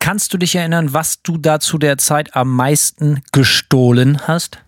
Kannst 0.00 0.34
du 0.34 0.38
dich 0.38 0.54
erinnern, 0.54 0.92
was 0.92 1.22
du 1.22 1.38
da 1.38 1.60
zu 1.60 1.78
der 1.78 1.96
Zeit 1.96 2.36
am 2.36 2.54
meisten 2.54 3.22
gestohlen 3.32 4.20
hast? 4.26 4.58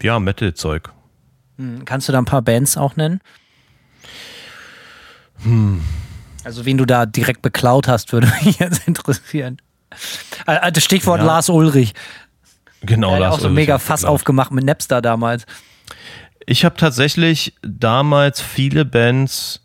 Ja, 0.00 0.20
Metal-Zeug. 0.20 0.90
Kannst 1.84 2.08
du 2.08 2.12
da 2.12 2.18
ein 2.18 2.24
paar 2.24 2.42
Bands 2.42 2.76
auch 2.76 2.96
nennen? 2.96 3.20
Also 6.44 6.64
wen 6.64 6.78
du 6.78 6.84
da 6.84 7.06
direkt 7.06 7.42
beklaut 7.42 7.88
hast, 7.88 8.12
würde 8.12 8.30
mich 8.44 8.58
jetzt 8.58 8.86
interessieren. 8.86 9.58
Das 10.46 10.82
Stichwort 10.84 11.20
Ja. 11.20 11.26
Lars 11.26 11.48
Ulrich. 11.48 11.94
Genau, 12.82 13.16
Lars 13.18 13.34
auch 13.34 13.38
so 13.40 13.44
Ulrich 13.46 13.56
mega 13.56 13.78
Fass 13.78 14.00
geklaut. 14.00 14.14
aufgemacht 14.14 14.50
mit 14.52 14.64
Napster 14.64 15.00
damals. 15.02 15.46
Ich 16.46 16.64
habe 16.64 16.76
tatsächlich 16.76 17.54
damals 17.62 18.40
viele 18.40 18.84
Bands. 18.84 19.60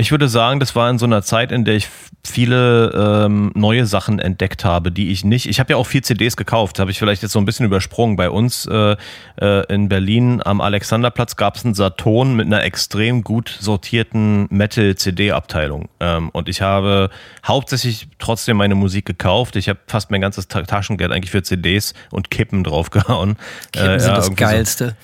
Ich 0.00 0.10
würde 0.10 0.28
sagen, 0.28 0.60
das 0.60 0.74
war 0.74 0.88
in 0.88 0.98
so 0.98 1.04
einer 1.04 1.20
Zeit, 1.22 1.52
in 1.52 1.64
der 1.66 1.74
ich 1.76 1.86
viele 2.26 3.24
ähm, 3.26 3.52
neue 3.54 3.84
Sachen 3.86 4.18
entdeckt 4.18 4.64
habe, 4.64 4.90
die 4.90 5.10
ich 5.10 5.24
nicht. 5.24 5.46
Ich 5.46 5.60
habe 5.60 5.72
ja 5.72 5.76
auch 5.76 5.86
viel 5.86 6.02
CDs 6.02 6.36
gekauft, 6.36 6.78
habe 6.78 6.90
ich 6.90 6.98
vielleicht 6.98 7.22
jetzt 7.22 7.32
so 7.32 7.38
ein 7.38 7.44
bisschen 7.44 7.66
übersprungen. 7.66 8.16
Bei 8.16 8.30
uns 8.30 8.64
äh, 8.66 8.96
äh, 9.40 9.72
in 9.74 9.88
Berlin 9.90 10.40
am 10.44 10.60
Alexanderplatz 10.62 11.36
gab 11.36 11.56
es 11.56 11.64
einen 11.64 11.74
Saturn 11.74 12.34
mit 12.34 12.46
einer 12.46 12.62
extrem 12.64 13.22
gut 13.24 13.54
sortierten 13.60 14.46
Metal-CD-Abteilung. 14.50 15.88
Ähm, 16.00 16.30
und 16.30 16.48
ich 16.48 16.62
habe 16.62 17.10
hauptsächlich 17.46 18.08
trotzdem 18.18 18.56
meine 18.56 18.74
Musik 18.74 19.04
gekauft. 19.06 19.56
Ich 19.56 19.68
habe 19.68 19.78
fast 19.86 20.10
mein 20.10 20.20
ganzes 20.20 20.48
Ta 20.48 20.62
Taschengeld 20.62 21.12
eigentlich 21.12 21.30
für 21.30 21.42
CDs 21.42 21.94
und 22.10 22.30
Kippen 22.30 22.64
draufgehauen. 22.64 23.36
Kippen 23.72 23.88
Äh, 23.90 24.00
sind 24.00 24.08
ja, 24.10 24.16
das 24.16 24.26
irgendwie 24.28 24.44
so- 24.44 24.50
Geilste. 24.50 24.96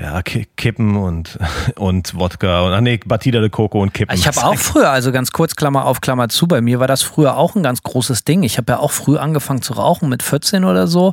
Ja, 0.00 0.22
Ki- 0.22 0.46
Kippen 0.56 0.96
und, 0.96 1.38
und 1.76 2.14
Wodka 2.14 2.62
und 2.62 2.72
ach 2.72 2.80
nee, 2.80 2.98
Batida 3.04 3.40
de 3.40 3.50
Coco 3.50 3.82
und 3.82 3.92
Kippen. 3.92 4.14
Ich 4.16 4.26
habe 4.26 4.42
auch 4.44 4.56
früher, 4.58 4.90
also 4.90 5.12
ganz 5.12 5.30
kurz 5.32 5.56
Klammer 5.56 5.84
auf 5.84 6.00
Klammer 6.00 6.28
zu, 6.28 6.46
bei 6.48 6.60
mir 6.60 6.80
war 6.80 6.86
das 6.86 7.02
früher 7.02 7.36
auch 7.36 7.54
ein 7.54 7.62
ganz 7.62 7.82
großes 7.82 8.24
Ding. 8.24 8.42
Ich 8.42 8.56
habe 8.56 8.72
ja 8.72 8.78
auch 8.78 8.92
früh 8.92 9.18
angefangen 9.18 9.62
zu 9.62 9.74
rauchen 9.74 10.08
mit 10.08 10.22
14 10.22 10.64
oder 10.64 10.86
so. 10.86 11.12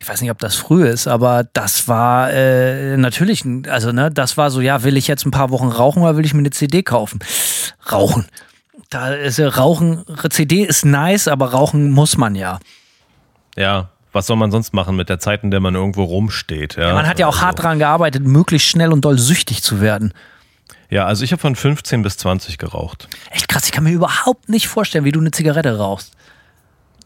Ich 0.00 0.08
weiß 0.08 0.20
nicht, 0.20 0.30
ob 0.30 0.38
das 0.38 0.56
früh 0.56 0.86
ist, 0.86 1.06
aber 1.08 1.44
das 1.52 1.88
war 1.88 2.30
äh, 2.32 2.96
natürlich, 2.96 3.44
also 3.68 3.92
ne, 3.92 4.10
das 4.10 4.36
war 4.36 4.50
so, 4.50 4.60
ja, 4.60 4.82
will 4.82 4.96
ich 4.96 5.08
jetzt 5.08 5.24
ein 5.24 5.30
paar 5.30 5.50
Wochen 5.50 5.68
rauchen 5.68 6.02
oder 6.02 6.16
will 6.16 6.26
ich 6.26 6.34
mir 6.34 6.40
eine 6.40 6.50
CD 6.50 6.82
kaufen? 6.82 7.20
Rauchen. 7.90 8.26
Da 8.90 9.14
ist 9.14 9.38
ja 9.38 9.48
Rauchen, 9.48 10.04
CD 10.30 10.62
ist 10.64 10.84
nice, 10.84 11.28
aber 11.28 11.52
rauchen 11.52 11.90
muss 11.90 12.16
man 12.18 12.34
ja. 12.34 12.58
Ja, 13.56 13.88
was 14.16 14.26
soll 14.26 14.36
man 14.36 14.50
sonst 14.50 14.72
machen 14.74 14.96
mit 14.96 15.08
der 15.08 15.20
Zeit, 15.20 15.44
in 15.44 15.50
der 15.52 15.60
man 15.60 15.74
irgendwo 15.76 16.02
rumsteht? 16.04 16.76
Ja, 16.76 16.94
Man 16.94 17.06
hat 17.06 17.18
ja 17.20 17.28
auch 17.28 17.40
hart 17.40 17.62
dran 17.62 17.78
gearbeitet, 17.78 18.24
möglichst 18.24 18.66
schnell 18.68 18.92
und 18.92 19.04
doll 19.04 19.18
süchtig 19.18 19.62
zu 19.62 19.80
werden. 19.80 20.12
Ja, 20.90 21.04
also 21.06 21.22
ich 21.24 21.32
habe 21.32 21.40
von 21.40 21.54
15 21.54 22.02
bis 22.02 22.16
20 22.16 22.58
geraucht. 22.58 23.08
Echt 23.30 23.48
krass, 23.48 23.64
ich 23.66 23.72
kann 23.72 23.84
mir 23.84 23.90
überhaupt 23.92 24.48
nicht 24.48 24.66
vorstellen, 24.68 25.04
wie 25.04 25.12
du 25.12 25.20
eine 25.20 25.30
Zigarette 25.32 25.76
rauchst. 25.78 26.14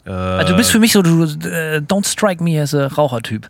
Äh, 0.05 0.09
Also 0.11 0.53
du 0.53 0.57
bist 0.57 0.71
für 0.71 0.79
mich 0.79 0.93
so, 0.93 1.01
du 1.01 1.23
äh, 1.23 1.77
don't 1.79 2.07
strike 2.07 2.43
me 2.43 2.59
as 2.61 2.73
a 2.73 2.87
Rauchertyp. 2.87 3.49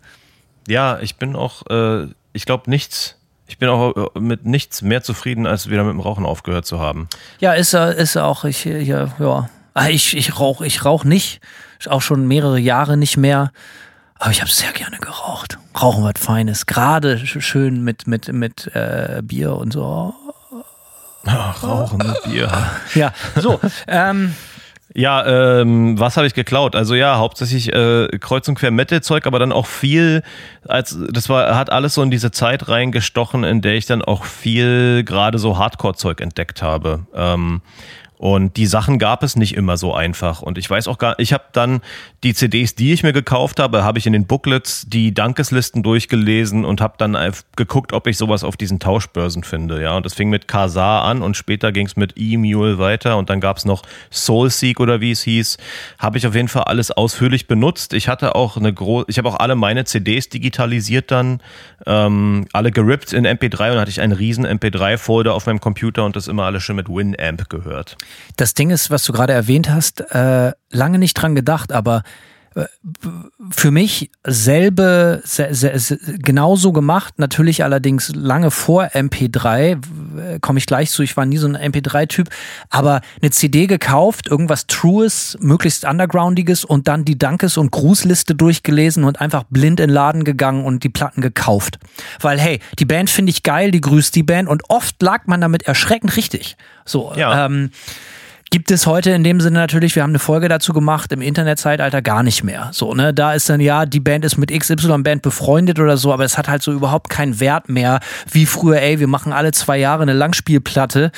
ja, 0.68 0.98
ich 1.00 1.16
bin 1.16 1.36
auch, 1.36 1.62
äh, 1.70 2.08
ich 2.32 2.44
glaube 2.46 2.68
nichts, 2.68 3.16
ich 3.46 3.58
bin 3.58 3.68
auch 3.68 3.94
äh, 4.14 4.18
mit 4.18 4.44
nichts 4.46 4.82
mehr 4.82 5.02
zufrieden, 5.02 5.46
als 5.46 5.68
wieder 5.70 5.84
mit 5.84 5.92
dem 5.92 6.00
Rauchen 6.00 6.24
aufgehört 6.26 6.66
zu 6.66 6.80
haben. 6.80 7.08
Ja, 7.38 7.52
ist 7.52 7.74
er, 7.74 7.94
ist 7.94 8.16
er 8.16 8.24
auch. 8.26 8.44
Ich, 8.44 8.64
ja, 8.64 9.08
ja. 9.18 9.48
Ah, 9.74 9.88
Ich, 9.88 10.16
ich 10.16 10.38
rauche 10.38 10.66
ich 10.66 10.84
rauch 10.84 11.04
nicht. 11.04 11.40
Auch 11.88 12.02
schon 12.02 12.28
mehrere 12.28 12.58
Jahre 12.58 12.96
nicht 12.96 13.16
mehr. 13.16 13.50
Aber 14.18 14.30
ich 14.30 14.40
habe 14.40 14.50
sehr 14.50 14.70
gerne 14.72 14.98
geraucht. 14.98 15.58
Rauchen 15.80 16.04
was 16.04 16.14
Feines. 16.16 16.66
Gerade 16.66 17.16
sch- 17.16 17.40
schön 17.40 17.82
mit, 17.82 18.06
mit, 18.06 18.28
mit 18.32 18.70
äh, 18.74 19.20
Bier 19.24 19.56
und 19.56 19.72
so. 19.72 20.14
Ach, 21.26 21.62
Rauchen 21.62 21.98
mit 21.98 22.22
Bier. 22.24 22.50
Ja, 22.94 23.12
so. 23.36 23.58
ähm, 23.88 24.34
Ja, 24.94 25.24
ähm, 25.60 25.98
was 25.98 26.16
habe 26.16 26.26
ich 26.26 26.34
geklaut? 26.34 26.76
Also 26.76 26.94
ja, 26.94 27.16
hauptsächlich 27.16 27.72
äh, 27.72 28.08
kreuz 28.20 28.46
und 28.48 28.56
quer 28.56 28.70
Metal-Zeug, 28.70 29.26
aber 29.26 29.38
dann 29.38 29.50
auch 29.50 29.66
viel, 29.66 30.22
als 30.68 30.96
das 31.10 31.28
war, 31.28 31.56
hat 31.56 31.70
alles 31.70 31.94
so 31.94 32.02
in 32.02 32.10
diese 32.10 32.30
Zeit 32.30 32.68
reingestochen, 32.68 33.42
in 33.42 33.60
der 33.62 33.74
ich 33.74 33.86
dann 33.86 34.02
auch 34.02 34.24
viel 34.24 35.02
gerade 35.04 35.38
so 35.38 35.58
Hardcore-Zeug 35.58 36.20
entdeckt 36.20 36.62
habe. 36.62 37.06
Ähm, 37.14 37.62
und 38.22 38.56
die 38.56 38.66
Sachen 38.66 39.00
gab 39.00 39.24
es 39.24 39.34
nicht 39.34 39.56
immer 39.56 39.76
so 39.76 39.92
einfach. 39.92 40.42
Und 40.42 40.56
ich 40.56 40.70
weiß 40.70 40.86
auch 40.86 40.98
gar, 40.98 41.18
ich 41.18 41.32
habe 41.32 41.42
dann 41.50 41.80
die 42.22 42.34
CDs, 42.34 42.76
die 42.76 42.92
ich 42.92 43.02
mir 43.02 43.12
gekauft 43.12 43.58
habe, 43.58 43.82
habe 43.82 43.98
ich 43.98 44.06
in 44.06 44.12
den 44.12 44.26
Booklets 44.26 44.86
die 44.86 45.12
Dankeslisten 45.12 45.82
durchgelesen 45.82 46.64
und 46.64 46.80
habe 46.80 46.94
dann 46.98 47.18
geguckt, 47.56 47.92
ob 47.92 48.06
ich 48.06 48.16
sowas 48.16 48.44
auf 48.44 48.56
diesen 48.56 48.78
Tauschbörsen 48.78 49.42
finde. 49.42 49.82
Ja, 49.82 49.96
und 49.96 50.06
das 50.06 50.14
fing 50.14 50.30
mit 50.30 50.46
Kazaa 50.46 51.02
an 51.02 51.20
und 51.20 51.36
später 51.36 51.72
ging 51.72 51.86
es 51.86 51.96
mit 51.96 52.12
E-Mule 52.14 52.78
weiter 52.78 53.16
und 53.16 53.28
dann 53.28 53.40
gab 53.40 53.56
es 53.56 53.64
noch 53.64 53.82
Soulseek 54.12 54.78
oder 54.78 55.00
wie 55.00 55.10
es 55.10 55.22
hieß. 55.22 55.56
Habe 55.98 56.16
ich 56.16 56.24
auf 56.24 56.36
jeden 56.36 56.46
Fall 56.46 56.62
alles 56.62 56.92
ausführlich 56.92 57.48
benutzt. 57.48 57.92
Ich 57.92 58.06
hatte 58.06 58.36
auch 58.36 58.56
eine 58.56 58.72
große, 58.72 59.06
ich 59.08 59.18
habe 59.18 59.30
auch 59.30 59.40
alle 59.40 59.56
meine 59.56 59.84
CDs 59.84 60.28
digitalisiert 60.28 61.10
dann, 61.10 61.40
ähm, 61.86 62.46
alle 62.52 62.70
gerippt 62.70 63.14
in 63.14 63.26
MP3 63.26 63.72
und 63.72 63.78
hatte 63.80 63.90
ich 63.90 64.00
einen 64.00 64.12
riesen 64.12 64.46
MP3-Folder 64.46 65.34
auf 65.34 65.46
meinem 65.46 65.58
Computer 65.58 66.04
und 66.04 66.14
das 66.14 66.28
immer 66.28 66.44
alles 66.44 66.62
schon 66.62 66.76
mit 66.76 66.88
Winamp 66.88 67.50
gehört. 67.50 67.96
Das 68.36 68.54
Ding 68.54 68.70
ist, 68.70 68.90
was 68.90 69.04
du 69.04 69.12
gerade 69.12 69.32
erwähnt 69.32 69.70
hast, 69.70 70.00
äh, 70.00 70.52
lange 70.70 70.98
nicht 70.98 71.14
dran 71.14 71.34
gedacht, 71.34 71.72
aber 71.72 72.02
für 73.50 73.70
mich 73.70 74.10
selbe, 74.24 75.22
se, 75.24 75.48
se, 75.52 75.78
se, 75.78 75.98
genauso 76.18 76.72
gemacht, 76.72 77.14
natürlich 77.18 77.64
allerdings 77.64 78.12
lange 78.14 78.50
vor 78.50 78.84
MP3, 78.84 79.58
äh, 80.34 80.38
komme 80.40 80.58
ich 80.58 80.66
gleich 80.66 80.90
zu, 80.90 81.02
ich 81.02 81.16
war 81.16 81.24
nie 81.26 81.38
so 81.38 81.46
ein 81.48 81.56
MP3-Typ, 81.56 82.28
aber 82.70 83.00
eine 83.20 83.30
CD 83.30 83.66
gekauft, 83.66 84.28
irgendwas 84.28 84.66
Trues, 84.66 85.36
möglichst 85.40 85.84
Undergroundiges 85.84 86.64
und 86.64 86.88
dann 86.88 87.04
die 87.04 87.18
Dankes- 87.18 87.56
und 87.56 87.70
Grußliste 87.70 88.34
durchgelesen 88.34 89.04
und 89.04 89.20
einfach 89.20 89.44
blind 89.44 89.80
in 89.80 89.88
den 89.88 89.94
Laden 89.94 90.24
gegangen 90.24 90.64
und 90.64 90.84
die 90.84 90.88
Platten 90.88 91.20
gekauft. 91.20 91.78
Weil, 92.20 92.38
hey, 92.38 92.60
die 92.78 92.84
Band 92.84 93.10
finde 93.10 93.30
ich 93.30 93.42
geil, 93.42 93.70
die 93.70 93.80
grüßt 93.80 94.14
die 94.14 94.22
Band 94.22 94.48
und 94.48 94.68
oft 94.68 95.00
lag 95.02 95.26
man 95.26 95.40
damit 95.40 95.62
erschreckend 95.64 96.16
richtig. 96.16 96.56
So, 96.84 97.12
Ja. 97.16 97.46
ähm, 97.46 97.70
Gibt 98.52 98.70
es 98.70 98.86
heute 98.86 99.12
in 99.12 99.24
dem 99.24 99.40
Sinne 99.40 99.58
natürlich, 99.60 99.96
wir 99.96 100.02
haben 100.02 100.10
eine 100.10 100.18
Folge 100.18 100.46
dazu 100.46 100.74
gemacht, 100.74 101.10
im 101.10 101.22
Internetzeitalter 101.22 102.02
gar 102.02 102.22
nicht 102.22 102.44
mehr. 102.44 102.68
So, 102.72 102.92
ne, 102.92 103.14
da 103.14 103.32
ist 103.32 103.48
dann 103.48 103.60
ja, 103.60 103.86
die 103.86 103.98
Band 103.98 104.26
ist 104.26 104.36
mit 104.36 104.50
XY-Band 104.52 105.22
befreundet 105.22 105.78
oder 105.80 105.96
so, 105.96 106.12
aber 106.12 106.24
es 106.26 106.36
hat 106.36 106.48
halt 106.48 106.62
so 106.62 106.70
überhaupt 106.70 107.08
keinen 107.08 107.40
Wert 107.40 107.70
mehr, 107.70 108.00
wie 108.30 108.44
früher, 108.44 108.78
ey, 108.82 109.00
wir 109.00 109.06
machen 109.08 109.32
alle 109.32 109.52
zwei 109.52 109.78
Jahre 109.78 110.02
eine 110.02 110.12
Langspielplatte 110.12 111.12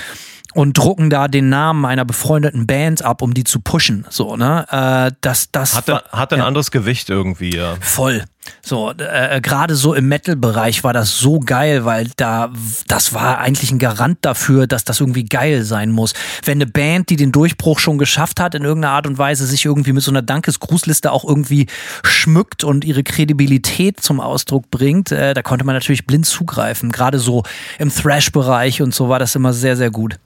und 0.54 0.78
drucken 0.78 1.10
da 1.10 1.26
den 1.26 1.48
Namen 1.48 1.84
einer 1.84 2.04
befreundeten 2.04 2.68
Band 2.68 3.04
ab, 3.04 3.20
um 3.20 3.34
die 3.34 3.42
zu 3.42 3.58
pushen. 3.58 4.06
So, 4.10 4.36
ne? 4.36 4.64
Äh, 4.70 5.12
das, 5.20 5.50
das 5.50 5.74
Hatte, 5.74 5.90
war- 5.94 6.04
hat 6.12 6.32
ein 6.32 6.40
anderes 6.40 6.70
Gewicht 6.70 7.10
irgendwie, 7.10 7.56
ja. 7.56 7.74
Voll. 7.80 8.22
So, 8.62 8.92
äh, 8.92 9.40
gerade 9.40 9.74
so 9.74 9.94
im 9.94 10.08
Metal-Bereich 10.08 10.84
war 10.84 10.92
das 10.92 11.18
so 11.18 11.40
geil, 11.40 11.84
weil 11.84 12.08
da, 12.16 12.50
das 12.86 13.12
war 13.12 13.38
eigentlich 13.38 13.70
ein 13.70 13.78
Garant 13.78 14.18
dafür, 14.22 14.66
dass 14.66 14.84
das 14.84 15.00
irgendwie 15.00 15.24
geil 15.24 15.64
sein 15.64 15.90
muss. 15.90 16.14
Wenn 16.44 16.58
eine 16.58 16.66
Band, 16.66 17.10
die 17.10 17.16
den 17.16 17.32
Durchbruch 17.32 17.78
schon 17.78 17.98
geschafft 17.98 18.40
hat, 18.40 18.54
in 18.54 18.64
irgendeiner 18.64 18.94
Art 18.94 19.06
und 19.06 19.18
Weise 19.18 19.46
sich 19.46 19.64
irgendwie 19.64 19.92
mit 19.92 20.02
so 20.02 20.10
einer 20.10 20.22
Dankesgrußliste 20.22 21.12
auch 21.12 21.24
irgendwie 21.24 21.66
schmückt 22.02 22.64
und 22.64 22.84
ihre 22.84 23.02
Kredibilität 23.02 24.00
zum 24.00 24.20
Ausdruck 24.20 24.70
bringt, 24.70 25.12
äh, 25.12 25.34
da 25.34 25.42
konnte 25.42 25.64
man 25.64 25.74
natürlich 25.74 26.06
blind 26.06 26.26
zugreifen. 26.26 26.90
Gerade 26.90 27.18
so 27.18 27.42
im 27.78 27.94
Thrash-Bereich 27.94 28.82
und 28.82 28.94
so 28.94 29.08
war 29.08 29.18
das 29.18 29.34
immer 29.34 29.52
sehr, 29.52 29.76
sehr 29.76 29.90
gut. 29.90 30.18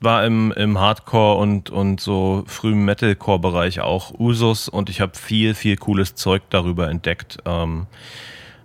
War 0.00 0.24
im, 0.24 0.52
im 0.52 0.78
Hardcore 0.78 1.38
und, 1.38 1.68
und 1.70 2.00
so 2.00 2.44
frühen 2.46 2.84
Metalcore-Bereich 2.84 3.80
auch 3.80 4.18
Usus 4.18 4.68
und 4.68 4.88
ich 4.88 5.00
habe 5.00 5.12
viel, 5.16 5.54
viel 5.54 5.76
cooles 5.76 6.14
Zeug 6.14 6.42
darüber 6.48 6.88
entdeckt. 6.88 7.38
Ähm, 7.44 7.86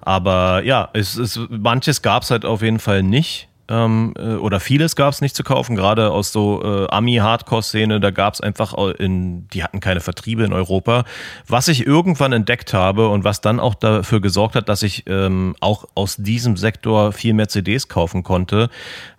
aber 0.02 0.64
ja, 0.64 0.90
es, 0.94 1.18
es, 1.18 1.40
manches 1.50 2.02
gab 2.02 2.24
es 2.24 2.32
halt 2.32 2.46
auf 2.46 2.62
jeden 2.62 2.80
Fall 2.80 3.04
nicht. 3.04 3.50
Ähm, 3.68 4.14
äh, 4.18 4.36
oder 4.36 4.60
vieles 4.60 4.96
gab 4.96 5.14
es 5.14 5.22
nicht 5.22 5.36
zu 5.36 5.44
kaufen, 5.44 5.76
gerade 5.76 6.12
aus 6.12 6.32
so 6.32 6.62
äh, 6.64 6.88
Ami-Hardcore-Szene, 6.90 8.00
da 8.00 8.12
gab 8.12 8.34
es 8.36 8.42
einfach 8.42 8.74
in, 9.00 9.48
die 9.50 9.64
hatten 9.64 9.80
keine 9.80 10.02
Vertriebe 10.02 10.44
in 10.44 10.54
Europa. 10.54 11.04
Was 11.48 11.68
ich 11.68 11.86
irgendwann 11.86 12.34
entdeckt 12.34 12.74
habe 12.74 13.10
und 13.10 13.24
was 13.24 13.42
dann 13.42 13.60
auch 13.60 13.76
dafür 13.76 14.22
gesorgt 14.22 14.56
hat, 14.56 14.70
dass 14.70 14.84
ich 14.84 15.04
ähm, 15.08 15.56
auch 15.60 15.86
aus 15.96 16.18
diesem 16.18 16.58
Sektor 16.58 17.12
viel 17.12 17.34
mehr 17.34 17.48
CDs 17.48 17.88
kaufen 17.88 18.24
konnte, 18.24 18.70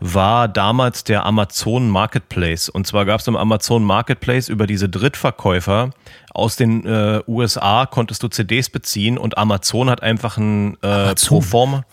war 0.00 0.48
damals 0.48 1.04
der 1.04 1.26
Amazon 1.26 1.88
Marketplace. 1.88 2.68
Und 2.68 2.86
zwar 2.86 3.04
gab 3.04 3.20
es 3.20 3.26
im 3.26 3.36
Amazon 3.36 3.84
Marketplace 3.84 4.48
über 4.48 4.66
diese 4.66 4.88
Drittverkäufer 4.88 5.90
aus 6.36 6.56
den 6.56 6.84
äh, 6.86 7.22
USA 7.26 7.86
konntest 7.86 8.22
du 8.22 8.28
CDs 8.28 8.70
beziehen 8.70 9.18
und 9.18 9.38
Amazon 9.38 9.90
hat 9.90 10.02
einfach 10.02 10.36
ein 10.36 10.76
äh, 10.82 11.14
Proforma 11.14 11.84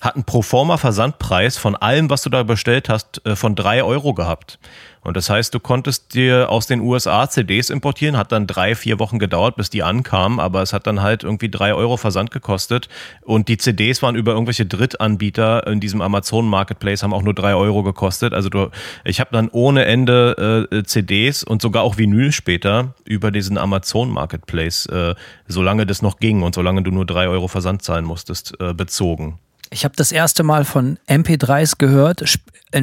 hat 0.00 0.16
einen 0.16 0.24
Proforma 0.24 0.76
Versandpreis 0.76 1.56
von 1.56 1.76
allem, 1.76 2.10
was 2.10 2.22
du 2.22 2.30
da 2.30 2.42
bestellt 2.42 2.88
hast, 2.88 3.24
äh, 3.24 3.36
von 3.36 3.54
drei 3.54 3.82
Euro 3.84 4.14
gehabt. 4.14 4.58
Und 5.04 5.16
das 5.16 5.28
heißt, 5.28 5.52
du 5.52 5.58
konntest 5.58 6.14
dir 6.14 6.48
aus 6.48 6.66
den 6.66 6.80
USA 6.80 7.28
CDs 7.28 7.70
importieren, 7.70 8.16
hat 8.16 8.30
dann 8.30 8.46
drei, 8.46 8.76
vier 8.76 9.00
Wochen 9.00 9.18
gedauert, 9.18 9.56
bis 9.56 9.68
die 9.68 9.82
ankamen, 9.82 10.38
aber 10.38 10.62
es 10.62 10.72
hat 10.72 10.86
dann 10.86 11.02
halt 11.02 11.24
irgendwie 11.24 11.48
drei 11.48 11.74
Euro 11.74 11.96
Versand 11.96 12.30
gekostet. 12.30 12.88
Und 13.22 13.48
die 13.48 13.56
CDs 13.56 14.00
waren 14.02 14.14
über 14.14 14.32
irgendwelche 14.32 14.64
Drittanbieter 14.64 15.66
in 15.66 15.80
diesem 15.80 16.00
Amazon 16.00 16.46
Marketplace, 16.46 17.02
haben 17.02 17.14
auch 17.14 17.22
nur 17.22 17.34
drei 17.34 17.54
Euro 17.54 17.82
gekostet. 17.82 18.32
Also 18.32 18.48
du, 18.48 18.70
ich 19.04 19.18
habe 19.18 19.30
dann 19.32 19.48
ohne 19.48 19.86
Ende 19.86 20.68
äh, 20.70 20.84
CDs 20.84 21.42
und 21.42 21.62
sogar 21.62 21.82
auch 21.82 21.98
Vinyl 21.98 22.30
später 22.30 22.94
über 23.04 23.32
diesen 23.32 23.58
Amazon 23.58 24.08
Marketplace, 24.08 24.86
äh, 24.86 25.14
solange 25.48 25.84
das 25.84 26.02
noch 26.02 26.18
ging 26.18 26.42
und 26.42 26.54
solange 26.54 26.82
du 26.82 26.92
nur 26.92 27.06
drei 27.06 27.26
Euro 27.28 27.48
Versand 27.48 27.82
zahlen 27.82 28.04
musstest, 28.04 28.54
äh, 28.60 28.72
bezogen. 28.72 29.38
Ich 29.72 29.84
habe 29.84 29.96
das 29.96 30.12
erste 30.12 30.42
Mal 30.42 30.66
von 30.66 30.98
MP3s 31.08 31.78
gehört, 31.78 32.22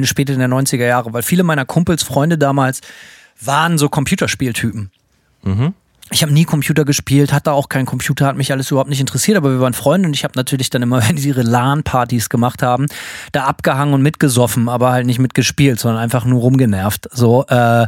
später 0.02 0.32
in 0.32 0.40
der 0.40 0.48
90er 0.48 0.86
Jahre, 0.86 1.12
weil 1.12 1.22
viele 1.22 1.44
meiner 1.44 1.64
Kumpels, 1.64 2.02
Freunde 2.02 2.36
damals 2.36 2.80
waren 3.40 3.78
so 3.78 3.88
Computerspieltypen. 3.88 4.90
Mhm. 5.42 5.74
Ich 6.12 6.22
habe 6.22 6.32
nie 6.32 6.44
Computer 6.44 6.84
gespielt, 6.84 7.32
hatte 7.32 7.52
auch 7.52 7.68
keinen 7.68 7.86
Computer, 7.86 8.26
hat 8.26 8.36
mich 8.36 8.50
alles 8.50 8.70
überhaupt 8.70 8.90
nicht 8.90 9.00
interessiert, 9.00 9.36
aber 9.36 9.52
wir 9.52 9.60
waren 9.60 9.74
Freunde 9.74 10.08
und 10.08 10.14
ich 10.14 10.24
habe 10.24 10.32
natürlich 10.36 10.68
dann 10.68 10.82
immer, 10.82 11.00
wenn 11.08 11.16
sie 11.16 11.28
ihre 11.28 11.42
LAN-Partys 11.42 12.28
gemacht 12.28 12.62
haben, 12.62 12.86
da 13.32 13.44
abgehangen 13.44 13.94
und 13.94 14.02
mitgesoffen, 14.02 14.68
aber 14.68 14.90
halt 14.90 15.06
nicht 15.06 15.20
mitgespielt, 15.20 15.78
sondern 15.78 16.02
einfach 16.02 16.24
nur 16.24 16.40
rumgenervt. 16.40 17.08
So 17.12 17.46
äh, 17.46 17.86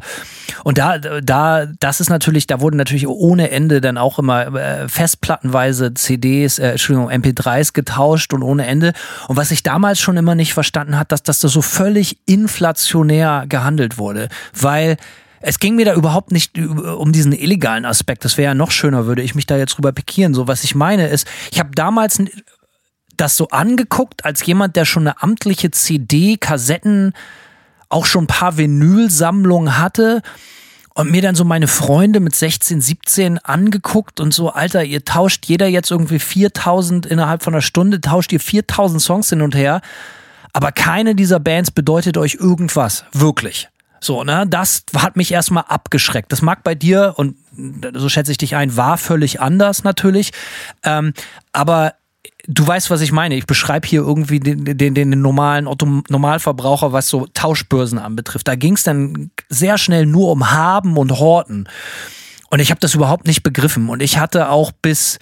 und 0.63 0.79
da, 0.79 0.99
da, 0.99 1.67
das 1.67 2.01
ist 2.01 2.11
natürlich, 2.11 2.47
da 2.47 2.61
wurden 2.61 2.77
natürlich 2.77 3.09
ohne 3.09 3.51
Ende 3.51 3.81
dann 3.81 3.99
auch 3.99 4.19
immer 4.19 4.55
äh, 4.55 4.89
festplattenweise 4.89 5.95
CDs, 5.95 6.59
äh, 6.59 6.71
Entschuldigung, 6.71 7.11
MP3s 7.11 7.73
getauscht 7.73 8.33
und 8.33 8.43
ohne 8.43 8.67
Ende. 8.67 8.93
Und 9.27 9.37
was 9.37 9.51
ich 9.51 9.63
damals 9.63 9.99
schon 9.99 10.17
immer 10.17 10.35
nicht 10.35 10.55
verstanden 10.55 10.99
hat, 10.99 11.11
dass, 11.11 11.23
das 11.23 11.41
so 11.41 11.63
völlig 11.63 12.19
inflationär 12.27 13.47
gehandelt 13.49 13.99
wurde, 13.99 14.29
weil 14.55 14.97
es 15.43 15.59
ging 15.59 15.77
mir 15.77 15.85
da 15.85 15.95
überhaupt 15.95 16.33
nicht 16.33 16.59
um 16.59 17.13
diesen 17.13 17.33
illegalen 17.33 17.85
Aspekt. 17.85 18.25
Das 18.25 18.39
wäre 18.39 18.51
ja 18.51 18.55
noch 18.55 18.71
schöner, 18.71 19.07
würde 19.07 19.23
ich 19.23 19.35
mich 19.35 19.47
da 19.47 19.57
jetzt 19.57 19.77
drüber 19.77 19.93
pikieren. 19.93 20.35
So, 20.35 20.49
was 20.49 20.65
ich 20.65 20.75
meine 20.75 21.09
ist, 21.09 21.27
ich 21.51 21.59
habe 21.59 21.71
damals 21.75 22.23
das 23.17 23.37
so 23.37 23.49
angeguckt 23.49 24.25
als 24.25 24.45
jemand, 24.47 24.77
der 24.77 24.85
schon 24.85 25.07
eine 25.07 25.23
amtliche 25.23 25.71
CD, 25.71 26.37
Kassetten, 26.37 27.13
auch 27.89 28.07
schon 28.07 28.25
ein 28.25 28.29
paar 28.29 28.57
Vinylsammlungen 28.57 29.79
hatte 29.79 30.23
und 30.95 31.11
mir 31.11 31.23
dann 31.23 31.35
so 31.35 31.45
meine 31.45 31.69
Freunde 31.69 32.21
mit 32.21 32.35
16, 32.35 32.81
17 32.81 33.39
angeguckt 33.39 34.21
und 34.21 34.33
so, 34.33 34.51
Alter, 34.51 34.85
ihr 34.85 35.05
tauscht 35.05 35.47
jeder 35.47 35.67
jetzt 35.67 35.91
irgendwie 35.91 36.19
4000 36.19 37.07
innerhalb 37.07 37.43
von 37.43 37.55
einer 37.55 37.63
Stunde, 37.63 38.01
tauscht 38.01 38.33
ihr 38.33 38.41
4000 38.41 39.01
Songs 39.01 39.29
hin 39.29 39.43
und 39.43 39.55
her, 39.55 39.81
aber 40.53 40.73
keine 40.73 41.15
dieser 41.15 41.41
Bands 41.41 41.71
bedeutet 41.71 42.17
euch 42.19 42.35
irgendwas, 42.35 43.05
wirklich. 43.13 43.69
So, 44.03 44.25
ne, 44.25 44.45
das 44.49 44.85
hat 44.97 45.17
mich 45.17 45.31
erstmal 45.31 45.63
abgeschreckt. 45.69 46.33
Das 46.33 46.43
mag 46.43 46.65
bei 46.65 46.75
dir, 46.75 47.15
und 47.17 47.37
so 47.95 48.09
schätze 48.09 48.33
ich 48.33 48.39
dich 48.39 48.57
ein, 48.57 48.77
war 48.77 48.99
völlig 48.99 49.41
anders 49.41 49.85
natürlich. 49.85 50.33
Ähm, 50.83 51.15
aber 51.53 51.95
du 52.49 52.67
weißt, 52.67 52.91
was 52.91 53.01
ich 53.01 53.13
meine. 53.13 53.37
Ich 53.37 53.47
beschreibe 53.47 53.87
hier 53.87 54.01
irgendwie 54.01 54.41
den, 54.41 54.77
den, 54.77 54.95
den 54.95 55.11
normalen 55.11 55.69
Otto 55.69 56.03
Normalverbraucher, 56.09 56.93
was 56.93 57.09
so 57.09 57.29
Tauschbörsen 57.33 58.01
anbetrifft. 58.01 58.49
Da 58.49 58.57
ging 58.57 58.75
es 58.75 58.83
dann 58.83 59.31
sehr 59.49 59.79
schnell 59.79 60.05
nur 60.05 60.33
um 60.33 60.51
Haben 60.51 60.97
und 60.97 61.13
Horten. 61.21 61.69
Und 62.51 62.59
ich 62.59 62.71
habe 62.71 62.81
das 62.81 62.97
überhaupt 62.97 63.29
nicht 63.29 63.45
begriffen. 63.45 63.89
Und 63.89 64.03
ich 64.03 64.19
hatte 64.19 64.49
auch 64.49 64.73
bis, 64.73 65.21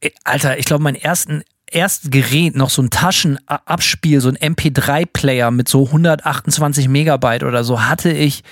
äh, 0.00 0.10
Alter, 0.22 0.58
ich 0.58 0.64
glaube, 0.64 0.84
meinen 0.84 0.94
ersten 0.94 1.42
erste 1.70 2.10
Gerät 2.10 2.56
noch 2.56 2.70
so 2.70 2.82
ein 2.82 2.90
Taschenabspiel, 2.90 4.20
so 4.20 4.28
ein 4.28 4.36
MP3-Player 4.36 5.50
mit 5.50 5.68
so 5.68 5.86
128 5.86 6.88
Megabyte 6.88 7.44
oder 7.44 7.64
so, 7.64 7.82
hatte 7.82 8.10
ich, 8.10 8.42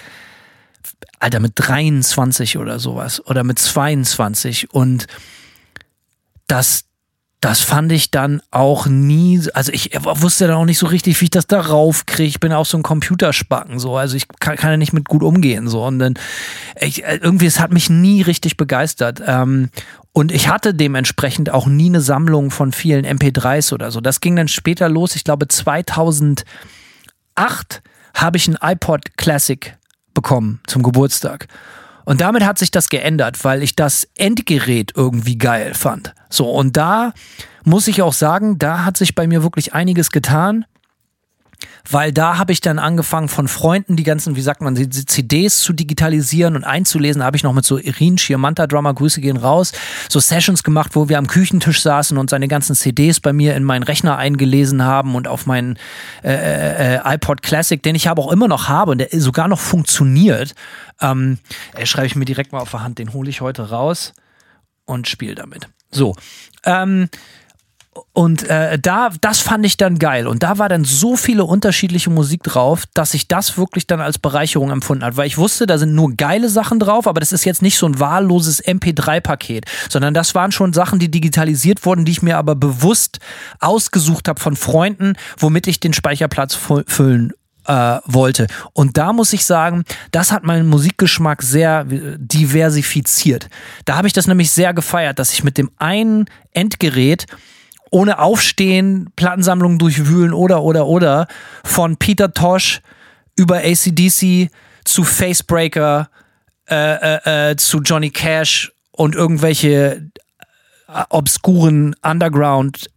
Alter, 1.21 1.41
mit 1.41 1.53
23 1.57 2.59
oder 2.59 2.79
sowas 2.79 3.25
oder 3.27 3.45
mit 3.45 3.59
22 3.59 4.73
und 4.73 5.07
das, 6.47 6.85
das 7.41 7.61
fand 7.61 7.93
ich 7.93 8.11
dann 8.11 8.41
auch 8.51 8.87
nie, 8.87 9.41
also 9.53 9.73
ich 9.73 9.91
wusste 9.95 10.47
dann 10.47 10.57
auch 10.57 10.65
nicht 10.65 10.79
so 10.79 10.87
richtig, 10.87 11.21
wie 11.21 11.27
ich 11.27 11.31
das 11.31 11.47
darauf 11.47 12.07
kriege. 12.07 12.29
Ich 12.29 12.41
bin 12.41 12.53
auch 12.53 12.67
so 12.67 12.79
ein 12.79 12.83
Computerspacken, 12.83 13.79
so, 13.79 13.97
also 13.97 14.17
ich 14.17 14.27
kann, 14.41 14.57
kann 14.57 14.71
ja 14.71 14.77
nicht 14.77 14.93
mit 14.93 15.09
gut 15.09 15.23
umgehen, 15.23 15.69
so. 15.69 15.85
Und 15.85 15.99
dann, 15.99 16.15
ich, 16.81 17.03
irgendwie, 17.03 17.47
es 17.47 17.61
hat 17.61 17.73
mich 17.73 17.91
nie 17.91 18.23
richtig 18.23 18.57
begeistert. 18.57 19.23
Ähm, 19.25 19.71
und 20.19 20.33
ich 20.33 20.49
hatte 20.49 20.75
dementsprechend 20.75 21.51
auch 21.51 21.67
nie 21.67 21.87
eine 21.87 22.01
Sammlung 22.01 22.51
von 22.51 22.73
vielen 22.73 23.07
MP3s 23.07 23.73
oder 23.73 23.93
so. 23.93 24.01
Das 24.01 24.21
ging 24.21 24.35
dann 24.35 24.49
später 24.49 24.89
los. 24.89 25.15
Ich 25.15 25.23
glaube, 25.23 25.47
2008 25.47 26.45
habe 28.15 28.37
ich 28.37 28.49
ein 28.49 28.59
iPod 28.61 29.17
Classic 29.17 29.79
bekommen 30.15 30.61
zum 30.67 30.83
Geburtstag. 30.83 31.47
Und 32.05 32.21
damit 32.21 32.45
hat 32.45 32.59
sich 32.59 32.73
das 32.73 32.89
geändert, 32.89 33.45
weil 33.45 33.63
ich 33.63 33.77
das 33.77 34.09
Endgerät 34.17 34.91
irgendwie 34.97 35.39
geil 35.39 35.75
fand. 35.75 36.15
So, 36.31 36.51
und 36.51 36.77
da 36.77 37.13
muss 37.63 37.87
ich 37.87 38.03
auch 38.03 38.13
sagen, 38.13 38.59
da 38.59 38.85
hat 38.85 38.97
sich 38.97 39.15
bei 39.15 39.29
mir 39.29 39.45
wirklich 39.45 39.73
einiges 39.73 40.11
getan 40.11 40.65
weil 41.91 42.13
da 42.13 42.39
habe 42.39 42.53
ich 42.53 42.61
dann 42.61 42.79
angefangen 42.79 43.29
von 43.29 43.49
Freunden 43.49 43.97
die 43.97 44.03
ganzen, 44.03 44.37
wie 44.37 44.43
sagt 44.43 44.61
man, 44.61 44.75
die 44.75 44.89
CDs 44.89 45.61
zu 45.61 45.73
digitalisieren 45.73 46.57
und 46.57 46.65
einzulesen. 46.65 47.21
Da 47.21 47.27
habe 47.27 47.37
ich 47.37 47.43
noch 47.43 47.53
mit 47.53 47.65
so 47.65 47.79
Irin 47.79 48.19
Schirmanta 48.19 48.67
Drummer, 48.67 48.93
Grüße 48.95 49.21
gehen 49.21 49.37
raus, 49.37 49.73
so 50.09 50.21
Sessions 50.21 50.63
gemacht, 50.63 50.95
wo 50.95 51.09
wir 51.09 51.19
am 51.19 51.27
Küchentisch 51.27 51.81
saßen 51.83 52.19
und 52.19 52.31
seine 52.31 52.49
ganzen 52.49 52.75
CDs 52.75 53.21
bei 53.21 53.33
mir 53.33 53.57
in 53.57 53.65
meinen 53.65 53.83
Rechner 53.83 54.17
eingelesen 54.17 54.85
haben 54.85 55.15
und 55.15 55.29
auf 55.29 55.47
meinen 55.47 55.79
äh, 56.23 56.33
äh, 56.33 56.97
äh 56.97 57.15
iPod 57.15 57.43
Classic, 57.43 57.83
den 57.83 57.95
ich 57.95 58.09
aber 58.09 58.23
auch 58.25 58.33
immer 58.33 58.49
noch 58.49 58.69
habe 58.69 58.93
und 58.93 58.99
der 58.99 59.09
sogar 59.13 59.49
noch 59.49 59.61
funktioniert. 59.61 60.55
Ähm, 61.01 61.39
äh, 61.75 61.87
schreibe 61.87 62.07
ich 62.07 62.17
mir 62.17 62.25
direkt 62.25 62.53
mal 62.53 62.61
auf 62.61 62.71
der 62.71 62.83
Hand, 62.83 62.99
den 62.99 63.13
hole 63.13 63.31
ich 63.31 63.41
heute 63.41 63.71
raus 63.71 64.13
und 64.85 65.09
spiele 65.09 65.35
damit. 65.35 65.69
So. 65.91 66.15
Ähm, 66.65 67.09
und 68.13 68.49
äh, 68.49 68.79
da, 68.79 69.11
das 69.21 69.41
fand 69.41 69.65
ich 69.65 69.77
dann 69.77 69.99
geil. 69.99 70.27
Und 70.27 70.43
da 70.43 70.59
war 70.59 70.69
dann 70.69 70.85
so 70.85 71.17
viele 71.17 71.45
unterschiedliche 71.45 72.11
Musik 72.11 72.43
drauf, 72.43 72.85
dass 72.95 73.15
ich 73.15 73.29
das 73.29 73.57
wirklich 73.57 73.87
dann 73.87 74.01
als 74.01 74.19
Bereicherung 74.19 74.71
empfunden 74.71 75.05
habe. 75.05 75.17
Weil 75.17 75.27
ich 75.27 75.39
wusste, 75.39 75.67
da 75.67 75.79
sind 75.79 75.95
nur 75.95 76.15
geile 76.17 76.49
Sachen 76.49 76.79
drauf, 76.79 77.07
aber 77.07 77.21
das 77.21 77.33
ist 77.33 77.45
jetzt 77.45 77.63
nicht 77.63 77.79
so 77.79 77.87
ein 77.87 78.01
wahlloses 78.01 78.65
MP3-Paket, 78.65 79.67
sondern 79.89 80.15
das 80.15 80.35
waren 80.35 80.53
schon 80.53 80.73
Sachen, 80.73 80.99
die 80.99 81.11
digitalisiert 81.11 81.85
wurden, 81.85 82.05
die 82.05 82.13
ich 82.13 82.23
mir 82.23 82.39
aber 82.39 82.55
bewusst 82.55 83.19
ausgesucht 83.61 84.29
habe 84.29 84.41
von 84.41 84.57
Freunden, 84.57 85.15
womit 85.39 85.67
ich 85.67 85.81
den 85.81 85.93
Speicherplatz 85.93 86.59
füllen 86.87 87.33
äh, 87.69 87.99
wollte. 88.07 88.47
Und 88.73 88.97
da 88.97 89.13
muss 89.13 89.33
ich 89.33 89.45
sagen, 89.45 89.85
das 90.11 90.33
hat 90.33 90.43
meinen 90.43 90.69
Musikgeschmack 90.69 91.43
sehr 91.43 91.85
diversifiziert. 91.87 93.49
Da 93.85 93.97
habe 93.97 94.09
ich 94.09 94.15
das 94.15 94.27
nämlich 94.27 94.51
sehr 94.51 94.75
gefeiert, 94.75 95.19
dass 95.19 95.33
ich 95.33 95.45
mit 95.45 95.59
dem 95.59 95.71
einen 95.77 96.27
Endgerät 96.53 97.27
ohne 97.91 98.19
Aufstehen, 98.19 99.11
Plattensammlungen 99.17 99.79
durchwühlen 99.79 100.33
oder, 100.33 100.63
oder, 100.63 100.87
oder, 100.87 101.27
von 101.65 101.97
Peter 101.97 102.33
Tosh 102.33 102.81
über 103.37 103.59
ACDC 103.59 104.51
zu 104.85 105.05
Facebreaker, 105.05 106.09
äh, 106.69 106.75
äh, 106.75 107.51
äh, 107.51 107.57
zu 107.57 107.81
Johnny 107.81 108.11
Cash 108.11 108.73
und 108.93 109.15
irgendwelche 109.15 110.11
äh, 110.89 111.03
obskuren 111.09 111.95
Underground 112.03 112.91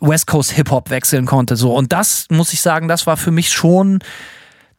West 0.00 0.26
Coast 0.26 0.52
Hip 0.52 0.70
Hop 0.70 0.90
wechseln 0.90 1.26
konnte. 1.26 1.56
So 1.56 1.74
und 1.74 1.92
das 1.92 2.26
muss 2.30 2.52
ich 2.52 2.60
sagen, 2.60 2.88
das 2.88 3.06
war 3.06 3.16
für 3.16 3.30
mich 3.30 3.52
schon, 3.52 4.00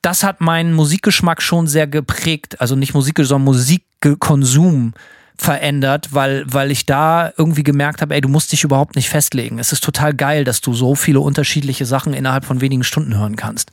das 0.02 0.24
hat 0.24 0.42
meinen 0.42 0.74
Musikgeschmack 0.74 1.42
schon 1.42 1.68
sehr 1.68 1.88
geprägt. 1.88 2.62
Also 2.62 2.76
nicht 2.76 2.94
Musik, 2.94 3.18
sondern 3.18 3.46
Musikkonsum 3.46 4.94
verändert, 5.38 6.10
weil, 6.12 6.46
weil 6.48 6.72
ich 6.72 6.86
da 6.86 7.32
irgendwie 7.38 7.64
gemerkt 7.64 8.02
habe, 8.02 8.16
ey, 8.16 8.22
du 8.22 8.30
musst 8.30 8.52
dich 8.52 8.64
überhaupt 8.64 8.96
nicht 8.96 9.10
festlegen. 9.10 9.60
Es 9.60 9.72
ist 9.72 9.84
total 9.84 10.14
geil, 10.14 10.44
dass 10.44 10.62
du 10.62 10.74
so 10.74 10.96
viele 10.96 11.20
unterschiedliche 11.20 11.86
Sachen 11.86 12.14
innerhalb 12.14 12.46
von 12.46 12.62
wenigen 12.62 12.84
Stunden 12.84 13.18
hören 13.18 13.36
kannst. 13.36 13.72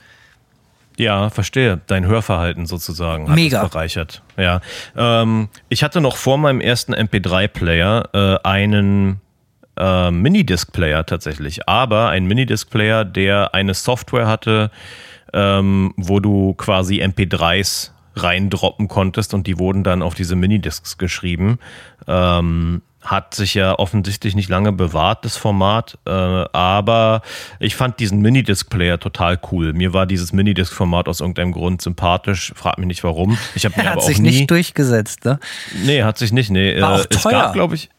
Ja, 0.97 1.29
verstehe. 1.29 1.81
Dein 1.87 2.05
Hörverhalten 2.05 2.65
sozusagen 2.65 3.27
hat 3.27 3.35
Mega. 3.35 3.63
bereichert. 3.63 4.21
Ja. 4.37 4.61
Ähm, 4.95 5.49
ich 5.67 5.83
hatte 5.83 5.99
noch 6.01 6.15
vor 6.17 6.37
meinem 6.37 6.61
ersten 6.61 6.93
MP3-Player 6.93 8.09
äh, 8.13 8.47
einen 8.47 9.19
äh, 9.77 10.11
Minidisc-Player 10.11 11.05
tatsächlich, 11.05 11.67
aber 11.67 12.09
ein 12.09 12.25
Minidisc-Player, 12.25 13.03
der 13.03 13.53
eine 13.53 13.73
Software 13.73 14.27
hatte, 14.27 14.71
ähm, 15.33 15.93
wo 15.97 16.21
du 16.21 16.53
quasi 16.53 17.01
MP3s 17.03 17.91
reindroppen 18.15 18.87
konntest 18.87 19.33
und 19.33 19.47
die 19.47 19.59
wurden 19.59 19.83
dann 19.83 20.01
auf 20.01 20.15
diese 20.15 20.35
Minidiscs 20.35 20.97
geschrieben. 20.97 21.59
Ähm, 22.07 22.81
hat 23.01 23.35
sich 23.35 23.53
ja 23.53 23.77
offensichtlich 23.77 24.33
nicht 24.33 24.49
lange 24.49 24.71
bewahrt, 24.71 25.25
das 25.25 25.37
Format, 25.37 25.99
äh, 26.07 26.09
aber 26.09 27.21
ich 27.59 27.75
fand 27.75 27.99
diesen 27.99 28.19
Minidisc-Player 28.21 28.99
total 28.99 29.39
cool. 29.51 29.73
Mir 29.73 29.93
war 29.93 30.07
dieses 30.07 30.33
Minidisc-Format 30.33 31.07
aus 31.07 31.19
irgendeinem 31.19 31.51
Grund 31.51 31.83
sympathisch, 31.83 32.51
frag 32.55 32.79
mich 32.79 32.87
nicht 32.87 33.03
warum. 33.03 33.37
Ich 33.53 33.63
habe 33.65 33.75
mir 33.77 33.83
hat 33.85 33.91
aber 33.91 34.01
auch 34.01 34.07
sich 34.07 34.17
nie, 34.17 34.29
nicht 34.31 34.49
durchgesetzt, 34.49 35.23
ne? 35.23 35.39
Nee, 35.85 36.01
hat 36.01 36.17
sich 36.17 36.31
nicht, 36.31 36.49
nee. 36.49 36.81
War 36.81 36.97
Äh, 36.97 37.01
auch 37.01 37.05
Es 37.07 37.21
teuer. 37.21 37.31
gab, 37.33 37.53
glaube 37.53 37.75
ich, 37.75 37.91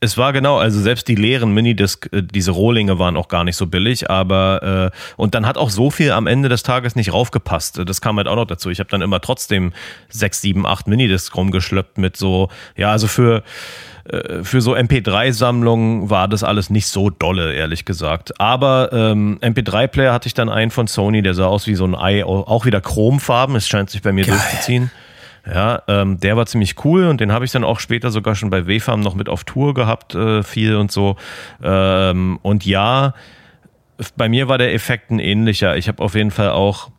es 0.00 0.18
war 0.18 0.34
genau, 0.34 0.58
also 0.58 0.78
selbst 0.78 1.08
die 1.08 1.14
leeren 1.14 1.52
Minidisc, 1.52 2.12
äh, 2.12 2.22
diese 2.22 2.50
Rohlinge 2.50 2.98
waren 2.98 3.16
auch 3.16 3.28
gar 3.28 3.44
nicht 3.44 3.56
so 3.56 3.66
billig, 3.66 4.10
aber 4.10 4.92
äh, 4.92 4.96
und 5.16 5.34
dann 5.34 5.46
hat 5.46 5.56
auch 5.56 5.70
so 5.70 5.90
viel 5.90 6.12
am 6.12 6.26
Ende 6.26 6.48
des 6.48 6.62
Tages 6.62 6.96
nicht 6.96 7.12
raufgepasst. 7.12 7.80
Das 7.86 8.00
kam 8.00 8.18
halt 8.18 8.28
auch 8.28 8.36
noch 8.36 8.46
dazu. 8.46 8.70
Ich 8.70 8.78
habe 8.78 8.90
dann 8.90 9.00
immer 9.00 9.20
trotzdem 9.20 9.72
sechs, 10.10 10.42
sieben, 10.42 10.66
acht 10.66 10.86
Minidiscs 10.86 11.34
rumgeschleppt 11.34 11.96
mit 11.96 12.16
so, 12.16 12.50
ja, 12.76 12.90
also 12.90 13.06
für 13.06 13.42
äh, 14.04 14.44
für 14.44 14.60
so 14.60 14.74
MP3-Sammlungen 14.74 16.10
war 16.10 16.28
das 16.28 16.44
alles 16.44 16.68
nicht 16.68 16.88
so 16.88 17.08
dolle, 17.08 17.54
ehrlich 17.54 17.86
gesagt. 17.86 18.38
Aber 18.38 18.90
ähm, 18.92 19.38
MP3-Player 19.40 20.12
hatte 20.12 20.26
ich 20.26 20.34
dann 20.34 20.50
einen 20.50 20.70
von 20.70 20.88
Sony, 20.88 21.22
der 21.22 21.32
sah 21.32 21.46
aus 21.46 21.66
wie 21.66 21.74
so 21.74 21.86
ein 21.86 21.94
Ei, 21.94 22.22
auch 22.22 22.66
wieder 22.66 22.82
chromfarben. 22.82 23.56
Es 23.56 23.66
scheint 23.66 23.88
sich 23.88 24.02
bei 24.02 24.12
mir 24.12 24.26
Geil. 24.26 24.36
durchzuziehen. 24.36 24.90
Ja, 25.48 25.82
ähm, 25.86 26.18
der 26.18 26.36
war 26.36 26.46
ziemlich 26.46 26.84
cool 26.84 27.06
und 27.06 27.20
den 27.20 27.30
habe 27.30 27.44
ich 27.44 27.52
dann 27.52 27.62
auch 27.62 27.78
später 27.78 28.10
sogar 28.10 28.34
schon 28.34 28.50
bei 28.50 28.66
WFAM 28.66 29.00
noch 29.00 29.14
mit 29.14 29.28
auf 29.28 29.44
Tour 29.44 29.74
gehabt, 29.74 30.14
äh, 30.14 30.42
viel 30.42 30.74
und 30.74 30.90
so. 30.90 31.16
Ähm, 31.62 32.40
und 32.42 32.66
ja, 32.66 33.14
bei 34.16 34.28
mir 34.28 34.48
war 34.48 34.58
der 34.58 34.74
Effekt 34.74 35.10
ein 35.10 35.20
ähnlicher. 35.20 35.76
Ich 35.76 35.86
habe 35.88 36.02
auf 36.02 36.16
jeden 36.16 36.32
Fall 36.32 36.50
auch, 36.50 36.90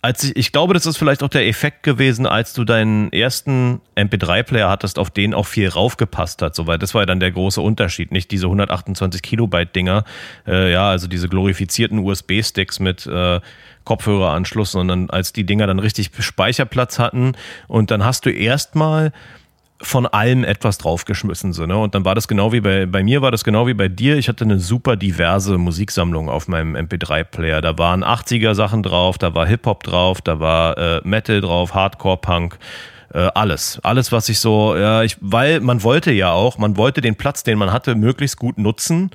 als 0.00 0.24
ich, 0.24 0.36
ich 0.36 0.52
glaube, 0.52 0.72
das 0.72 0.86
ist 0.86 0.96
vielleicht 0.96 1.22
auch 1.22 1.28
der 1.28 1.46
Effekt 1.46 1.82
gewesen, 1.82 2.26
als 2.26 2.54
du 2.54 2.64
deinen 2.64 3.12
ersten 3.12 3.80
MP3-Player 3.94 4.68
hattest, 4.68 4.98
auf 4.98 5.10
den 5.10 5.34
auch 5.34 5.46
viel 5.46 5.68
raufgepasst 5.68 6.40
hat, 6.40 6.54
soweit. 6.54 6.82
Das 6.82 6.94
war 6.94 7.02
ja 7.02 7.06
dann 7.06 7.20
der 7.20 7.30
große 7.30 7.60
Unterschied, 7.60 8.10
nicht 8.10 8.30
diese 8.30 8.46
128 8.46 9.22
Kilobyte 9.22 9.76
Dinger, 9.76 10.04
äh, 10.46 10.72
ja, 10.72 10.88
also 10.88 11.08
diese 11.08 11.28
glorifizierten 11.28 11.98
USB-Sticks 11.98 12.80
mit 12.80 13.06
äh, 13.06 13.40
Kopfhöreranschluss, 13.84 14.72
sondern 14.72 15.10
als 15.10 15.32
die 15.32 15.44
Dinger 15.44 15.66
dann 15.66 15.78
richtig 15.78 16.10
Speicherplatz 16.18 16.98
hatten 16.98 17.32
und 17.68 17.90
dann 17.90 18.04
hast 18.04 18.26
du 18.26 18.30
erstmal 18.30 19.12
von 19.80 20.06
allem 20.06 20.44
etwas 20.44 20.78
draufgeschmissen. 20.78 21.52
So, 21.52 21.66
ne? 21.66 21.76
Und 21.76 21.94
dann 21.94 22.04
war 22.04 22.14
das 22.14 22.28
genau 22.28 22.52
wie 22.52 22.60
bei, 22.60 22.86
bei 22.86 23.02
mir 23.02 23.22
war 23.22 23.30
das 23.30 23.44
genau 23.44 23.66
wie 23.66 23.74
bei 23.74 23.88
dir. 23.88 24.16
Ich 24.16 24.28
hatte 24.28 24.44
eine 24.44 24.58
super 24.58 24.96
diverse 24.96 25.58
Musiksammlung 25.58 26.28
auf 26.28 26.48
meinem 26.48 26.76
MP3-Player. 26.76 27.60
Da 27.60 27.76
waren 27.78 28.04
80er-Sachen 28.04 28.82
drauf, 28.82 29.18
da 29.18 29.34
war 29.34 29.46
Hip-Hop 29.46 29.82
drauf, 29.82 30.20
da 30.20 30.40
war 30.40 30.78
äh, 30.78 31.00
Metal 31.04 31.40
drauf, 31.40 31.74
Hardcore-Punk, 31.74 32.58
äh, 33.12 33.18
alles. 33.34 33.80
Alles, 33.82 34.12
was 34.12 34.28
ich 34.28 34.38
so, 34.38 34.76
ja, 34.76 35.02
ich, 35.02 35.16
weil 35.20 35.60
man 35.60 35.82
wollte 35.82 36.12
ja 36.12 36.32
auch, 36.32 36.58
man 36.58 36.76
wollte 36.76 37.00
den 37.00 37.16
Platz, 37.16 37.42
den 37.42 37.58
man 37.58 37.72
hatte, 37.72 37.94
möglichst 37.94 38.38
gut 38.38 38.58
nutzen. 38.58 39.10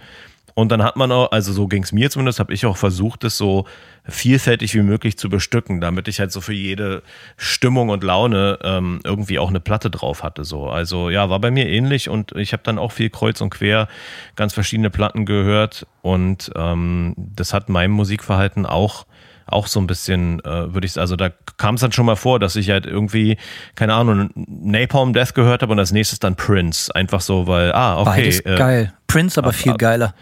Und 0.53 0.71
dann 0.71 0.83
hat 0.83 0.97
man 0.97 1.11
auch, 1.11 1.31
also 1.31 1.53
so 1.53 1.67
ging 1.67 1.83
es 1.83 1.93
mir 1.93 2.09
zumindest, 2.09 2.39
habe 2.39 2.53
ich 2.53 2.65
auch 2.65 2.77
versucht, 2.77 3.23
es 3.23 3.37
so 3.37 3.65
vielfältig 4.09 4.73
wie 4.75 4.81
möglich 4.81 5.17
zu 5.17 5.29
bestücken, 5.29 5.81
damit 5.81 6.07
ich 6.07 6.19
halt 6.19 6.31
so 6.31 6.41
für 6.41 6.53
jede 6.53 7.03
Stimmung 7.37 7.89
und 7.89 8.03
Laune 8.03 8.59
ähm, 8.63 8.99
irgendwie 9.03 9.39
auch 9.39 9.49
eine 9.49 9.59
Platte 9.59 9.89
drauf 9.89 10.23
hatte. 10.23 10.43
So. 10.43 10.69
Also 10.69 11.09
ja, 11.09 11.29
war 11.29 11.39
bei 11.39 11.51
mir 11.51 11.67
ähnlich 11.67 12.09
und 12.09 12.31
ich 12.35 12.53
habe 12.53 12.63
dann 12.63 12.77
auch 12.77 12.91
viel 12.91 13.09
kreuz 13.09 13.41
und 13.41 13.49
quer 13.49 13.87
ganz 14.35 14.53
verschiedene 14.53 14.89
Platten 14.89 15.25
gehört 15.25 15.85
und 16.01 16.51
ähm, 16.55 17.13
das 17.17 17.53
hat 17.53 17.69
meinem 17.69 17.91
Musikverhalten 17.91 18.65
auch 18.65 19.05
auch 19.51 19.65
so 19.65 19.79
ein 19.79 19.87
bisschen, 19.87 20.39
äh, 20.45 20.75
würde 20.75 20.85
ich 20.85 20.99
also 20.99 21.15
da 21.15 21.31
kam 21.57 21.73
es 21.73 21.81
dann 21.81 21.91
schon 21.91 22.05
mal 22.05 22.15
vor, 22.15 22.37
dass 22.39 22.55
ich 22.55 22.69
halt 22.69 22.85
irgendwie, 22.85 23.35
keine 23.73 23.95
Ahnung, 23.95 24.29
Napalm 24.35 25.11
Death 25.11 25.33
gehört 25.33 25.63
habe 25.63 25.71
und 25.71 25.79
als 25.79 25.91
nächstes 25.91 26.19
dann 26.19 26.35
Prince. 26.35 26.93
Einfach 26.93 27.19
so, 27.19 27.47
weil, 27.47 27.71
ah, 27.73 27.99
okay. 27.99 28.09
Beides 28.21 28.39
äh, 28.41 28.55
geil. 28.55 28.93
Prince 29.07 29.39
aber 29.39 29.49
ab- 29.49 29.55
viel 29.55 29.71
ab- 29.71 29.79
geiler. 29.79 30.13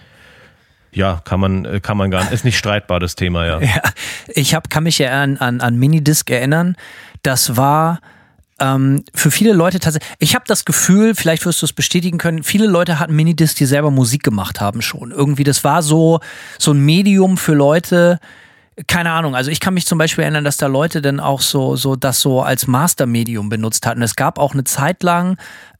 Ja, 0.91 1.21
kann 1.25 1.39
man, 1.39 1.65
äh, 1.65 1.79
kann 1.79 1.97
man 1.97 2.11
gar 2.11 2.23
nicht, 2.23 2.31
ist 2.33 2.45
nicht 2.45 2.57
streitbar, 2.57 2.99
das 2.99 3.15
Thema, 3.15 3.45
ja. 3.45 3.59
Ja, 3.61 3.81
ich 4.27 4.55
hab, 4.55 4.69
kann 4.69 4.83
mich 4.83 4.97
ja 4.97 5.21
an, 5.21 5.37
an, 5.37 5.61
an 5.61 5.75
Minidisc 5.77 6.29
erinnern. 6.29 6.75
Das 7.23 7.57
war 7.57 7.99
ähm, 8.59 9.03
für 9.13 9.31
viele 9.31 9.53
Leute 9.53 9.79
tatsächlich. 9.79 10.09
Ich 10.19 10.35
habe 10.35 10.45
das 10.47 10.65
Gefühl, 10.65 11.15
vielleicht 11.15 11.45
wirst 11.45 11.61
du 11.61 11.65
es 11.65 11.73
bestätigen 11.73 12.17
können, 12.17 12.43
viele 12.43 12.67
Leute 12.67 12.99
hatten 12.99 13.15
Minidisc, 13.15 13.57
die 13.57 13.65
selber 13.65 13.91
Musik 13.91 14.23
gemacht 14.23 14.61
haben 14.61 14.81
schon. 14.81 15.11
Irgendwie, 15.11 15.43
das 15.43 15.63
war 15.63 15.83
so, 15.83 16.19
so 16.57 16.71
ein 16.71 16.79
Medium 16.79 17.37
für 17.37 17.53
Leute. 17.53 18.19
Keine 18.87 19.11
Ahnung, 19.11 19.35
also 19.35 19.49
ich 19.49 19.59
kann 19.59 19.73
mich 19.73 19.87
zum 19.87 19.97
Beispiel 19.97 20.23
erinnern, 20.23 20.43
dass 20.43 20.57
da 20.57 20.67
Leute 20.67 21.01
dann 21.01 21.19
auch 21.19 21.41
so, 21.41 21.75
so 21.75 21.95
das 21.95 22.21
so 22.21 22.41
als 22.41 22.67
Mastermedium 22.67 23.49
benutzt 23.49 23.85
hatten. 23.85 24.01
Es 24.01 24.15
gab 24.15 24.37
auch 24.37 24.53
eine 24.53 24.63
Zeit 24.63 25.03
lang 25.03 25.37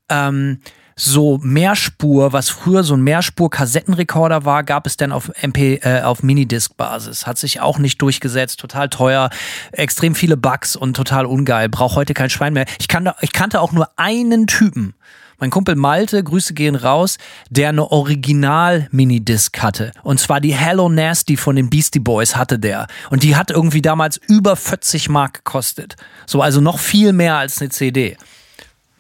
ähm, 0.10 0.60
so 0.98 1.40
Mehrspur, 1.44 2.34
was 2.34 2.50
früher 2.50 2.84
so 2.84 2.96
ein 2.96 3.02
Mehrspur-Kassettenrekorder 3.02 4.44
war, 4.46 4.64
gab 4.64 4.88
es 4.88 4.98
dann 4.98 5.12
auf 5.12 5.32
MP, 5.42 5.80
äh, 5.84 6.02
auf 6.02 6.24
Minidisc-Basis. 6.24 7.28
Hat 7.28 7.38
sich 7.38 7.62
auch 7.62 7.78
nicht 7.78 8.02
durchgesetzt, 8.02 8.60
total 8.60 8.90
teuer, 8.90 9.30
extrem 9.72 10.16
viele 10.16 10.36
Bugs 10.36 10.76
und 10.76 10.96
total 10.96 11.28
ungeil. 11.28 11.70
Braucht 11.70 11.96
heute 11.96 12.16
kein 12.16 12.32
Schwein 12.32 12.54
mehr. 12.54 12.66
Ich, 12.80 12.88
kannte, 12.88 13.14
ich 13.22 13.32
kannte 13.32 13.62
auch 13.62 13.72
nur 13.72 13.90
einen 13.96 14.48
Typen. 14.48 14.96
Mein 15.40 15.52
Kumpel 15.52 15.76
Malte, 15.76 16.24
Grüße 16.24 16.56
gehen 16.56 16.76
raus, 16.76 17.20
der 17.52 17.70
eine 17.70 17.92
Original-Minidisc 17.92 19.62
hatte. 19.62 19.92
Und 20.02 20.20
zwar 20.20 20.42
die 20.42 20.56
Hello 20.56 20.90
Nasty 20.90 21.38
von 21.38 21.56
den 21.56 21.70
Beastie 21.70 22.00
Boys 22.00 22.36
hatte 22.36 22.58
der. 22.58 22.88
Und 23.12 23.22
die 23.22 23.36
hat 23.36 23.52
irgendwie 23.52 23.84
damals 23.84 24.18
über 24.28 24.56
40 24.56 25.10
Mark 25.10 25.46
gekostet. 25.46 25.96
So, 26.26 26.42
also 26.42 26.60
noch 26.60 26.80
viel 26.80 27.14
mehr 27.14 27.36
als 27.36 27.62
eine 27.62 27.70
CD. 27.70 28.18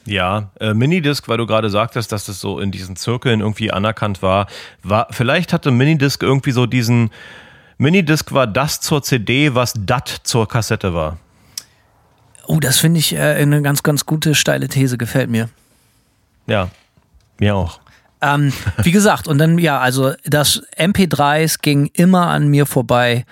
Ja, 0.07 0.51
äh, 0.61 0.73
Minidisc, 0.73 1.27
weil 1.27 1.37
du 1.37 1.45
gerade 1.45 1.69
sagtest, 1.69 2.13
dass 2.13 2.25
das 2.25 2.39
so 2.39 2.61
in 2.61 2.71
diesen 2.71 2.95
Zirkeln 2.95 3.41
irgendwie 3.41 3.73
anerkannt 3.73 4.21
war, 4.21 4.47
war 4.81 5.07
vielleicht 5.11 5.51
hatte 5.51 5.69
Minidisc 5.69 6.23
irgendwie 6.23 6.51
so 6.51 6.65
diesen 6.65 7.11
Minidisc 7.77 8.31
war 8.31 8.47
das 8.47 8.79
zur 8.79 9.03
CD, 9.03 9.53
was 9.53 9.73
DAT 9.77 10.21
zur 10.23 10.47
Kassette 10.47 10.93
war. 10.93 11.17
Oh, 12.45 12.61
das 12.61 12.77
finde 12.77 12.99
ich 12.99 13.13
äh, 13.13 13.19
eine 13.19 13.61
ganz, 13.61 13.83
ganz 13.83 14.05
gute 14.05 14.33
steile 14.33 14.69
These, 14.69 14.97
gefällt 14.97 15.29
mir. 15.29 15.49
Ja, 16.47 16.69
mir 17.37 17.55
auch. 17.55 17.81
Ähm, 18.21 18.53
wie 18.81 18.91
gesagt, 18.93 19.27
und 19.27 19.37
dann, 19.39 19.57
ja, 19.59 19.79
also 19.79 20.13
das 20.23 20.63
MP3s 20.77 21.61
ging 21.61 21.91
immer 21.93 22.27
an 22.27 22.47
mir 22.47 22.65
vorbei, 22.65 23.25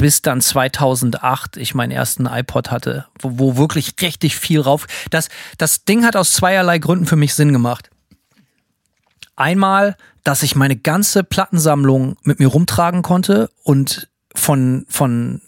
bis 0.00 0.22
dann 0.22 0.40
2008 0.40 1.58
ich 1.58 1.74
meinen 1.74 1.90
ersten 1.90 2.24
iPod 2.24 2.70
hatte, 2.70 3.04
wo, 3.18 3.38
wo 3.38 3.56
wirklich 3.58 3.92
richtig 4.00 4.34
viel 4.34 4.58
rauf. 4.58 4.86
Das, 5.10 5.28
das 5.58 5.84
Ding 5.84 6.06
hat 6.06 6.16
aus 6.16 6.32
zweierlei 6.32 6.78
Gründen 6.78 7.04
für 7.04 7.16
mich 7.16 7.34
Sinn 7.34 7.52
gemacht. 7.52 7.90
Einmal, 9.36 9.98
dass 10.24 10.42
ich 10.42 10.56
meine 10.56 10.76
ganze 10.76 11.22
Plattensammlung 11.22 12.16
mit 12.22 12.38
mir 12.38 12.46
rumtragen 12.46 13.02
konnte 13.02 13.50
und 13.62 14.08
von, 14.34 14.86
von 14.88 15.42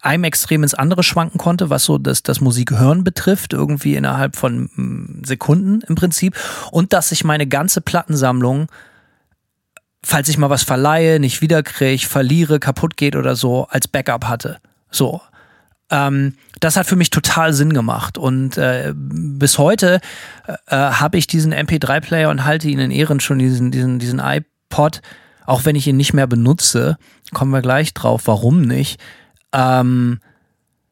einem 0.00 0.24
Extrem 0.24 0.64
ins 0.64 0.74
andere 0.74 1.04
schwanken 1.04 1.38
konnte, 1.38 1.70
was 1.70 1.84
so 1.84 1.98
das, 1.98 2.24
das 2.24 2.40
Musikhören 2.40 3.04
betrifft, 3.04 3.52
irgendwie 3.52 3.94
innerhalb 3.94 4.34
von 4.34 4.70
mm, 4.74 5.22
Sekunden 5.24 5.82
im 5.82 5.94
Prinzip. 5.94 6.36
Und 6.72 6.92
dass 6.92 7.12
ich 7.12 7.22
meine 7.22 7.46
ganze 7.46 7.80
Plattensammlung, 7.80 8.66
falls 10.08 10.30
ich 10.30 10.38
mal 10.38 10.48
was 10.48 10.62
verleihe, 10.62 11.20
nicht 11.20 11.42
wiederkriege, 11.42 12.06
verliere, 12.06 12.58
kaputt 12.58 12.96
geht 12.96 13.14
oder 13.14 13.36
so, 13.36 13.66
als 13.68 13.86
Backup 13.86 14.24
hatte. 14.24 14.58
So. 14.90 15.20
Ähm, 15.90 16.34
das 16.60 16.76
hat 16.76 16.86
für 16.86 16.96
mich 16.96 17.10
total 17.10 17.52
Sinn 17.52 17.74
gemacht. 17.74 18.16
Und 18.16 18.56
äh, 18.56 18.94
bis 18.94 19.58
heute 19.58 20.00
äh, 20.66 20.76
habe 20.76 21.18
ich 21.18 21.26
diesen 21.26 21.52
MP3-Player 21.52 22.30
und 22.30 22.46
halte 22.46 22.68
ihn 22.68 22.78
in 22.78 22.90
Ehren 22.90 23.20
schon, 23.20 23.38
diesen, 23.38 23.70
diesen, 23.70 23.98
diesen 23.98 24.18
iPod, 24.18 25.02
auch 25.44 25.66
wenn 25.66 25.76
ich 25.76 25.86
ihn 25.86 25.98
nicht 25.98 26.14
mehr 26.14 26.26
benutze. 26.26 26.96
Kommen 27.34 27.52
wir 27.52 27.60
gleich 27.60 27.92
drauf, 27.92 28.22
warum 28.24 28.62
nicht. 28.62 28.98
Ähm, 29.52 30.20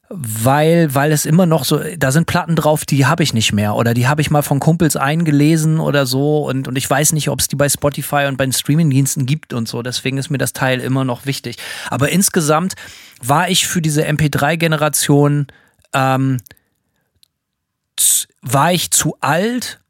weil, 0.09 0.95
weil 0.95 1.11
es 1.11 1.27
immer 1.27 1.47
noch 1.47 1.65
so, 1.65 1.81
da 1.99 2.13
sind 2.13 2.27
Platten 2.27 2.55
drauf, 2.55 2.85
die 2.85 3.07
habe 3.07 3.23
ich 3.23 3.35
nicht 3.35 3.53
mehr 3.53 3.75
oder 3.75 3.93
die 3.93 4.07
habe 4.07 4.21
ich 4.21 4.31
mal 4.31 4.43
von 4.43 4.61
Kumpels 4.61 4.97
eingelesen 4.97 5.81
oder 5.81 6.07
so 6.07 6.47
und, 6.47 6.69
und 6.69 6.77
ich 6.77 6.89
weiß 6.89 7.13
nicht, 7.13 7.29
ob 7.29 7.41
es 7.41 7.49
die 7.49 7.57
bei 7.57 7.69
Spotify 7.69 8.27
und 8.29 8.37
bei 8.37 8.47
den 8.47 8.53
Streamingdiensten 8.53 9.27
gibt 9.27 9.53
und 9.53 9.69
so. 9.69 9.83
Deswegen 9.83 10.19
ist 10.19 10.31
mir 10.31 10.39
das 10.39 10.53
Teil 10.53 10.81
immer 10.81 11.05
noch 11.05 11.27
wichtig. 11.27 11.57
Aber 11.91 12.11
insgesamt 12.11 12.75
war 13.23 13.49
ich 13.49 13.67
für 13.67 13.83
diese 13.83 14.07
MP3-Generation, 14.07 15.49
ähm, 15.93 16.39
war 18.43 18.73
ich 18.73 18.93
zu 18.93 19.17
alt, 19.21 19.81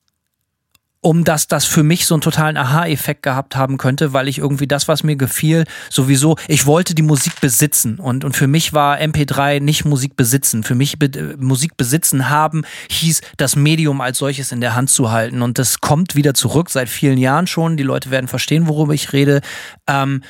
um 1.07 1.23
dass 1.23 1.47
das 1.47 1.67
für 1.67 1.85
mich 1.85 2.05
so 2.05 2.17
einen 2.17 2.21
totalen 2.21 2.57
Aha-Effekt 2.57 3.23
gehabt 3.23 3.55
haben 3.55 3.79
könnte, 3.79 4.13
weil 4.13 4.27
ich 4.27 4.39
irgendwie 4.39 4.67
das, 4.67 4.89
was 4.89 5.05
mir 5.05 5.15
gefiel, 5.15 5.63
sowieso, 5.89 6.37
ich 6.49 6.67
wollte 6.67 6.97
die 6.97 7.03
Musik 7.03 7.41
besitzen 7.41 8.01
und, 8.01 8.25
und 8.25 8.35
für 8.35 8.49
mich 8.49 8.73
war 8.73 8.99
MP3 8.99 9.61
nicht 9.61 9.85
Musik 9.85 10.17
besitzen. 10.17 10.65
Für 10.65 10.75
mich 10.75 10.99
be 10.99 11.37
Musik 11.39 11.77
besitzen 11.77 12.29
haben 12.29 12.65
hieß, 12.91 13.21
das 13.37 13.55
Medium 13.55 14.01
als 14.01 14.19
solches 14.19 14.51
in 14.51 14.61
der 14.61 14.75
Hand 14.75 14.91
zu 14.91 15.13
halten 15.13 15.43
und 15.43 15.61
das 15.61 15.81
kommt 15.81 16.17
wieder 16.17 16.35
zurück 16.35 16.71
seit 16.71 16.89
vielen 16.89 17.19
Jahren 17.19 17.47
schon. 17.47 17.77
Die 17.77 17.85
Leute 17.85 18.11
werden 18.11 18.27
verstehen, 18.27 18.67
worüber 18.67 18.93
ich 18.93 19.13
rede. 19.13 19.43
Ähm, 19.87 20.25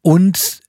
und 0.00 0.59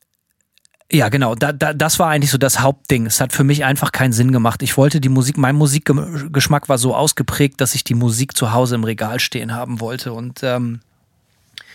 ja, 0.91 1.09
genau. 1.09 1.35
Da, 1.35 1.53
da, 1.53 1.73
das 1.73 1.99
war 1.99 2.09
eigentlich 2.09 2.31
so 2.31 2.38
das 2.38 2.59
Hauptding. 2.59 3.05
Es 3.05 3.22
hat 3.22 3.31
für 3.31 3.45
mich 3.45 3.63
einfach 3.63 3.91
keinen 3.91 4.11
Sinn 4.11 4.31
gemacht. 4.31 4.61
Ich 4.61 4.76
wollte 4.76 4.99
die 4.99 5.09
Musik, 5.09 5.38
mein 5.38 5.55
Musikgeschmack 5.55 6.68
war 6.68 6.77
so 6.77 6.93
ausgeprägt, 6.95 7.61
dass 7.61 7.76
ich 7.76 7.84
die 7.84 7.93
Musik 7.93 8.35
zu 8.35 8.51
Hause 8.51 8.76
im 8.76 8.84
Regal 8.84 9.19
stehen 9.19 9.53
haben 9.53 9.80
wollte. 9.80 10.11
Und 10.11 10.43
ähm, 10.43 10.81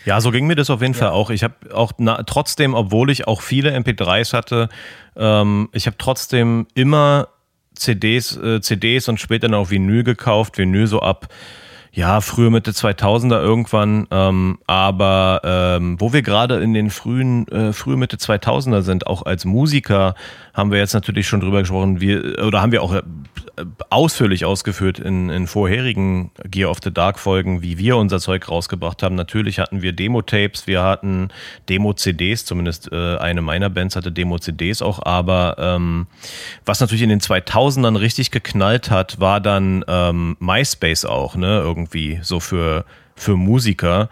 ja, 0.05 0.21
so 0.21 0.29
ging 0.29 0.45
mir 0.45 0.55
das 0.55 0.69
auf 0.69 0.81
jeden 0.81 0.93
ja. 0.93 0.99
Fall 0.99 1.09
auch. 1.09 1.31
Ich 1.31 1.43
habe 1.43 1.55
auch 1.73 1.93
na, 1.97 2.21
trotzdem, 2.23 2.75
obwohl 2.75 3.09
ich 3.09 3.27
auch 3.27 3.41
viele 3.41 3.75
MP3s 3.75 4.33
hatte, 4.33 4.69
ähm, 5.15 5.69
ich 5.73 5.87
habe 5.87 5.97
trotzdem 5.97 6.67
immer 6.75 7.29
CDs, 7.73 8.37
äh, 8.37 8.61
CDs 8.61 9.09
und 9.09 9.19
später 9.19 9.47
noch 9.47 9.71
Vinyl 9.71 10.03
gekauft. 10.03 10.59
Vinyl 10.59 10.85
so 10.85 11.01
ab 11.01 11.27
ja, 11.97 12.21
frühe 12.21 12.51
Mitte 12.51 12.73
2000er 12.73 13.41
irgendwann, 13.41 14.05
ähm, 14.11 14.59
aber 14.67 15.41
ähm, 15.43 15.99
wo 15.99 16.13
wir 16.13 16.21
gerade 16.21 16.61
in 16.61 16.75
den 16.75 16.91
frühen, 16.91 17.47
äh, 17.47 17.73
frühe 17.73 17.97
Mitte 17.97 18.17
2000er 18.17 18.83
sind, 18.83 19.07
auch 19.07 19.25
als 19.25 19.45
Musiker, 19.45 20.13
haben 20.57 20.71
wir 20.71 20.79
jetzt 20.79 20.93
natürlich 20.93 21.27
schon 21.27 21.39
drüber 21.39 21.59
gesprochen, 21.59 22.01
wir, 22.01 22.43
oder 22.43 22.61
haben 22.61 22.71
wir 22.71 22.81
auch 22.81 22.95
äh, 22.95 23.03
ausführlich 23.91 24.43
ausgeführt 24.43 24.97
in, 24.97 25.29
in 25.29 25.45
vorherigen 25.45 26.31
Gear 26.49 26.71
of 26.71 26.79
the 26.83 26.91
Dark 26.91 27.19
Folgen, 27.19 27.61
wie 27.61 27.77
wir 27.77 27.95
unser 27.95 28.19
Zeug 28.19 28.49
rausgebracht 28.49 29.03
haben. 29.03 29.13
Natürlich 29.13 29.59
hatten 29.59 29.83
wir 29.83 29.93
Demo-Tapes, 29.93 30.65
wir 30.65 30.81
hatten 30.81 31.29
Demo-CDs, 31.69 32.43
zumindest 32.45 32.91
äh, 32.91 33.17
eine 33.17 33.43
meiner 33.43 33.69
Bands 33.69 33.95
hatte 33.95 34.11
Demo-CDs 34.11 34.81
auch, 34.81 35.05
aber 35.05 35.57
ähm, 35.59 36.07
was 36.65 36.79
natürlich 36.79 37.03
in 37.03 37.09
den 37.09 37.21
2000ern 37.21 37.99
richtig 37.99 38.31
geknallt 38.31 38.89
hat, 38.89 39.19
war 39.19 39.39
dann 39.39 39.85
ähm, 39.87 40.37
MySpace 40.39 41.05
auch, 41.05 41.35
ne, 41.35 41.59
irgendwie 41.59 42.19
so 42.23 42.39
für, 42.39 42.83
für 43.15 43.37
Musiker. 43.37 44.09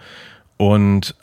Und 0.58 1.16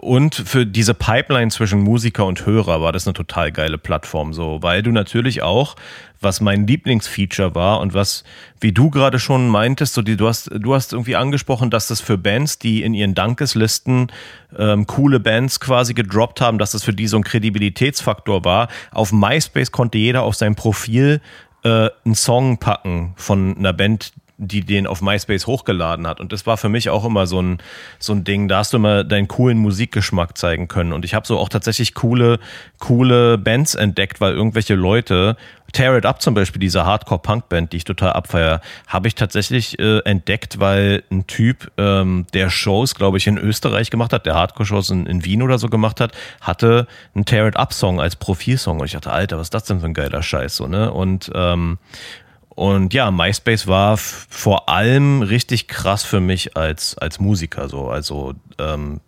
und 0.00 0.34
für 0.34 0.66
diese 0.66 0.94
Pipeline 0.94 1.50
zwischen 1.50 1.80
Musiker 1.80 2.24
und 2.26 2.46
Hörer 2.46 2.80
war 2.80 2.92
das 2.92 3.06
eine 3.06 3.14
total 3.14 3.52
geile 3.52 3.78
Plattform, 3.78 4.32
so, 4.32 4.58
weil 4.62 4.82
du 4.82 4.90
natürlich 4.90 5.42
auch, 5.42 5.76
was 6.20 6.40
mein 6.40 6.66
Lieblingsfeature 6.66 7.54
war 7.54 7.80
und 7.80 7.94
was, 7.94 8.24
wie 8.60 8.72
du 8.72 8.90
gerade 8.90 9.18
schon 9.18 9.48
meintest, 9.48 9.94
so 9.94 10.02
die, 10.02 10.16
du 10.16 10.26
hast, 10.26 10.50
du 10.52 10.74
hast 10.74 10.92
irgendwie 10.92 11.16
angesprochen, 11.16 11.70
dass 11.70 11.88
das 11.88 12.00
für 12.00 12.18
Bands, 12.18 12.58
die 12.58 12.82
in 12.82 12.94
ihren 12.94 13.14
Dankeslisten 13.14 14.10
ähm, 14.56 14.86
coole 14.86 15.20
Bands 15.20 15.60
quasi 15.60 15.94
gedroppt 15.94 16.40
haben, 16.40 16.58
dass 16.58 16.72
das 16.72 16.82
für 16.82 16.92
die 16.94 17.06
so 17.06 17.16
ein 17.16 17.24
Kredibilitätsfaktor 17.24 18.44
war. 18.44 18.68
Auf 18.90 19.12
MySpace 19.12 19.70
konnte 19.70 19.98
jeder 19.98 20.22
auf 20.22 20.34
sein 20.34 20.54
Profil 20.54 21.20
äh, 21.62 21.90
einen 22.04 22.14
Song 22.14 22.58
packen 22.58 23.12
von 23.16 23.56
einer 23.56 23.72
Band, 23.72 24.12
die 24.38 24.60
den 24.60 24.86
auf 24.86 25.02
MySpace 25.02 25.48
hochgeladen 25.48 26.06
hat. 26.06 26.20
Und 26.20 26.32
das 26.32 26.46
war 26.46 26.56
für 26.56 26.68
mich 26.68 26.90
auch 26.90 27.04
immer 27.04 27.26
so 27.26 27.42
ein, 27.42 27.58
so 27.98 28.12
ein 28.12 28.22
Ding, 28.22 28.46
da 28.46 28.58
hast 28.58 28.72
du 28.72 28.76
immer 28.76 29.02
deinen 29.02 29.26
coolen 29.26 29.58
Musikgeschmack 29.58 30.38
zeigen 30.38 30.68
können. 30.68 30.92
Und 30.92 31.04
ich 31.04 31.12
habe 31.14 31.26
so 31.26 31.38
auch 31.38 31.48
tatsächlich 31.48 31.94
coole, 31.94 32.38
coole 32.78 33.36
Bands 33.36 33.74
entdeckt, 33.74 34.20
weil 34.20 34.34
irgendwelche 34.34 34.76
Leute, 34.76 35.36
Tear 35.72 35.98
It 35.98 36.06
Up 36.06 36.22
zum 36.22 36.34
Beispiel, 36.34 36.60
diese 36.60 36.86
Hardcore-Punk-Band, 36.86 37.72
die 37.72 37.78
ich 37.78 37.84
total 37.84 38.12
abfeier, 38.12 38.60
habe 38.86 39.08
ich 39.08 39.16
tatsächlich 39.16 39.78
äh, 39.80 39.98
entdeckt, 40.04 40.60
weil 40.60 41.02
ein 41.10 41.26
Typ, 41.26 41.70
ähm, 41.76 42.26
der 42.32 42.48
Shows, 42.48 42.94
glaube 42.94 43.18
ich, 43.18 43.26
in 43.26 43.38
Österreich 43.38 43.90
gemacht 43.90 44.12
hat, 44.12 44.24
der 44.24 44.34
Hardcore-Shows 44.34 44.90
in, 44.90 45.06
in, 45.06 45.24
Wien 45.24 45.42
oder 45.42 45.58
so 45.58 45.68
gemacht 45.68 46.00
hat, 46.00 46.12
hatte 46.40 46.86
einen 47.14 47.24
Tear 47.24 47.48
It 47.48 47.56
Up-Song 47.56 48.00
als 48.00 48.14
Profilsong. 48.14 48.78
Und 48.78 48.86
ich 48.86 48.92
dachte, 48.92 49.10
Alter, 49.10 49.36
was 49.36 49.48
ist 49.48 49.54
das 49.54 49.64
denn 49.64 49.80
für 49.80 49.86
ein 49.86 49.94
geiler 49.94 50.22
Scheiß, 50.22 50.56
so, 50.56 50.68
ne? 50.68 50.92
Und 50.92 51.30
ähm, 51.34 51.78
und 52.58 52.92
ja, 52.92 53.12
MySpace 53.12 53.68
war 53.68 53.96
vor 53.96 54.68
allem 54.68 55.22
richtig 55.22 55.68
krass 55.68 56.02
für 56.02 56.18
mich 56.18 56.56
als, 56.56 56.98
als 56.98 57.20
Musiker. 57.20 57.68
So. 57.68 57.88
Also, 57.88 58.34
ähm, 58.58 58.98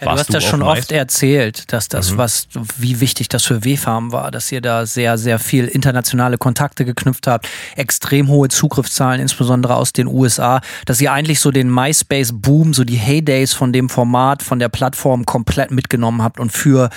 ja, 0.00 0.06
du 0.06 0.18
hast 0.18 0.32
das 0.32 0.44
schon 0.44 0.62
oft 0.62 0.90
erzählt, 0.90 1.70
dass 1.74 1.88
das, 1.88 2.12
mhm. 2.12 2.16
was, 2.16 2.48
wie 2.78 3.00
wichtig 3.00 3.28
das 3.28 3.44
für 3.44 3.64
W-Farm 3.64 4.12
war, 4.12 4.30
dass 4.30 4.50
ihr 4.50 4.62
da 4.62 4.86
sehr, 4.86 5.18
sehr 5.18 5.38
viel 5.38 5.66
internationale 5.66 6.38
Kontakte 6.38 6.86
geknüpft 6.86 7.26
habt, 7.26 7.46
extrem 7.76 8.28
hohe 8.28 8.48
Zugriffszahlen, 8.48 9.20
insbesondere 9.20 9.76
aus 9.76 9.92
den 9.92 10.06
USA, 10.06 10.62
dass 10.86 11.02
ihr 11.02 11.12
eigentlich 11.12 11.40
so 11.40 11.50
den 11.50 11.68
MySpace-Boom, 11.70 12.72
so 12.72 12.84
die 12.84 12.96
Heydays 12.96 13.52
von 13.52 13.74
dem 13.74 13.90
Format, 13.90 14.42
von 14.42 14.58
der 14.58 14.70
Plattform 14.70 15.26
komplett 15.26 15.70
mitgenommen 15.70 16.22
habt 16.22 16.40
und 16.40 16.50
für 16.50 16.88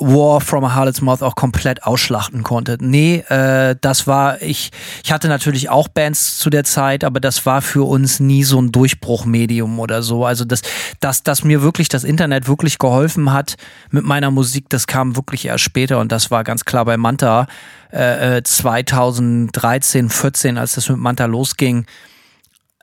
war 0.00 0.40
from 0.40 0.64
a 0.64 0.74
Harlot's 0.74 1.00
Mouth 1.00 1.22
auch 1.22 1.34
komplett 1.34 1.82
ausschlachten 1.82 2.42
konnte. 2.42 2.76
Nee, 2.80 3.24
äh, 3.28 3.76
das 3.80 4.06
war, 4.06 4.40
ich, 4.42 4.70
ich 5.02 5.12
hatte 5.12 5.28
natürlich 5.28 5.70
auch 5.70 5.88
Bands 5.88 6.38
zu 6.38 6.50
der 6.50 6.64
Zeit, 6.64 7.04
aber 7.04 7.20
das 7.20 7.46
war 7.46 7.62
für 7.62 7.86
uns 7.86 8.20
nie 8.20 8.44
so 8.44 8.60
ein 8.60 8.72
Durchbruchmedium 8.72 9.78
oder 9.78 10.02
so. 10.02 10.24
Also 10.24 10.44
das, 10.44 10.62
dass, 11.00 11.22
dass 11.22 11.44
mir 11.44 11.62
wirklich 11.62 11.88
das 11.88 12.04
Internet 12.04 12.48
wirklich 12.48 12.78
geholfen 12.78 13.32
hat 13.32 13.56
mit 13.90 14.04
meiner 14.04 14.30
Musik, 14.30 14.66
das 14.68 14.86
kam 14.86 15.16
wirklich 15.16 15.46
erst 15.46 15.64
später 15.64 15.98
und 15.98 16.12
das 16.12 16.30
war 16.30 16.44
ganz 16.44 16.64
klar 16.64 16.84
bei 16.84 16.96
Manta 16.96 17.46
äh, 17.90 18.42
2013, 18.42 20.06
äh, 20.06 20.08
14, 20.08 20.58
als 20.58 20.74
das 20.74 20.88
mit 20.88 20.98
Manta 20.98 21.26
losging. 21.26 21.86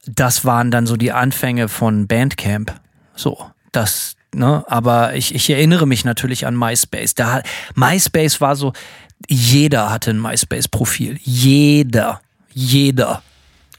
Das 0.06 0.46
waren 0.46 0.72
dann 0.72 0.86
so 0.86 0.98
die 0.98 1.12
Anfänge 1.12 1.68
von 1.68 2.08
Bandcamp. 2.08 2.74
So, 3.16 3.50
das, 3.72 4.15
Ne? 4.36 4.64
Aber 4.68 5.16
ich, 5.16 5.34
ich 5.34 5.50
erinnere 5.50 5.88
mich 5.88 6.06
natürlich 6.06 6.46
an 6.46 6.58
MySpace. 6.58 7.16
Da, 7.16 7.42
MySpace 7.76 8.42
war 8.42 8.56
so, 8.56 8.74
jeder 9.28 9.90
hatte 9.90 10.12
ein 10.12 10.22
MySpace-Profil. 10.22 11.20
Jeder. 11.24 12.22
Jeder. 12.54 13.22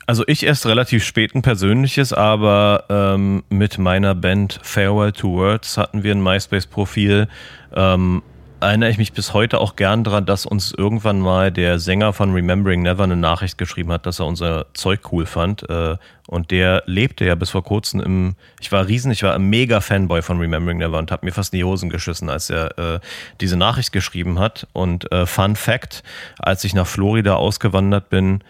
Also 0.06 0.22
ich 0.26 0.44
erst 0.44 0.66
relativ 0.66 1.04
spät 1.04 1.34
ein 1.34 1.42
persönliches, 1.42 2.12
aber 2.12 2.84
ähm, 2.88 3.42
mit 3.48 3.78
meiner 3.78 4.14
Band 4.14 4.60
Farewell 4.62 5.12
to 5.12 5.32
Words 5.32 5.78
hatten 5.78 6.04
wir 6.04 6.14
ein 6.14 6.22
MySpace-Profil. 6.22 7.28
Ähm, 7.74 8.22
erinnere 8.68 8.90
ich 8.90 8.98
mich 8.98 9.12
bis 9.12 9.32
heute 9.34 9.60
auch 9.60 9.76
gern 9.76 10.04
daran, 10.04 10.26
dass 10.26 10.46
uns 10.46 10.72
irgendwann 10.72 11.20
mal 11.20 11.50
der 11.52 11.78
Sänger 11.78 12.12
von 12.12 12.32
Remembering 12.32 12.82
Never 12.82 13.04
eine 13.04 13.16
Nachricht 13.16 13.58
geschrieben 13.58 13.92
hat, 13.92 14.06
dass 14.06 14.18
er 14.18 14.26
unser 14.26 14.66
Zeug 14.74 15.12
cool 15.12 15.26
fand. 15.26 15.68
Äh, 15.68 15.96
und 16.26 16.50
der 16.50 16.82
lebte 16.86 17.24
ja 17.24 17.34
bis 17.34 17.50
vor 17.50 17.62
kurzem 17.62 18.00
im, 18.00 18.34
ich 18.60 18.72
war 18.72 18.86
riesen, 18.86 19.12
ich 19.12 19.22
war 19.22 19.34
ein 19.34 19.44
mega 19.44 19.80
Fanboy 19.80 20.22
von 20.22 20.38
Remembering 20.38 20.78
Never 20.78 20.98
und 20.98 21.10
habe 21.10 21.24
mir 21.24 21.32
fast 21.32 21.52
in 21.52 21.58
die 21.58 21.64
Hosen 21.64 21.90
geschissen, 21.90 22.28
als 22.28 22.50
er 22.50 22.78
äh, 22.78 23.00
diese 23.40 23.56
Nachricht 23.56 23.92
geschrieben 23.92 24.38
hat. 24.38 24.66
Und 24.72 25.10
äh, 25.12 25.26
Fun 25.26 25.56
Fact, 25.56 26.02
als 26.38 26.64
ich 26.64 26.74
nach 26.74 26.86
Florida 26.86 27.34
ausgewandert 27.34 28.08
bin, 28.08 28.42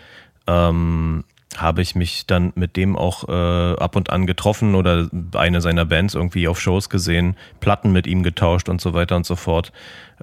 ähm, 0.46 1.24
habe 1.60 1.82
ich 1.82 1.94
mich 1.94 2.26
dann 2.26 2.52
mit 2.54 2.76
dem 2.76 2.96
auch 2.96 3.28
äh, 3.28 3.76
ab 3.80 3.96
und 3.96 4.10
an 4.10 4.26
getroffen 4.26 4.74
oder 4.74 5.08
eine 5.34 5.60
seiner 5.60 5.84
Bands 5.84 6.14
irgendwie 6.14 6.48
auf 6.48 6.60
Shows 6.60 6.90
gesehen, 6.90 7.36
Platten 7.60 7.92
mit 7.92 8.06
ihm 8.06 8.22
getauscht 8.22 8.68
und 8.68 8.80
so 8.80 8.94
weiter 8.94 9.16
und 9.16 9.26
so 9.26 9.36
fort. 9.36 9.72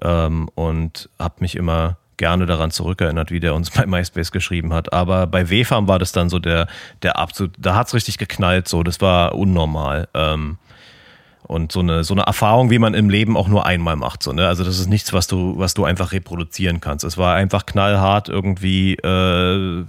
Ähm, 0.02 0.50
und 0.56 1.10
habe 1.20 1.36
mich 1.40 1.56
immer 1.56 1.98
gerne 2.18 2.46
daran 2.46 2.72
zurückerinnert, 2.72 3.32
wie 3.32 3.40
der 3.40 3.56
uns 3.56 3.72
bei 3.76 3.86
MySpace 3.86 4.32
geschrieben 4.32 4.74
hat. 4.74 4.94
Aber 4.94 5.28
bei 5.28 5.50
WFAM 5.50 5.88
war 5.88 6.00
das 6.00 6.12
dann 6.12 6.30
so 6.30 6.40
der, 6.40 6.68
der 7.02 7.18
absolut, 7.18 7.54
da 7.58 7.76
hat 7.76 7.88
es 7.88 7.94
richtig 7.94 8.18
geknallt, 8.18 8.68
so, 8.68 8.84
das 8.84 9.02
war 9.02 9.36
unnormal. 9.36 10.08
Ähm, 10.14 10.58
und 11.46 11.74
so 11.74 11.82
eine, 11.82 12.04
so 12.04 12.14
eine 12.14 12.24
Erfahrung, 12.24 12.70
wie 12.70 12.80
man 12.80 12.94
im 12.94 13.10
Leben 13.10 13.36
auch 13.36 13.50
nur 13.50 13.66
einmal 13.66 13.98
macht. 13.98 14.24
So, 14.24 14.32
ne? 14.32 14.48
Also 14.48 14.64
das 14.64 14.80
ist 14.80 14.88
nichts, 14.88 15.12
was 15.12 15.28
du, 15.28 15.58
was 15.58 15.74
du 15.74 15.84
einfach 15.84 16.14
reproduzieren 16.14 16.80
kannst. 16.80 17.04
Es 17.04 17.18
war 17.18 17.36
einfach 17.36 17.66
knallhart 17.66 18.30
irgendwie 18.30 18.96
äh, 18.96 19.86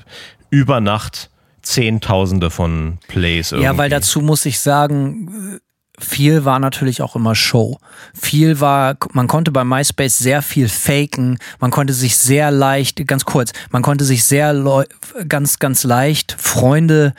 über 0.50 0.80
Nacht 0.80 1.30
Zehntausende 1.64 2.50
von 2.50 2.98
Plays. 3.08 3.52
Irgendwie. 3.52 3.64
Ja, 3.64 3.76
weil 3.76 3.90
dazu 3.90 4.20
muss 4.20 4.46
ich 4.46 4.60
sagen, 4.60 5.60
viel 5.98 6.44
war 6.44 6.58
natürlich 6.58 7.02
auch 7.02 7.16
immer 7.16 7.34
Show. 7.34 7.78
Viel 8.14 8.60
war, 8.60 8.96
man 9.12 9.28
konnte 9.28 9.52
bei 9.52 9.64
MySpace 9.64 10.18
sehr 10.18 10.42
viel 10.42 10.68
faken, 10.68 11.38
man 11.60 11.70
konnte 11.70 11.92
sich 11.92 12.16
sehr 12.16 12.50
leicht, 12.50 13.06
ganz 13.06 13.24
kurz, 13.24 13.52
man 13.70 13.82
konnte 13.82 14.04
sich 14.04 14.24
sehr 14.24 14.86
ganz, 15.28 15.58
ganz 15.58 15.84
leicht 15.84 16.36
Freunde 16.38 17.14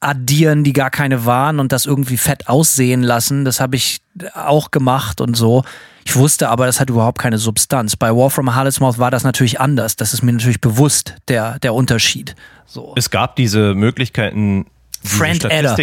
addieren, 0.00 0.64
die 0.64 0.74
gar 0.74 0.90
keine 0.90 1.24
waren 1.24 1.60
und 1.60 1.72
das 1.72 1.86
irgendwie 1.86 2.18
fett 2.18 2.48
aussehen 2.48 3.02
lassen. 3.02 3.44
Das 3.44 3.60
habe 3.60 3.76
ich 3.76 4.02
auch 4.34 4.70
gemacht 4.70 5.20
und 5.20 5.34
so. 5.36 5.64
Ich 6.04 6.16
wusste 6.16 6.48
aber, 6.50 6.66
das 6.66 6.80
hat 6.80 6.90
überhaupt 6.90 7.18
keine 7.18 7.38
Substanz. 7.38 7.96
Bei 7.96 8.10
War 8.14 8.30
from 8.30 8.54
Harlot's 8.54 8.80
Mouth 8.80 8.98
war 8.98 9.10
das 9.10 9.24
natürlich 9.24 9.60
anders. 9.60 9.96
Das 9.96 10.12
ist 10.12 10.22
mir 10.22 10.32
natürlich 10.32 10.60
bewusst, 10.60 11.14
der, 11.28 11.58
der 11.60 11.74
Unterschied. 11.74 12.36
So. 12.66 12.92
Es 12.96 13.10
gab 13.10 13.36
diese 13.36 13.74
Möglichkeiten. 13.74 14.66
Friend 15.02 15.44
Adder. 15.46 15.76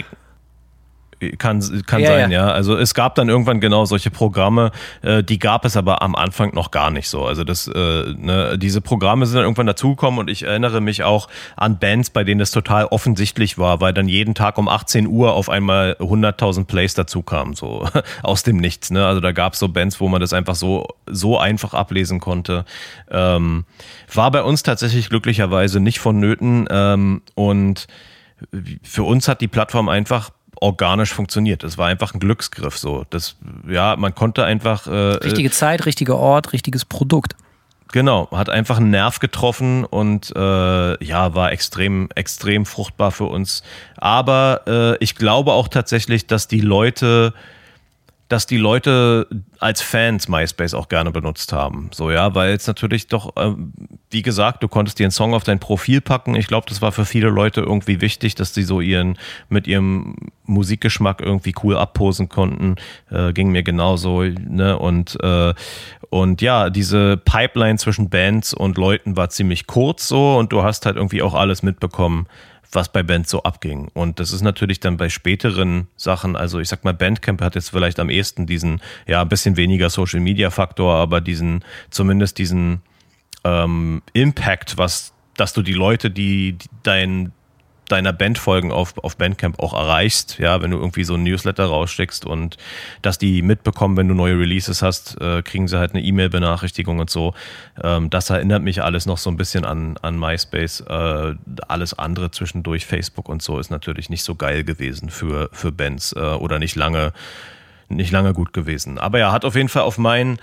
Kann, 1.38 1.84
kann 1.86 2.02
Ja, 2.02 2.08
sein, 2.08 2.32
ja. 2.32 2.48
ja. 2.48 2.52
Also 2.52 2.78
es 2.78 2.94
gab 2.94 3.16
dann 3.16 3.30
irgendwann 3.30 3.60
genau 3.60 3.86
solche 3.86 4.12
Programme, 4.12 4.72
äh, 5.02 5.24
die 5.24 5.40
gab 5.40 5.66
es 5.66 5.78
aber 5.78 6.02
am 6.02 6.16
Anfang 6.16 6.54
noch 6.54 6.72
gar 6.72 6.92
nicht 6.92 7.10
so. 7.10 7.26
Also 7.26 7.44
das, 7.44 7.68
äh, 7.68 8.14
ne, 8.18 8.58
diese 8.58 8.82
Programme 8.82 9.26
sind 9.26 9.36
dann 9.36 9.44
irgendwann 9.44 9.68
dazugekommen 9.68 10.20
und 10.20 10.30
ich 10.30 10.44
erinnere 10.44 10.82
mich 10.82 11.04
auch 11.04 11.28
an 11.56 11.80
Bands, 11.80 12.10
bei 12.10 12.24
denen 12.24 12.40
das 12.40 12.52
total 12.52 12.86
offensichtlich 12.86 13.58
war, 13.58 13.82
weil 13.82 13.94
dann 13.94 14.08
jeden 14.08 14.34
Tag 14.36 14.58
um 14.58 14.68
18 14.68 15.08
Uhr 15.08 15.34
auf 15.34 15.50
einmal 15.50 15.96
100.000 16.00 16.66
Plays 16.66 16.94
dazu 16.94 17.22
kamen, 17.22 17.54
so 17.54 17.88
aus 18.24 18.44
dem 18.44 18.58
Nichts. 18.58 18.92
Ne? 18.92 19.06
Also 19.06 19.22
da 19.22 19.32
gab 19.32 19.54
es 19.54 19.60
so 19.60 19.70
Bands, 19.70 20.00
wo 20.00 20.08
man 20.08 20.22
das 20.22 20.34
einfach 20.34 20.56
so, 20.56 20.88
so 21.08 21.38
einfach 21.38 21.74
ablesen 21.74 22.20
konnte. 22.20 22.66
Ähm, 23.10 23.66
war 24.14 24.32
bei 24.32 24.44
uns 24.44 24.64
tatsächlich 24.64 25.10
glücklicherweise 25.10 25.80
nicht 25.80 26.00
vonnöten 26.00 26.68
ähm, 26.70 27.22
und 27.36 27.88
für 28.84 29.04
uns 29.04 29.28
hat 29.28 29.42
die 29.42 29.48
Plattform 29.48 29.90
einfach 29.90 30.32
organisch 30.60 31.14
funktioniert. 31.14 31.64
Es 31.64 31.78
war 31.78 31.88
einfach 31.88 32.14
ein 32.14 32.20
Glücksgriff 32.20 32.78
so. 32.78 33.06
Das, 33.10 33.36
ja, 33.68 33.96
man 33.96 34.14
konnte 34.14 34.44
einfach 34.46 34.88
äh, 34.88 34.92
Richtige 34.92 35.52
Zeit, 35.52 35.86
richtiger 35.86 36.18
Ort, 36.18 36.54
richtiges 36.54 36.86
Produkt. 36.86 37.36
Genau, 37.92 38.30
hat 38.32 38.50
einfach 38.50 38.78
einen 38.78 38.90
Nerv 38.90 39.20
getroffen 39.20 39.84
und 39.84 40.34
äh, 40.34 41.04
ja, 41.04 41.36
war 41.36 41.52
extrem, 41.52 42.08
extrem 42.16 42.66
fruchtbar 42.66 43.12
für 43.12 43.26
uns. 43.26 43.64
Aber 43.98 44.62
äh, 44.66 45.04
ich 45.04 45.16
glaube 45.16 45.52
auch 45.52 45.68
tatsächlich, 45.68 46.26
dass 46.26 46.48
die 46.48 46.62
Leute, 46.62 47.34
dass 48.32 48.46
die 48.46 48.58
Leute 48.58 49.28
als 49.60 49.82
Fans 49.82 50.30
MySpace 50.30 50.74
auch 50.74 50.88
gerne 50.88 51.12
benutzt 51.12 51.52
haben. 51.52 51.90
So, 51.94 52.12
ja, 52.12 52.34
weil 52.34 52.54
es 52.54 52.66
natürlich 52.66 53.08
doch, 53.08 53.34
ähm, 53.36 53.74
wie 54.10 54.22
gesagt, 54.22 54.64
du 54.64 54.70
konntest 54.70 55.00
dir 55.00 55.04
einen 55.04 55.12
Song 55.12 55.34
auf 55.34 55.44
dein 55.44 55.60
Profil 55.60 56.00
packen. 56.00 56.36
Ich 56.36 56.48
glaube, 56.48 56.66
das 56.70 56.82
war 56.82 56.94
für 56.94 57.04
viele 57.04 57.28
Leute 57.28 57.60
irgendwie 57.60 58.00
wichtig, 58.00 58.36
dass 58.36 58.54
die 58.54 58.64
so 58.64 58.80
ihren, 58.80 59.18
mit 59.50 59.68
ihrem 59.68 60.16
Musikgeschmack 60.46 61.20
irgendwie 61.20 61.54
cool 61.62 61.76
abposen 61.76 62.30
konnten. 62.30 62.76
Äh, 63.10 63.34
ging 63.34 63.52
mir 63.52 63.64
genauso, 63.64 64.22
ne? 64.22 64.80
Und, 64.80 65.18
äh, 65.22 65.54
und 66.10 66.42
ja, 66.42 66.70
diese 66.70 67.18
Pipeline 67.18 67.80
zwischen 67.80 68.10
Bands 68.10 68.54
und 68.54 68.78
Leuten 68.78 69.18
war 69.18 69.30
ziemlich 69.30 69.68
kurz 69.68 70.08
so 70.08 70.38
und 70.38 70.54
du 70.54 70.64
hast 70.64 70.86
halt 70.86 70.96
irgendwie 70.96 71.22
auch 71.22 71.34
alles 71.34 71.64
mitbekommen, 71.64 72.28
was 72.72 72.92
bei 72.92 73.04
Bands 73.04 73.30
so 73.30 73.44
abging. 73.44 73.90
Und 73.94 74.20
das 74.20 74.32
ist 74.32 74.42
natürlich 74.42 74.80
dann 74.80 74.98
bei 74.98 75.10
späteren 75.10 75.88
Sachen, 75.96 76.36
also 76.36 76.60
ich 76.60 76.70
sag 76.70 76.84
mal, 76.84 76.94
Bandcamp 76.94 77.42
hat 77.42 77.56
jetzt 77.56 77.70
vielleicht 77.70 78.00
am 78.00 78.10
ehesten 78.10 78.46
diesen, 78.46 78.82
ja, 79.08 79.22
ein 79.22 79.30
bisschen 79.30 79.58
weniger 79.58 79.90
Social 79.90 80.20
Media 80.20 80.50
Faktor, 80.50 80.96
aber 80.96 81.22
diesen, 81.22 81.64
zumindest 81.90 82.38
diesen 82.38 82.82
ähm, 83.44 84.02
Impact, 84.14 84.78
was, 84.78 85.14
dass 85.36 85.54
du 85.54 85.62
die 85.62 85.74
Leute, 85.74 86.12
die, 86.12 86.54
die 86.54 86.70
dein, 86.84 87.34
deiner 87.92 88.14
Bandfolgen 88.14 88.72
auf, 88.72 88.98
auf 88.98 89.18
Bandcamp 89.18 89.60
auch 89.60 89.74
erreichst, 89.74 90.40
ja, 90.40 90.62
wenn 90.62 90.72
du 90.72 90.78
irgendwie 90.78 91.04
so 91.04 91.16
ein 91.16 91.24
Newsletter 91.24 91.66
rausschickst 91.66 92.26
und 92.26 92.58
dass 93.02 93.18
die 93.18 93.42
mitbekommen, 93.42 93.98
wenn 93.98 94.08
du 94.08 94.14
neue 94.14 94.38
Releases 94.38 94.82
hast, 94.82 95.20
äh, 95.20 95.42
kriegen 95.42 95.68
sie 95.68 95.78
halt 95.78 95.94
eine 95.94 96.02
E-Mail-Benachrichtigung 96.02 97.00
und 97.00 97.10
so. 97.10 97.34
Ähm, 97.84 98.10
das 98.10 98.30
erinnert 98.30 98.64
mich 98.64 98.82
alles 98.82 99.06
noch 99.06 99.18
so 99.18 99.30
ein 99.30 99.38
bisschen 99.38 99.66
an, 99.66 99.98
an 100.02 100.18
MySpace. 100.18 100.82
Äh, 100.82 101.36
alles 101.68 101.98
andere 101.98 102.32
zwischendurch, 102.32 102.86
Facebook 102.86 103.30
und 103.30 103.42
so, 103.42 103.60
ist 103.60 103.70
natürlich 103.70 104.10
nicht 104.10 104.24
so 104.24 104.36
geil 104.36 104.64
gewesen 104.64 105.10
für, 105.10 105.50
für 105.52 105.72
Bands 105.72 106.14
äh, 106.14 106.20
oder 106.20 106.60
nicht 106.60 106.76
lange, 106.76 107.14
nicht 107.90 108.12
lange 108.12 108.34
gut 108.34 108.54
gewesen. 108.54 108.98
Aber 108.98 109.20
ja, 109.20 109.32
hat 109.32 109.46
auf 109.46 109.56
jeden 109.56 109.70
Fall 109.70 109.84
auf 109.84 109.98
meinen 109.98 110.40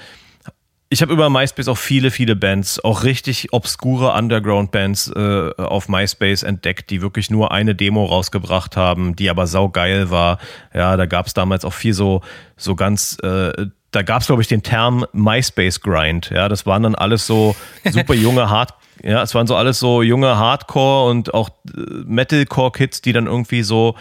ich 0.90 1.02
habe 1.02 1.12
über 1.12 1.28
MySpace 1.28 1.69
auch 1.69 1.77
viele, 1.77 2.10
viele 2.10 2.35
Bands, 2.35 2.82
auch 2.82 3.05
richtig 3.05 3.52
obskure 3.52 4.12
Underground-Bands 4.12 5.12
äh, 5.15 5.51
auf 5.59 5.89
MySpace 5.89 6.43
entdeckt, 6.43 6.90
die 6.90 7.02
wirklich 7.02 7.31
nur 7.31 7.52
eine 7.52 7.74
Demo 7.74 8.05
rausgebracht 8.06 8.77
haben, 8.77 9.15
die 9.15 9.28
aber 9.28 9.47
saugeil 9.47 10.10
war. 10.10 10.39
Ja, 10.73 10.97
da 10.97 11.06
gab 11.06 11.27
es 11.27 11.35
damals 11.35 11.65
auch 11.65 11.74
viel 11.74 11.93
so, 11.93 12.23
so 12.56 12.74
ganz, 12.74 13.19
äh, 13.23 13.66
da 13.90 14.02
gab 14.02 14.23
es, 14.23 14.28
glaube 14.28 14.40
ich, 14.40 14.48
den 14.48 14.62
Term 14.62 15.05
MySpace 15.12 15.81
Grind. 15.81 16.31
Ja, 16.31 16.48
das 16.48 16.65
waren 16.65 16.82
dann 16.82 16.94
alles 16.94 17.27
so 17.27 17.55
super 17.90 18.15
junge 18.15 18.48
Hard 18.48 18.73
ja, 19.02 19.23
es 19.23 19.35
waren 19.35 19.47
so 19.47 19.56
alles 19.56 19.78
so 19.78 20.02
junge 20.02 20.36
Hardcore 20.36 21.10
und 21.10 21.35
auch 21.35 21.51
äh, 21.77 21.81
Metalcore-Kids, 22.05 23.02
die 23.02 23.12
dann 23.12 23.27
irgendwie 23.27 23.62
so 23.62 23.94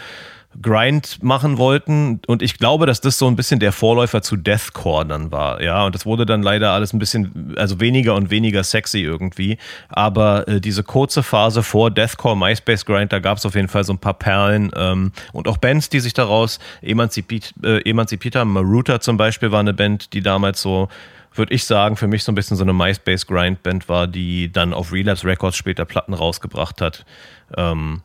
Grind 0.60 1.22
machen 1.22 1.58
wollten. 1.58 2.20
Und 2.26 2.42
ich 2.42 2.58
glaube, 2.58 2.86
dass 2.86 3.00
das 3.00 3.18
so 3.18 3.26
ein 3.26 3.36
bisschen 3.36 3.60
der 3.60 3.72
Vorläufer 3.72 4.22
zu 4.22 4.36
Deathcore 4.36 5.06
dann 5.06 5.30
war, 5.30 5.62
ja, 5.62 5.84
und 5.84 5.94
das 5.94 6.06
wurde 6.06 6.26
dann 6.26 6.42
leider 6.42 6.70
alles 6.72 6.92
ein 6.92 6.98
bisschen, 6.98 7.54
also 7.56 7.80
weniger 7.80 8.14
und 8.14 8.30
weniger 8.30 8.64
sexy 8.64 9.00
irgendwie, 9.00 9.58
aber 9.88 10.48
äh, 10.48 10.60
diese 10.60 10.82
kurze 10.82 11.22
Phase 11.22 11.62
vor 11.62 11.90
Deathcore, 11.90 12.36
MySpace 12.36 12.84
Grind, 12.84 13.12
da 13.12 13.18
gab 13.18 13.38
es 13.38 13.46
auf 13.46 13.54
jeden 13.54 13.68
Fall 13.68 13.84
so 13.84 13.92
ein 13.92 13.98
paar 13.98 14.14
Perlen 14.14 14.70
ähm, 14.74 15.12
und 15.32 15.48
auch 15.48 15.58
Bands, 15.58 15.90
die 15.90 16.00
sich 16.00 16.14
daraus 16.14 16.58
emanzipiert, 16.82 17.54
äh, 17.62 17.82
emanzipiert 17.88 18.34
haben, 18.34 18.52
Maruta 18.52 19.00
zum 19.00 19.16
Beispiel 19.16 19.52
war 19.52 19.60
eine 19.60 19.74
Band, 19.74 20.12
die 20.12 20.22
damals 20.22 20.62
so 20.62 20.88
würde 21.34 21.54
ich 21.54 21.64
sagen, 21.64 21.96
für 21.96 22.08
mich 22.08 22.24
so 22.24 22.32
ein 22.32 22.34
bisschen 22.34 22.56
so 22.56 22.64
eine 22.64 22.72
MySpace 22.72 23.26
Grind 23.26 23.62
Band 23.62 23.88
war, 23.88 24.06
die 24.08 24.50
dann 24.50 24.74
auf 24.74 24.92
Relapse 24.92 25.26
Records 25.26 25.56
später 25.56 25.84
Platten 25.84 26.12
rausgebracht 26.12 26.80
hat. 26.80 27.04
Ähm, 27.56 28.02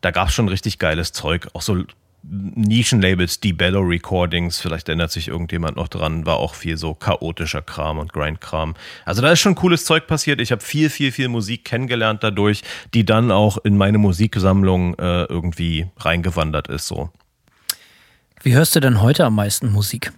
da 0.00 0.10
gab 0.10 0.28
es 0.28 0.34
schon 0.34 0.48
richtig 0.48 0.78
geiles 0.78 1.12
Zeug, 1.12 1.48
auch 1.52 1.62
so 1.62 1.84
Nischenlabels, 2.28 3.40
die 3.40 3.52
Bellow 3.52 3.82
Recordings, 3.82 4.58
vielleicht 4.58 4.88
erinnert 4.88 5.12
sich 5.12 5.28
irgendjemand 5.28 5.76
noch 5.76 5.88
dran, 5.88 6.26
war 6.26 6.36
auch 6.38 6.54
viel 6.54 6.76
so 6.76 6.94
chaotischer 6.94 7.62
Kram 7.62 7.98
und 7.98 8.12
Grindkram. 8.12 8.74
Also 9.04 9.22
da 9.22 9.30
ist 9.30 9.40
schon 9.40 9.54
cooles 9.54 9.84
Zeug 9.84 10.06
passiert. 10.06 10.40
Ich 10.40 10.50
habe 10.50 10.62
viel, 10.62 10.90
viel, 10.90 11.12
viel 11.12 11.28
Musik 11.28 11.64
kennengelernt 11.64 12.24
dadurch, 12.24 12.62
die 12.94 13.04
dann 13.04 13.30
auch 13.30 13.58
in 13.58 13.76
meine 13.76 13.98
Musiksammlung 13.98 14.98
äh, 14.98 15.24
irgendwie 15.24 15.86
reingewandert 15.98 16.68
ist. 16.68 16.88
So. 16.88 17.10
Wie 18.42 18.54
hörst 18.54 18.74
du 18.74 18.80
denn 18.80 19.00
heute 19.00 19.24
am 19.24 19.34
meisten 19.34 19.70
Musik? 19.70 20.12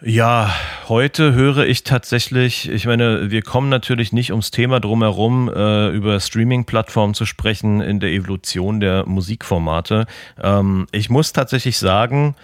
Ja, 0.00 0.54
heute 0.88 1.32
höre 1.32 1.66
ich 1.66 1.82
tatsächlich, 1.82 2.70
ich 2.70 2.86
meine, 2.86 3.32
wir 3.32 3.42
kommen 3.42 3.68
natürlich 3.68 4.12
nicht 4.12 4.30
ums 4.30 4.52
Thema 4.52 4.78
drumherum, 4.78 5.48
äh, 5.52 5.88
über 5.88 6.20
Streaming-Plattformen 6.20 7.14
zu 7.14 7.26
sprechen 7.26 7.80
in 7.80 7.98
der 7.98 8.10
Evolution 8.10 8.78
der 8.78 9.06
Musikformate. 9.06 10.06
Ähm, 10.40 10.86
ich 10.92 11.10
muss 11.10 11.32
tatsächlich 11.32 11.78
sagen, 11.78 12.36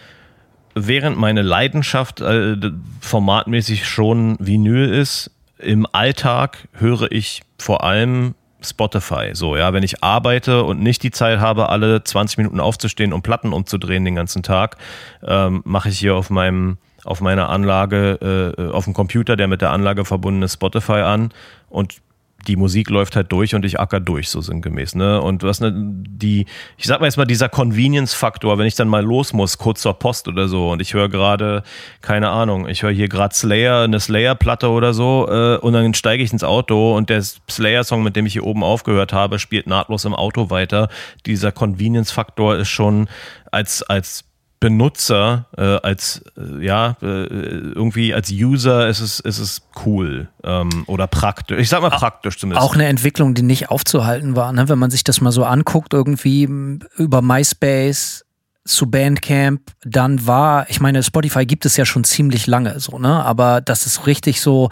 während 0.75 1.17
meine 1.17 1.43
Leidenschaft 1.43 2.21
äh, 2.21 2.57
formatmäßig 3.01 3.87
schon 3.87 4.37
Vinyl 4.41 4.93
ist, 4.93 5.31
im 5.59 5.87
Alltag 5.93 6.67
höre 6.73 7.13
ich 7.13 7.43
vor 7.61 7.85
allem 7.85 8.35
Spotify. 8.63 9.31
So, 9.33 9.57
ja, 9.57 9.73
wenn 9.73 9.85
ich 9.85 10.03
arbeite 10.03 10.65
und 10.65 10.83
nicht 10.83 11.05
die 11.05 11.13
Zeit 11.13 11.39
habe, 11.39 11.69
alle 11.69 12.03
20 12.03 12.39
Minuten 12.39 12.59
aufzustehen 12.59 13.13
und 13.13 13.23
Platten 13.23 13.53
umzudrehen 13.53 14.05
den 14.05 14.17
ganzen 14.17 14.43
Tag, 14.43 14.77
ähm, 15.23 15.63
mache 15.65 15.91
ich 15.91 16.01
hier 16.01 16.17
auf 16.17 16.31
meinem 16.31 16.79
auf 17.05 17.21
meiner 17.21 17.49
Anlage, 17.49 18.55
äh, 18.59 18.71
auf 18.71 18.85
dem 18.85 18.95
Computer, 18.95 19.37
der 19.37 19.49
mit 19.49 19.61
der 19.61 19.71
Anlage 19.71 20.05
verbunden 20.05 20.43
ist, 20.43 20.55
Spotify 20.55 21.01
an 21.01 21.31
und 21.69 22.01
die 22.47 22.57
Musik 22.57 22.91
läuft 22.91 23.17
halt 23.17 23.33
durch 23.33 23.55
und 23.55 23.65
ich 23.65 23.81
acker 23.81 24.01
durch, 24.01 24.29
so 24.29 24.41
sinngemäß. 24.41 24.95
Ne? 24.95 25.21
Und 25.21 25.43
was 25.43 25.61
ne, 25.61 25.73
die, 25.75 26.47
ich 26.77 26.87
sag 26.87 27.01
mal 27.01 27.07
jetzt 27.07 27.17
mal, 27.17 27.25
dieser 27.25 27.49
Convenience-Faktor, 27.49 28.59
wenn 28.59 28.67
ich 28.67 28.75
dann 28.75 28.89
mal 28.89 29.03
los 29.03 29.33
muss, 29.33 29.59
kurz 29.59 29.81
zur 29.81 29.95
Post 29.95 30.29
oder 30.29 30.49
so, 30.49 30.71
und 30.71 30.83
ich 30.83 30.95
höre 30.95 31.09
gerade, 31.09 31.63
keine 32.01 32.31
Ahnung, 32.31 32.69
ich 32.69 32.83
höre 32.83 32.91
hier 32.91 33.09
gerade 33.09 33.35
Slayer, 33.35 33.83
eine 33.83 34.01
Slayer-Platte 34.01 34.69
oder 34.69 34.95
so, 34.95 35.27
äh, 35.31 35.57
und 35.59 35.73
dann 35.73 35.95
steige 35.95 36.23
ich 36.23 36.33
ins 36.33 36.45
Auto 36.45 36.97
und 36.97 37.11
der 37.11 37.23
Slayer-Song, 37.23 38.03
mit 38.03 38.17
dem 38.17 38.27
ich 38.27 38.35
hier 38.35 38.45
oben 38.45 38.63
aufgehört 38.63 39.13
habe, 39.13 39.39
spielt 39.39 39.67
nahtlos 39.67 40.05
im 40.05 40.15
Auto 40.15 40.51
weiter. 40.51 40.89
Dieser 41.27 41.53
Convenience-Faktor 41.53 42.57
ist 42.57 42.69
schon 42.69 43.09
als, 43.51 43.83
als 43.83 44.25
Benutzer, 44.65 45.45
äh, 45.59 45.77
als 45.87 46.23
äh, 46.39 46.65
ja, 46.65 46.97
äh, 47.03 47.27
irgendwie 47.27 48.15
als 48.15 48.31
User 48.31 48.89
ist 48.89 49.01
es, 49.01 49.21
ist 49.21 49.39
es 49.39 49.61
cool 49.85 50.31
ähm, 50.43 50.85
oder 50.87 51.07
praktisch. 51.07 51.59
Ich 51.59 51.69
sag 51.69 51.83
mal 51.83 51.91
praktisch 51.91 52.39
zumindest. 52.39 52.65
Auch 52.65 52.73
eine 52.73 52.87
Entwicklung, 52.87 53.35
die 53.35 53.43
nicht 53.43 53.69
aufzuhalten 53.69 54.37
war, 54.37 54.55
ne? 54.55 54.67
wenn 54.71 54.79
man 54.79 54.91
sich 54.91 55.05
das 55.05 55.21
mal 55.21 55.33
so 55.33 55.45
anguckt, 55.45 55.93
irgendwie 55.93 56.49
über 56.97 57.21
MySpace 57.21 58.25
zu 58.65 58.91
Bandcamp, 58.91 59.61
dann 59.85 60.27
war, 60.27 60.71
ich 60.71 60.81
meine, 60.81 61.03
Spotify 61.03 61.45
gibt 61.45 61.67
es 61.67 61.77
ja 61.77 61.85
schon 61.85 62.05
ziemlich 62.05 62.47
lange 62.47 62.81
so, 62.81 62.99
ne? 62.99 63.23
Aber 63.23 63.61
das 63.61 63.85
ist 63.85 64.07
richtig 64.07 64.41
so, 64.41 64.71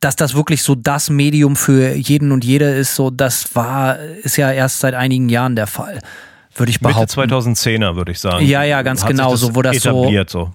dass 0.00 0.16
das 0.16 0.34
wirklich 0.34 0.64
so 0.64 0.74
das 0.74 1.10
Medium 1.10 1.54
für 1.54 1.94
jeden 1.94 2.32
und 2.32 2.44
jede 2.44 2.74
ist, 2.74 2.96
so, 2.96 3.10
das 3.10 3.54
war, 3.54 4.00
ist 4.00 4.36
ja 4.36 4.50
erst 4.50 4.80
seit 4.80 4.94
einigen 4.94 5.28
Jahren 5.28 5.54
der 5.54 5.68
Fall 5.68 6.00
würde 6.58 6.70
ich 6.70 6.80
behaupten. 6.80 7.20
Mitte 7.20 7.34
2010er, 7.34 7.96
würde 7.96 8.12
ich 8.12 8.20
sagen. 8.20 8.44
Ja, 8.44 8.62
ja, 8.62 8.82
ganz 8.82 9.02
Hat 9.02 9.10
genau, 9.10 9.36
so, 9.36 9.54
wo 9.54 9.62
das 9.62 9.76
etabliert, 9.76 10.30
so. 10.30 10.50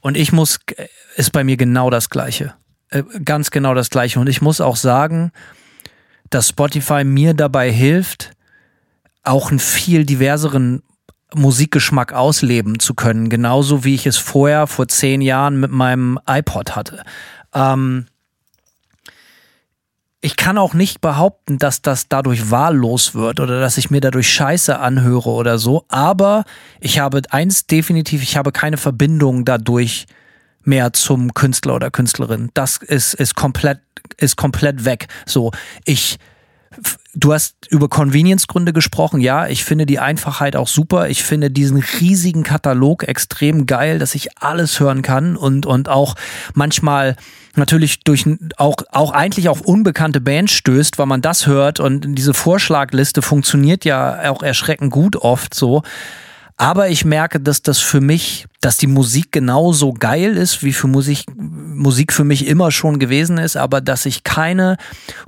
Und 0.00 0.16
ich 0.16 0.32
muss, 0.32 0.60
ist 1.16 1.32
bei 1.32 1.44
mir 1.44 1.56
genau 1.56 1.90
das 1.90 2.10
Gleiche. 2.10 2.54
Äh, 2.90 3.02
Ganz 3.24 3.50
genau 3.50 3.74
das 3.74 3.90
Gleiche. 3.90 4.20
Und 4.20 4.28
ich 4.28 4.40
muss 4.40 4.60
auch 4.60 4.76
sagen, 4.76 5.32
dass 6.30 6.48
Spotify 6.48 7.04
mir 7.04 7.34
dabei 7.34 7.70
hilft, 7.70 8.30
auch 9.22 9.50
einen 9.50 9.58
viel 9.58 10.04
diverseren 10.04 10.82
Musikgeschmack 11.34 12.12
ausleben 12.12 12.78
zu 12.78 12.94
können. 12.94 13.28
Genauso 13.28 13.84
wie 13.84 13.94
ich 13.94 14.06
es 14.06 14.16
vorher, 14.16 14.66
vor 14.66 14.88
zehn 14.88 15.20
Jahren, 15.20 15.58
mit 15.58 15.70
meinem 15.70 16.18
iPod 16.28 16.76
hatte. 16.76 17.02
Ähm, 17.52 18.06
ich 20.26 20.34
kann 20.34 20.58
auch 20.58 20.74
nicht 20.74 21.00
behaupten, 21.00 21.56
dass 21.56 21.82
das 21.82 22.08
dadurch 22.08 22.50
wahllos 22.50 23.14
wird 23.14 23.38
oder 23.38 23.60
dass 23.60 23.78
ich 23.78 23.90
mir 23.90 24.00
dadurch 24.00 24.28
Scheiße 24.28 24.76
anhöre 24.76 25.30
oder 25.30 25.56
so. 25.56 25.84
Aber 25.86 26.44
ich 26.80 26.98
habe 26.98 27.22
eins 27.30 27.68
definitiv, 27.68 28.24
ich 28.24 28.36
habe 28.36 28.50
keine 28.50 28.76
Verbindung 28.76 29.44
dadurch 29.44 30.06
mehr 30.64 30.92
zum 30.92 31.32
Künstler 31.32 31.76
oder 31.76 31.92
Künstlerin. 31.92 32.50
Das 32.54 32.78
ist, 32.78 33.14
ist 33.14 33.36
komplett, 33.36 33.78
ist 34.16 34.36
komplett 34.36 34.84
weg. 34.84 35.06
So, 35.26 35.52
ich, 35.84 36.18
Du 37.14 37.32
hast 37.32 37.54
über 37.70 37.88
Convenience-Gründe 37.88 38.72
gesprochen. 38.72 39.20
Ja, 39.20 39.46
ich 39.46 39.64
finde 39.64 39.86
die 39.86 39.98
Einfachheit 39.98 40.54
auch 40.54 40.68
super. 40.68 41.08
Ich 41.08 41.24
finde 41.24 41.50
diesen 41.50 41.82
riesigen 42.00 42.42
Katalog 42.42 43.08
extrem 43.08 43.66
geil, 43.66 43.98
dass 43.98 44.14
ich 44.14 44.38
alles 44.38 44.80
hören 44.80 45.02
kann 45.02 45.36
und, 45.36 45.64
und 45.64 45.88
auch 45.88 46.14
manchmal 46.54 47.16
natürlich 47.54 48.00
durch 48.00 48.26
auch, 48.58 48.76
auch 48.92 49.12
eigentlich 49.12 49.48
auf 49.48 49.62
unbekannte 49.62 50.20
Bands 50.20 50.52
stößt, 50.52 50.98
weil 50.98 51.06
man 51.06 51.22
das 51.22 51.46
hört 51.46 51.80
und 51.80 52.14
diese 52.16 52.34
Vorschlagliste 52.34 53.22
funktioniert 53.22 53.84
ja 53.84 54.30
auch 54.30 54.42
erschreckend 54.42 54.92
gut 54.92 55.16
oft 55.16 55.54
so. 55.54 55.82
Aber 56.58 56.88
ich 56.88 57.04
merke, 57.04 57.38
dass 57.38 57.60
das 57.60 57.80
für 57.80 58.00
mich, 58.00 58.46
dass 58.62 58.78
die 58.78 58.86
Musik 58.86 59.30
genauso 59.30 59.92
geil 59.92 60.36
ist, 60.38 60.62
wie 60.62 60.72
für 60.72 60.86
Musik, 60.86 61.24
Musik 61.36 62.14
für 62.14 62.24
mich 62.24 62.46
immer 62.46 62.70
schon 62.70 62.98
gewesen 62.98 63.36
ist, 63.36 63.58
aber 63.58 63.82
dass 63.82 64.06
ich 64.06 64.24
keine 64.24 64.78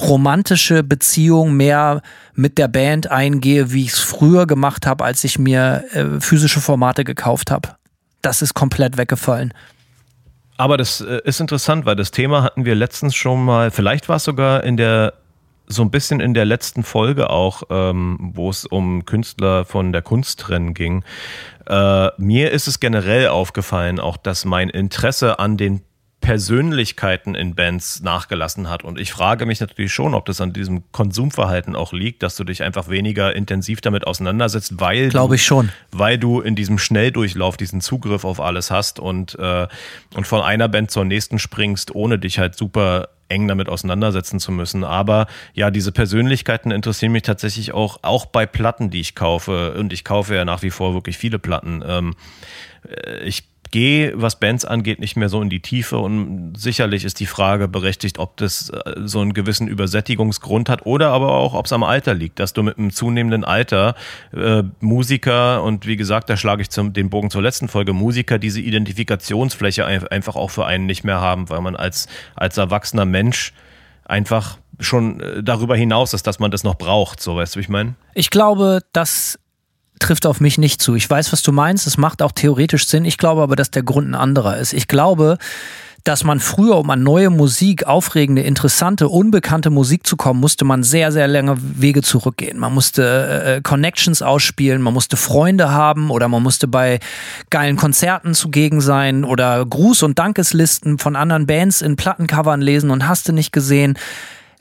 romantische 0.00 0.82
Beziehung 0.82 1.54
mehr 1.54 2.00
mit 2.34 2.56
der 2.56 2.68
Band 2.68 3.10
eingehe, 3.10 3.72
wie 3.72 3.84
ich 3.84 3.92
es 3.92 3.98
früher 3.98 4.46
gemacht 4.46 4.86
habe, 4.86 5.04
als 5.04 5.22
ich 5.22 5.38
mir 5.38 5.84
äh, 5.92 6.18
physische 6.20 6.60
Formate 6.60 7.04
gekauft 7.04 7.50
habe. 7.50 7.76
Das 8.22 8.40
ist 8.40 8.54
komplett 8.54 8.96
weggefallen. 8.96 9.52
Aber 10.56 10.78
das 10.78 11.02
äh, 11.02 11.20
ist 11.24 11.40
interessant, 11.40 11.84
weil 11.84 11.96
das 11.96 12.10
Thema 12.10 12.42
hatten 12.42 12.64
wir 12.64 12.74
letztens 12.74 13.14
schon 13.14 13.44
mal, 13.44 13.70
vielleicht 13.70 14.08
war 14.08 14.16
es 14.16 14.24
sogar 14.24 14.64
in 14.64 14.78
der 14.78 15.12
so 15.68 15.82
ein 15.82 15.90
bisschen 15.90 16.20
in 16.20 16.34
der 16.34 16.44
letzten 16.44 16.82
Folge 16.82 17.30
auch, 17.30 17.62
ähm, 17.70 18.30
wo 18.34 18.50
es 18.50 18.64
um 18.66 19.04
Künstler 19.04 19.64
von 19.64 19.92
der 19.92 20.02
Kunst 20.02 20.40
trennen 20.40 20.74
ging. 20.74 21.04
Äh, 21.66 22.08
mir 22.18 22.50
ist 22.50 22.66
es 22.66 22.80
generell 22.80 23.28
aufgefallen, 23.28 24.00
auch 24.00 24.16
dass 24.16 24.44
mein 24.44 24.70
Interesse 24.70 25.38
an 25.38 25.56
den 25.56 25.82
Persönlichkeiten 26.20 27.34
in 27.34 27.54
Bands 27.54 28.02
nachgelassen 28.02 28.68
hat. 28.68 28.82
Und 28.82 28.98
ich 28.98 29.12
frage 29.12 29.46
mich 29.46 29.60
natürlich 29.60 29.92
schon, 29.92 30.14
ob 30.14 30.26
das 30.26 30.40
an 30.40 30.52
diesem 30.52 30.90
Konsumverhalten 30.90 31.76
auch 31.76 31.92
liegt, 31.92 32.22
dass 32.22 32.36
du 32.36 32.44
dich 32.44 32.62
einfach 32.62 32.88
weniger 32.88 33.34
intensiv 33.36 33.80
damit 33.80 34.06
auseinandersetzt, 34.06 34.80
weil 34.80 35.10
glaube 35.10 35.36
ich 35.36 35.44
schon, 35.44 35.70
weil 35.92 36.18
du 36.18 36.40
in 36.40 36.56
diesem 36.56 36.78
Schnelldurchlauf 36.78 37.56
diesen 37.56 37.80
Zugriff 37.80 38.24
auf 38.24 38.40
alles 38.40 38.70
hast 38.70 38.98
und 38.98 39.38
äh, 39.38 39.68
und 40.14 40.26
von 40.26 40.42
einer 40.42 40.68
Band 40.68 40.90
zur 40.90 41.04
nächsten 41.04 41.38
springst, 41.38 41.94
ohne 41.94 42.18
dich 42.18 42.38
halt 42.38 42.56
super 42.56 43.08
eng 43.28 43.48
damit 43.48 43.68
auseinandersetzen 43.68 44.40
zu 44.40 44.52
müssen. 44.52 44.84
Aber 44.84 45.26
ja, 45.54 45.70
diese 45.70 45.92
Persönlichkeiten 45.92 46.70
interessieren 46.70 47.12
mich 47.12 47.22
tatsächlich 47.22 47.72
auch, 47.72 47.98
auch 48.02 48.26
bei 48.26 48.46
Platten, 48.46 48.90
die 48.90 49.00
ich 49.00 49.14
kaufe. 49.14 49.74
Und 49.74 49.92
ich 49.92 50.04
kaufe 50.04 50.34
ja 50.34 50.44
nach 50.44 50.62
wie 50.62 50.70
vor 50.70 50.94
wirklich 50.94 51.18
viele 51.18 51.38
Platten. 51.38 51.82
Ähm, 51.86 52.14
äh, 52.88 53.20
ich 53.24 53.44
gehe, 53.70 54.12
was 54.14 54.38
Bands 54.38 54.64
angeht, 54.64 54.98
nicht 54.98 55.16
mehr 55.16 55.28
so 55.28 55.40
in 55.42 55.50
die 55.50 55.60
Tiefe 55.60 55.98
und 55.98 56.54
sicherlich 56.56 57.04
ist 57.04 57.20
die 57.20 57.26
Frage 57.26 57.68
berechtigt, 57.68 58.18
ob 58.18 58.36
das 58.36 58.70
äh, 58.70 58.94
so 59.04 59.20
einen 59.20 59.34
gewissen 59.34 59.68
Übersättigungsgrund 59.68 60.68
hat 60.68 60.86
oder 60.86 61.10
aber 61.10 61.32
auch, 61.32 61.54
ob 61.54 61.66
es 61.66 61.72
am 61.72 61.82
Alter 61.82 62.14
liegt, 62.14 62.38
dass 62.38 62.52
du 62.52 62.62
mit 62.62 62.78
einem 62.78 62.90
zunehmenden 62.90 63.44
Alter 63.44 63.94
äh, 64.32 64.62
Musiker 64.80 65.62
und 65.62 65.86
wie 65.86 65.96
gesagt, 65.96 66.30
da 66.30 66.36
schlage 66.36 66.62
ich 66.62 66.70
zum, 66.70 66.92
den 66.92 67.10
Bogen 67.10 67.30
zur 67.30 67.42
letzten 67.42 67.68
Folge, 67.68 67.92
Musiker 67.92 68.38
diese 68.38 68.60
Identifikationsfläche 68.60 69.84
einfach 69.86 70.36
auch 70.36 70.50
für 70.50 70.66
einen 70.66 70.86
nicht 70.86 71.04
mehr 71.04 71.20
haben, 71.20 71.48
weil 71.50 71.60
man 71.60 71.76
als, 71.76 72.08
als 72.34 72.56
erwachsener 72.56 73.04
Mensch 73.04 73.52
einfach 74.04 74.58
schon 74.80 75.20
äh, 75.20 75.42
darüber 75.42 75.76
hinaus 75.76 76.14
ist, 76.14 76.26
dass 76.26 76.38
man 76.38 76.50
das 76.50 76.64
noch 76.64 76.76
braucht, 76.76 77.20
so 77.20 77.36
weißt 77.36 77.54
du, 77.54 77.58
wie 77.58 77.62
ich 77.62 77.68
meine? 77.68 77.94
Ich 78.14 78.30
glaube, 78.30 78.80
dass 78.92 79.38
trifft 79.98 80.26
auf 80.26 80.40
mich 80.40 80.58
nicht 80.58 80.80
zu. 80.80 80.94
Ich 80.94 81.08
weiß, 81.08 81.32
was 81.32 81.42
du 81.42 81.52
meinst. 81.52 81.86
Es 81.86 81.98
macht 81.98 82.22
auch 82.22 82.32
theoretisch 82.32 82.86
Sinn. 82.86 83.04
Ich 83.04 83.18
glaube 83.18 83.42
aber, 83.42 83.56
dass 83.56 83.70
der 83.70 83.82
Grund 83.82 84.10
ein 84.10 84.14
anderer 84.14 84.56
ist. 84.56 84.72
Ich 84.72 84.88
glaube, 84.88 85.38
dass 86.04 86.24
man 86.24 86.40
früher, 86.40 86.78
um 86.78 86.88
an 86.88 87.02
neue 87.02 87.28
Musik, 87.28 87.84
aufregende, 87.86 88.40
interessante, 88.42 89.08
unbekannte 89.08 89.68
Musik 89.68 90.06
zu 90.06 90.16
kommen, 90.16 90.40
musste 90.40 90.64
man 90.64 90.82
sehr, 90.82 91.12
sehr 91.12 91.28
lange 91.28 91.56
Wege 91.60 92.02
zurückgehen. 92.02 92.58
Man 92.58 92.72
musste 92.72 93.02
äh, 93.02 93.56
äh, 93.56 93.60
Connections 93.60 94.22
ausspielen, 94.22 94.80
man 94.80 94.94
musste 94.94 95.18
Freunde 95.18 95.70
haben 95.70 96.10
oder 96.10 96.28
man 96.28 96.42
musste 96.42 96.66
bei 96.66 97.00
geilen 97.50 97.76
Konzerten 97.76 98.32
zugegen 98.32 98.80
sein 98.80 99.24
oder 99.24 99.62
Gruß- 99.62 100.04
und 100.04 100.18
Dankeslisten 100.18 100.98
von 100.98 101.14
anderen 101.14 101.46
Bands 101.46 101.82
in 101.82 101.96
Plattencovern 101.96 102.62
lesen 102.62 102.90
und 102.90 103.06
hast 103.06 103.28
du 103.28 103.32
nicht 103.32 103.52
gesehen. 103.52 103.98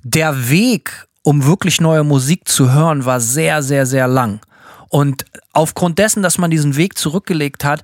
Der 0.04 0.50
Weg, 0.50 1.08
um 1.24 1.46
wirklich 1.46 1.80
neue 1.80 2.04
Musik 2.04 2.48
zu 2.48 2.74
hören, 2.74 3.06
war 3.06 3.22
sehr, 3.22 3.64
sehr, 3.64 3.86
sehr 3.86 4.08
lang. 4.08 4.42
Und 4.90 5.26
aufgrund 5.54 6.00
dessen, 6.00 6.24
dass 6.24 6.38
man 6.38 6.52
diesen 6.52 6.76
Weg 6.76 6.98
zurückgelegt 6.98 7.64
hat, 7.64 7.84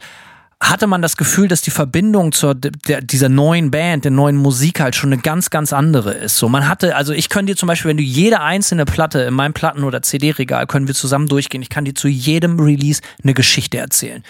hatte 0.69 0.87
man 0.87 1.01
das 1.01 1.17
Gefühl, 1.17 1.47
dass 1.47 1.61
die 1.61 1.71
Verbindung 1.71 2.31
zur 2.31 2.55
der, 2.55 3.01
dieser 3.01 3.27
neuen 3.27 3.69
Band, 3.69 4.05
der 4.05 4.11
neuen 4.11 4.37
Musik 4.37 4.79
halt 4.79 4.95
schon 4.95 5.11
eine 5.11 5.21
ganz, 5.21 5.49
ganz 5.49 5.73
andere 5.73 6.13
ist. 6.13 6.37
So, 6.37 6.47
man 6.47 6.67
hatte, 6.69 6.95
also 6.95 7.11
ich 7.11 7.27
könnte 7.27 7.51
dir 7.51 7.57
zum 7.57 7.67
Beispiel, 7.67 7.89
wenn 7.89 7.97
du 7.97 8.03
jede 8.03 8.39
einzelne 8.39 8.85
Platte 8.85 9.21
in 9.21 9.33
meinem 9.33 9.53
Platten- 9.53 9.83
oder 9.83 10.01
CD-Regal, 10.01 10.65
können 10.67 10.87
wir 10.87 10.95
zusammen 10.95 11.27
durchgehen. 11.27 11.61
Ich 11.61 11.69
kann 11.69 11.85
dir 11.85 11.95
zu 11.95 12.07
jedem 12.07 12.59
Release 12.59 13.01
eine 13.21 13.33
Geschichte 13.33 13.77
erzählen. 13.77 14.23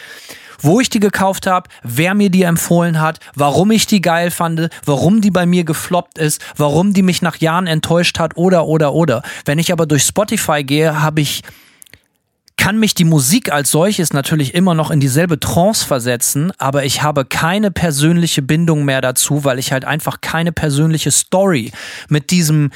Wo 0.59 0.79
ich 0.79 0.89
die 0.89 0.99
gekauft 0.99 1.45
habe, 1.45 1.69
wer 1.83 2.15
mir 2.15 2.29
die 2.29 2.43
empfohlen 2.43 2.99
hat, 2.99 3.19
warum 3.35 3.69
ich 3.69 3.85
die 3.85 4.01
geil 4.01 4.31
fand, 4.31 4.69
warum 4.85 5.21
die 5.21 5.31
bei 5.31 5.45
mir 5.45 5.65
gefloppt 5.65 6.17
ist, 6.17 6.41
warum 6.55 6.93
die 6.93 7.03
mich 7.03 7.21
nach 7.21 7.37
Jahren 7.37 7.67
enttäuscht 7.67 8.17
hat 8.17 8.37
oder, 8.37 8.65
oder, 8.65 8.93
oder. 8.93 9.23
Wenn 9.45 9.59
ich 9.59 9.71
aber 9.71 9.85
durch 9.85 10.03
Spotify 10.03 10.63
gehe, 10.63 11.01
habe 11.01 11.21
ich 11.21 11.43
kann 12.57 12.79
mich 12.79 12.95
die 12.95 13.03
Musik 13.03 13.51
als 13.51 13.71
solches 13.71 14.13
natürlich 14.13 14.53
immer 14.53 14.73
noch 14.73 14.91
in 14.91 14.99
dieselbe 14.99 15.39
Trance 15.39 15.85
versetzen, 15.85 16.51
aber 16.57 16.85
ich 16.85 17.01
habe 17.01 17.25
keine 17.25 17.71
persönliche 17.71 18.41
Bindung 18.41 18.85
mehr 18.85 19.01
dazu, 19.01 19.43
weil 19.43 19.59
ich 19.59 19.71
halt 19.71 19.85
einfach 19.85 20.21
keine 20.21 20.51
persönliche 20.51 21.11
Story 21.11 21.71
mit 22.09 22.31
diesem 22.31 22.71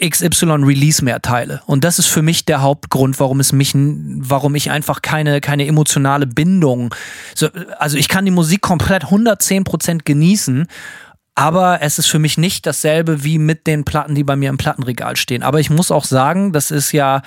XY 0.00 0.64
Release 0.64 1.04
mehr 1.04 1.20
teile. 1.20 1.62
Und 1.66 1.82
das 1.82 1.98
ist 1.98 2.06
für 2.06 2.22
mich 2.22 2.44
der 2.44 2.62
Hauptgrund, 2.62 3.18
warum 3.18 3.40
es 3.40 3.52
mich, 3.52 3.72
warum 3.74 4.54
ich 4.54 4.70
einfach 4.70 5.02
keine, 5.02 5.40
keine 5.40 5.66
emotionale 5.66 6.26
Bindung, 6.26 6.94
so, 7.34 7.48
also 7.78 7.96
ich 7.96 8.08
kann 8.08 8.24
die 8.24 8.30
Musik 8.30 8.60
komplett 8.60 9.06
110% 9.06 10.02
genießen, 10.04 10.68
aber 11.34 11.82
es 11.82 11.98
ist 11.98 12.06
für 12.06 12.18
mich 12.18 12.38
nicht 12.38 12.66
dasselbe 12.66 13.24
wie 13.24 13.38
mit 13.38 13.66
den 13.66 13.84
Platten, 13.84 14.14
die 14.14 14.24
bei 14.24 14.36
mir 14.36 14.48
im 14.48 14.58
Plattenregal 14.58 15.16
stehen. 15.16 15.42
Aber 15.42 15.60
ich 15.60 15.70
muss 15.70 15.90
auch 15.90 16.04
sagen, 16.04 16.52
das 16.52 16.70
ist 16.70 16.92
ja, 16.92 17.22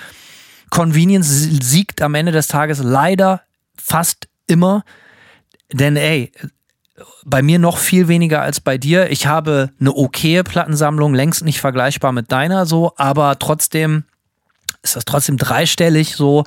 Convenience 0.72 1.28
siegt 1.62 2.00
am 2.00 2.14
Ende 2.14 2.32
des 2.32 2.48
Tages 2.48 2.82
leider 2.82 3.42
fast 3.76 4.26
immer. 4.46 4.84
Denn 5.70 5.96
ey, 5.96 6.32
bei 7.26 7.42
mir 7.42 7.58
noch 7.58 7.76
viel 7.76 8.08
weniger 8.08 8.40
als 8.40 8.58
bei 8.60 8.78
dir. 8.78 9.10
Ich 9.10 9.26
habe 9.26 9.70
eine 9.78 9.94
okaye 9.94 10.42
Plattensammlung, 10.42 11.12
längst 11.12 11.44
nicht 11.44 11.60
vergleichbar 11.60 12.12
mit 12.12 12.32
deiner 12.32 12.64
so, 12.64 12.94
aber 12.96 13.38
trotzdem 13.38 14.04
ist 14.82 14.96
das 14.96 15.04
trotzdem 15.04 15.36
dreistellig 15.36 16.16
so, 16.16 16.44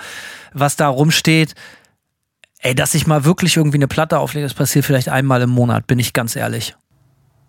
was 0.53 0.75
da 0.75 0.87
rumsteht. 0.87 1.53
Ey, 2.61 2.73
dass 2.73 2.95
ich 2.95 3.05
mal 3.05 3.25
wirklich 3.25 3.57
irgendwie 3.57 3.77
eine 3.77 3.87
Platte 3.87 4.17
auflege, 4.17 4.47
das 4.47 4.55
passiert 4.55 4.85
vielleicht 4.85 5.09
einmal 5.09 5.43
im 5.43 5.51
Monat, 5.51 5.85
bin 5.85 5.99
ich 5.99 6.13
ganz 6.13 6.35
ehrlich. 6.35 6.75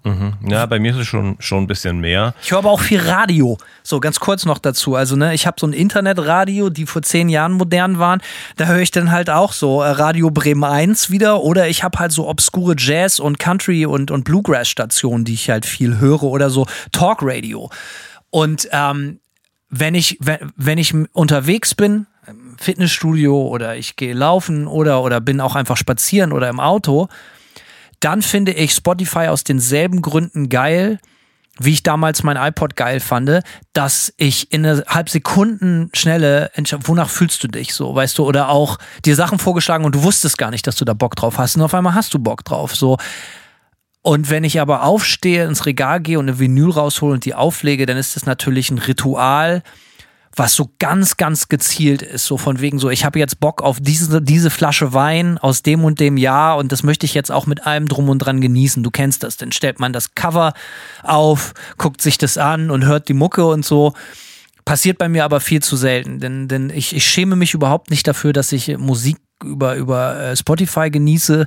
Mhm. 0.06 0.34
Ja, 0.48 0.66
bei 0.66 0.78
mir 0.78 0.92
ist 0.92 0.98
es 0.98 1.06
schon, 1.08 1.34
schon 1.40 1.64
ein 1.64 1.66
bisschen 1.66 1.98
mehr. 1.98 2.32
Ich 2.40 2.52
höre 2.52 2.58
aber 2.58 2.70
auch 2.70 2.80
viel 2.80 3.00
Radio. 3.00 3.58
So, 3.82 3.98
ganz 3.98 4.20
kurz 4.20 4.44
noch 4.44 4.58
dazu. 4.58 4.94
Also, 4.94 5.16
ne, 5.16 5.34
ich 5.34 5.48
habe 5.48 5.56
so 5.58 5.66
ein 5.66 5.72
Internetradio, 5.72 6.70
die 6.70 6.86
vor 6.86 7.02
zehn 7.02 7.28
Jahren 7.28 7.54
modern 7.54 7.98
waren. 7.98 8.22
Da 8.56 8.66
höre 8.66 8.78
ich 8.78 8.92
dann 8.92 9.10
halt 9.10 9.30
auch 9.30 9.52
so 9.52 9.82
äh, 9.82 9.88
Radio 9.88 10.30
Bremen 10.30 10.62
1 10.62 11.10
wieder. 11.10 11.42
Oder 11.42 11.66
ich 11.68 11.82
habe 11.82 11.98
halt 11.98 12.12
so 12.12 12.28
obskure 12.28 12.76
Jazz- 12.78 13.18
und 13.18 13.40
Country- 13.40 13.84
und, 13.84 14.12
und 14.12 14.22
Bluegrass-Stationen, 14.22 15.24
die 15.24 15.34
ich 15.34 15.50
halt 15.50 15.66
viel 15.66 15.98
höre. 15.98 16.22
Oder 16.22 16.50
so 16.50 16.68
Talk-Radio. 16.92 17.68
Und 18.30 18.68
ähm, 18.70 19.18
wenn 19.70 19.96
ich, 19.96 20.18
wenn, 20.20 20.52
wenn 20.54 20.78
ich 20.78 20.94
unterwegs 21.12 21.74
bin, 21.74 22.06
im 22.28 22.56
Fitnessstudio 22.58 23.48
oder 23.48 23.76
ich 23.76 23.96
gehe 23.96 24.14
laufen 24.14 24.68
oder, 24.68 25.02
oder 25.02 25.20
bin 25.20 25.40
auch 25.40 25.56
einfach 25.56 25.76
spazieren 25.76 26.32
oder 26.32 26.48
im 26.48 26.60
Auto, 26.60 27.08
dann 28.06 28.22
finde 28.22 28.52
ich 28.52 28.70
Spotify 28.70 29.26
aus 29.26 29.42
denselben 29.42 30.00
Gründen 30.00 30.48
geil, 30.48 31.00
wie 31.58 31.72
ich 31.72 31.82
damals 31.82 32.22
mein 32.22 32.36
iPod 32.36 32.76
geil 32.76 33.00
fand, 33.00 33.42
dass 33.72 34.14
ich 34.16 34.52
in 34.52 34.64
einer 34.64 34.84
halb 34.86 35.08
Sekunden 35.10 35.90
schnelle, 35.92 36.52
wonach 36.84 37.10
fühlst 37.10 37.42
du 37.42 37.48
dich 37.48 37.74
so, 37.74 37.92
weißt 37.92 38.16
du, 38.18 38.24
oder 38.24 38.50
auch 38.50 38.78
dir 39.04 39.16
Sachen 39.16 39.40
vorgeschlagen 39.40 39.84
und 39.84 39.96
du 39.96 40.04
wusstest 40.04 40.38
gar 40.38 40.52
nicht, 40.52 40.68
dass 40.68 40.76
du 40.76 40.84
da 40.84 40.94
Bock 40.94 41.16
drauf 41.16 41.36
hast 41.36 41.56
und 41.56 41.62
auf 41.62 41.74
einmal 41.74 41.94
hast 41.94 42.14
du 42.14 42.20
Bock 42.20 42.44
drauf, 42.44 42.76
so. 42.76 42.96
Und 44.02 44.30
wenn 44.30 44.44
ich 44.44 44.60
aber 44.60 44.84
aufstehe, 44.84 45.44
ins 45.44 45.66
Regal 45.66 46.00
gehe 46.00 46.20
und 46.20 46.28
eine 46.28 46.38
Vinyl 46.38 46.70
raushole 46.70 47.14
und 47.14 47.24
die 47.24 47.34
auflege, 47.34 47.86
dann 47.86 47.96
ist 47.96 48.14
das 48.14 48.24
natürlich 48.24 48.70
ein 48.70 48.78
Ritual, 48.78 49.64
was 50.36 50.54
so 50.54 50.70
ganz, 50.78 51.16
ganz 51.16 51.48
gezielt 51.48 52.02
ist, 52.02 52.26
so 52.26 52.36
von 52.36 52.60
wegen 52.60 52.78
so, 52.78 52.90
ich 52.90 53.06
habe 53.06 53.18
jetzt 53.18 53.40
Bock 53.40 53.62
auf 53.62 53.78
diese, 53.80 54.20
diese 54.20 54.50
Flasche 54.50 54.92
Wein 54.92 55.38
aus 55.38 55.62
dem 55.62 55.82
und 55.82 55.98
dem 55.98 56.18
Jahr 56.18 56.58
und 56.58 56.72
das 56.72 56.82
möchte 56.82 57.06
ich 57.06 57.14
jetzt 57.14 57.32
auch 57.32 57.46
mit 57.46 57.66
allem 57.66 57.88
drum 57.88 58.10
und 58.10 58.18
dran 58.18 58.42
genießen. 58.42 58.82
Du 58.82 58.90
kennst 58.90 59.22
das, 59.22 59.38
dann 59.38 59.50
stellt 59.50 59.80
man 59.80 59.94
das 59.94 60.14
Cover 60.14 60.52
auf, 61.02 61.54
guckt 61.78 62.02
sich 62.02 62.18
das 62.18 62.36
an 62.36 62.70
und 62.70 62.84
hört 62.84 63.08
die 63.08 63.14
Mucke 63.14 63.46
und 63.46 63.64
so. 63.64 63.94
Passiert 64.66 64.98
bei 64.98 65.08
mir 65.08 65.24
aber 65.24 65.40
viel 65.40 65.62
zu 65.62 65.76
selten, 65.76 66.20
denn, 66.20 66.48
denn 66.48 66.70
ich, 66.70 66.94
ich 66.94 67.04
schäme 67.06 67.36
mich 67.36 67.54
überhaupt 67.54 67.90
nicht 67.90 68.06
dafür, 68.06 68.34
dass 68.34 68.52
ich 68.52 68.76
Musik 68.76 69.16
über, 69.42 69.76
über 69.76 70.20
äh, 70.20 70.36
Spotify 70.36 70.90
genieße. 70.90 71.46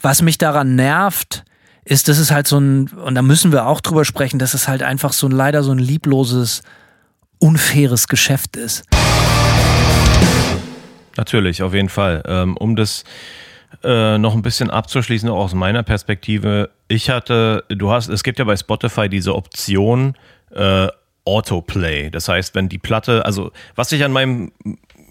Was 0.00 0.22
mich 0.22 0.38
daran 0.38 0.74
nervt, 0.74 1.44
ist, 1.84 2.08
dass 2.08 2.18
es 2.18 2.30
halt 2.30 2.46
so 2.46 2.58
ein, 2.58 2.88
und 2.88 3.14
da 3.14 3.22
müssen 3.22 3.52
wir 3.52 3.66
auch 3.66 3.80
drüber 3.80 4.04
sprechen, 4.04 4.38
dass 4.38 4.54
es 4.54 4.68
halt 4.68 4.82
einfach 4.82 5.12
so 5.12 5.26
ein 5.26 5.32
leider 5.32 5.62
so 5.62 5.72
ein 5.72 5.78
liebloses 5.78 6.62
unfaires 7.38 8.08
Geschäft 8.08 8.56
ist. 8.56 8.84
Natürlich, 11.16 11.62
auf 11.62 11.74
jeden 11.74 11.88
Fall. 11.88 12.22
Ähm, 12.26 12.56
um 12.56 12.76
das 12.76 13.04
äh, 13.82 14.18
noch 14.18 14.34
ein 14.34 14.42
bisschen 14.42 14.70
abzuschließen, 14.70 15.28
auch 15.28 15.44
aus 15.44 15.54
meiner 15.54 15.82
Perspektive, 15.82 16.70
ich 16.88 17.10
hatte, 17.10 17.64
du 17.68 17.90
hast, 17.90 18.08
es 18.08 18.22
gibt 18.22 18.38
ja 18.38 18.44
bei 18.44 18.56
Spotify 18.56 19.08
diese 19.08 19.34
Option 19.34 20.14
äh, 20.54 20.88
Autoplay. 21.24 22.10
Das 22.10 22.28
heißt, 22.28 22.54
wenn 22.54 22.68
die 22.68 22.78
Platte, 22.78 23.24
also 23.24 23.50
was 23.74 23.88
sich 23.88 24.04
an 24.04 24.12
meinem 24.12 24.52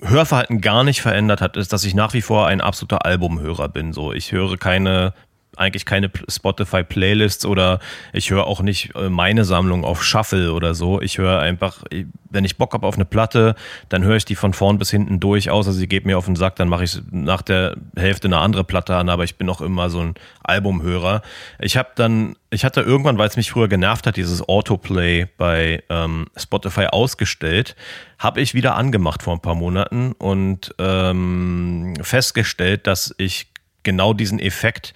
Hörverhalten 0.02 0.62
gar 0.62 0.84
nicht 0.84 1.02
verändert 1.02 1.42
hat, 1.42 1.58
ist, 1.58 1.74
dass 1.74 1.84
ich 1.84 1.94
nach 1.94 2.14
wie 2.14 2.22
vor 2.22 2.48
ein 2.48 2.62
absoluter 2.62 3.06
Albumhörer 3.06 3.68
bin. 3.70 3.92
So, 3.92 4.14
ich 4.14 4.32
höre 4.32 4.58
keine 4.58 5.14
eigentlich 5.58 5.86
keine 5.86 6.12
Spotify-Playlists 6.28 7.46
oder 7.46 7.80
ich 8.14 8.32
höre 8.32 8.48
auch 8.48 8.62
nicht 8.62 8.96
äh, 8.96 9.10
meine 9.10 9.46
Sammlung 9.46 9.84
auf 9.84 10.04
Shuffle 10.04 10.54
oder 10.54 10.74
so. 10.74 11.02
Ich 11.02 11.18
höre 11.18 11.40
einfach, 11.40 11.84
wenn 12.30 12.46
ich 12.46 12.58
Bock 12.58 12.74
habe 12.74 12.86
auf 12.86 12.96
eine 12.96 13.06
Platte, 13.06 13.56
dann 13.90 14.04
höre 14.04 14.18
ich 14.18 14.26
die 14.26 14.36
von 14.36 14.54
vorn 14.54 14.78
bis 14.78 14.92
hinten 14.92 15.20
durch, 15.20 15.50
außer 15.50 15.72
sie 15.72 15.88
geht 15.88 16.06
mir 16.06 16.18
auf 16.18 16.26
den 16.26 16.36
Sack, 16.36 16.56
dann 16.56 16.68
mache 16.68 16.84
ich 16.84 17.00
nach 17.12 17.42
der 17.42 17.76
Hälfte 17.96 18.28
eine 18.28 18.40
andere 18.40 18.64
Platte 18.64 18.96
an, 18.96 19.10
aber 19.10 19.24
ich 19.24 19.36
bin 19.36 19.50
auch 19.50 19.62
immer 19.62 19.90
so 19.90 20.02
ein 20.02 20.16
Albumhörer. 20.44 21.22
Ich 21.60 21.78
habe 21.78 21.90
dann, 21.96 22.36
ich 22.50 22.66
hatte 22.66 22.82
irgendwann, 22.82 23.18
weil 23.18 23.28
es 23.28 23.38
mich 23.38 23.52
früher 23.52 23.68
genervt 23.68 24.08
hat, 24.08 24.18
dieses 24.18 24.48
Autoplay 24.48 25.28
bei 25.38 25.84
ähm, 25.90 26.28
Spotify 26.36 26.88
ausgestellt, 26.88 27.76
habe 28.20 28.42
ich 28.42 28.54
wieder 28.54 28.76
angemacht 28.76 29.24
vor 29.24 29.34
ein 29.34 29.42
paar 29.42 29.56
Monaten 29.56 30.14
und 30.14 30.74
ähm, 30.80 31.94
festgestellt, 32.02 32.88
dass 32.88 33.14
ich 33.18 33.48
genau 33.86 34.14
diesen 34.14 34.40
Effekt 34.40 34.94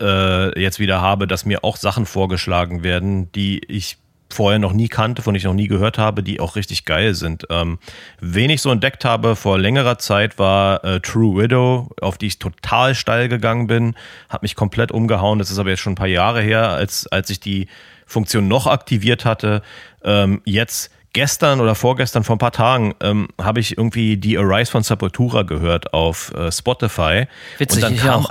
äh, 0.00 0.60
jetzt 0.60 0.78
wieder 0.78 1.00
habe, 1.00 1.26
dass 1.26 1.44
mir 1.44 1.64
auch 1.64 1.76
Sachen 1.76 2.06
vorgeschlagen 2.06 2.82
werden, 2.82 3.30
die 3.32 3.64
ich 3.68 3.98
vorher 4.32 4.58
noch 4.58 4.72
nie 4.72 4.88
kannte, 4.88 5.22
von 5.22 5.34
ich 5.34 5.44
noch 5.44 5.54
nie 5.54 5.66
gehört 5.66 5.98
habe, 5.98 6.22
die 6.22 6.40
auch 6.40 6.56
richtig 6.56 6.84
geil 6.84 7.14
sind. 7.14 7.46
Ähm, 7.50 7.78
wen 8.20 8.50
ich 8.50 8.62
so 8.62 8.70
entdeckt 8.70 9.04
habe 9.04 9.36
vor 9.36 9.58
längerer 9.58 9.98
Zeit 9.98 10.38
war 10.38 10.84
äh, 10.84 11.00
True 11.00 11.42
Widow, 11.42 11.90
auf 12.00 12.16
die 12.18 12.28
ich 12.28 12.38
total 12.38 12.94
steil 12.94 13.28
gegangen 13.28 13.66
bin, 13.66 13.94
hat 14.28 14.42
mich 14.42 14.54
komplett 14.54 14.92
umgehauen. 14.92 15.38
Das 15.38 15.50
ist 15.50 15.58
aber 15.58 15.70
jetzt 15.70 15.80
schon 15.80 15.92
ein 15.92 15.96
paar 15.96 16.06
Jahre 16.06 16.40
her, 16.40 16.68
als, 16.68 17.06
als 17.08 17.30
ich 17.30 17.40
die 17.40 17.66
Funktion 18.06 18.48
noch 18.48 18.66
aktiviert 18.66 19.24
hatte. 19.24 19.62
Ähm, 20.04 20.42
jetzt 20.44 20.90
gestern 21.12 21.60
oder 21.60 21.74
vorgestern, 21.74 22.24
vor 22.24 22.36
ein 22.36 22.40
paar 22.40 22.52
Tagen, 22.52 22.94
ähm, 23.00 23.28
habe 23.40 23.60
ich 23.60 23.76
irgendwie 23.76 24.16
die 24.16 24.38
Arise 24.38 24.70
von 24.70 24.82
Sepultura 24.82 25.42
gehört 25.42 25.92
auf 25.92 26.32
äh, 26.34 26.52
Spotify. 26.52 27.26
Witzig, 27.58 27.82
und 27.82 27.82
dann 27.82 27.96
kam. 27.96 28.26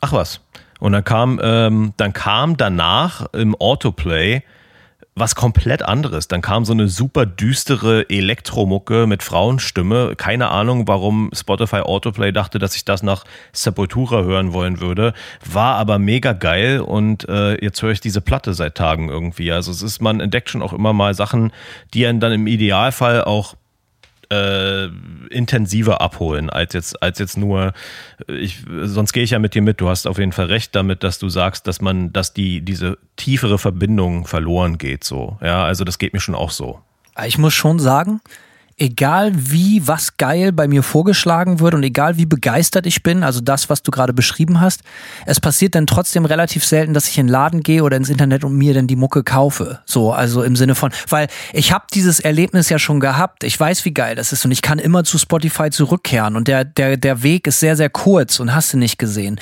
Ach 0.00 0.12
was. 0.12 0.40
Und 0.78 0.92
dann 0.92 1.04
kam, 1.04 1.40
ähm, 1.42 1.92
dann 1.96 2.12
kam 2.12 2.56
danach 2.56 3.32
im 3.32 3.54
Autoplay 3.54 4.42
was 5.16 5.34
komplett 5.34 5.82
anderes. 5.82 6.28
Dann 6.28 6.42
kam 6.42 6.66
so 6.66 6.74
eine 6.74 6.88
super 6.88 7.24
düstere 7.24 8.08
Elektromucke 8.10 9.06
mit 9.06 9.22
Frauenstimme. 9.22 10.14
Keine 10.14 10.50
Ahnung, 10.50 10.86
warum 10.86 11.30
Spotify 11.32 11.80
Autoplay 11.80 12.32
dachte, 12.32 12.58
dass 12.58 12.76
ich 12.76 12.84
das 12.84 13.02
nach 13.02 13.24
Sepultura 13.52 14.22
hören 14.22 14.52
wollen 14.52 14.78
würde. 14.78 15.14
War 15.50 15.76
aber 15.76 15.98
mega 15.98 16.34
geil 16.34 16.80
und 16.80 17.26
äh, 17.30 17.62
jetzt 17.64 17.82
höre 17.82 17.92
ich 17.92 18.00
diese 18.00 18.20
Platte 18.20 18.52
seit 18.52 18.74
Tagen 18.74 19.08
irgendwie. 19.08 19.50
Also 19.50 19.70
es 19.70 19.80
ist, 19.80 20.02
man 20.02 20.20
entdeckt 20.20 20.50
schon 20.50 20.62
auch 20.62 20.74
immer 20.74 20.92
mal 20.92 21.14
Sachen, 21.14 21.50
die 21.94 22.06
einen 22.06 22.20
dann 22.20 22.32
im 22.32 22.46
Idealfall 22.46 23.24
auch 23.24 23.54
äh, 24.30 24.86
intensiver 25.30 26.00
abholen, 26.00 26.50
als 26.50 26.72
jetzt, 26.72 27.02
als 27.02 27.18
jetzt 27.18 27.36
nur, 27.36 27.72
ich, 28.26 28.64
sonst 28.82 29.12
gehe 29.12 29.22
ich 29.22 29.30
ja 29.30 29.38
mit 29.38 29.54
dir 29.54 29.62
mit, 29.62 29.80
du 29.80 29.88
hast 29.88 30.06
auf 30.06 30.18
jeden 30.18 30.32
Fall 30.32 30.46
recht 30.46 30.74
damit, 30.74 31.02
dass 31.02 31.18
du 31.18 31.28
sagst, 31.28 31.66
dass 31.66 31.80
man, 31.80 32.12
dass 32.12 32.32
die, 32.32 32.60
diese 32.60 32.98
tiefere 33.16 33.58
Verbindung 33.58 34.26
verloren 34.26 34.78
geht, 34.78 35.04
so. 35.04 35.38
Ja, 35.42 35.64
also 35.64 35.84
das 35.84 35.98
geht 35.98 36.12
mir 36.12 36.20
schon 36.20 36.34
auch 36.34 36.50
so. 36.50 36.80
Ich 37.26 37.38
muss 37.38 37.54
schon 37.54 37.78
sagen, 37.78 38.20
egal 38.78 39.32
wie 39.34 39.86
was 39.86 40.18
geil 40.18 40.52
bei 40.52 40.68
mir 40.68 40.82
vorgeschlagen 40.82 41.60
wird 41.60 41.74
und 41.74 41.82
egal 41.82 42.18
wie 42.18 42.26
begeistert 42.26 42.86
ich 42.86 43.02
bin, 43.02 43.22
also 43.22 43.40
das, 43.40 43.70
was 43.70 43.82
du 43.82 43.90
gerade 43.90 44.12
beschrieben 44.12 44.60
hast, 44.60 44.82
es 45.24 45.40
passiert 45.40 45.74
dann 45.74 45.86
trotzdem 45.86 46.26
relativ 46.26 46.64
selten, 46.64 46.92
dass 46.92 47.08
ich 47.08 47.16
in 47.16 47.26
den 47.26 47.32
Laden 47.32 47.62
gehe 47.62 47.82
oder 47.82 47.96
ins 47.96 48.10
Internet 48.10 48.44
und 48.44 48.54
mir 48.54 48.74
dann 48.74 48.86
die 48.86 48.96
Mucke 48.96 49.24
kaufe. 49.24 49.80
So, 49.86 50.12
also 50.12 50.42
im 50.42 50.56
Sinne 50.56 50.74
von, 50.74 50.92
weil 51.08 51.28
ich 51.54 51.72
habe 51.72 51.86
dieses 51.94 52.20
Erlebnis 52.20 52.68
ja 52.68 52.78
schon 52.78 53.00
gehabt. 53.00 53.44
Ich 53.44 53.58
weiß, 53.58 53.84
wie 53.86 53.94
geil 53.94 54.14
das 54.14 54.32
ist 54.32 54.44
und 54.44 54.50
ich 54.50 54.60
kann 54.60 54.78
immer 54.78 55.04
zu 55.04 55.16
Spotify 55.16 55.70
zurückkehren 55.70 56.36
und 56.36 56.48
der 56.48 56.64
der 56.64 56.96
der 56.98 57.22
Weg 57.22 57.46
ist 57.46 57.60
sehr 57.60 57.76
sehr 57.76 57.90
kurz 57.90 58.40
und 58.40 58.54
hast 58.54 58.74
du 58.74 58.78
nicht 58.78 58.98
gesehen. 58.98 59.40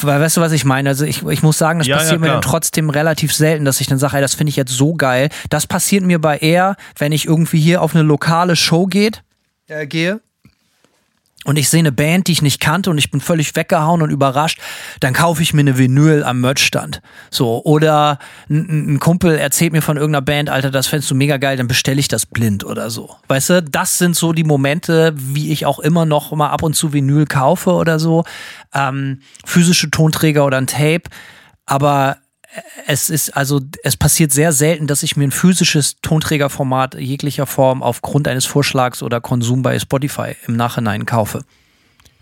Weil, 0.00 0.20
weißt 0.20 0.36
du, 0.36 0.40
was 0.40 0.52
ich 0.52 0.64
meine? 0.64 0.88
Also 0.90 1.04
ich, 1.04 1.22
ich 1.26 1.42
muss 1.42 1.58
sagen, 1.58 1.78
das 1.80 1.88
Ja, 1.88 1.96
ja, 1.96 2.02
passiert 2.02 2.20
mir 2.20 2.26
klar. 2.26 2.40
dann 2.40 2.50
trotzdem 2.50 2.90
relativ 2.90 3.34
selten, 3.34 3.64
dass 3.64 3.80
ich 3.80 3.86
dann 3.86 3.98
sage, 3.98 4.16
ey, 4.16 4.22
das 4.22 4.34
finde 4.34 4.50
ich 4.50 4.56
jetzt 4.56 4.72
so 4.72 4.94
geil. 4.94 5.28
Das 5.50 5.66
passiert 5.66 6.04
mir 6.04 6.18
bei 6.20 6.38
eher, 6.38 6.76
wenn 6.98 7.12
ich 7.12 7.26
irgendwie 7.26 7.60
hier 7.60 7.82
auf 7.82 7.94
eine 7.94 8.02
lokale 8.04 8.56
Show 8.56 8.86
geht, 8.86 9.22
äh, 9.68 9.86
gehe 9.86 10.20
und 11.44 11.58
ich 11.58 11.70
sehe 11.70 11.80
eine 11.80 11.92
Band, 11.92 12.28
die 12.28 12.32
ich 12.32 12.42
nicht 12.42 12.60
kannte 12.60 12.90
und 12.90 12.98
ich 12.98 13.10
bin 13.10 13.20
völlig 13.20 13.56
weggehauen 13.56 14.02
und 14.02 14.10
überrascht, 14.10 14.60
dann 15.00 15.14
kaufe 15.14 15.42
ich 15.42 15.54
mir 15.54 15.60
eine 15.60 15.78
Vinyl 15.78 16.22
am 16.22 16.42
Merchstand. 16.42 17.00
So, 17.30 17.62
oder 17.64 18.18
ein, 18.50 18.94
ein 18.94 19.00
Kumpel 19.00 19.38
erzählt 19.38 19.72
mir 19.72 19.80
von 19.80 19.96
irgendeiner 19.96 20.22
Band, 20.22 20.50
Alter, 20.50 20.70
das 20.70 20.86
fändest 20.86 21.10
du 21.10 21.14
mega 21.14 21.38
geil, 21.38 21.56
dann 21.56 21.66
bestelle 21.66 21.98
ich 21.98 22.08
das 22.08 22.26
blind 22.26 22.64
oder 22.64 22.90
so. 22.90 23.16
Weißt 23.28 23.50
du, 23.50 23.62
das 23.62 23.96
sind 23.96 24.16
so 24.16 24.34
die 24.34 24.44
Momente, 24.44 25.14
wie 25.16 25.50
ich 25.50 25.64
auch 25.64 25.78
immer 25.78 26.04
noch 26.04 26.30
mal 26.32 26.50
ab 26.50 26.62
und 26.62 26.74
zu 26.74 26.92
Vinyl 26.92 27.24
kaufe 27.24 27.70
oder 27.72 27.98
so. 27.98 28.24
Ähm, 28.74 29.20
physische 29.46 29.90
Tonträger 29.90 30.44
oder 30.44 30.58
ein 30.58 30.66
Tape. 30.66 31.04
Aber 31.64 32.18
es 32.86 33.10
ist 33.10 33.36
also, 33.36 33.60
es 33.82 33.96
passiert 33.96 34.32
sehr 34.32 34.52
selten, 34.52 34.86
dass 34.86 35.02
ich 35.02 35.16
mir 35.16 35.24
ein 35.24 35.30
physisches 35.30 36.00
Tonträgerformat 36.02 36.94
jeglicher 36.96 37.46
Form 37.46 37.82
aufgrund 37.82 38.26
eines 38.28 38.46
Vorschlags 38.46 39.02
oder 39.02 39.20
Konsum 39.20 39.62
bei 39.62 39.78
Spotify 39.78 40.34
im 40.46 40.56
Nachhinein 40.56 41.06
kaufe. 41.06 41.44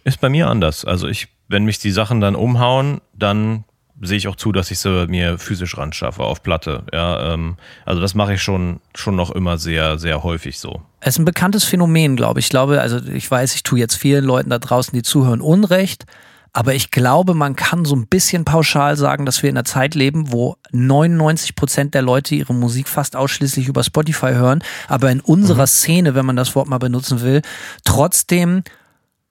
Ist 0.04 0.20
bei 0.20 0.28
mir 0.28 0.48
anders. 0.48 0.84
Also 0.84 1.08
ich, 1.08 1.28
wenn 1.48 1.64
mich 1.64 1.78
die 1.78 1.90
Sachen 1.90 2.20
dann 2.20 2.34
umhauen, 2.34 3.00
dann 3.14 3.64
sehe 4.00 4.16
ich 4.16 4.28
auch 4.28 4.36
zu, 4.36 4.52
dass 4.52 4.70
ich 4.70 4.78
sie 4.78 5.06
mir 5.08 5.38
physisch 5.38 5.76
ran 5.76 5.92
schaffe 5.92 6.22
auf 6.22 6.42
Platte. 6.42 6.84
Ja, 6.92 7.34
ähm, 7.34 7.56
also 7.84 8.00
das 8.00 8.14
mache 8.14 8.34
ich 8.34 8.42
schon, 8.42 8.80
schon 8.94 9.16
noch 9.16 9.30
immer 9.30 9.58
sehr, 9.58 9.98
sehr 9.98 10.22
häufig 10.22 10.58
so. 10.58 10.82
Es 11.00 11.14
ist 11.14 11.18
ein 11.18 11.24
bekanntes 11.24 11.64
Phänomen, 11.64 12.16
glaube 12.16 12.40
ich. 12.40 12.46
Ich 12.46 12.50
glaube, 12.50 12.80
also 12.80 12.98
ich 12.98 13.28
weiß, 13.28 13.54
ich 13.54 13.62
tue 13.62 13.78
jetzt 13.78 13.96
vielen 13.96 14.24
Leuten 14.24 14.50
da 14.50 14.58
draußen, 14.58 14.92
die 14.94 15.02
zuhören, 15.02 15.40
Unrecht. 15.40 16.06
Aber 16.52 16.74
ich 16.74 16.90
glaube, 16.90 17.34
man 17.34 17.56
kann 17.56 17.84
so 17.84 17.94
ein 17.94 18.06
bisschen 18.06 18.44
pauschal 18.44 18.96
sagen, 18.96 19.26
dass 19.26 19.42
wir 19.42 19.50
in 19.50 19.56
einer 19.56 19.64
Zeit 19.64 19.94
leben, 19.94 20.32
wo 20.32 20.56
99 20.72 21.54
Prozent 21.54 21.94
der 21.94 22.02
Leute 22.02 22.34
ihre 22.34 22.54
Musik 22.54 22.88
fast 22.88 23.16
ausschließlich 23.16 23.68
über 23.68 23.84
Spotify 23.84 24.32
hören, 24.32 24.62
aber 24.88 25.10
in 25.10 25.20
unserer 25.20 25.66
Szene, 25.66 26.14
wenn 26.14 26.26
man 26.26 26.36
das 26.36 26.54
Wort 26.54 26.68
mal 26.68 26.78
benutzen 26.78 27.22
will, 27.22 27.42
trotzdem 27.84 28.62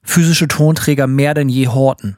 physische 0.03 0.47
Tonträger 0.47 1.07
mehr 1.07 1.33
denn 1.33 1.49
je 1.49 1.67
horten. 1.67 2.17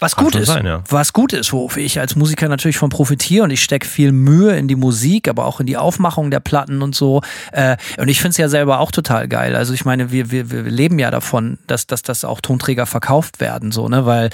Was 0.00 0.16
Kann 0.16 0.24
gut 0.24 0.34
ist, 0.34 0.48
sein, 0.48 0.66
ja. 0.66 0.82
was 0.88 1.12
gut 1.12 1.32
ist, 1.32 1.52
wofür 1.52 1.82
ich 1.82 2.00
als 2.00 2.16
Musiker 2.16 2.48
natürlich 2.48 2.76
von 2.76 2.90
profitiere 2.90 3.44
und 3.44 3.50
ich 3.50 3.62
stecke 3.62 3.86
viel 3.86 4.10
Mühe 4.12 4.56
in 4.56 4.66
die 4.66 4.74
Musik, 4.74 5.28
aber 5.28 5.46
auch 5.46 5.60
in 5.60 5.66
die 5.66 5.76
Aufmachung 5.76 6.30
der 6.30 6.40
Platten 6.40 6.82
und 6.82 6.94
so. 6.94 7.22
Äh, 7.52 7.76
und 7.98 8.08
ich 8.08 8.18
finde 8.18 8.30
es 8.30 8.36
ja 8.38 8.48
selber 8.48 8.80
auch 8.80 8.90
total 8.90 9.28
geil. 9.28 9.54
Also 9.54 9.72
ich 9.72 9.84
meine, 9.84 10.10
wir, 10.10 10.30
wir, 10.30 10.50
wir 10.50 10.62
leben 10.62 10.98
ja 10.98 11.10
davon, 11.10 11.58
dass, 11.68 11.86
dass, 11.86 12.02
dass 12.02 12.24
auch 12.24 12.40
Tonträger 12.40 12.86
verkauft 12.86 13.40
werden, 13.40 13.70
so, 13.70 13.88
ne? 13.88 14.04
Weil 14.04 14.30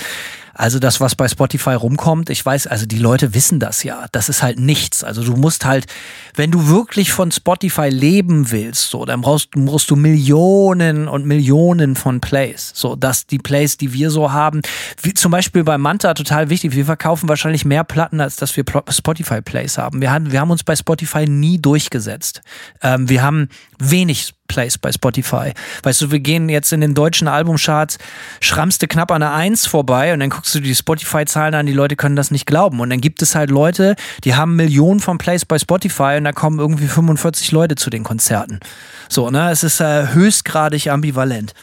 also 0.61 0.79
das, 0.79 1.01
was 1.01 1.15
bei 1.15 1.27
Spotify 1.27 1.71
rumkommt, 1.71 2.29
ich 2.29 2.45
weiß, 2.45 2.67
also 2.67 2.85
die 2.85 2.99
Leute 2.99 3.33
wissen 3.33 3.61
das 3.61 3.83
ja. 3.83 4.05
Das 4.13 4.29
ist 4.29 4.43
halt 4.43 4.61
nichts. 4.61 5.03
Also 5.03 5.25
du 5.25 5.35
musst 5.35 5.65
halt, 5.65 5.87
wenn 6.35 6.51
du 6.51 6.69
wirklich 6.69 7.13
von 7.13 7.33
Spotify 7.33 7.89
leben 7.89 8.51
willst, 8.51 8.91
so, 8.91 9.07
dann 9.07 9.23
brauchst, 9.23 9.53
brauchst 9.53 9.91
du 9.91 9.97
Millionen 9.97 11.09
und 11.09 11.25
Millionen 11.25 11.97
von 11.97 12.21
Plays. 12.21 12.73
So, 12.75 12.95
dass 12.95 13.27
die 13.27 13.39
Plays, 13.39 13.79
die 13.79 13.95
wir 13.95 14.11
so 14.11 14.33
haben, 14.33 14.61
wie 15.01 15.15
zum 15.15 15.33
Beispiel 15.33 15.65
bei 15.65 15.79
Manta 15.79 16.13
total 16.13 16.51
wichtig. 16.51 16.75
Wir 16.75 16.85
verkaufen 16.85 17.29
wahrscheinlich 17.31 17.65
mehr 17.65 17.83
Platten, 17.83 18.21
als 18.21 18.37
dass 18.37 18.55
wir 18.55 18.65
Pl- 18.65 18.93
Spotify 18.93 19.41
Plays 19.41 19.79
haben. 19.79 20.03
Wir 20.03 20.13
haben, 20.13 20.31
wir 20.31 20.41
haben 20.41 20.51
uns 20.51 20.63
bei 20.63 20.77
Spotify 20.77 21.25
nie 21.25 21.59
durchgesetzt. 21.59 22.43
Ähm, 22.83 23.09
wir 23.09 23.23
haben 23.23 23.49
wenig 23.81 24.35
Plays 24.49 24.79
bei 24.79 24.91
Spotify. 24.91 25.53
Weißt 25.83 26.01
du, 26.01 26.11
wir 26.11 26.21
gehen 26.21 26.49
jetzt 26.49 26.73
in 26.73 26.81
den 26.81 26.95
deutschen 26.95 27.29
Albumcharts, 27.29 27.99
schrammst 28.41 28.83
du 28.83 28.89
knapp 28.89 29.11
an 29.13 29.21
der 29.21 29.33
Eins 29.33 29.67
vorbei 29.67 30.13
und 30.13 30.21
dann 30.21 30.31
guckst 30.31 30.55
du 30.55 30.61
die 30.61 30.75
Spotify-Zahlen 30.75 31.55
an, 31.55 31.67
die 31.67 31.73
Leute 31.73 31.97
können 31.97 32.17
das 32.17 32.31
nicht 32.31 32.47
glauben. 32.47 32.81
Und 32.81 32.91
dann 32.91 33.01
gibt 33.01 33.23
es 33.23 33.35
halt 33.35 33.51
Leute, 33.51 33.95
die 34.25 34.35
haben 34.35 34.57
Millionen 34.57 35.01
von 35.01 35.19
Plays 35.19 35.45
bei 35.45 35.59
Spotify 35.59 36.17
und 36.19 36.25
da 36.25 36.33
kommen 36.33 36.59
irgendwie 36.59 36.89
45 36.89 37.53
Leute 37.53 37.77
zu 37.77 37.91
den 37.91 38.03
Konzerten. 38.03 38.61
So, 39.09 39.31
ne? 39.31 39.51
Es 39.51 39.63
ist 39.63 39.81
äh, 39.81 40.09
höchstgradig 40.13 40.91
ambivalent. 40.91 41.55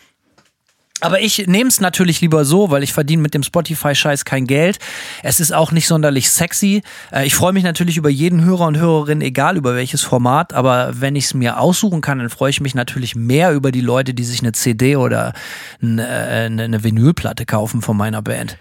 Aber 0.99 1.21
ich 1.21 1.45
nehme 1.45 1.67
es 1.67 1.79
natürlich 1.79 2.21
lieber 2.21 2.43
so, 2.43 2.71
weil 2.71 2.81
ich 2.81 2.91
verdiene 2.91 3.21
mit 3.21 3.35
dem 3.35 3.43
Spotify-Scheiß 3.43 4.25
kein 4.25 4.47
Geld. 4.47 4.79
Es 5.21 5.39
ist 5.39 5.53
auch 5.53 5.71
nicht 5.71 5.87
sonderlich 5.87 6.29
sexy. 6.29 6.81
Äh, 7.11 7.27
ich 7.27 7.35
freue 7.35 7.53
mich 7.53 7.63
natürlich 7.63 7.97
über 7.97 8.09
jeden 8.09 8.43
Hörer 8.43 8.65
und 8.65 8.77
Hörerin, 8.77 9.21
egal 9.21 9.57
über 9.57 9.75
welches 9.75 10.01
Format. 10.01 10.53
Aber 10.53 10.99
wenn 10.99 11.15
ich 11.15 11.25
es 11.25 11.33
mir 11.35 11.59
aussuchen 11.59 12.01
kann, 12.01 12.17
dann 12.17 12.29
freue 12.29 12.49
ich 12.49 12.61
mich 12.61 12.73
natürlich 12.73 13.15
mehr 13.15 13.53
über 13.53 13.71
die 13.71 13.81
Leute, 13.81 14.15
die 14.15 14.23
sich 14.23 14.41
eine 14.41 14.53
CD 14.53 14.95
oder 14.95 15.33
eine, 15.81 16.07
äh, 16.07 16.45
eine 16.45 16.83
Vinylplatte 16.83 17.45
kaufen 17.45 17.83
von 17.83 17.95
meiner 17.95 18.23
Band. 18.23 18.57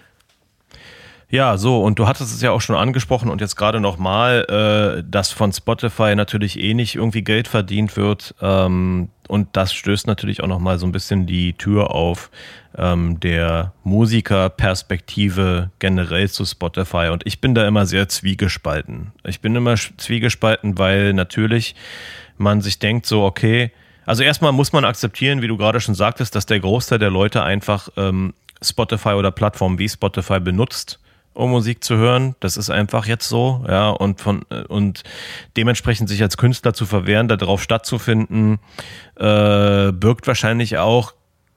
Ja, 1.29 1.57
so, 1.57 1.83
und 1.83 1.99
du 1.99 2.07
hattest 2.07 2.33
es 2.33 2.41
ja 2.41 2.53
auch 2.53 2.61
schon 2.61 2.77
angesprochen 2.77 3.31
und 3.31 3.41
jetzt 3.41 3.57
gerade 3.57 3.81
nochmal, 3.81 4.99
äh, 4.99 5.03
dass 5.05 5.33
von 5.33 5.53
Spotify 5.53 6.15
natürlich 6.15 6.59
eh 6.59 6.73
nicht 6.73 6.95
irgendwie 6.95 7.23
Geld 7.23 7.49
verdient 7.49 7.97
wird. 7.97 8.35
Ähm, 8.41 9.09
und 9.29 9.49
das 9.53 9.73
stößt 9.73 10.07
natürlich 10.07 10.43
auch 10.43 10.49
nochmal 10.49 10.79
so 10.79 10.87
ein 10.87 10.93
bisschen 10.93 11.27
die 11.27 11.55
Tür 11.55 11.91
auf 11.91 12.31
ähm, 12.77 13.21
der 13.21 13.73
Musikerperspektive 13.85 15.71
generell 15.79 16.29
zu 16.29 16.45
Spotify. 16.45 17.09
Und 17.11 17.27
ich 17.27 17.41
bin 17.41 17.55
da 17.55 17.67
immer 17.67 17.87
sehr 17.87 18.09
zwiegespalten. 18.09 19.13
Ich 19.25 19.41
bin 19.41 19.55
immer 19.57 19.77
zwiegespalten, 19.77 20.79
weil 20.79 21.13
natürlich 21.13 21.75
man 22.39 22.61
sich 22.61 22.79
denkt 22.79 23.07
so, 23.07 23.25
okay, 23.25 23.73
also 24.05 24.23
erstmal 24.23 24.53
muss 24.53 24.73
man 24.73 24.85
akzeptieren, 24.85 25.43
wie 25.43 25.49
du 25.49 25.57
gerade 25.57 25.81
schon 25.81 25.95
sagtest, 25.95 26.35
dass 26.35 26.47
der 26.47 26.61
Großteil 26.61 26.99
der 26.99 27.11
Leute 27.11 27.43
einfach 27.43 27.89
ähm, 27.97 28.35
Spotify 28.63 29.11
oder 29.11 29.31
Plattformen 29.31 29.79
wie 29.79 29.89
Spotify 29.89 30.41
benutzt 30.41 31.01
um 31.37 31.51
Musik 31.51 31.85
zu 31.85 31.97
hören. 31.97 32.35
Das 32.41 32.57
ist 32.57 32.71
einfach 32.71 33.07
jetzt 33.07 33.29
so, 33.29 33.65
ja, 33.69 33.91
und 33.91 34.21
von 34.21 34.43
und 34.69 35.03
dementsprechend 35.57 36.09
sich 36.09 36.23
als 36.23 36.37
Künstler 36.37 36.73
zu 36.75 36.87
verwehren, 36.87 37.29
darauf 37.29 37.63
stattzufinden, 37.63 38.59
äh, 39.17 39.93
birgt 39.93 40.27
wahrscheinlich 40.27 40.79
auch 40.79 41.15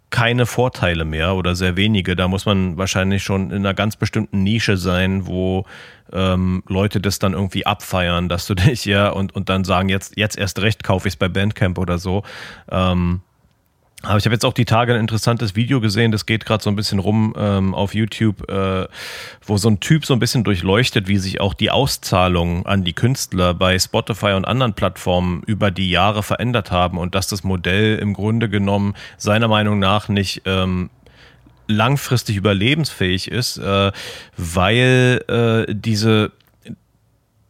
keine 0.10 0.46
Vorteile 0.46 1.06
mehr 1.06 1.36
oder 1.36 1.56
sehr 1.56 1.76
wenige. 1.76 2.16
Da 2.16 2.28
muss 2.28 2.46
man 2.46 2.78
wahrscheinlich 2.78 3.24
schon 3.24 3.52
in 3.52 3.58
einer 3.58 3.74
ganz 3.74 3.96
bestimmten 3.96 4.44
Nische 4.44 4.76
sein, 4.76 5.28
wo 5.28 5.66
ähm, 6.12 6.64
Leute 6.68 7.00
das 7.00 7.20
dann 7.20 7.34
irgendwie 7.34 7.66
abfeiern, 7.66 8.28
dass 8.28 8.48
du 8.48 8.56
dich 8.56 8.86
ja 8.86 9.10
und, 9.10 9.36
und 9.36 9.50
dann 9.50 9.64
sagen, 9.64 9.90
jetzt, 9.90 10.18
jetzt 10.18 10.38
erst 10.38 10.60
recht 10.60 10.84
kaufe 10.84 11.08
ich 11.08 11.14
es 11.14 11.18
bei 11.18 11.30
Bandcamp 11.30 11.78
oder 11.78 12.00
so. 12.00 12.24
Ähm, 12.72 13.22
aber 14.02 14.18
ich 14.18 14.24
habe 14.24 14.34
jetzt 14.34 14.46
auch 14.46 14.54
die 14.54 14.66
Tage 14.66 14.94
ein 14.94 15.00
interessantes 15.02 15.56
Video 15.56 15.82
gesehen, 15.82 16.14
das 16.14 16.26
geht 16.26 16.46
gerade 16.46 16.64
so 16.64 16.70
ein 16.70 16.76
bisschen 16.78 17.00
rum 17.00 17.34
ähm, 17.38 17.76
auf 17.76 17.94
YouTube, 17.94 18.50
äh, 18.50 18.88
wo 19.46 19.58
so 19.58 19.70
ein 19.70 19.82
Typ 19.82 20.06
so 20.06 20.14
ein 20.14 20.20
bisschen 20.20 20.46
durchleuchtet, 20.46 21.10
wie 21.10 21.18
sich 21.18 21.42
auch 21.42 21.54
die 21.54 21.70
Auszahlungen 21.70 22.66
an 22.66 22.86
die 22.86 22.94
Künstler 22.94 23.54
bei 23.54 23.78
Spotify 23.78 24.34
und 24.34 24.46
anderen 24.46 24.74
Plattformen 24.74 25.44
über 25.46 25.70
die 25.70 25.90
Jahre 25.90 26.24
verändert 26.24 26.72
haben 26.72 26.98
und 26.98 27.14
dass 27.14 27.28
das 27.28 27.44
Modell 27.44 27.98
im 27.98 28.14
Grunde 28.14 28.48
genommen 28.48 28.96
seiner 29.18 29.50
Meinung 29.50 29.80
nach 29.80 30.08
nicht 30.08 30.44
ähm, 30.46 30.90
langfristig 31.68 32.38
überlebensfähig 32.38 33.30
ist, 33.30 33.58
äh, 33.58 33.92
weil 34.38 35.24
äh, 35.68 35.74
diese 35.76 36.32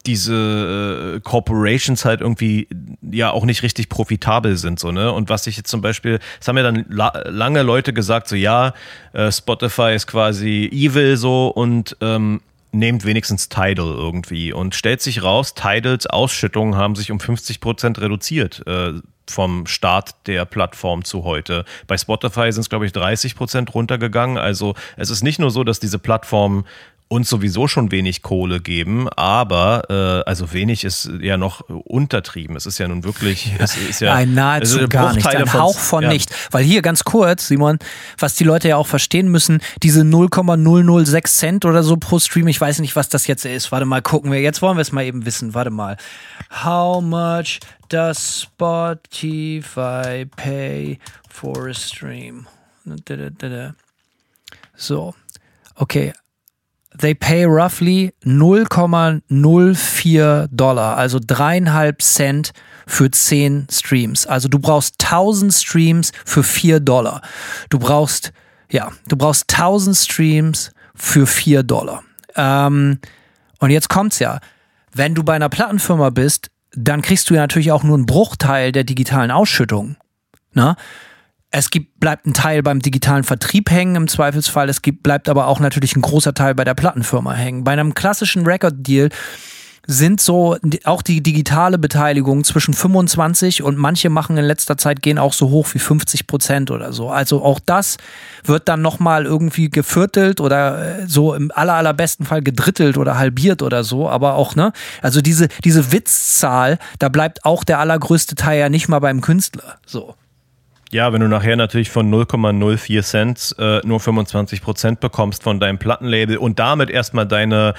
diese 0.06 1.16
äh, 1.16 1.20
Corporations 1.22 2.06
halt 2.06 2.22
irgendwie 2.22 2.68
ja 3.02 3.32
auch 3.32 3.46
nicht 3.46 3.64
richtig 3.64 3.90
profitabel 3.90 4.58
sind 4.58 4.80
so 4.80 4.92
ne 4.92 5.12
und 5.12 5.30
was 5.30 5.48
ich 5.48 5.58
jetzt 5.58 5.70
zum 5.70 5.82
Beispiel 5.82 6.20
es 6.40 6.48
haben 6.48 6.58
ja 6.58 6.64
dann 6.64 6.86
la 6.90 7.12
lange 7.28 7.64
Leute 7.64 7.94
gesagt 7.94 8.28
so 8.28 8.36
ja 8.36 8.74
äh, 9.14 9.32
Spotify 9.32 9.94
ist 9.94 10.08
quasi 10.08 10.70
evil 10.72 11.18
so 11.18 11.48
und 11.48 11.98
ähm, 12.02 12.42
nehmt 12.72 13.04
wenigstens 13.04 13.50
Tidal 13.50 13.88
irgendwie 13.88 14.54
und 14.54 14.76
stellt 14.76 15.02
sich 15.02 15.24
raus 15.24 15.54
Tidals 15.54 16.08
Ausschüttungen 16.08 16.76
haben 16.76 16.96
sich 16.96 17.12
um 17.12 17.20
50 17.20 17.60
Prozent 17.60 18.00
reduziert 18.00 18.66
äh, 18.68 18.94
vom 19.30 19.68
Start 19.68 20.16
der 20.26 20.46
Plattform 20.46 21.04
zu 21.04 21.24
heute. 21.24 21.66
Bei 21.88 21.98
Spotify 21.98 22.52
sind 22.52 22.62
es, 22.62 22.70
glaube 22.70 22.86
ich, 22.86 22.92
30 22.92 23.36
Prozent 23.36 23.74
runtergegangen. 23.74 24.38
Also 24.38 24.74
es 24.98 25.10
ist 25.10 25.24
nicht 25.24 25.40
nur 25.40 25.52
so, 25.52 25.64
dass 25.64 25.80
diese 25.80 26.00
Plattform 26.00 26.66
uns 27.10 27.27
sowieso 27.27 27.68
schon 27.68 27.91
wenig 27.91 28.22
Kohle 28.22 28.61
geben, 28.61 29.10
aber 29.10 29.90
äh, 29.90 30.30
also 30.30 30.53
wenig 30.53 30.84
ist 30.84 31.10
ja 31.19 31.38
noch 31.38 31.61
untertrieben. 31.68 32.56
Es 32.56 32.68
ist 32.68 32.77
ja 32.77 32.88
nun 32.88 33.03
wirklich, 33.03 33.52
es 33.60 33.76
ist 33.76 33.99
ja 33.99 34.14
Nein, 34.14 34.36
nahezu 34.36 34.76
also 34.76 34.88
gar 34.88 35.14
nicht, 35.15 35.26
ein 35.26 35.52
Hauch 35.52 35.77
von 35.77 36.03
ja. 36.03 36.10
nicht. 36.10 36.31
Weil 36.52 36.64
hier 36.64 36.84
ganz 36.84 37.03
kurz, 37.03 37.48
Simon, 37.48 37.80
was 38.19 38.36
die 38.36 38.44
Leute 38.44 38.69
ja 38.69 38.77
auch 38.77 38.86
verstehen 38.86 39.27
müssen, 39.30 39.60
diese 39.81 40.03
0,006 40.03 41.38
Cent 41.38 41.65
oder 41.65 41.81
so 41.81 41.98
pro 41.98 42.19
Stream, 42.19 42.48
ich 42.48 42.61
weiß 42.61 42.77
nicht, 42.80 42.95
was 42.95 43.10
das 43.10 43.26
jetzt 43.26 43.44
ist. 43.44 43.72
Warte 43.72 43.88
mal, 43.88 44.03
gucken 44.03 44.31
wir. 44.31 44.40
Jetzt 44.41 44.61
wollen 44.61 44.77
wir 44.77 44.81
es 44.81 44.91
mal 44.91 45.03
eben 45.03 45.26
wissen. 45.26 45.56
Warte 45.56 45.72
mal. 45.72 45.98
How 46.64 47.02
much 47.02 47.60
does 47.90 48.48
Spotify 48.56 50.26
pay 50.36 50.99
for 51.27 51.69
a 51.69 51.73
stream? 51.73 52.45
So, 54.76 55.15
okay 55.76 56.14
they 56.98 57.14
pay 57.14 57.45
roughly 57.45 58.14
0,04 58.26 60.48
Dollar, 60.52 60.98
also 60.98 61.20
dreieinhalb 61.26 62.02
Cent 62.02 62.52
für 62.88 63.11
10 63.11 63.68
Streams. 63.72 64.26
Also 64.26 64.48
du 64.48 64.60
brauchst 64.60 64.95
1000 65.03 65.53
Streams 65.53 66.11
für 66.26 66.44
4 66.44 66.80
Dollar. 66.80 67.22
Du 67.70 67.80
brauchst, 67.80 68.32
ja, 68.72 68.91
du 69.07 69.16
brauchst 69.16 69.53
1000 69.53 69.95
Streams 69.95 70.72
für 70.95 71.28
4 71.28 71.64
Dollar. 71.64 72.03
Ähm, 72.36 72.99
und 73.60 73.70
jetzt 73.70 73.90
kommt's 73.90 74.20
ja. 74.20 74.40
Wenn 74.94 75.16
du 75.16 75.24
bei 75.24 75.36
einer 75.36 75.49
Plattenfirma 75.49 76.10
bist, 76.10 76.49
dann 76.72 77.02
kriegst 77.02 77.30
du 77.30 77.36
ja 77.36 77.41
natürlich 77.41 77.72
auch 77.72 77.84
nur 77.84 77.98
einen 77.98 78.06
Bruchteil 78.06 78.72
der 78.72 78.84
digitalen 78.84 79.32
Ausschüttung. 79.32 79.95
Na? 80.53 80.76
Es 81.52 81.72
gibt, 81.72 82.00
bleibt 82.00 82.28
ein 82.28 82.34
Teil 82.34 82.62
beim 82.62 82.80
digitalen 82.80 83.24
Vertrieb 83.24 83.72
hängen 83.72 83.96
im 83.96 84.08
Zweifelsfall. 84.08 84.70
Es 84.70 84.84
gibt, 84.84 85.02
bleibt 85.02 85.30
aber 85.30 85.48
auch 85.48 85.60
natürlich 85.60 85.96
ein 85.96 86.02
großer 86.02 86.36
Teil 86.36 86.54
bei 86.54 86.64
der 86.64 86.76
Plattenfirma 86.76 87.34
hängen. 87.34 87.64
Bei 87.64 87.72
einem 87.72 87.96
klassischen 87.96 88.46
Record-Deal 88.46 89.10
sind 89.88 90.22
so 90.22 90.56
auch 90.84 91.02
die 91.02 91.24
digitale 91.24 91.80
Beteiligung 91.80 92.44
zwischen 92.44 92.76
25 92.76 93.64
und 93.64 93.76
manche 93.76 94.12
machen 94.12 94.38
in 94.38 94.46
letzter 94.46 94.78
Zeit 94.78 95.02
gehen 95.02 95.18
auch 95.18 95.34
so 95.34 95.50
hoch 95.50 95.68
wie 95.74 95.80
50 95.80 96.28
Prozent 96.28 96.70
oder 96.70 96.94
so. 96.94 97.10
Also 97.10 97.44
auch 97.44 97.60
das 97.60 97.98
wird 98.44 98.70
dann 98.70 98.84
nochmal 98.84 99.26
irgendwie 99.26 99.72
geviertelt 99.72 100.42
oder 100.42 101.00
äh, 101.00 101.08
so 101.08 101.34
im 101.34 101.52
aller, 101.56 101.74
allerbesten 101.74 102.28
Fall 102.28 102.44
gedrittelt 102.44 103.00
oder 103.00 103.18
halbiert 103.18 103.64
oder 103.64 103.84
so. 103.84 104.08
Aber 104.08 104.36
auch, 104.36 104.56
ne? 104.56 104.74
Also 105.02 105.22
diese, 105.22 105.48
diese 105.64 105.92
Witzzahl, 105.92 106.78
da 107.00 107.10
bleibt 107.10 107.44
auch 107.44 107.64
der 107.64 107.80
allergrößte 107.80 108.36
Teil 108.36 108.60
ja 108.60 108.70
nicht 108.70 108.90
mal 108.90 109.00
beim 109.00 109.22
Künstler. 109.22 109.80
So. 109.88 110.14
Ja, 110.91 111.14
wenn 111.14 111.22
du 111.22 111.28
nachher 111.28 111.56
natürlich 111.56 111.91
von 111.91 112.11
0,04 112.11 113.03
Cent 113.03 113.56
äh, 113.60 113.80
nur 113.86 113.99
25 113.99 114.64
Prozent 114.64 114.99
bekommst 114.99 115.44
von 115.44 115.60
deinem 115.60 115.78
Plattenlabel 115.78 116.38
und 116.38 116.57
damit 116.57 116.90
erstmal 116.90 117.28
deine 117.28 117.76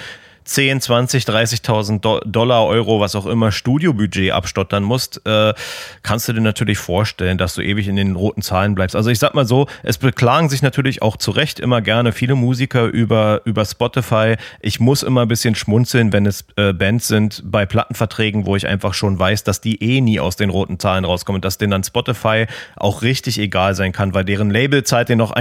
10, 0.51 0.81
20, 0.81 1.23
30.000 1.23 2.25
Dollar, 2.29 2.67
Euro, 2.67 2.99
was 2.99 3.15
auch 3.15 3.27
immer 3.27 3.53
Studiobudget 3.53 4.33
abstottern 4.33 4.83
musst, 4.83 5.25
äh, 5.25 5.55
kannst 6.03 6.29
du 6.29 6.33
dir 6.33 6.41
natürlich 6.41 6.79
vorstellen, 6.79 7.39
dass 7.39 7.55
du 7.55 7.63
ewig 7.63 7.87
in 7.87 7.95
den 7.95 8.17
roten 8.17 8.43
Zahlen 8.43 8.75
bleibst. 8.75 8.97
Also 8.97 9.11
ich 9.11 9.21
sag 9.21 9.35
mal 9.35 9.47
so, 9.47 9.69
es 9.85 9.99
beklagen 9.99 10.49
sich 10.49 10.61
natürlich 10.61 11.03
auch 11.03 11.17
zu 11.17 11.31
Recht 11.31 11.61
immer 11.61 11.81
gerne 11.83 12.11
viele 12.11 12.35
Musiker 12.35 12.87
über, 12.87 13.43
über 13.45 13.65
Spotify. 13.65 14.35
Ich 14.61 14.81
muss 14.81 15.05
immer 15.05 15.23
ein 15.23 15.29
bisschen 15.29 15.55
schmunzeln, 15.55 16.13
wenn 16.13 16.27
es 16.27 16.45
äh, 16.57 16.73
Bands 16.73 17.07
sind 17.07 17.45
bei 17.45 17.65
Plattenverträgen, 17.65 18.45
wo 18.45 18.57
ich 18.57 18.67
einfach 18.67 18.95
schon 18.95 19.21
weiß, 19.21 19.45
dass 19.45 19.61
die 19.61 19.81
eh 19.81 20.01
nie 20.01 20.19
aus 20.19 20.35
den 20.35 20.51
roten 20.51 20.81
Zahlen 20.81 21.05
rauskommen, 21.05 21.41
dass 21.41 21.59
denen 21.59 21.71
dann 21.71 21.85
Spotify 21.85 22.47
auch 22.75 23.03
richtig 23.03 23.39
egal 23.39 23.77
sein 23.77 23.93
kann, 23.93 24.15
weil 24.15 24.25
deren 24.25 24.51
Label 24.51 24.83
zahlt 24.83 25.11
denen 25.11 25.19
noch 25.19 25.33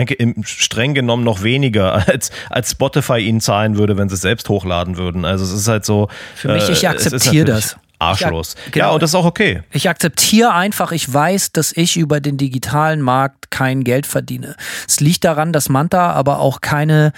streng 0.44 0.94
genommen 0.94 1.24
noch 1.24 1.42
weniger, 1.42 1.94
als, 2.08 2.30
als 2.52 2.70
Spotify 2.70 3.18
ihnen 3.18 3.42
zahlen 3.42 3.76
würde, 3.76 3.98
wenn 3.98 4.08
sie 4.08 4.14
es 4.14 4.22
selbst 4.22 4.50
hochladen 4.50 4.98
würden. 4.98 4.99
Also 5.00 5.46
es 5.46 5.52
ist 5.52 5.68
halt 5.68 5.86
so. 5.86 6.10
Für 6.36 6.54
mich, 6.54 6.70
ich 6.70 6.84
äh, 6.84 6.88
akzeptiere 6.88 7.46
das. 7.46 7.78
Arschlos. 8.00 8.56
Ich, 8.66 8.72
genau, 8.72 8.88
ja, 8.88 8.92
und 8.94 9.04
das 9.04 9.12
ist 9.12 9.16
auch 9.16 9.26
okay. 9.26 9.62
Ich 9.72 9.90
akzeptiere 9.90 10.54
einfach, 10.54 10.94
ich 10.94 11.12
weiß, 11.14 11.52
dass 11.52 11.76
ich 11.76 11.98
über 11.98 12.22
den 12.22 12.38
digitalen 12.38 13.02
Markt 13.02 13.52
kein 13.52 13.84
Geld 13.84 14.06
verdiene. 14.08 14.56
Es 14.88 15.02
liegt 15.02 15.26
daran, 15.26 15.52
dass 15.52 15.68
Manta 15.68 16.14
aber 16.14 16.40
auch 16.40 16.62
keine 16.62 17.12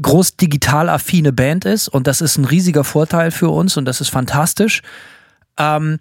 groß 0.00 0.36
digital 0.36 0.88
affine 0.88 1.32
Band 1.32 1.66
ist 1.66 1.88
und 1.88 2.06
das 2.06 2.20
ist 2.20 2.38
ein 2.38 2.46
riesiger 2.46 2.84
Vorteil 2.84 3.30
für 3.30 3.50
uns 3.50 3.76
und 3.76 3.84
das 3.84 4.00
ist 4.00 4.08
fantastisch. 4.08 4.82
Ähm, 5.58 5.98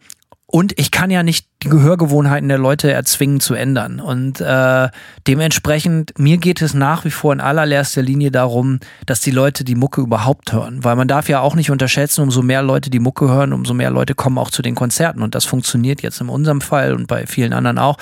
und 0.47 0.77
ich 0.77 0.91
kann 0.91 1.09
ja 1.09 1.23
nicht 1.23 1.47
die 1.63 1.69
Gehörgewohnheiten 1.69 2.47
der 2.47 2.59
Leute 2.59 2.91
erzwingen 2.91 3.39
zu 3.39 3.55
ändern. 3.55 3.99
Und 3.99 4.41
äh, 4.41 4.89
dementsprechend, 5.25 6.19
mir 6.19 6.37
geht 6.37 6.61
es 6.61 6.75
nach 6.75 7.03
wie 7.03 7.09
vor 7.09 7.33
in 7.33 7.41
allererster 7.41 8.03
Linie 8.03 8.29
darum, 8.29 8.79
dass 9.07 9.21
die 9.21 9.31
Leute 9.31 9.63
die 9.63 9.73
Mucke 9.73 10.01
überhaupt 10.01 10.53
hören. 10.53 10.83
Weil 10.83 10.95
man 10.95 11.07
darf 11.07 11.29
ja 11.29 11.39
auch 11.39 11.55
nicht 11.55 11.71
unterschätzen, 11.71 12.21
umso 12.21 12.43
mehr 12.43 12.61
Leute 12.61 12.91
die 12.91 12.99
Mucke 12.99 13.27
hören, 13.27 13.53
umso 13.53 13.73
mehr 13.73 13.89
Leute 13.89 14.13
kommen 14.13 14.37
auch 14.37 14.51
zu 14.51 14.61
den 14.61 14.75
Konzerten. 14.75 15.23
Und 15.23 15.33
das 15.33 15.45
funktioniert 15.45 16.03
jetzt 16.03 16.21
in 16.21 16.29
unserem 16.29 16.61
Fall 16.61 16.93
und 16.93 17.07
bei 17.07 17.25
vielen 17.25 17.51
anderen 17.51 17.79
auch 17.79 17.97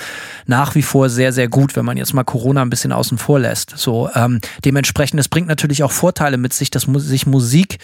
nach 0.46 0.76
wie 0.76 0.82
vor 0.82 1.10
sehr, 1.10 1.32
sehr 1.32 1.48
gut, 1.48 1.78
wenn 1.78 1.86
man 1.86 1.96
jetzt 1.96 2.14
mal 2.14 2.26
Corona 2.26 2.62
ein 2.62 2.70
bisschen 2.70 2.92
außen 2.92 3.18
vor 3.18 3.40
lässt. 3.40 3.74
So, 3.78 4.10
ähm, 4.16 4.42
dementsprechend, 4.66 5.18
es 5.22 5.30
bringt 5.30 5.48
natürlich 5.48 5.82
auch 5.84 5.92
Vorteile 5.92 6.36
mit 6.36 6.54
sich, 6.54 6.70
dass 6.70 6.84
sich 6.84 7.26
Musik 7.26 7.80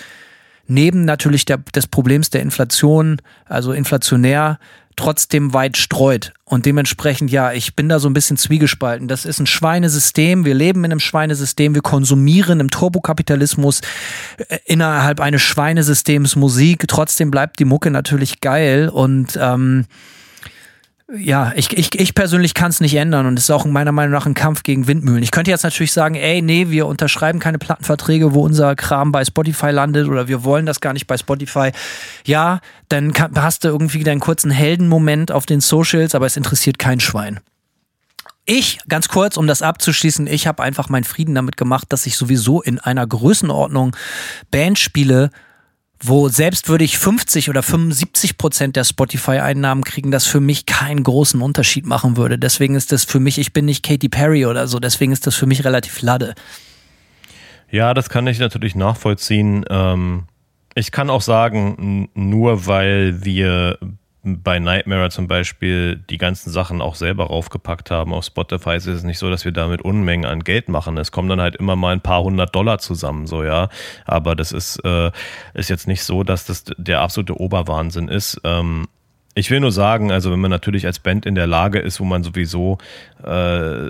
neben 0.69 1.03
natürlich 1.03 1.45
der, 1.45 1.57
des 1.57 1.87
Problems 1.87 2.29
der 2.29 2.41
Inflation, 2.41 3.21
also 3.45 3.73
inflationär, 3.73 4.59
trotzdem 4.95 5.53
weit 5.53 5.77
streut. 5.77 6.33
Und 6.43 6.65
dementsprechend, 6.65 7.31
ja, 7.31 7.53
ich 7.53 7.75
bin 7.75 7.87
da 7.87 7.99
so 7.99 8.09
ein 8.09 8.13
bisschen 8.13 8.37
zwiegespalten. 8.37 9.07
Das 9.07 9.23
ist 9.25 9.39
ein 9.39 9.47
Schweinesystem. 9.47 10.43
Wir 10.45 10.53
leben 10.53 10.83
in 10.83 10.91
einem 10.91 10.99
Schweinesystem. 10.99 11.73
Wir 11.73 11.81
konsumieren 11.81 12.59
im 12.59 12.69
Turbokapitalismus 12.69 13.81
äh, 14.49 14.57
innerhalb 14.65 15.21
eines 15.21 15.41
Schweinesystems 15.41 16.35
Musik. 16.35 16.85
Trotzdem 16.87 17.31
bleibt 17.31 17.59
die 17.59 17.65
Mucke 17.65 17.91
natürlich 17.91 18.41
geil 18.41 18.89
und 18.89 19.39
ähm, 19.41 19.85
ja, 21.17 21.51
ich, 21.55 21.75
ich, 21.75 21.99
ich 21.99 22.13
persönlich 22.13 22.53
kann 22.53 22.69
es 22.69 22.81
nicht 22.81 22.95
ändern 22.95 23.25
und 23.25 23.37
es 23.37 23.45
ist 23.45 23.49
auch 23.49 23.65
meiner 23.65 23.91
Meinung 23.91 24.11
nach 24.11 24.27
ein 24.27 24.35
Kampf 24.35 24.61
gegen 24.61 24.85
Windmühlen. 24.85 25.23
Ich 25.23 25.31
könnte 25.31 25.49
jetzt 25.49 25.63
natürlich 25.63 25.91
sagen, 25.91 26.13
ey, 26.15 26.41
nee, 26.41 26.69
wir 26.69 26.85
unterschreiben 26.85 27.39
keine 27.39 27.57
Plattenverträge, 27.57 28.33
wo 28.33 28.43
unser 28.43 28.75
Kram 28.75 29.11
bei 29.11 29.25
Spotify 29.25 29.71
landet 29.71 30.07
oder 30.07 30.27
wir 30.27 30.43
wollen 30.43 30.67
das 30.67 30.81
gar 30.81 30.93
nicht 30.93 31.07
bei 31.07 31.17
Spotify. 31.17 31.71
Ja, 32.25 32.59
dann 32.89 33.13
kann, 33.13 33.31
hast 33.35 33.63
du 33.63 33.69
irgendwie 33.69 34.03
deinen 34.03 34.19
kurzen 34.19 34.51
Heldenmoment 34.51 35.31
auf 35.31 35.47
den 35.47 35.61
Socials, 35.61 36.13
aber 36.13 36.27
es 36.27 36.37
interessiert 36.37 36.77
kein 36.77 36.99
Schwein. 36.99 37.39
Ich, 38.45 38.79
ganz 38.87 39.07
kurz, 39.07 39.37
um 39.37 39.47
das 39.47 39.61
abzuschließen, 39.61 40.27
ich 40.27 40.47
habe 40.47 40.61
einfach 40.61 40.89
meinen 40.89 41.03
Frieden 41.03 41.35
damit 41.35 41.57
gemacht, 41.57 41.87
dass 41.89 42.05
ich 42.05 42.17
sowieso 42.17 42.61
in 42.61 42.79
einer 42.79 43.05
Größenordnung 43.05 43.95
Band 44.51 44.77
spiele, 44.77 45.31
wo 46.01 46.29
selbst 46.29 46.69
würde 46.69 46.85
ich 46.85 46.97
50 46.97 47.49
oder 47.49 47.61
75 47.61 48.37
Prozent 48.37 48.75
der 48.75 48.83
Spotify-Einnahmen 48.83 49.83
kriegen, 49.83 50.11
das 50.11 50.25
für 50.25 50.39
mich 50.39 50.65
keinen 50.65 51.03
großen 51.03 51.41
Unterschied 51.41 51.85
machen 51.85 52.15
würde. 52.15 52.39
Deswegen 52.39 52.75
ist 52.75 52.91
das 52.91 53.03
für 53.03 53.19
mich, 53.19 53.37
ich 53.37 53.51
bin 53.51 53.65
nicht 53.65 53.83
Katy 53.83 54.07
Perry 54.07 54.45
oder 54.45 54.67
so, 54.67 54.79
deswegen 54.79 55.11
ist 55.11 55.27
das 55.27 55.35
für 55.35 55.45
mich 55.45 55.65
relativ 55.65 56.01
ladde. 56.01 56.35
Ja, 57.69 57.93
das 57.93 58.09
kann 58.09 58.27
ich 58.27 58.39
natürlich 58.39 58.75
nachvollziehen. 58.75 59.65
Ähm, 59.69 60.23
ich 60.73 60.91
kann 60.91 61.09
auch 61.09 61.21
sagen, 61.21 62.09
nur 62.13 62.65
weil 62.65 63.23
wir 63.25 63.77
bei 64.23 64.59
Nightmare 64.59 65.09
zum 65.09 65.27
Beispiel 65.27 65.95
die 66.09 66.17
ganzen 66.17 66.49
Sachen 66.49 66.81
auch 66.81 66.95
selber 66.95 67.27
raufgepackt 67.27 67.89
haben 67.89 68.13
auf 68.13 68.25
Spotify, 68.25 68.75
ist 68.75 68.85
es 68.85 69.03
nicht 69.03 69.17
so, 69.17 69.29
dass 69.29 69.45
wir 69.45 69.53
damit 69.53 69.81
Unmengen 69.81 70.25
an 70.25 70.43
Geld 70.43 70.67
machen. 70.67 70.97
Es 70.97 71.11
kommen 71.11 71.29
dann 71.29 71.39
halt 71.39 71.55
immer 71.55 71.77
mal 71.77 71.93
ein 71.93 72.01
paar 72.01 72.23
hundert 72.23 72.53
Dollar 72.53 72.79
zusammen, 72.79 73.27
so 73.27 73.43
ja. 73.43 73.69
Aber 74.05 74.35
das 74.35 74.51
ist, 74.51 74.83
äh, 74.83 75.11
ist 75.53 75.69
jetzt 75.69 75.87
nicht 75.87 76.03
so, 76.03 76.23
dass 76.23 76.45
das 76.45 76.65
der 76.77 76.99
absolute 76.99 77.39
Oberwahnsinn 77.39 78.09
ist. 78.09 78.41
Ähm, 78.43 78.87
ich 79.35 79.49
will 79.51 79.61
nur 79.61 79.71
sagen, 79.71 80.11
also 80.11 80.31
wenn 80.31 80.39
man 80.39 80.51
natürlich 80.51 80.85
als 80.85 80.99
Band 80.99 81.25
in 81.25 81.35
der 81.35 81.47
Lage 81.47 81.79
ist, 81.79 82.01
wo 82.01 82.03
man 82.03 82.23
sowieso 82.23 82.77
äh, 83.23 83.89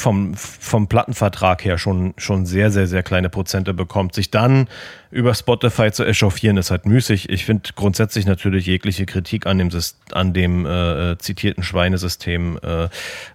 vom, 0.00 0.34
vom 0.34 0.88
Plattenvertrag 0.88 1.64
her 1.64 1.78
schon, 1.78 2.14
schon 2.16 2.46
sehr, 2.46 2.70
sehr, 2.70 2.86
sehr 2.86 3.02
kleine 3.02 3.28
Prozente 3.28 3.74
bekommt. 3.74 4.14
Sich 4.14 4.30
dann 4.30 4.68
über 5.10 5.34
Spotify 5.34 5.90
zu 5.90 6.04
echauffieren, 6.04 6.56
ist 6.56 6.70
halt 6.70 6.86
müßig. 6.86 7.28
Ich 7.30 7.44
finde 7.44 7.70
grundsätzlich 7.74 8.26
natürlich 8.26 8.66
jegliche 8.66 9.06
Kritik 9.06 9.46
an 9.46 9.58
dem, 9.58 9.70
an 10.12 10.32
dem 10.32 10.66
äh, 10.66 11.12
äh, 11.12 11.18
zitierten 11.18 11.62
Schweinesystem 11.62 12.58
äh, 12.62 12.88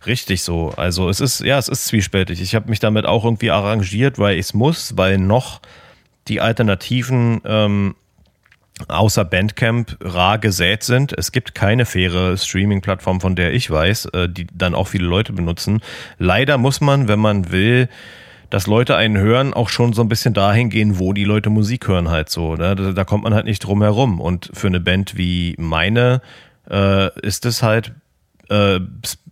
richtig 0.05 0.43
so. 0.43 0.73
Also 0.75 1.09
es 1.09 1.19
ist, 1.19 1.41
ja, 1.41 1.57
es 1.57 1.67
ist 1.67 1.85
zwiespältig. 1.85 2.41
Ich 2.41 2.55
habe 2.55 2.69
mich 2.69 2.79
damit 2.79 3.05
auch 3.05 3.25
irgendwie 3.25 3.51
arrangiert, 3.51 4.19
weil 4.19 4.35
ich 4.35 4.47
es 4.47 4.53
muss, 4.53 4.97
weil 4.97 5.17
noch 5.17 5.61
die 6.27 6.39
Alternativen 6.39 7.41
ähm, 7.45 7.95
außer 8.87 9.23
Bandcamp 9.25 9.97
rar 10.01 10.39
gesät 10.39 10.83
sind. 10.83 11.13
Es 11.17 11.31
gibt 11.31 11.55
keine 11.55 11.85
faire 11.85 12.37
Streaming-Plattform, 12.37 13.21
von 13.21 13.35
der 13.35 13.53
ich 13.53 13.69
weiß, 13.69 14.05
äh, 14.05 14.29
die 14.29 14.47
dann 14.53 14.75
auch 14.75 14.87
viele 14.87 15.05
Leute 15.05 15.33
benutzen. 15.33 15.81
Leider 16.17 16.57
muss 16.57 16.81
man, 16.81 17.07
wenn 17.07 17.19
man 17.19 17.51
will, 17.51 17.87
dass 18.49 18.67
Leute 18.67 18.95
einen 18.95 19.17
hören, 19.17 19.53
auch 19.53 19.69
schon 19.69 19.93
so 19.93 20.01
ein 20.01 20.09
bisschen 20.09 20.33
dahin 20.33 20.69
gehen, 20.69 20.99
wo 20.99 21.13
die 21.13 21.23
Leute 21.23 21.49
Musik 21.49 21.87
hören 21.87 22.09
halt 22.09 22.29
so. 22.29 22.55
Ne? 22.55 22.75
Da, 22.75 22.91
da, 22.91 23.03
kommt 23.03 23.23
man 23.23 23.33
halt 23.33 23.45
nicht 23.45 23.59
drum 23.59 23.81
herum. 23.81 24.19
Und 24.19 24.49
für 24.53 24.67
eine 24.67 24.79
Band 24.79 25.17
wie 25.17 25.55
meine 25.57 26.21
äh, 26.69 27.09
ist 27.21 27.45
es 27.45 27.63
halt 27.63 27.93
äh, 28.49 28.79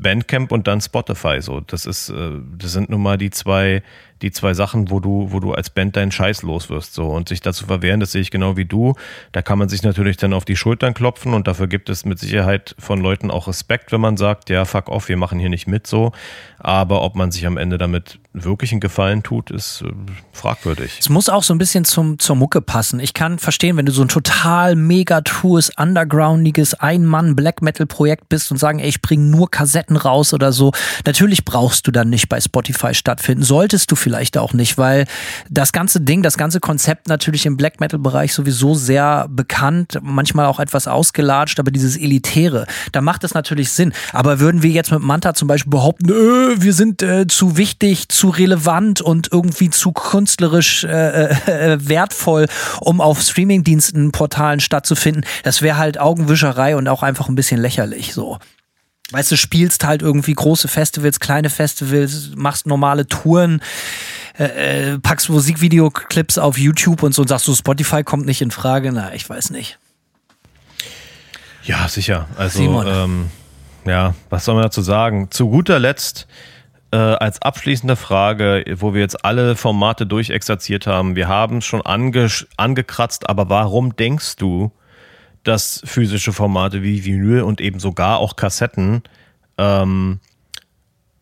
Bandcamp 0.01 0.51
und 0.51 0.67
dann 0.67 0.81
Spotify 0.81 1.41
so. 1.41 1.61
Das 1.61 1.85
ist, 1.85 2.09
äh, 2.09 2.31
das 2.57 2.71
sind 2.73 2.89
nun 2.89 3.01
mal 3.01 3.17
die 3.17 3.29
zwei 3.29 3.83
die 4.21 4.31
zwei 4.31 4.53
Sachen, 4.53 4.91
wo 4.91 4.99
du, 4.99 5.27
wo 5.31 5.39
du 5.39 5.53
als 5.53 5.69
Band 5.69 5.95
deinen 5.95 6.11
Scheiß 6.11 6.43
los 6.43 6.69
wirst. 6.69 6.93
So. 6.93 7.07
Und 7.07 7.29
sich 7.29 7.41
dazu 7.41 7.65
verwehren, 7.65 7.99
das 7.99 8.11
sehe 8.11 8.21
ich 8.21 8.31
genau 8.31 8.57
wie 8.57 8.65
du. 8.65 8.93
Da 9.31 9.41
kann 9.41 9.57
man 9.57 9.69
sich 9.69 9.83
natürlich 9.83 10.17
dann 10.17 10.33
auf 10.33 10.45
die 10.45 10.55
Schultern 10.55 10.93
klopfen 10.93 11.33
und 11.33 11.47
dafür 11.47 11.67
gibt 11.67 11.89
es 11.89 12.05
mit 12.05 12.19
Sicherheit 12.19 12.75
von 12.77 13.01
Leuten 13.01 13.31
auch 13.31 13.47
Respekt, 13.47 13.91
wenn 13.91 14.01
man 14.01 14.17
sagt, 14.17 14.49
ja, 14.49 14.65
fuck 14.65 14.89
off, 14.89 15.09
wir 15.09 15.17
machen 15.17 15.39
hier 15.39 15.49
nicht 15.49 15.67
mit 15.67 15.87
so. 15.87 16.11
Aber 16.59 17.01
ob 17.01 17.15
man 17.15 17.31
sich 17.31 17.45
am 17.47 17.57
Ende 17.57 17.77
damit 17.77 18.19
wirklich 18.33 18.71
einen 18.71 18.79
Gefallen 18.79 19.23
tut, 19.23 19.49
ist 19.49 19.81
äh, 19.81 19.91
fragwürdig. 20.31 20.97
Es 20.99 21.09
muss 21.09 21.27
auch 21.27 21.43
so 21.43 21.53
ein 21.53 21.57
bisschen 21.57 21.85
zum, 21.85 22.19
zur 22.19 22.35
Mucke 22.35 22.61
passen. 22.61 22.99
Ich 22.99 23.13
kann 23.13 23.39
verstehen, 23.39 23.77
wenn 23.77 23.85
du 23.85 23.91
so 23.91 24.03
ein 24.03 24.07
total 24.07 24.75
mega 24.75 25.21
trues, 25.21 25.71
undergroundiges 25.75 26.75
Ein-Mann-Black-Metal-Projekt 26.75 28.29
bist 28.29 28.51
und 28.51 28.57
sagen, 28.57 28.79
ey, 28.79 28.87
ich 28.87 29.01
bringe 29.01 29.25
nur 29.25 29.49
Kassetten 29.49 29.90
raus 29.97 30.33
oder 30.33 30.51
so. 30.51 30.71
Natürlich 31.05 31.45
brauchst 31.45 31.87
du 31.87 31.91
dann 31.91 32.09
nicht 32.09 32.29
bei 32.29 32.39
Spotify 32.39 32.93
stattfinden. 32.93 33.43
Solltest 33.43 33.91
du 33.91 33.95
vielleicht 33.95 34.37
auch 34.37 34.53
nicht, 34.53 34.77
weil 34.77 35.05
das 35.49 35.71
ganze 35.71 36.01
Ding, 36.01 36.23
das 36.23 36.37
ganze 36.37 36.59
Konzept 36.59 37.07
natürlich 37.07 37.45
im 37.45 37.57
Black-Metal-Bereich 37.57 38.33
sowieso 38.33 38.75
sehr 38.75 39.27
bekannt, 39.29 39.99
manchmal 40.01 40.45
auch 40.45 40.59
etwas 40.59 40.87
ausgelatscht, 40.87 41.59
aber 41.59 41.71
dieses 41.71 41.97
Elitäre, 41.97 42.65
da 42.91 43.01
macht 43.01 43.23
es 43.23 43.33
natürlich 43.33 43.71
Sinn. 43.71 43.93
Aber 44.13 44.39
würden 44.39 44.63
wir 44.63 44.71
jetzt 44.71 44.91
mit 44.91 45.01
Manta 45.01 45.33
zum 45.33 45.47
Beispiel 45.47 45.71
behaupten, 45.71 46.09
äh, 46.09 46.61
wir 46.61 46.73
sind 46.73 47.01
äh, 47.01 47.27
zu 47.27 47.57
wichtig, 47.57 48.09
zu 48.09 48.29
relevant 48.29 49.01
und 49.01 49.29
irgendwie 49.31 49.69
zu 49.69 49.91
künstlerisch 49.91 50.83
äh, 50.83 51.29
äh, 51.31 51.77
wertvoll, 51.79 52.47
um 52.79 53.01
auf 53.01 53.21
Streamingdiensten, 53.21 54.11
Portalen 54.11 54.59
stattzufinden. 54.59 55.25
Das 55.43 55.61
wäre 55.61 55.77
halt 55.77 55.99
Augenwischerei 55.99 56.75
und 56.75 56.87
auch 56.87 57.03
einfach 57.03 57.29
ein 57.29 57.35
bisschen 57.35 57.61
lächerlich 57.61 58.13
so. 58.13 58.37
Weißt 59.11 59.31
du, 59.31 59.37
spielst 59.37 59.83
halt 59.83 60.01
irgendwie 60.01 60.33
große 60.33 60.67
Festivals, 60.67 61.19
kleine 61.19 61.49
Festivals, 61.49 62.31
machst 62.35 62.65
normale 62.65 63.07
Touren, 63.07 63.61
äh, 64.37 64.93
äh 64.93 64.99
packst 64.99 65.29
Musikvideoclips 65.29 66.37
auf 66.37 66.57
YouTube 66.57 67.03
und 67.03 67.13
so 67.13 67.21
und 67.21 67.27
sagst 67.27 67.47
du, 67.47 67.53
Spotify 67.53 68.03
kommt 68.03 68.25
nicht 68.25 68.41
in 68.41 68.51
Frage. 68.51 68.91
Na, 68.91 69.13
ich 69.13 69.29
weiß 69.29 69.51
nicht. 69.51 69.77
Ja, 71.63 71.87
sicher. 71.87 72.27
Also, 72.37 72.83
ähm, 72.83 73.29
ja, 73.85 74.15
was 74.29 74.45
soll 74.45 74.55
man 74.55 74.63
dazu 74.63 74.81
sagen? 74.81 75.29
Zu 75.29 75.49
guter 75.49 75.79
Letzt 75.79 76.27
äh, 76.91 76.97
als 76.97 77.41
abschließende 77.41 77.95
Frage, 77.95 78.63
wo 78.77 78.93
wir 78.93 79.01
jetzt 79.01 79.23
alle 79.23 79.55
Formate 79.55 80.05
durchexerziert 80.05 80.87
haben, 80.87 81.15
wir 81.15 81.27
haben 81.27 81.57
es 81.57 81.65
schon 81.65 81.81
ange 81.81 82.29
angekratzt, 82.57 83.29
aber 83.29 83.49
warum 83.49 83.95
denkst 83.95 84.35
du, 84.37 84.71
dass 85.43 85.81
physische 85.85 86.33
Formate 86.33 86.83
wie 86.83 87.05
Vinyl 87.05 87.41
und 87.41 87.61
eben 87.61 87.79
sogar 87.79 88.19
auch 88.19 88.35
Kassetten, 88.35 89.03
ähm, 89.57 90.19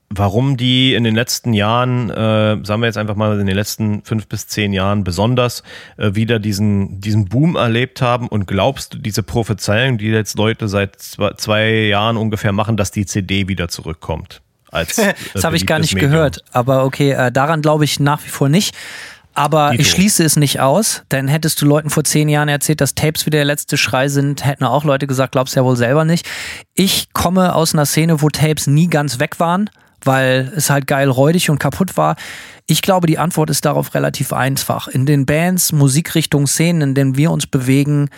warum 0.10 0.58
die 0.58 0.96
in 0.96 1.04
den 1.04 1.16
letzten 1.16 1.54
Jahren, 1.54 2.10
äh, 2.10 2.64
sagen 2.64 2.82
wir 2.82 2.88
jetzt 2.88 2.98
einfach 2.98 3.16
mal 3.16 3.40
in 3.40 3.46
den 3.46 3.56
letzten 3.56 4.04
fünf 4.04 4.28
bis 4.28 4.48
zehn 4.48 4.74
Jahren 4.74 5.04
besonders 5.04 5.64
äh, 5.98 6.16
wieder 6.16 6.40
diesen, 6.40 7.00
diesen 7.00 7.26
Boom 7.26 7.56
erlebt 7.56 8.02
haben 8.02 8.28
und 8.28 8.48
glaubst 8.48 8.94
du 8.96 8.98
diese 8.98 9.24
Prophezeiung, 9.24 9.98
die 9.98 10.08
jetzt 10.08 10.38
Leute 10.38 10.68
seit 10.68 11.00
zwei, 11.00 11.34
zwei 11.34 11.70
Jahren 11.88 12.18
ungefähr 12.18 12.52
machen, 12.52 12.76
dass 12.76 12.92
die 12.92 13.06
CD 13.06 13.48
wieder 13.48 13.68
zurückkommt? 13.68 14.42
als. 14.72 14.98
Äh, 15.10 15.14
das 15.34 15.44
habe 15.44 15.56
ich 15.56 15.66
gar 15.66 15.80
nicht 15.80 15.94
Medium. 15.94 16.12
gehört. 16.12 16.44
Aber 16.52 16.84
okay, 16.84 17.12
äh, 17.12 17.32
daran 17.32 17.62
glaube 17.62 17.86
ich 17.86 18.00
nach 18.00 18.24
wie 18.24 18.30
vor 18.30 18.50
nicht. 18.50 18.76
Aber 19.34 19.72
Dito. 19.72 19.82
ich 19.82 19.90
schließe 19.90 20.24
es 20.24 20.36
nicht 20.36 20.60
aus, 20.60 21.04
denn 21.12 21.28
hättest 21.28 21.62
du 21.62 21.66
Leuten 21.66 21.90
vor 21.90 22.04
zehn 22.04 22.30
Jahren 22.30 22.50
erzählt, 22.50 22.82
dass 22.82 22.96
Tapes 22.96 23.26
wieder 23.26 23.38
der 23.38 23.46
letzte 23.46 23.78
Schrei 23.78 24.10
sind, 24.10 24.46
hätten 24.46 24.64
auch 24.64 24.84
Leute 24.84 25.08
gesagt, 25.08 25.32
glaubst 25.32 25.56
ja 25.56 25.64
wohl 25.64 25.78
selber 25.78 26.04
nicht. 26.04 26.28
Ich 26.74 27.14
komme 27.14 27.56
aus 27.56 27.74
einer 27.74 27.86
Szene, 27.86 28.22
wo 28.22 28.30
Tapes 28.30 28.68
nie 28.68 28.88
ganz 28.88 29.20
weg 29.20 29.40
waren, 29.40 29.70
weil 30.04 30.52
es 30.56 30.70
halt 30.70 30.88
geil 30.88 31.10
räudig 31.10 31.50
und 31.50 31.60
kaputt 31.60 31.96
war. 31.96 32.16
Ich 32.68 32.82
glaube, 32.82 33.08
die 33.08 33.18
Antwort 33.18 33.50
ist 33.50 33.66
darauf 33.66 33.94
relativ 33.94 34.34
einfach. 34.34 34.88
In 34.88 35.06
den 35.06 35.26
Bands, 35.26 35.72
Musikrichtungen, 35.72 36.48
Szenen, 36.48 36.82
in 36.82 36.96
denen 36.96 37.18
wir 37.18 37.32
uns 37.32 37.48
bewegen, 37.48 38.10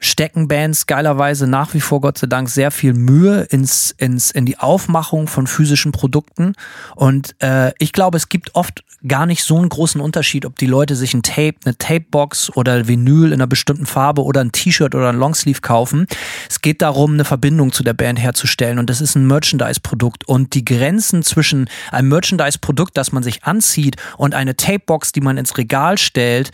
stecken 0.00 0.48
Bands 0.48 0.86
geilerweise 0.86 1.46
nach 1.46 1.74
wie 1.74 1.80
vor, 1.80 2.00
Gott 2.00 2.18
sei 2.18 2.26
Dank, 2.26 2.48
sehr 2.48 2.70
viel 2.70 2.94
Mühe 2.94 3.42
ins, 3.42 3.94
ins, 3.98 4.30
in 4.30 4.46
die 4.46 4.58
Aufmachung 4.58 5.26
von 5.26 5.46
physischen 5.46 5.92
Produkten. 5.92 6.54
Und 6.94 7.34
äh, 7.40 7.72
ich 7.78 7.92
glaube, 7.92 8.16
es 8.16 8.28
gibt 8.28 8.54
oft 8.54 8.84
gar 9.06 9.26
nicht 9.26 9.44
so 9.44 9.56
einen 9.56 9.68
großen 9.68 10.00
Unterschied, 10.00 10.44
ob 10.44 10.56
die 10.56 10.66
Leute 10.66 10.96
sich 10.96 11.14
ein 11.14 11.22
Tape, 11.22 11.54
eine 11.64 11.76
Tapebox 11.76 12.50
oder 12.56 12.88
Vinyl 12.88 13.28
in 13.28 13.34
einer 13.34 13.46
bestimmten 13.46 13.86
Farbe 13.86 14.24
oder 14.24 14.40
ein 14.40 14.52
T-Shirt 14.52 14.94
oder 14.94 15.10
ein 15.10 15.16
Longsleeve 15.16 15.60
kaufen. 15.60 16.06
Es 16.48 16.60
geht 16.60 16.82
darum, 16.82 17.14
eine 17.14 17.24
Verbindung 17.24 17.72
zu 17.72 17.82
der 17.84 17.94
Band 17.94 18.18
herzustellen. 18.18 18.78
Und 18.78 18.90
das 18.90 19.00
ist 19.00 19.14
ein 19.14 19.26
Merchandise-Produkt. 19.26 20.26
Und 20.26 20.54
die 20.54 20.64
Grenzen 20.64 21.22
zwischen 21.22 21.68
einem 21.90 22.08
Merchandise-Produkt, 22.08 22.96
das 22.96 23.12
man 23.12 23.22
sich 23.22 23.44
anzieht, 23.44 23.96
und 24.16 24.34
eine 24.34 24.56
Tapebox, 24.56 25.12
die 25.12 25.20
man 25.20 25.36
ins 25.36 25.56
Regal 25.58 25.98
stellt, 25.98 26.50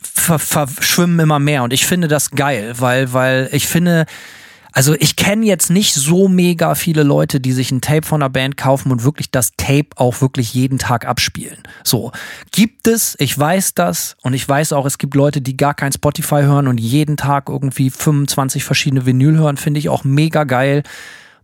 verschwimmen 0.00 1.20
immer 1.20 1.38
mehr 1.38 1.62
und 1.62 1.72
ich 1.72 1.86
finde 1.86 2.08
das 2.08 2.30
geil, 2.30 2.74
weil, 2.78 3.12
weil 3.12 3.48
ich 3.52 3.66
finde, 3.66 4.06
also 4.72 4.94
ich 4.94 5.16
kenne 5.16 5.46
jetzt 5.46 5.70
nicht 5.70 5.94
so 5.94 6.28
mega 6.28 6.74
viele 6.74 7.02
Leute, 7.02 7.40
die 7.40 7.52
sich 7.52 7.70
ein 7.70 7.80
Tape 7.80 8.06
von 8.06 8.22
einer 8.22 8.30
Band 8.30 8.56
kaufen 8.56 8.92
und 8.92 9.02
wirklich 9.02 9.30
das 9.30 9.52
Tape 9.56 9.88
auch 9.96 10.20
wirklich 10.20 10.54
jeden 10.54 10.78
Tag 10.78 11.06
abspielen. 11.06 11.58
So, 11.82 12.12
gibt 12.52 12.86
es, 12.86 13.16
ich 13.18 13.36
weiß 13.36 13.74
das 13.74 14.16
und 14.22 14.34
ich 14.34 14.48
weiß 14.48 14.72
auch, 14.74 14.86
es 14.86 14.98
gibt 14.98 15.14
Leute, 15.14 15.40
die 15.40 15.56
gar 15.56 15.74
kein 15.74 15.92
Spotify 15.92 16.42
hören 16.42 16.68
und 16.68 16.78
jeden 16.78 17.16
Tag 17.16 17.48
irgendwie 17.48 17.90
25 17.90 18.62
verschiedene 18.62 19.06
Vinyl 19.06 19.38
hören, 19.38 19.56
finde 19.56 19.80
ich 19.80 19.88
auch 19.88 20.04
mega 20.04 20.44
geil. 20.44 20.82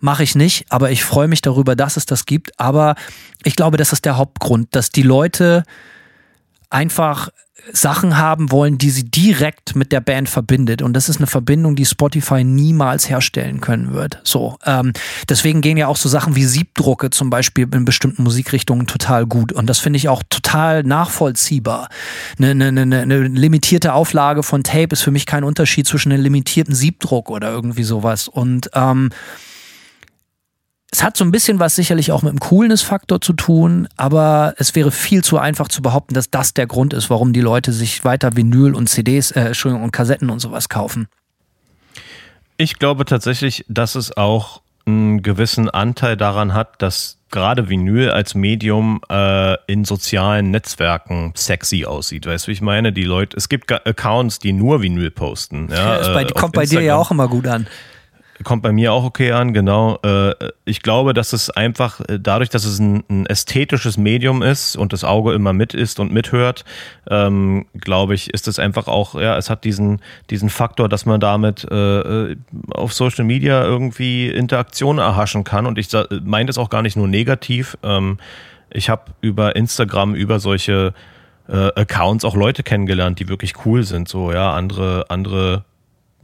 Mache 0.00 0.22
ich 0.22 0.34
nicht, 0.34 0.66
aber 0.68 0.90
ich 0.90 1.02
freue 1.02 1.28
mich 1.28 1.40
darüber, 1.40 1.74
dass 1.74 1.96
es 1.96 2.04
das 2.04 2.26
gibt. 2.26 2.60
Aber 2.60 2.94
ich 3.42 3.56
glaube, 3.56 3.78
das 3.78 3.92
ist 3.92 4.04
der 4.04 4.18
Hauptgrund, 4.18 4.68
dass 4.72 4.90
die 4.90 5.02
Leute 5.02 5.64
einfach 6.74 7.30
Sachen 7.72 8.18
haben 8.18 8.50
wollen, 8.50 8.76
die 8.76 8.90
sie 8.90 9.04
direkt 9.04 9.74
mit 9.74 9.90
der 9.90 10.00
Band 10.00 10.28
verbindet. 10.28 10.82
Und 10.82 10.92
das 10.92 11.08
ist 11.08 11.16
eine 11.16 11.26
Verbindung, 11.26 11.76
die 11.76 11.86
Spotify 11.86 12.44
niemals 12.44 13.08
herstellen 13.08 13.60
können 13.60 13.94
wird. 13.94 14.20
So, 14.22 14.58
ähm, 14.66 14.92
deswegen 15.28 15.62
gehen 15.62 15.76
ja 15.78 15.86
auch 15.86 15.96
so 15.96 16.08
Sachen 16.08 16.36
wie 16.36 16.44
Siebdrucke 16.44 17.10
zum 17.10 17.30
Beispiel 17.30 17.66
in 17.72 17.84
bestimmten 17.86 18.22
Musikrichtungen 18.22 18.86
total 18.86 19.24
gut. 19.24 19.52
Und 19.52 19.66
das 19.70 19.78
finde 19.78 19.96
ich 19.96 20.08
auch 20.08 20.22
total 20.28 20.82
nachvollziehbar. 20.82 21.88
Eine, 22.38 22.50
eine, 22.50 22.82
eine, 22.82 23.00
eine 23.00 23.22
limitierte 23.28 23.94
Auflage 23.94 24.42
von 24.42 24.62
Tape 24.62 24.88
ist 24.90 25.02
für 25.02 25.10
mich 25.10 25.24
kein 25.24 25.44
Unterschied 25.44 25.86
zwischen 25.86 26.12
einem 26.12 26.22
limitierten 26.22 26.74
Siebdruck 26.74 27.30
oder 27.30 27.50
irgendwie 27.50 27.84
sowas. 27.84 28.28
Und 28.28 28.68
ähm, 28.74 29.10
es 30.94 31.02
hat 31.02 31.16
so 31.16 31.24
ein 31.24 31.32
bisschen 31.32 31.58
was 31.58 31.74
sicherlich 31.74 32.12
auch 32.12 32.22
mit 32.22 32.30
dem 32.30 32.38
Coolness-Faktor 32.38 33.20
zu 33.20 33.32
tun, 33.32 33.88
aber 33.96 34.54
es 34.58 34.76
wäre 34.76 34.92
viel 34.92 35.24
zu 35.24 35.38
einfach 35.38 35.66
zu 35.66 35.82
behaupten, 35.82 36.14
dass 36.14 36.30
das 36.30 36.54
der 36.54 36.68
Grund 36.68 36.94
ist, 36.94 37.10
warum 37.10 37.32
die 37.32 37.40
Leute 37.40 37.72
sich 37.72 38.04
weiter 38.04 38.36
Vinyl 38.36 38.76
und 38.76 38.88
CDs, 38.88 39.32
äh, 39.32 39.40
Entschuldigung, 39.40 39.82
und 39.82 39.90
Kassetten 39.90 40.30
und 40.30 40.38
sowas 40.38 40.68
kaufen. 40.68 41.08
Ich 42.58 42.78
glaube 42.78 43.06
tatsächlich, 43.06 43.64
dass 43.68 43.96
es 43.96 44.16
auch 44.16 44.62
einen 44.86 45.22
gewissen 45.22 45.68
Anteil 45.68 46.16
daran 46.16 46.54
hat, 46.54 46.80
dass 46.80 47.18
gerade 47.32 47.68
Vinyl 47.68 48.10
als 48.10 48.36
Medium 48.36 49.00
äh, 49.10 49.56
in 49.66 49.84
sozialen 49.84 50.52
Netzwerken 50.52 51.32
sexy 51.34 51.86
aussieht. 51.86 52.24
Weißt 52.24 52.46
du, 52.46 52.50
wie 52.50 52.52
ich 52.52 52.60
meine? 52.60 52.92
Die 52.92 53.02
Leute, 53.02 53.36
es 53.36 53.48
gibt 53.48 53.72
Accounts, 53.72 54.38
die 54.38 54.52
nur 54.52 54.80
Vinyl 54.80 55.10
posten. 55.10 55.70
Ja, 55.72 56.00
ja 56.02 56.20
äh, 56.20 56.26
kommt 56.26 56.52
bei 56.52 56.62
Instagram. 56.62 56.82
dir 56.82 56.86
ja 56.86 56.94
auch 56.94 57.10
immer 57.10 57.26
gut 57.26 57.48
an. 57.48 57.66
Kommt 58.42 58.62
bei 58.62 58.72
mir 58.72 58.92
auch 58.92 59.04
okay 59.04 59.30
an, 59.30 59.52
genau. 59.52 59.98
Äh, 60.02 60.34
ich 60.64 60.82
glaube, 60.82 61.14
dass 61.14 61.32
es 61.32 61.50
einfach 61.50 62.00
äh, 62.00 62.18
dadurch, 62.18 62.50
dass 62.50 62.64
es 62.64 62.80
ein, 62.80 63.26
ästhetisches 63.26 63.96
Medium 63.96 64.42
ist 64.42 64.76
und 64.76 64.92
das 64.92 65.04
Auge 65.04 65.34
immer 65.34 65.52
mit 65.52 65.72
ist 65.72 66.00
und 66.00 66.12
mithört, 66.12 66.64
ähm, 67.08 67.66
glaube 67.74 68.14
ich, 68.14 68.34
ist 68.34 68.48
es 68.48 68.58
einfach 68.58 68.88
auch, 68.88 69.14
ja, 69.14 69.36
es 69.36 69.50
hat 69.50 69.62
diesen, 69.62 70.00
diesen 70.30 70.50
Faktor, 70.50 70.88
dass 70.88 71.06
man 71.06 71.20
damit 71.20 71.64
äh, 71.70 72.36
auf 72.72 72.92
Social 72.92 73.24
Media 73.24 73.62
irgendwie 73.62 74.28
Interaktion 74.28 74.98
erhaschen 74.98 75.44
kann. 75.44 75.66
Und 75.66 75.78
ich 75.78 75.88
meine 76.24 76.46
das 76.46 76.58
auch 76.58 76.70
gar 76.70 76.82
nicht 76.82 76.96
nur 76.96 77.06
negativ. 77.06 77.78
Ähm, 77.84 78.18
ich 78.70 78.90
habe 78.90 79.12
über 79.20 79.54
Instagram, 79.54 80.14
über 80.14 80.40
solche 80.40 80.92
Accounts 81.46 82.24
auch 82.24 82.36
Leute 82.36 82.62
kennengelernt, 82.62 83.20
die 83.20 83.28
wirklich 83.28 83.66
cool 83.66 83.82
sind, 83.82 84.08
so, 84.08 84.32
ja, 84.32 84.54
andere, 84.54 85.04
andere 85.10 85.66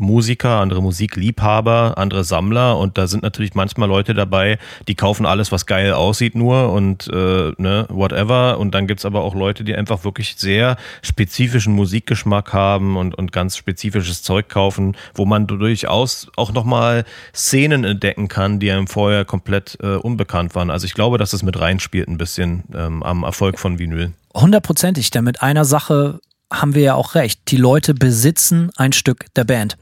Musiker, 0.01 0.61
andere 0.61 0.83
Musikliebhaber, 0.83 1.95
andere 1.97 2.25
Sammler 2.25 2.79
und 2.79 2.99
da 2.99 3.07
sind 3.07 3.23
natürlich 3.23 3.55
manchmal 3.55 3.89
Leute 3.89 4.15
dabei, 4.15 4.59
die 4.89 4.95
kaufen 4.95 5.27
alles, 5.27 5.53
was 5.53 5.67
geil 5.67 5.93
aussieht 5.93 6.35
nur 6.35 6.73
und 6.73 7.09
äh, 7.13 7.53
ne, 7.57 7.87
whatever. 7.89 8.59
Und 8.59 8.75
dann 8.75 8.87
gibt's 8.87 9.05
aber 9.05 9.23
auch 9.23 9.35
Leute, 9.35 9.65
die 9.65 9.75
einfach 9.75 10.05
wirklich 10.05 10.35
sehr 10.37 10.77
spezifischen 11.03 11.75
Musikgeschmack 11.75 12.53
haben 12.53 12.97
und, 12.97 13.15
und 13.15 13.33
ganz 13.33 13.57
spezifisches 13.57 14.23
Zeug 14.23 14.49
kaufen, 14.49 14.97
wo 15.15 15.25
man 15.27 15.47
durchaus 15.47 16.29
auch 16.37 16.53
nochmal 16.53 17.05
Szenen 17.35 17.85
entdecken 17.85 18.29
kann, 18.29 18.59
die 18.59 18.71
einem 18.71 18.87
vorher 18.87 19.25
komplett 19.25 19.79
äh, 19.83 19.97
unbekannt 19.97 20.55
waren. 20.55 20.71
Also 20.71 20.87
ich 20.87 20.95
glaube, 20.95 21.19
dass 21.19 21.33
es 21.33 21.43
mit 21.43 21.59
reinspielt 21.59 22.09
ein 22.09 22.19
bisschen 22.19 22.65
ähm, 22.75 23.03
am 23.03 23.23
Erfolg 23.23 23.59
von 23.59 23.79
Vinyl. 23.79 24.13
Hundertprozentig, 24.35 25.11
denn 25.11 25.25
mit 25.25 25.43
einer 25.43 25.65
Sache 25.65 26.21
haben 26.53 26.75
wir 26.75 26.83
ja 26.83 26.95
auch 26.95 27.15
recht. 27.15 27.41
Die 27.49 27.57
Leute 27.57 27.95
besitzen 27.95 28.71
ein 28.77 28.93
Stück 28.93 29.27
der 29.35 29.45
Band 29.45 29.77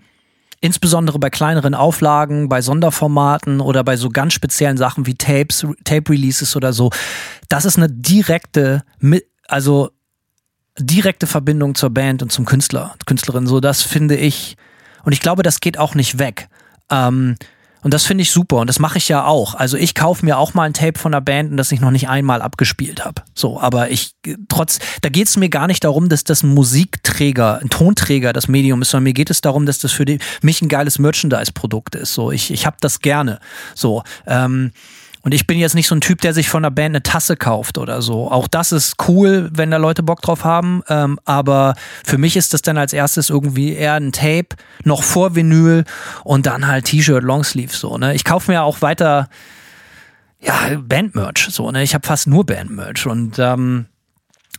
insbesondere 0.60 1.18
bei 1.18 1.30
kleineren 1.30 1.74
Auflagen, 1.74 2.48
bei 2.48 2.62
Sonderformaten 2.62 3.60
oder 3.60 3.84
bei 3.84 3.96
so 3.96 4.08
ganz 4.08 4.32
speziellen 4.32 4.76
Sachen 4.76 5.06
wie 5.06 5.14
Tapes, 5.14 5.66
Tape-Releases 5.84 6.56
oder 6.56 6.72
so, 6.72 6.90
das 7.48 7.64
ist 7.64 7.76
eine 7.76 7.88
direkte, 7.88 8.82
also 9.46 9.90
direkte 10.78 11.26
Verbindung 11.26 11.74
zur 11.74 11.90
Band 11.90 12.22
und 12.22 12.32
zum 12.32 12.44
Künstler, 12.44 12.94
Künstlerin. 13.06 13.46
So, 13.46 13.60
das 13.60 13.82
finde 13.82 14.16
ich, 14.16 14.56
und 15.04 15.12
ich 15.12 15.20
glaube, 15.20 15.42
das 15.42 15.60
geht 15.60 15.78
auch 15.78 15.94
nicht 15.94 16.18
weg. 16.18 16.48
Ähm, 16.90 17.36
und 17.88 17.94
das 17.94 18.04
finde 18.04 18.20
ich 18.20 18.30
super 18.30 18.56
und 18.56 18.66
das 18.66 18.80
mache 18.80 18.98
ich 18.98 19.08
ja 19.08 19.24
auch. 19.24 19.54
Also 19.54 19.78
ich 19.78 19.94
kaufe 19.94 20.22
mir 20.22 20.36
auch 20.36 20.52
mal 20.52 20.64
ein 20.64 20.74
Tape 20.74 20.98
von 20.98 21.10
der 21.10 21.22
Band, 21.22 21.58
das 21.58 21.72
ich 21.72 21.80
noch 21.80 21.90
nicht 21.90 22.06
einmal 22.06 22.42
abgespielt 22.42 23.02
habe. 23.02 23.22
So, 23.32 23.58
aber 23.58 23.90
ich 23.90 24.10
trotz, 24.50 24.78
da 25.00 25.08
geht 25.08 25.26
es 25.26 25.38
mir 25.38 25.48
gar 25.48 25.66
nicht 25.66 25.84
darum, 25.84 26.10
dass 26.10 26.22
das 26.22 26.42
ein 26.42 26.52
Musikträger, 26.52 27.60
ein 27.62 27.70
Tonträger 27.70 28.34
das 28.34 28.46
Medium 28.46 28.82
ist, 28.82 28.90
sondern 28.90 29.04
mir 29.04 29.14
geht 29.14 29.30
es 29.30 29.40
darum, 29.40 29.64
dass 29.64 29.78
das 29.78 29.92
für 29.92 30.04
die, 30.04 30.18
mich 30.42 30.60
ein 30.60 30.68
geiles 30.68 30.98
Merchandise-Produkt 30.98 31.94
ist. 31.94 32.12
So, 32.12 32.30
ich, 32.30 32.50
ich 32.50 32.66
habe 32.66 32.76
das 32.82 33.00
gerne. 33.00 33.40
So, 33.74 34.02
ähm, 34.26 34.72
und 35.28 35.34
ich 35.34 35.46
bin 35.46 35.58
jetzt 35.58 35.74
nicht 35.74 35.88
so 35.88 35.94
ein 35.94 36.00
Typ, 36.00 36.22
der 36.22 36.32
sich 36.32 36.48
von 36.48 36.62
der 36.62 36.70
Band 36.70 36.94
eine 36.94 37.02
Tasse 37.02 37.36
kauft 37.36 37.76
oder 37.76 38.00
so. 38.00 38.30
Auch 38.30 38.48
das 38.48 38.72
ist 38.72 38.96
cool, 39.08 39.50
wenn 39.52 39.70
da 39.70 39.76
Leute 39.76 40.02
Bock 40.02 40.22
drauf 40.22 40.42
haben. 40.42 40.82
Ähm, 40.88 41.20
aber 41.26 41.74
für 42.02 42.16
mich 42.16 42.34
ist 42.34 42.54
das 42.54 42.62
dann 42.62 42.78
als 42.78 42.94
erstes 42.94 43.28
irgendwie 43.28 43.74
eher 43.74 43.92
ein 43.92 44.12
Tape, 44.12 44.56
noch 44.84 45.02
vor 45.02 45.34
Vinyl 45.34 45.84
und 46.24 46.46
dann 46.46 46.66
halt 46.66 46.86
T-Shirt, 46.86 47.22
Longsleeve 47.22 47.76
so. 47.76 47.98
Ne? 47.98 48.14
Ich 48.14 48.24
kaufe 48.24 48.50
mir 48.50 48.62
auch 48.62 48.80
weiter 48.80 49.28
ja 50.40 50.54
Bandmerch 50.80 51.48
so. 51.50 51.70
Ne? 51.72 51.82
Ich 51.82 51.92
habe 51.92 52.06
fast 52.06 52.26
nur 52.26 52.46
Bandmerch 52.46 53.06
und 53.06 53.38
ähm, 53.38 53.84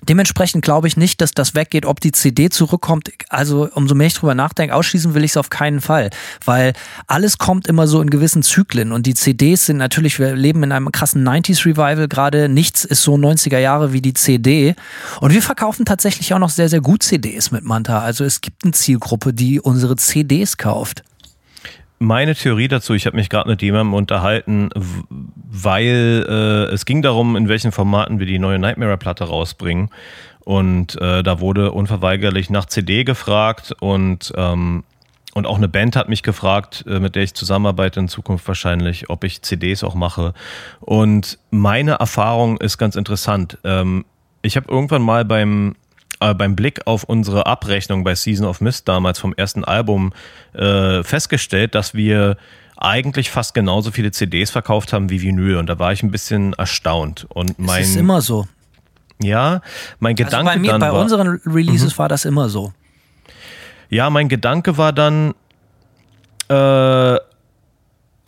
Dementsprechend 0.02 0.64
glaube 0.64 0.88
ich 0.88 0.98
nicht, 0.98 1.22
dass 1.22 1.32
das 1.32 1.56
weggeht, 1.56 1.86
ob 1.86 2.00
die 2.00 2.12
CD 2.12 2.50
zurückkommt. 2.50 3.12
Also 3.30 3.70
umso 3.74 3.96
mehr 3.96 4.08
ich 4.08 4.14
drüber 4.14 4.34
nachdenke, 4.34 4.74
ausschließen 4.74 5.14
will 5.14 5.24
ich 5.24 5.32
es 5.32 5.38
auf 5.38 5.50
keinen 5.50 5.82
Fall, 5.82 6.10
weil 6.46 6.74
alles 7.08 7.38
kommt 7.38 7.68
immer 7.68 7.88
so 7.88 8.02
in 8.02 8.10
gewissen 8.10 8.42
Zyklen. 8.42 8.92
Und 8.92 9.06
die 9.06 9.14
CDs 9.14 9.66
sind 9.66 9.78
natürlich, 9.78 10.18
wir 10.18 10.36
leben 10.36 10.64
in 10.64 10.72
einem 10.72 10.92
krassen 10.92 11.28
90s 11.28 11.66
Revival. 11.66 12.08
Gerade, 12.08 12.50
nichts 12.50 12.86
ist 12.86 13.04
so 13.04 13.16
90er 13.16 13.60
Jahre 13.60 13.94
wie 13.94 14.02
die 14.02 14.14
CD 14.14 14.76
und 15.20 15.34
wir 15.34 15.42
verkaufen 15.42 15.86
tatsächlich 15.86 16.34
auch 16.34 16.40
noch 16.40 16.50
sehr, 16.50 16.70
sehr 16.70 16.82
gut 16.82 17.04
CDs 17.04 17.52
mit 17.52 17.64
Manta. 17.64 18.00
Also 18.00 18.24
es 18.24 18.42
gibt 18.42 18.64
eine 18.64 18.74
Zielgruppe, 18.74 19.34
die 19.34 19.60
unsere 19.60 19.96
CDs 19.96 20.58
kauft 20.58 21.04
meine 22.00 22.34
Theorie 22.34 22.70
dazu, 22.70 22.94
ich 22.94 23.06
habe 23.06 23.18
mich 23.18 23.30
gerade 23.30 23.50
mit 23.50 23.62
jemandem 23.62 23.94
unterhalten, 23.94 24.70
weil 25.52 26.26
äh, 26.28 26.74
es 26.74 26.86
ging 26.86 27.02
darum, 27.02 27.36
in 27.36 27.50
welchen 27.50 27.72
Formaten 27.72 28.20
wir 28.20 28.26
die 28.26 28.40
neue 28.40 28.58
Nightmare-Platte 28.58 29.26
rausbringen. 29.26 29.90
Und 30.46 31.00
äh, 31.00 31.22
da 31.22 31.42
wurde 31.42 31.74
unverweigerlich 31.74 32.50
nach 32.50 32.66
CD 32.66 33.04
gefragt 33.04 33.76
und, 33.82 34.34
ähm, 34.36 34.84
und 35.34 35.46
auch 35.46 35.58
eine 35.58 35.68
Band 35.68 35.96
hat 35.96 36.10
mich 36.10 36.24
gefragt, 36.24 36.86
äh, 36.88 37.00
mit 37.00 37.16
der 37.16 37.24
ich 37.24 37.34
zusammenarbeite 37.34 38.00
in 38.00 38.08
Zukunft 38.08 38.48
wahrscheinlich, 38.48 39.10
ob 39.10 39.24
ich 39.26 39.42
CDs 39.42 39.84
auch 39.84 39.94
mache. 39.94 40.34
Und 40.80 41.38
meine 41.52 41.92
Erfahrung 41.94 42.58
ist 42.58 42.78
ganz 42.78 42.96
interessant. 42.96 43.58
Ähm, 43.64 44.06
ich 44.42 44.56
habe 44.56 44.72
irgendwann 44.72 45.02
mal 45.02 45.26
beim 45.26 45.76
äh, 46.20 46.34
beim 46.34 46.56
Blick 46.56 46.86
auf 46.86 47.04
unsere 47.04 47.46
Abrechnung 47.46 48.04
bei 48.04 48.16
Season 48.16 48.46
of 48.46 48.62
Mist 48.62 48.88
damals 48.88 49.20
vom 49.20 49.34
ersten 49.34 49.64
Album 49.64 50.14
äh, 50.54 51.04
festgestellt, 51.04 51.76
dass 51.76 51.94
wir 51.94 52.38
eigentlich 52.78 53.30
fast 53.30 53.54
genauso 53.54 53.92
viele 53.92 54.12
CDs 54.12 54.52
verkauft 54.52 54.94
haben 54.94 55.10
wie 55.10 55.22
Vinyl 55.22 55.58
und 55.58 55.68
da 55.68 55.80
war 55.80 55.92
ich 55.92 56.02
ein 56.02 56.12
bisschen 56.12 56.54
erstaunt 56.54 57.28
und 57.30 57.60
mein 57.60 57.82
das 57.82 57.90
ist 57.90 57.96
immer 57.98 58.22
so. 58.22 58.48
Ja, 59.22 59.62
mein 60.00 60.14
also 60.14 60.24
Gedanke 60.24 60.52
bei 60.54 60.60
mir, 60.60 60.72
dann 60.72 60.80
bei 60.80 60.94
war, 60.94 61.02
unseren 61.02 61.42
Releases 61.46 61.94
mhm. 61.94 62.00
war 62.00 62.08
das 62.08 62.24
immer 62.24 62.48
so. 62.48 62.72
Ja, 63.90 64.10
mein 64.10 64.30
Gedanke 64.30 64.78
war 64.78 64.94
dann 64.94 65.34
äh, 66.48 67.18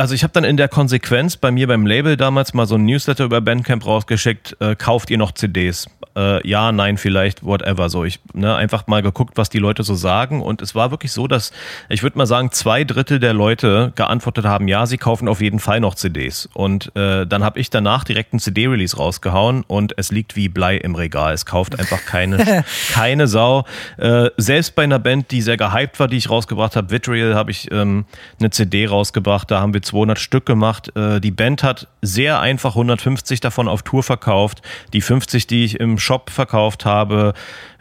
also 0.02 0.15
ich 0.15 0.23
habe 0.23 0.34
dann 0.34 0.44
in 0.44 0.57
der 0.57 0.68
Konsequenz 0.68 1.38
bei 1.38 1.52
mir 1.52 1.68
beim 1.68 1.86
Label 1.86 2.18
damals 2.18 2.56
mal 2.56 2.65
so 2.65 2.73
ein 2.73 2.86
Newsletter 2.86 3.23
über 3.23 3.40
Bandcamp 3.40 3.86
rausgeschickt, 3.86 4.57
äh, 4.60 4.76
kauft 4.76 5.11
ihr 5.11 5.19
noch 5.19 5.32
CDs? 5.32 5.88
Äh, 6.15 6.45
ja, 6.48 6.72
nein, 6.72 6.98
vielleicht, 6.98 7.44
whatever. 7.44 7.90
So, 7.90 8.03
ich 8.03 8.19
ne, 8.34 8.56
einfach 8.56 8.88
mal 8.88 9.02
geguckt, 9.02 9.38
was 9.38 9.49
die 9.49 9.60
Leute 9.60 9.84
so 9.84 9.95
sagen. 9.95 10.41
Und 10.41 10.61
es 10.61 10.76
war 10.76 10.91
wirklich 10.91 11.11
so, 11.11 11.28
dass 11.28 11.52
ich 11.88 12.03
würde 12.03 12.18
mal 12.18 12.26
sagen, 12.26 12.52
zwei 12.52 12.84
Drittel 12.84 13.19
der 13.19 13.34
Leute 13.34 13.94
geantwortet 13.95 14.45
haben, 14.45 14.68
ja, 14.68 14.86
sie 14.86 14.98
kaufen 14.98 15.28
auf 15.28 15.40
jeden 15.40 15.60
Fall 15.60 15.80
noch 15.80 15.95
CDs. 15.95 16.49
Und 16.53 16.94
äh, 16.95 17.26
dann 17.26 17.44
habe 17.44 17.60
ich 17.60 17.69
danach 17.69 18.03
direkt 18.03 18.34
einen 18.34 18.40
CD-Release 18.40 18.98
rausgehauen 18.98 19.64
und 19.68 19.94
es 19.98 20.11
liegt 20.11 20.36
wie 20.36 20.49
Blei 20.49 20.78
im 20.78 20.95
Regal. 20.95 21.34
Es 21.34 21.45
kauft 21.45 21.80
einfach 21.80 22.03
keine, 22.06 22.65
keine 22.91 23.28
Sau. 23.28 23.65
Äh, 23.98 24.30
selbst 24.38 24.76
bei 24.76 24.84
einer 24.84 24.99
Band, 24.99 25.32
die 25.32 25.41
sehr 25.41 25.57
gehypt 25.57 25.99
war, 25.99 26.07
die 26.07 26.18
ich 26.18 26.30
rausgebracht 26.30 26.76
habe, 26.76 26.91
Vitriol, 26.91 27.36
habe 27.36 27.52
ich 27.52 27.72
ähm, 27.72 28.06
eine 28.40 28.49
CD 28.49 28.86
rausgebracht. 28.86 29.49
Da 29.49 29.61
haben 29.61 29.73
wir 29.73 29.82
200 29.91 30.19
Stück 30.19 30.45
gemacht. 30.45 30.95
Äh, 30.95 31.19
die 31.19 31.31
Band 31.31 31.63
hat 31.63 31.88
sehr 32.01 32.39
einfach 32.39 32.72
150 32.72 33.41
davon 33.41 33.68
auf 33.68 33.84
Tour 33.84 34.03
verkauft. 34.03 34.61
Die 34.93 35.01
50, 35.01 35.47
die 35.47 35.65
ich 35.65 35.80
im 35.80 35.97
Shop 35.97 36.30
verkauft 36.30 36.85
habe, 36.85 37.34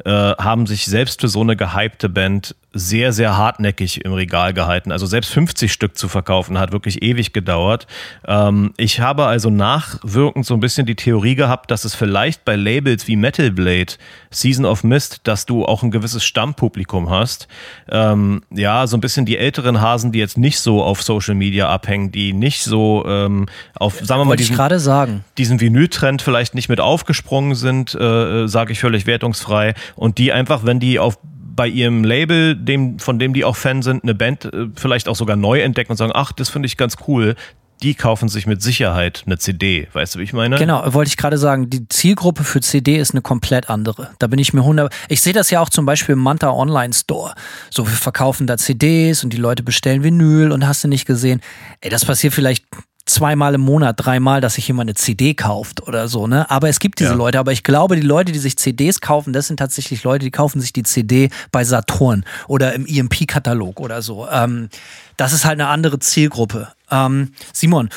äh, 0.04 0.10
haben 0.10 0.66
sich 0.66 0.86
selbst 0.86 1.20
für 1.20 1.28
so 1.28 1.40
eine 1.40 1.56
gehypte 1.56 2.08
Band 2.08 2.56
sehr, 2.72 3.12
sehr 3.12 3.36
hartnäckig 3.36 4.04
im 4.04 4.12
Regal 4.12 4.54
gehalten. 4.54 4.92
Also 4.92 5.06
selbst 5.06 5.32
50 5.32 5.72
Stück 5.72 5.98
zu 5.98 6.08
verkaufen 6.08 6.58
hat 6.58 6.72
wirklich 6.72 7.02
ewig 7.02 7.32
gedauert. 7.32 7.86
Ähm, 8.26 8.72
ich 8.76 9.00
habe 9.00 9.26
also 9.26 9.50
nachwirkend 9.50 10.46
so 10.46 10.54
ein 10.54 10.60
bisschen 10.60 10.86
die 10.86 10.94
Theorie 10.94 11.34
gehabt, 11.34 11.70
dass 11.70 11.84
es 11.84 11.94
vielleicht 11.94 12.44
bei 12.44 12.54
Labels 12.54 13.08
wie 13.08 13.16
Metal 13.16 13.50
Blade, 13.50 13.94
Season 14.30 14.64
of 14.64 14.84
Mist, 14.84 15.22
dass 15.24 15.46
du 15.46 15.64
auch 15.64 15.82
ein 15.82 15.90
gewisses 15.90 16.24
Stammpublikum 16.24 17.10
hast. 17.10 17.48
Ähm, 17.90 18.42
ja, 18.50 18.86
so 18.86 18.96
ein 18.96 19.00
bisschen 19.00 19.26
die 19.26 19.36
älteren 19.36 19.80
Hasen, 19.80 20.12
die 20.12 20.20
jetzt 20.20 20.38
nicht 20.38 20.60
so 20.60 20.82
auf 20.82 21.02
Social 21.02 21.34
Media 21.34 21.68
abhängen, 21.68 22.12
die 22.12 22.32
nicht 22.32 22.62
so 22.62 23.04
ähm, 23.06 23.46
auf, 23.74 23.98
sagen 24.00 24.20
wir 24.20 24.24
mal, 24.26 24.36
diesen, 24.36 24.54
gerade 24.54 24.78
sagen. 24.78 25.24
diesen 25.38 25.60
Vinyl-Trend 25.60 26.22
vielleicht 26.22 26.54
nicht 26.54 26.68
mit 26.68 26.78
aufgesprungen 26.78 27.56
sind, 27.56 27.96
äh, 27.96 28.46
sage 28.46 28.72
ich 28.72 28.78
völlig 28.78 29.06
wertungsfrei. 29.06 29.74
Und 29.96 30.18
die 30.18 30.32
einfach, 30.32 30.64
wenn 30.64 30.78
die 30.78 31.00
auf 31.00 31.18
bei 31.60 31.68
ihrem 31.68 32.04
Label, 32.04 32.56
dem, 32.56 32.98
von 32.98 33.18
dem 33.18 33.34
die 33.34 33.44
auch 33.44 33.54
Fan 33.54 33.82
sind, 33.82 34.02
eine 34.02 34.14
Band 34.14 34.46
äh, 34.46 34.68
vielleicht 34.76 35.10
auch 35.10 35.14
sogar 35.14 35.36
neu 35.36 35.60
entdecken 35.60 35.92
und 35.92 35.98
sagen, 35.98 36.12
ach, 36.14 36.32
das 36.32 36.48
finde 36.48 36.64
ich 36.64 36.78
ganz 36.78 36.96
cool, 37.06 37.34
die 37.82 37.92
kaufen 37.92 38.30
sich 38.30 38.46
mit 38.46 38.62
Sicherheit 38.62 39.24
eine 39.26 39.36
CD. 39.36 39.86
Weißt 39.92 40.14
du, 40.14 40.20
wie 40.20 40.22
ich 40.22 40.32
meine? 40.32 40.56
Genau, 40.56 40.82
wollte 40.94 41.10
ich 41.10 41.18
gerade 41.18 41.36
sagen, 41.36 41.68
die 41.68 41.86
Zielgruppe 41.86 42.44
für 42.44 42.62
CD 42.62 42.96
ist 42.96 43.10
eine 43.10 43.20
komplett 43.20 43.68
andere. 43.68 44.08
Da 44.18 44.26
bin 44.26 44.38
ich 44.38 44.54
mir 44.54 44.62
100. 44.62 44.90
Ich 45.10 45.20
sehe 45.20 45.34
das 45.34 45.50
ja 45.50 45.60
auch 45.60 45.68
zum 45.68 45.84
Beispiel 45.84 46.14
im 46.14 46.20
Manta 46.20 46.50
Online 46.50 46.94
Store. 46.94 47.34
So, 47.68 47.86
wir 47.86 47.92
verkaufen 47.92 48.46
da 48.46 48.56
CDs 48.56 49.22
und 49.22 49.34
die 49.34 49.36
Leute 49.36 49.62
bestellen 49.62 50.02
Vinyl 50.02 50.52
und 50.52 50.66
hast 50.66 50.82
du 50.82 50.88
nicht 50.88 51.04
gesehen. 51.04 51.42
Ey, 51.82 51.90
das 51.90 52.06
passiert 52.06 52.32
vielleicht 52.32 52.64
zweimal 53.10 53.54
im 53.54 53.60
Monat, 53.60 53.96
dreimal, 53.98 54.40
dass 54.40 54.54
sich 54.54 54.68
jemand 54.68 54.88
eine 54.88 54.94
CD 54.94 55.34
kauft 55.34 55.86
oder 55.86 56.08
so, 56.08 56.26
ne? 56.26 56.50
Aber 56.50 56.68
es 56.68 56.78
gibt 56.78 57.00
diese 57.00 57.10
ja. 57.10 57.16
Leute. 57.16 57.38
Aber 57.38 57.52
ich 57.52 57.62
glaube, 57.62 57.96
die 57.96 58.02
Leute, 58.02 58.32
die 58.32 58.38
sich 58.38 58.56
CDs 58.56 59.00
kaufen, 59.00 59.32
das 59.32 59.48
sind 59.48 59.58
tatsächlich 59.58 60.04
Leute, 60.04 60.24
die 60.24 60.30
kaufen 60.30 60.60
sich 60.60 60.72
die 60.72 60.82
CD 60.82 61.30
bei 61.52 61.64
Saturn 61.64 62.24
oder 62.48 62.72
im 62.74 62.86
EMP-Katalog 62.86 63.80
oder 63.80 64.02
so. 64.02 64.28
Ähm, 64.28 64.68
das 65.16 65.32
ist 65.32 65.44
halt 65.44 65.60
eine 65.60 65.68
andere 65.68 65.98
Zielgruppe. 65.98 66.68
Ähm, 66.90 67.32
Simon, 67.52 67.90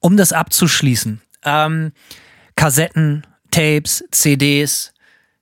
um 0.00 0.16
das 0.16 0.32
abzuschließen, 0.32 1.20
ähm, 1.44 1.92
Kassetten, 2.54 3.26
Tapes, 3.50 4.04
CDs, 4.10 4.92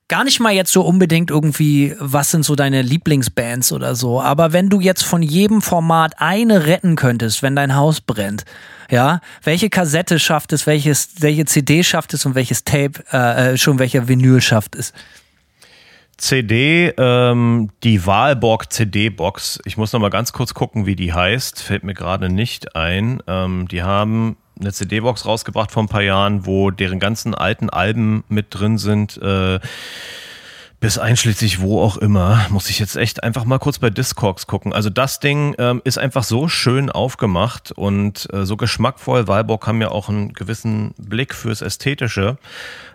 gar 0.09 0.25
nicht 0.25 0.41
mal 0.41 0.53
jetzt 0.53 0.73
so 0.73 0.83
unbedingt 0.83 1.31
irgendwie, 1.31 1.95
was 1.99 2.31
sind 2.31 2.45
so 2.45 2.55
deine 2.55 2.83
Lieblingsbands 2.83 3.73
oder 3.73 3.95
so, 3.95 4.21
aber 4.21 4.53
wenn 4.53 4.69
du 4.69 4.81
jetzt 4.81 5.03
von 5.03 5.23
jedem 5.23 5.63
Format 5.63 6.15
eine 6.19 6.67
retten 6.67 6.97
könntest, 6.97 7.43
wenn 7.43 7.57
dein 7.57 7.75
Haus 7.75 8.01
brennt, 8.01 8.45
ja, 8.91 9.21
welche 9.43 9.69
Kassette 9.69 10.19
schafft 10.19 10.53
es, 10.53 10.67
welches, 10.67 11.21
welche 11.21 11.45
CD 11.45 11.83
schafft 11.83 12.15
es 12.15 12.25
und 12.25 12.35
welches 12.35 12.65
Tape, 12.65 13.03
äh, 13.13 13.55
äh 13.55 13.59
schon 13.59 13.79
welcher 13.79 14.07
Vinyl 14.07 14.41
schafft 14.41 14.77
es? 14.77 14.93
CD, 16.19 16.95
ähm, 16.97 17.71
die 17.83 18.07
Wahlborg 18.07 18.73
CD-Box. 18.73 19.61
Ich 19.67 19.77
muss 19.77 19.93
noch 19.93 20.01
mal 20.01 20.09
ganz 20.09 20.33
kurz 20.33 20.55
gucken, 20.55 20.87
wie 20.87 20.97
die 20.97 21.13
heißt. 21.13 21.63
Fällt 21.63 21.85
mir 21.85 21.93
gerade 21.93 22.31
nicht 22.31 22.75
ein. 22.75 23.23
Ähm, 23.27 23.69
die 23.69 23.83
haben 23.83 24.37
eine 24.59 24.73
CD-Box 24.73 25.27
rausgebracht 25.27 25.71
vor 25.71 25.83
ein 25.83 25.89
paar 25.89 26.03
Jahren, 26.03 26.47
wo 26.47 26.71
deren 26.71 26.99
ganzen 26.99 27.35
alten 27.35 27.71
Alben 27.71 28.25
mit 28.29 28.47
drin 28.51 28.79
sind. 28.79 29.17
Äh, 29.19 29.61
bis 30.79 30.99
einschließlich 30.99 31.61
wo 31.61 31.81
auch 31.81 31.97
immer, 31.97 32.47
muss 32.51 32.69
ich 32.69 32.79
jetzt 32.79 32.97
echt 32.97 33.23
einfach 33.23 33.45
mal 33.45 33.59
kurz 33.59 33.79
bei 33.79 33.89
Discogs 33.89 34.47
gucken. 34.47 34.73
Also 34.73 34.91
das 34.91 35.21
Ding 35.21 35.55
ähm, 35.59 35.81
ist 35.85 35.99
einfach 35.99 36.23
so 36.23 36.49
schön 36.49 36.91
aufgemacht 36.91 37.73
und 37.73 38.29
äh, 38.33 38.45
so 38.45 38.57
geschmackvoll. 38.57 39.27
Walborg 39.27 39.67
haben 39.67 39.81
ja 39.81 39.89
auch 39.89 40.09
einen 40.09 40.35
gewissen 40.35 40.95
Blick 40.99 41.35
fürs 41.35 41.63
Ästhetische. 41.63 42.37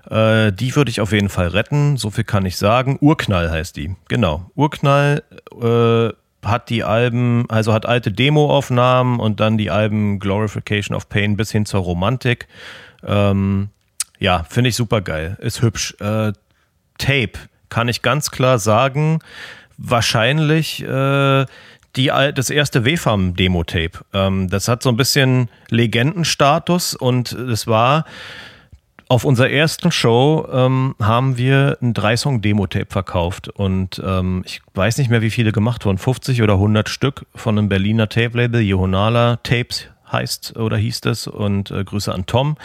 Äh, 0.09 0.51
die 0.53 0.75
würde 0.75 0.91
ich 0.91 1.01
auf 1.01 1.11
jeden 1.11 1.29
Fall 1.29 1.47
retten, 1.47 1.97
so 1.97 2.11
viel 2.11 2.23
kann 2.23 2.45
ich 2.45 2.57
sagen. 2.57 2.97
Urknall 3.01 3.49
heißt 3.49 3.75
die, 3.75 3.95
genau. 4.07 4.51
Urknall 4.55 5.23
äh, 5.59 6.13
hat 6.43 6.69
die 6.69 6.83
Alben, 6.83 7.45
also 7.49 7.73
hat 7.73 7.85
alte 7.85 8.11
Demo-Aufnahmen 8.11 9.19
und 9.19 9.39
dann 9.39 9.57
die 9.57 9.71
Alben 9.71 10.19
Glorification 10.19 10.95
of 10.95 11.09
Pain 11.09 11.37
bis 11.37 11.51
hin 11.51 11.65
zur 11.65 11.81
Romantik. 11.81 12.47
Ähm, 13.05 13.69
ja, 14.19 14.43
finde 14.49 14.69
ich 14.69 14.75
super 14.75 15.01
geil. 15.01 15.37
Ist 15.39 15.61
hübsch. 15.61 15.95
Äh, 15.99 16.33
Tape 16.97 17.33
kann 17.69 17.87
ich 17.87 18.01
ganz 18.01 18.31
klar 18.31 18.59
sagen, 18.59 19.19
wahrscheinlich 19.77 20.83
äh, 20.83 21.45
die, 21.95 22.07
das 22.07 22.49
erste 22.49 22.85
WFAM-Demo-Tape. 22.85 23.99
Ähm, 24.13 24.49
das 24.49 24.67
hat 24.67 24.83
so 24.83 24.89
ein 24.89 24.97
bisschen 24.97 25.49
Legendenstatus 25.69 26.95
und 26.95 27.31
es 27.31 27.67
war 27.67 28.05
auf 29.11 29.25
unserer 29.25 29.49
ersten 29.49 29.91
Show 29.91 30.47
ähm, 30.53 30.95
haben 31.01 31.35
wir 31.35 31.77
ein 31.81 31.93
Drei-Song-Demo-Tape 31.93 32.85
verkauft 32.87 33.49
und 33.49 34.01
ähm, 34.05 34.41
ich 34.45 34.61
weiß 34.73 34.99
nicht 34.99 35.09
mehr, 35.09 35.21
wie 35.21 35.31
viele 35.31 35.51
gemacht 35.51 35.83
wurden, 35.85 35.97
50 35.97 36.41
oder 36.41 36.53
100 36.53 36.87
Stück 36.87 37.25
von 37.35 37.57
einem 37.57 37.67
Berliner 37.67 38.07
Tape-Label, 38.07 38.61
Johonala 38.61 39.35
Tapes 39.43 39.89
heißt 40.09 40.55
oder 40.55 40.77
hieß 40.77 41.01
das 41.01 41.27
und 41.27 41.71
äh, 41.71 41.83
Grüße 41.83 42.13
an 42.13 42.25
Tom. 42.25 42.55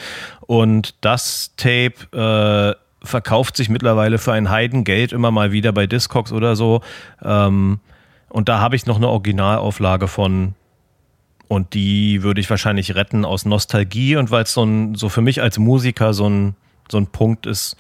Und 0.43 0.95
das 1.01 1.51
Tape 1.57 1.95
äh, 2.13 3.05
verkauft 3.05 3.57
sich 3.57 3.69
mittlerweile 3.69 4.19
für 4.19 4.33
ein 4.33 4.49
Heidengeld 4.49 5.13
immer 5.13 5.33
mal 5.33 5.51
wieder 5.51 5.73
bei 5.73 5.89
Discogs 5.89 6.31
oder 6.31 6.55
so. 6.55 6.81
Ähm, 7.25 7.81
und 8.29 8.49
da 8.49 8.61
habe 8.61 8.77
ich 8.77 8.87
noch 8.87 8.99
eine 8.99 9.09
Originalauflage 9.09 10.07
von 10.07 10.55
und 11.49 11.75
die 11.75 12.23
würde 12.23 12.41
ich 12.41 12.51
wahrscheinlich 12.51 12.95
retten 12.95 13.25
aus 13.25 13.45
Nostalgie 13.45 14.17
und 14.17 14.31
weil 14.31 14.45
es 14.45 14.53
so, 14.53 14.65
ein, 14.65 14.95
so 14.95 15.09
für 15.09 15.23
mich 15.23 15.43
als 15.43 15.59
Musiker 15.59 16.13
so 16.13 16.29
ein, 16.29 16.57
so 16.91 16.99
ein 16.99 17.07
Punkt 17.07 17.47
ist. 17.47 17.77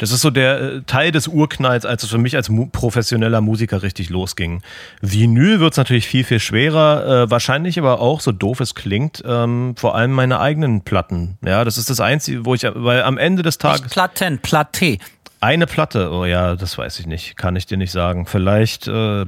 Das 0.00 0.12
ist 0.12 0.22
so 0.22 0.30
der 0.30 0.60
äh, 0.60 0.82
Teil 0.86 1.12
des 1.12 1.28
Urknalls, 1.28 1.84
als 1.84 2.02
es 2.02 2.08
für 2.08 2.16
mich 2.16 2.34
als 2.34 2.48
mu 2.48 2.64
professioneller 2.64 3.42
Musiker 3.42 3.82
richtig 3.82 4.08
losging. 4.08 4.62
Vinyl 5.02 5.60
wird 5.60 5.74
es 5.74 5.76
natürlich 5.76 6.06
viel, 6.06 6.24
viel 6.24 6.40
schwerer, 6.40 7.24
äh, 7.24 7.30
wahrscheinlich 7.30 7.78
aber 7.78 8.00
auch, 8.00 8.20
so 8.20 8.32
doof 8.32 8.60
es 8.60 8.74
klingt, 8.74 9.22
ähm, 9.26 9.74
vor 9.76 9.94
allem 9.94 10.12
meine 10.12 10.40
eigenen 10.40 10.80
Platten. 10.80 11.36
Ja, 11.44 11.64
das 11.64 11.76
ist 11.76 11.90
das 11.90 12.00
Einzige, 12.00 12.46
wo 12.46 12.54
ich, 12.54 12.62
weil 12.64 13.02
am 13.02 13.18
Ende 13.18 13.42
des 13.42 13.58
Tages. 13.58 13.82
Nicht 13.82 13.92
Platten, 13.92 14.38
Platte. 14.38 14.96
Eine 15.42 15.66
Platte, 15.66 16.10
oh 16.10 16.24
ja, 16.24 16.56
das 16.56 16.78
weiß 16.78 16.98
ich 17.00 17.06
nicht, 17.06 17.36
kann 17.36 17.54
ich 17.56 17.66
dir 17.66 17.76
nicht 17.76 17.92
sagen. 17.92 18.24
Vielleicht, 18.24 18.88
äh, 18.88 19.26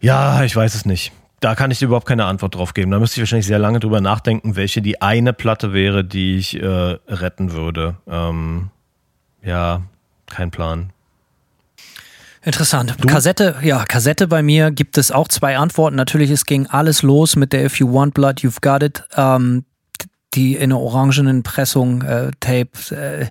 ja, 0.00 0.42
ich 0.42 0.56
weiß 0.56 0.74
es 0.74 0.86
nicht. 0.86 1.12
Da 1.40 1.54
kann 1.54 1.70
ich 1.70 1.78
dir 1.78 1.86
überhaupt 1.86 2.06
keine 2.06 2.26
Antwort 2.26 2.54
drauf 2.54 2.74
geben. 2.74 2.90
Da 2.90 2.98
müsste 2.98 3.16
ich 3.16 3.22
wahrscheinlich 3.22 3.46
sehr 3.46 3.58
lange 3.58 3.80
drüber 3.80 4.00
nachdenken, 4.00 4.56
welche 4.56 4.82
die 4.82 5.00
eine 5.00 5.32
Platte 5.32 5.72
wäre, 5.72 6.04
die 6.04 6.36
ich 6.36 6.60
äh, 6.60 6.66
retten 6.66 7.52
würde. 7.52 7.96
Ähm, 8.06 8.70
ja, 9.42 9.82
kein 10.26 10.50
Plan. 10.50 10.92
Interessant. 12.42 12.96
Du? 12.98 13.08
Kassette, 13.08 13.56
ja, 13.62 13.84
Kassette 13.84 14.26
bei 14.26 14.42
mir 14.42 14.70
gibt 14.70 14.96
es 14.98 15.10
auch 15.10 15.28
zwei 15.28 15.58
Antworten. 15.58 15.96
Natürlich, 15.96 16.30
es 16.30 16.46
ging 16.46 16.66
alles 16.66 17.02
los 17.02 17.36
mit 17.36 17.52
der 17.52 17.66
If 17.66 17.78
You 17.78 17.92
Want 17.92 18.14
Blood, 18.14 18.40
You've 18.40 18.60
Got 18.60 18.82
It. 18.82 19.04
Ähm, 19.16 19.64
die 20.34 20.54
in 20.54 20.64
einer 20.64 20.80
orangenen 20.80 21.42
Pressung, 21.42 22.02
äh, 22.02 22.30
Tape, 22.40 22.70
äh, 22.90 23.26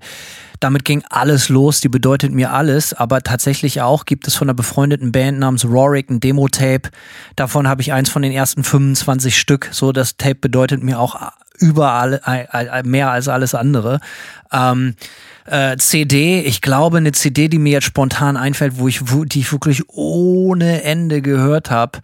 damit 0.60 0.86
ging 0.86 1.04
alles 1.10 1.50
los, 1.50 1.80
die 1.82 1.90
bedeutet 1.90 2.32
mir 2.34 2.52
alles, 2.52 2.94
aber 2.94 3.22
tatsächlich 3.22 3.82
auch 3.82 4.06
gibt 4.06 4.28
es 4.28 4.36
von 4.36 4.50
einer 4.50 4.56
befreundeten 4.56 5.12
Band 5.12 5.40
namens 5.40 5.66
Rorik 5.66 6.10
ein 6.10 6.20
Demo-Tape. 6.20 6.90
Davon 7.36 7.68
habe 7.68 7.82
ich 7.82 7.94
eins 7.94 8.10
von 8.10 8.22
den 8.22 8.32
ersten 8.32 8.64
25 8.64 9.38
Stück. 9.38 9.70
So, 9.72 9.92
das 9.92 10.18
Tape 10.18 10.36
bedeutet 10.36 10.84
mir 10.84 11.00
auch 11.00 11.16
überall 11.60 12.22
äh, 12.26 12.84
mehr 12.84 13.12
als 13.12 13.28
alles 13.28 13.56
andere. 13.56 14.00
Ähm, 14.52 14.96
äh, 15.46 15.78
CD, 15.78 16.42
ich 16.42 16.62
glaube 16.62 16.98
eine 16.98 17.12
CD, 17.12 17.48
die 17.48 17.60
mir 17.60 17.74
jetzt 17.74 17.86
spontan 17.86 18.38
einfällt, 18.38 18.78
wo 18.78 18.88
ich, 18.88 19.12
wo, 19.12 19.26
die 19.26 19.40
ich 19.40 19.52
wirklich 19.52 19.84
ohne 19.90 20.84
Ende 20.84 21.22
gehört 21.22 21.72
habe. 21.72 22.00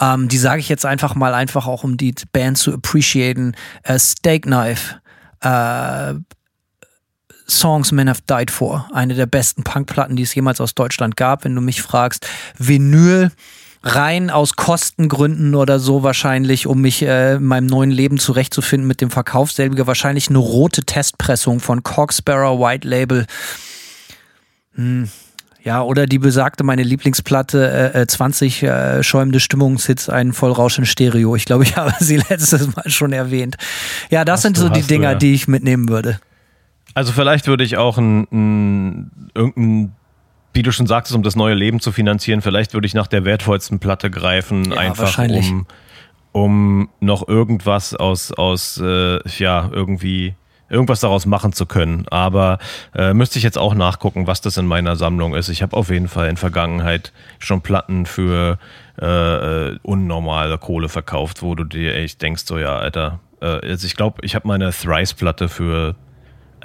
Ähm, 0.00 0.28
die 0.28 0.38
sage 0.38 0.60
ich 0.60 0.68
jetzt 0.68 0.84
einfach 0.84 1.14
mal 1.14 1.34
einfach 1.34 1.66
auch, 1.66 1.84
um 1.84 1.96
die 1.96 2.14
Band 2.32 2.58
zu 2.58 2.72
appreciaten. 2.74 3.54
Äh, 3.84 3.98
Steak 3.98 4.42
Knife. 4.42 4.96
Äh, 5.40 6.14
Songs 7.48 7.92
Men 7.92 8.08
Have 8.08 8.20
Died 8.28 8.50
For. 8.50 8.88
Eine 8.92 9.14
der 9.14 9.26
besten 9.26 9.64
Punkplatten, 9.64 10.16
die 10.16 10.22
es 10.22 10.34
jemals 10.34 10.60
aus 10.60 10.74
Deutschland 10.74 11.16
gab, 11.16 11.44
wenn 11.44 11.54
du 11.54 11.60
mich 11.60 11.82
fragst. 11.82 12.26
Vinyl 12.58 13.30
rein 13.84 14.30
aus 14.30 14.56
Kostengründen 14.56 15.54
oder 15.54 15.78
so 15.78 16.02
wahrscheinlich, 16.02 16.66
um 16.66 16.80
mich 16.80 17.02
äh, 17.02 17.34
in 17.34 17.44
meinem 17.44 17.66
neuen 17.66 17.90
Leben 17.90 18.18
zurechtzufinden 18.18 18.88
mit 18.88 19.00
dem 19.00 19.10
Verkauf 19.10 19.52
selbiger, 19.52 19.86
wahrscheinlich 19.86 20.28
eine 20.28 20.38
rote 20.38 20.84
Testpressung 20.84 21.60
von 21.60 21.82
Corksparrow 21.82 22.58
White 22.58 22.88
Label. 22.88 23.26
Hm. 24.74 25.10
Ja, 25.62 25.82
oder 25.82 26.06
die 26.06 26.18
besagte 26.18 26.62
meine 26.62 26.82
Lieblingsplatte, 26.82 27.94
äh, 27.94 28.06
20 28.06 28.62
äh, 28.62 28.66
äh, 28.66 29.02
schäumende 29.02 29.40
Stimmungshits, 29.40 30.10
ein 30.10 30.34
Vollrausch 30.34 30.78
in 30.78 30.84
Stereo. 30.84 31.36
Ich 31.36 31.46
glaube, 31.46 31.64
ich 31.64 31.76
habe 31.76 31.92
sie 32.00 32.16
letztes 32.16 32.74
Mal 32.74 32.90
schon 32.90 33.12
erwähnt. 33.12 33.56
Ja, 34.10 34.24
das 34.24 34.38
hast 34.38 34.42
sind 34.42 34.56
so 34.58 34.68
die 34.68 34.82
Dinger, 34.82 35.08
du, 35.08 35.12
ja. 35.12 35.18
die 35.18 35.34
ich 35.34 35.48
mitnehmen 35.48 35.88
würde. 35.88 36.20
Also 36.94 37.12
vielleicht 37.12 37.46
würde 37.46 37.64
ich 37.64 37.76
auch 37.76 37.98
ein, 37.98 38.26
ein 38.32 39.30
irgendein 39.34 39.96
wie 40.54 40.62
du 40.62 40.70
schon 40.70 40.86
sagtest, 40.86 41.14
um 41.16 41.24
das 41.24 41.34
neue 41.34 41.54
Leben 41.54 41.80
zu 41.80 41.90
finanzieren, 41.90 42.40
vielleicht 42.40 42.74
würde 42.74 42.86
ich 42.86 42.94
nach 42.94 43.08
der 43.08 43.24
wertvollsten 43.24 43.80
Platte 43.80 44.08
greifen, 44.08 44.70
ja, 44.70 44.78
einfach 44.78 45.18
um, 45.18 45.66
um 46.30 46.88
noch 47.00 47.26
irgendwas 47.26 47.94
aus, 47.94 48.30
aus 48.30 48.80
äh, 48.80 49.18
ja, 49.38 49.68
irgendwie 49.72 50.34
irgendwas 50.70 51.00
daraus 51.00 51.26
machen 51.26 51.52
zu 51.52 51.66
können. 51.66 52.06
Aber 52.08 52.58
äh, 52.94 53.12
müsste 53.14 53.38
ich 53.38 53.42
jetzt 53.42 53.58
auch 53.58 53.74
nachgucken, 53.74 54.26
was 54.26 54.40
das 54.40 54.56
in 54.56 54.66
meiner 54.66 54.96
Sammlung 54.96 55.34
ist. 55.34 55.48
Ich 55.48 55.62
habe 55.62 55.76
auf 55.76 55.90
jeden 55.90 56.08
Fall 56.08 56.28
in 56.28 56.36
Vergangenheit 56.36 57.12
schon 57.40 57.60
Platten 57.60 58.06
für 58.06 58.58
äh, 59.00 59.06
äh 59.06 59.78
unnormale 59.82 60.56
Kohle 60.58 60.88
verkauft, 60.88 61.42
wo 61.42 61.56
du 61.56 61.64
dir 61.64 61.96
echt 61.96 62.22
denkst, 62.22 62.44
so 62.46 62.58
ja, 62.58 62.78
Alter. 62.78 63.18
Äh, 63.40 63.46
also 63.46 63.86
ich 63.86 63.96
glaube, 63.96 64.24
ich 64.24 64.36
habe 64.36 64.46
meine 64.46 64.70
Thrice-Platte 64.70 65.48
für 65.48 65.96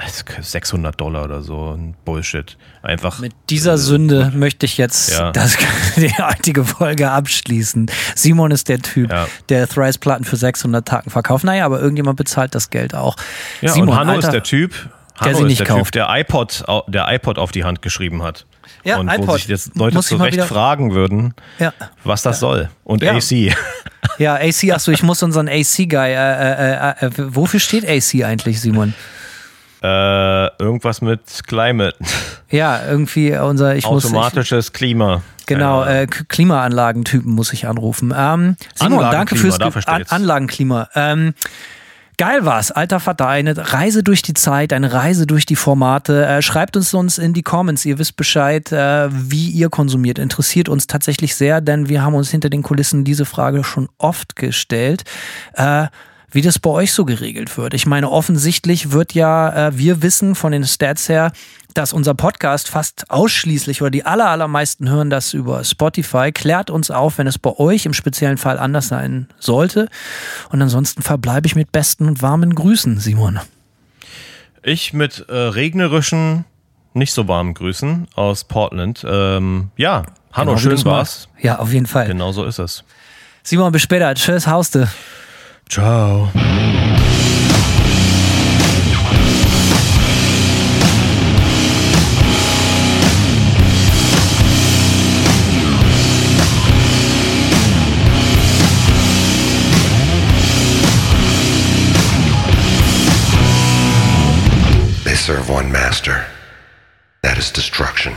600 0.07 0.99
Dollar 0.99 1.25
oder 1.25 1.41
so, 1.41 1.75
ein 1.75 1.95
Bullshit. 2.05 2.57
Einfach. 2.81 3.19
Mit 3.19 3.33
dieser 3.49 3.77
Sünde 3.77 4.31
möchte 4.33 4.65
ich 4.65 4.77
jetzt 4.77 5.11
ja. 5.11 5.31
das, 5.31 5.57
die 5.97 6.13
heutige 6.13 6.63
Folge 6.63 7.11
abschließen. 7.11 7.91
Simon 8.15 8.51
ist 8.51 8.69
der 8.69 8.79
Typ, 8.79 9.11
ja. 9.11 9.27
der 9.49 9.67
Thrice-Platten 9.67 10.23
für 10.23 10.37
600 10.37 10.87
Tagen 10.87 11.09
verkauft. 11.09 11.43
Naja, 11.43 11.65
aber 11.65 11.81
irgendjemand 11.81 12.17
bezahlt 12.17 12.55
das 12.55 12.69
Geld 12.69 12.95
auch. 12.95 13.15
Ja, 13.61 13.73
Simon, 13.73 13.89
und 13.89 13.95
Hanno 13.95 14.11
Alter, 14.13 14.27
ist 14.27 14.33
der 14.33 14.43
Typ, 14.43 14.73
Hanno 15.17 15.31
der 15.31 15.35
sie 15.35 15.43
nicht 15.43 15.59
der 15.59 15.67
kauft. 15.67 15.93
Typ, 15.93 16.07
der 16.07 16.19
iPod, 16.19 16.63
der 16.87 17.11
iPod 17.11 17.37
auf 17.37 17.51
die 17.51 17.65
Hand 17.65 17.81
geschrieben 17.81 18.23
hat. 18.23 18.45
Ja, 18.83 18.97
und 18.97 19.09
iPod. 19.09 19.27
wo 19.27 19.33
sich 19.33 19.47
jetzt 19.47 19.75
Leute 19.75 19.99
zu 19.99 20.15
Recht 20.15 20.41
fragen 20.41 20.93
würden, 20.93 21.33
ja. 21.59 21.73
was 22.03 22.21
das 22.21 22.37
ja. 22.37 22.39
soll. 22.39 22.69
Und 22.83 23.03
ja. 23.03 23.13
AC. 23.13 23.53
Ja, 24.17 24.35
AC, 24.35 24.71
achso, 24.71 24.91
ich 24.91 25.03
muss 25.03 25.23
unseren 25.23 25.47
AC-Guy, 25.47 26.11
äh, 26.11 26.13
äh, 26.13 26.93
äh, 27.01 27.05
äh, 27.05 27.11
wofür 27.17 27.59
steht 27.59 27.87
AC 27.87 28.25
eigentlich, 28.25 28.59
Simon? 28.59 28.93
Äh, 29.81 30.47
irgendwas 30.61 31.01
mit 31.01 31.21
Climate. 31.47 31.95
Ja, 32.51 32.81
irgendwie 32.89 33.37
unser 33.37 33.75
ich 33.75 33.85
automatisches 33.85 34.57
muss, 34.57 34.65
ich, 34.69 34.73
Klima. 34.73 35.21
Genau, 35.45 35.83
äh, 35.83 36.07
Klimaanlagentypen 36.07 37.31
muss 37.31 37.53
ich 37.53 37.67
anrufen. 37.67 38.11
Ähm, 38.17 38.55
Simon, 38.73 39.01
danke 39.11 39.35
fürs 39.35 39.59
An 39.59 40.03
Anlagenklima. 40.09 40.89
Ähm, 40.95 41.35
Geil 42.19 42.43
war's, 42.43 42.71
alter 42.71 42.99
Vater, 42.99 43.29
eine 43.29 43.55
Reise 43.71 44.03
durch 44.03 44.21
die 44.21 44.33
Zeit, 44.33 44.73
eine 44.73 44.91
Reise 44.91 45.25
durch 45.25 45.45
die 45.45 45.55
Formate. 45.55 46.25
Äh, 46.25 46.41
schreibt 46.41 46.75
uns 46.75 46.93
uns 46.93 47.17
in 47.17 47.31
die 47.31 47.43
Comments, 47.43 47.85
ihr 47.85 47.97
wisst 47.97 48.17
Bescheid, 48.17 48.73
äh, 48.73 49.07
wie 49.09 49.49
ihr 49.51 49.69
konsumiert. 49.69 50.19
Interessiert 50.19 50.67
uns 50.67 50.85
tatsächlich 50.85 51.33
sehr, 51.35 51.61
denn 51.61 51.87
wir 51.87 52.03
haben 52.03 52.15
uns 52.15 52.29
hinter 52.29 52.49
den 52.49 52.61
Kulissen 52.61 53.05
diese 53.05 53.23
Frage 53.23 53.63
schon 53.63 53.87
oft 53.99 54.35
gestellt. 54.35 55.05
Äh, 55.53 55.87
wie 56.31 56.41
das 56.41 56.59
bei 56.59 56.69
euch 56.69 56.93
so 56.93 57.05
geregelt 57.05 57.57
wird. 57.57 57.73
Ich 57.73 57.85
meine, 57.85 58.09
offensichtlich 58.09 58.91
wird 58.91 59.13
ja, 59.13 59.67
äh, 59.67 59.77
wir 59.77 60.01
wissen 60.01 60.35
von 60.35 60.51
den 60.51 60.65
Stats 60.65 61.09
her, 61.09 61.31
dass 61.73 61.93
unser 61.93 62.13
Podcast 62.13 62.69
fast 62.69 63.09
ausschließlich 63.09 63.81
oder 63.81 63.91
die 63.91 64.05
aller, 64.05 64.27
allermeisten 64.27 64.89
hören 64.89 65.09
das 65.09 65.33
über 65.33 65.63
Spotify. 65.63 66.31
Klärt 66.31 66.69
uns 66.69 66.91
auf, 66.91 67.17
wenn 67.17 67.27
es 67.27 67.37
bei 67.37 67.51
euch 67.57 67.85
im 67.85 67.93
speziellen 67.93 68.37
Fall 68.37 68.57
anders 68.57 68.87
sein 68.87 69.27
sollte. 69.39 69.87
Und 70.49 70.61
ansonsten 70.61 71.01
verbleibe 71.01 71.47
ich 71.47 71.55
mit 71.55 71.71
besten 71.71 72.07
und 72.07 72.21
warmen 72.21 72.55
Grüßen, 72.55 72.99
Simon. 72.99 73.39
Ich 74.63 74.93
mit 74.93 75.25
äh, 75.29 75.35
regnerischen, 75.35 76.45
nicht 76.93 77.13
so 77.13 77.27
warmen 77.27 77.53
Grüßen 77.53 78.07
aus 78.15 78.43
Portland. 78.43 79.05
Ähm, 79.07 79.69
ja, 79.77 80.03
Hanno, 80.31 80.55
genau, 80.55 80.61
schön 80.61 80.85
war's. 80.85 81.29
Ja, 81.39 81.59
auf 81.59 81.71
jeden 81.71 81.85
Fall. 81.85 82.07
Genau 82.07 82.31
so 82.31 82.45
ist 82.45 82.59
es. 82.59 82.83
Simon, 83.43 83.71
bis 83.71 83.81
später. 83.81 84.13
Tschüss, 84.15 84.47
Hauste. 84.47 84.89
Ciao. 85.69 86.31
They 105.03 105.13
serve 105.13 105.49
one 105.49 105.71
master. 105.71 106.25
That 107.21 107.37
is 107.37 107.51
destruction. 107.51 108.15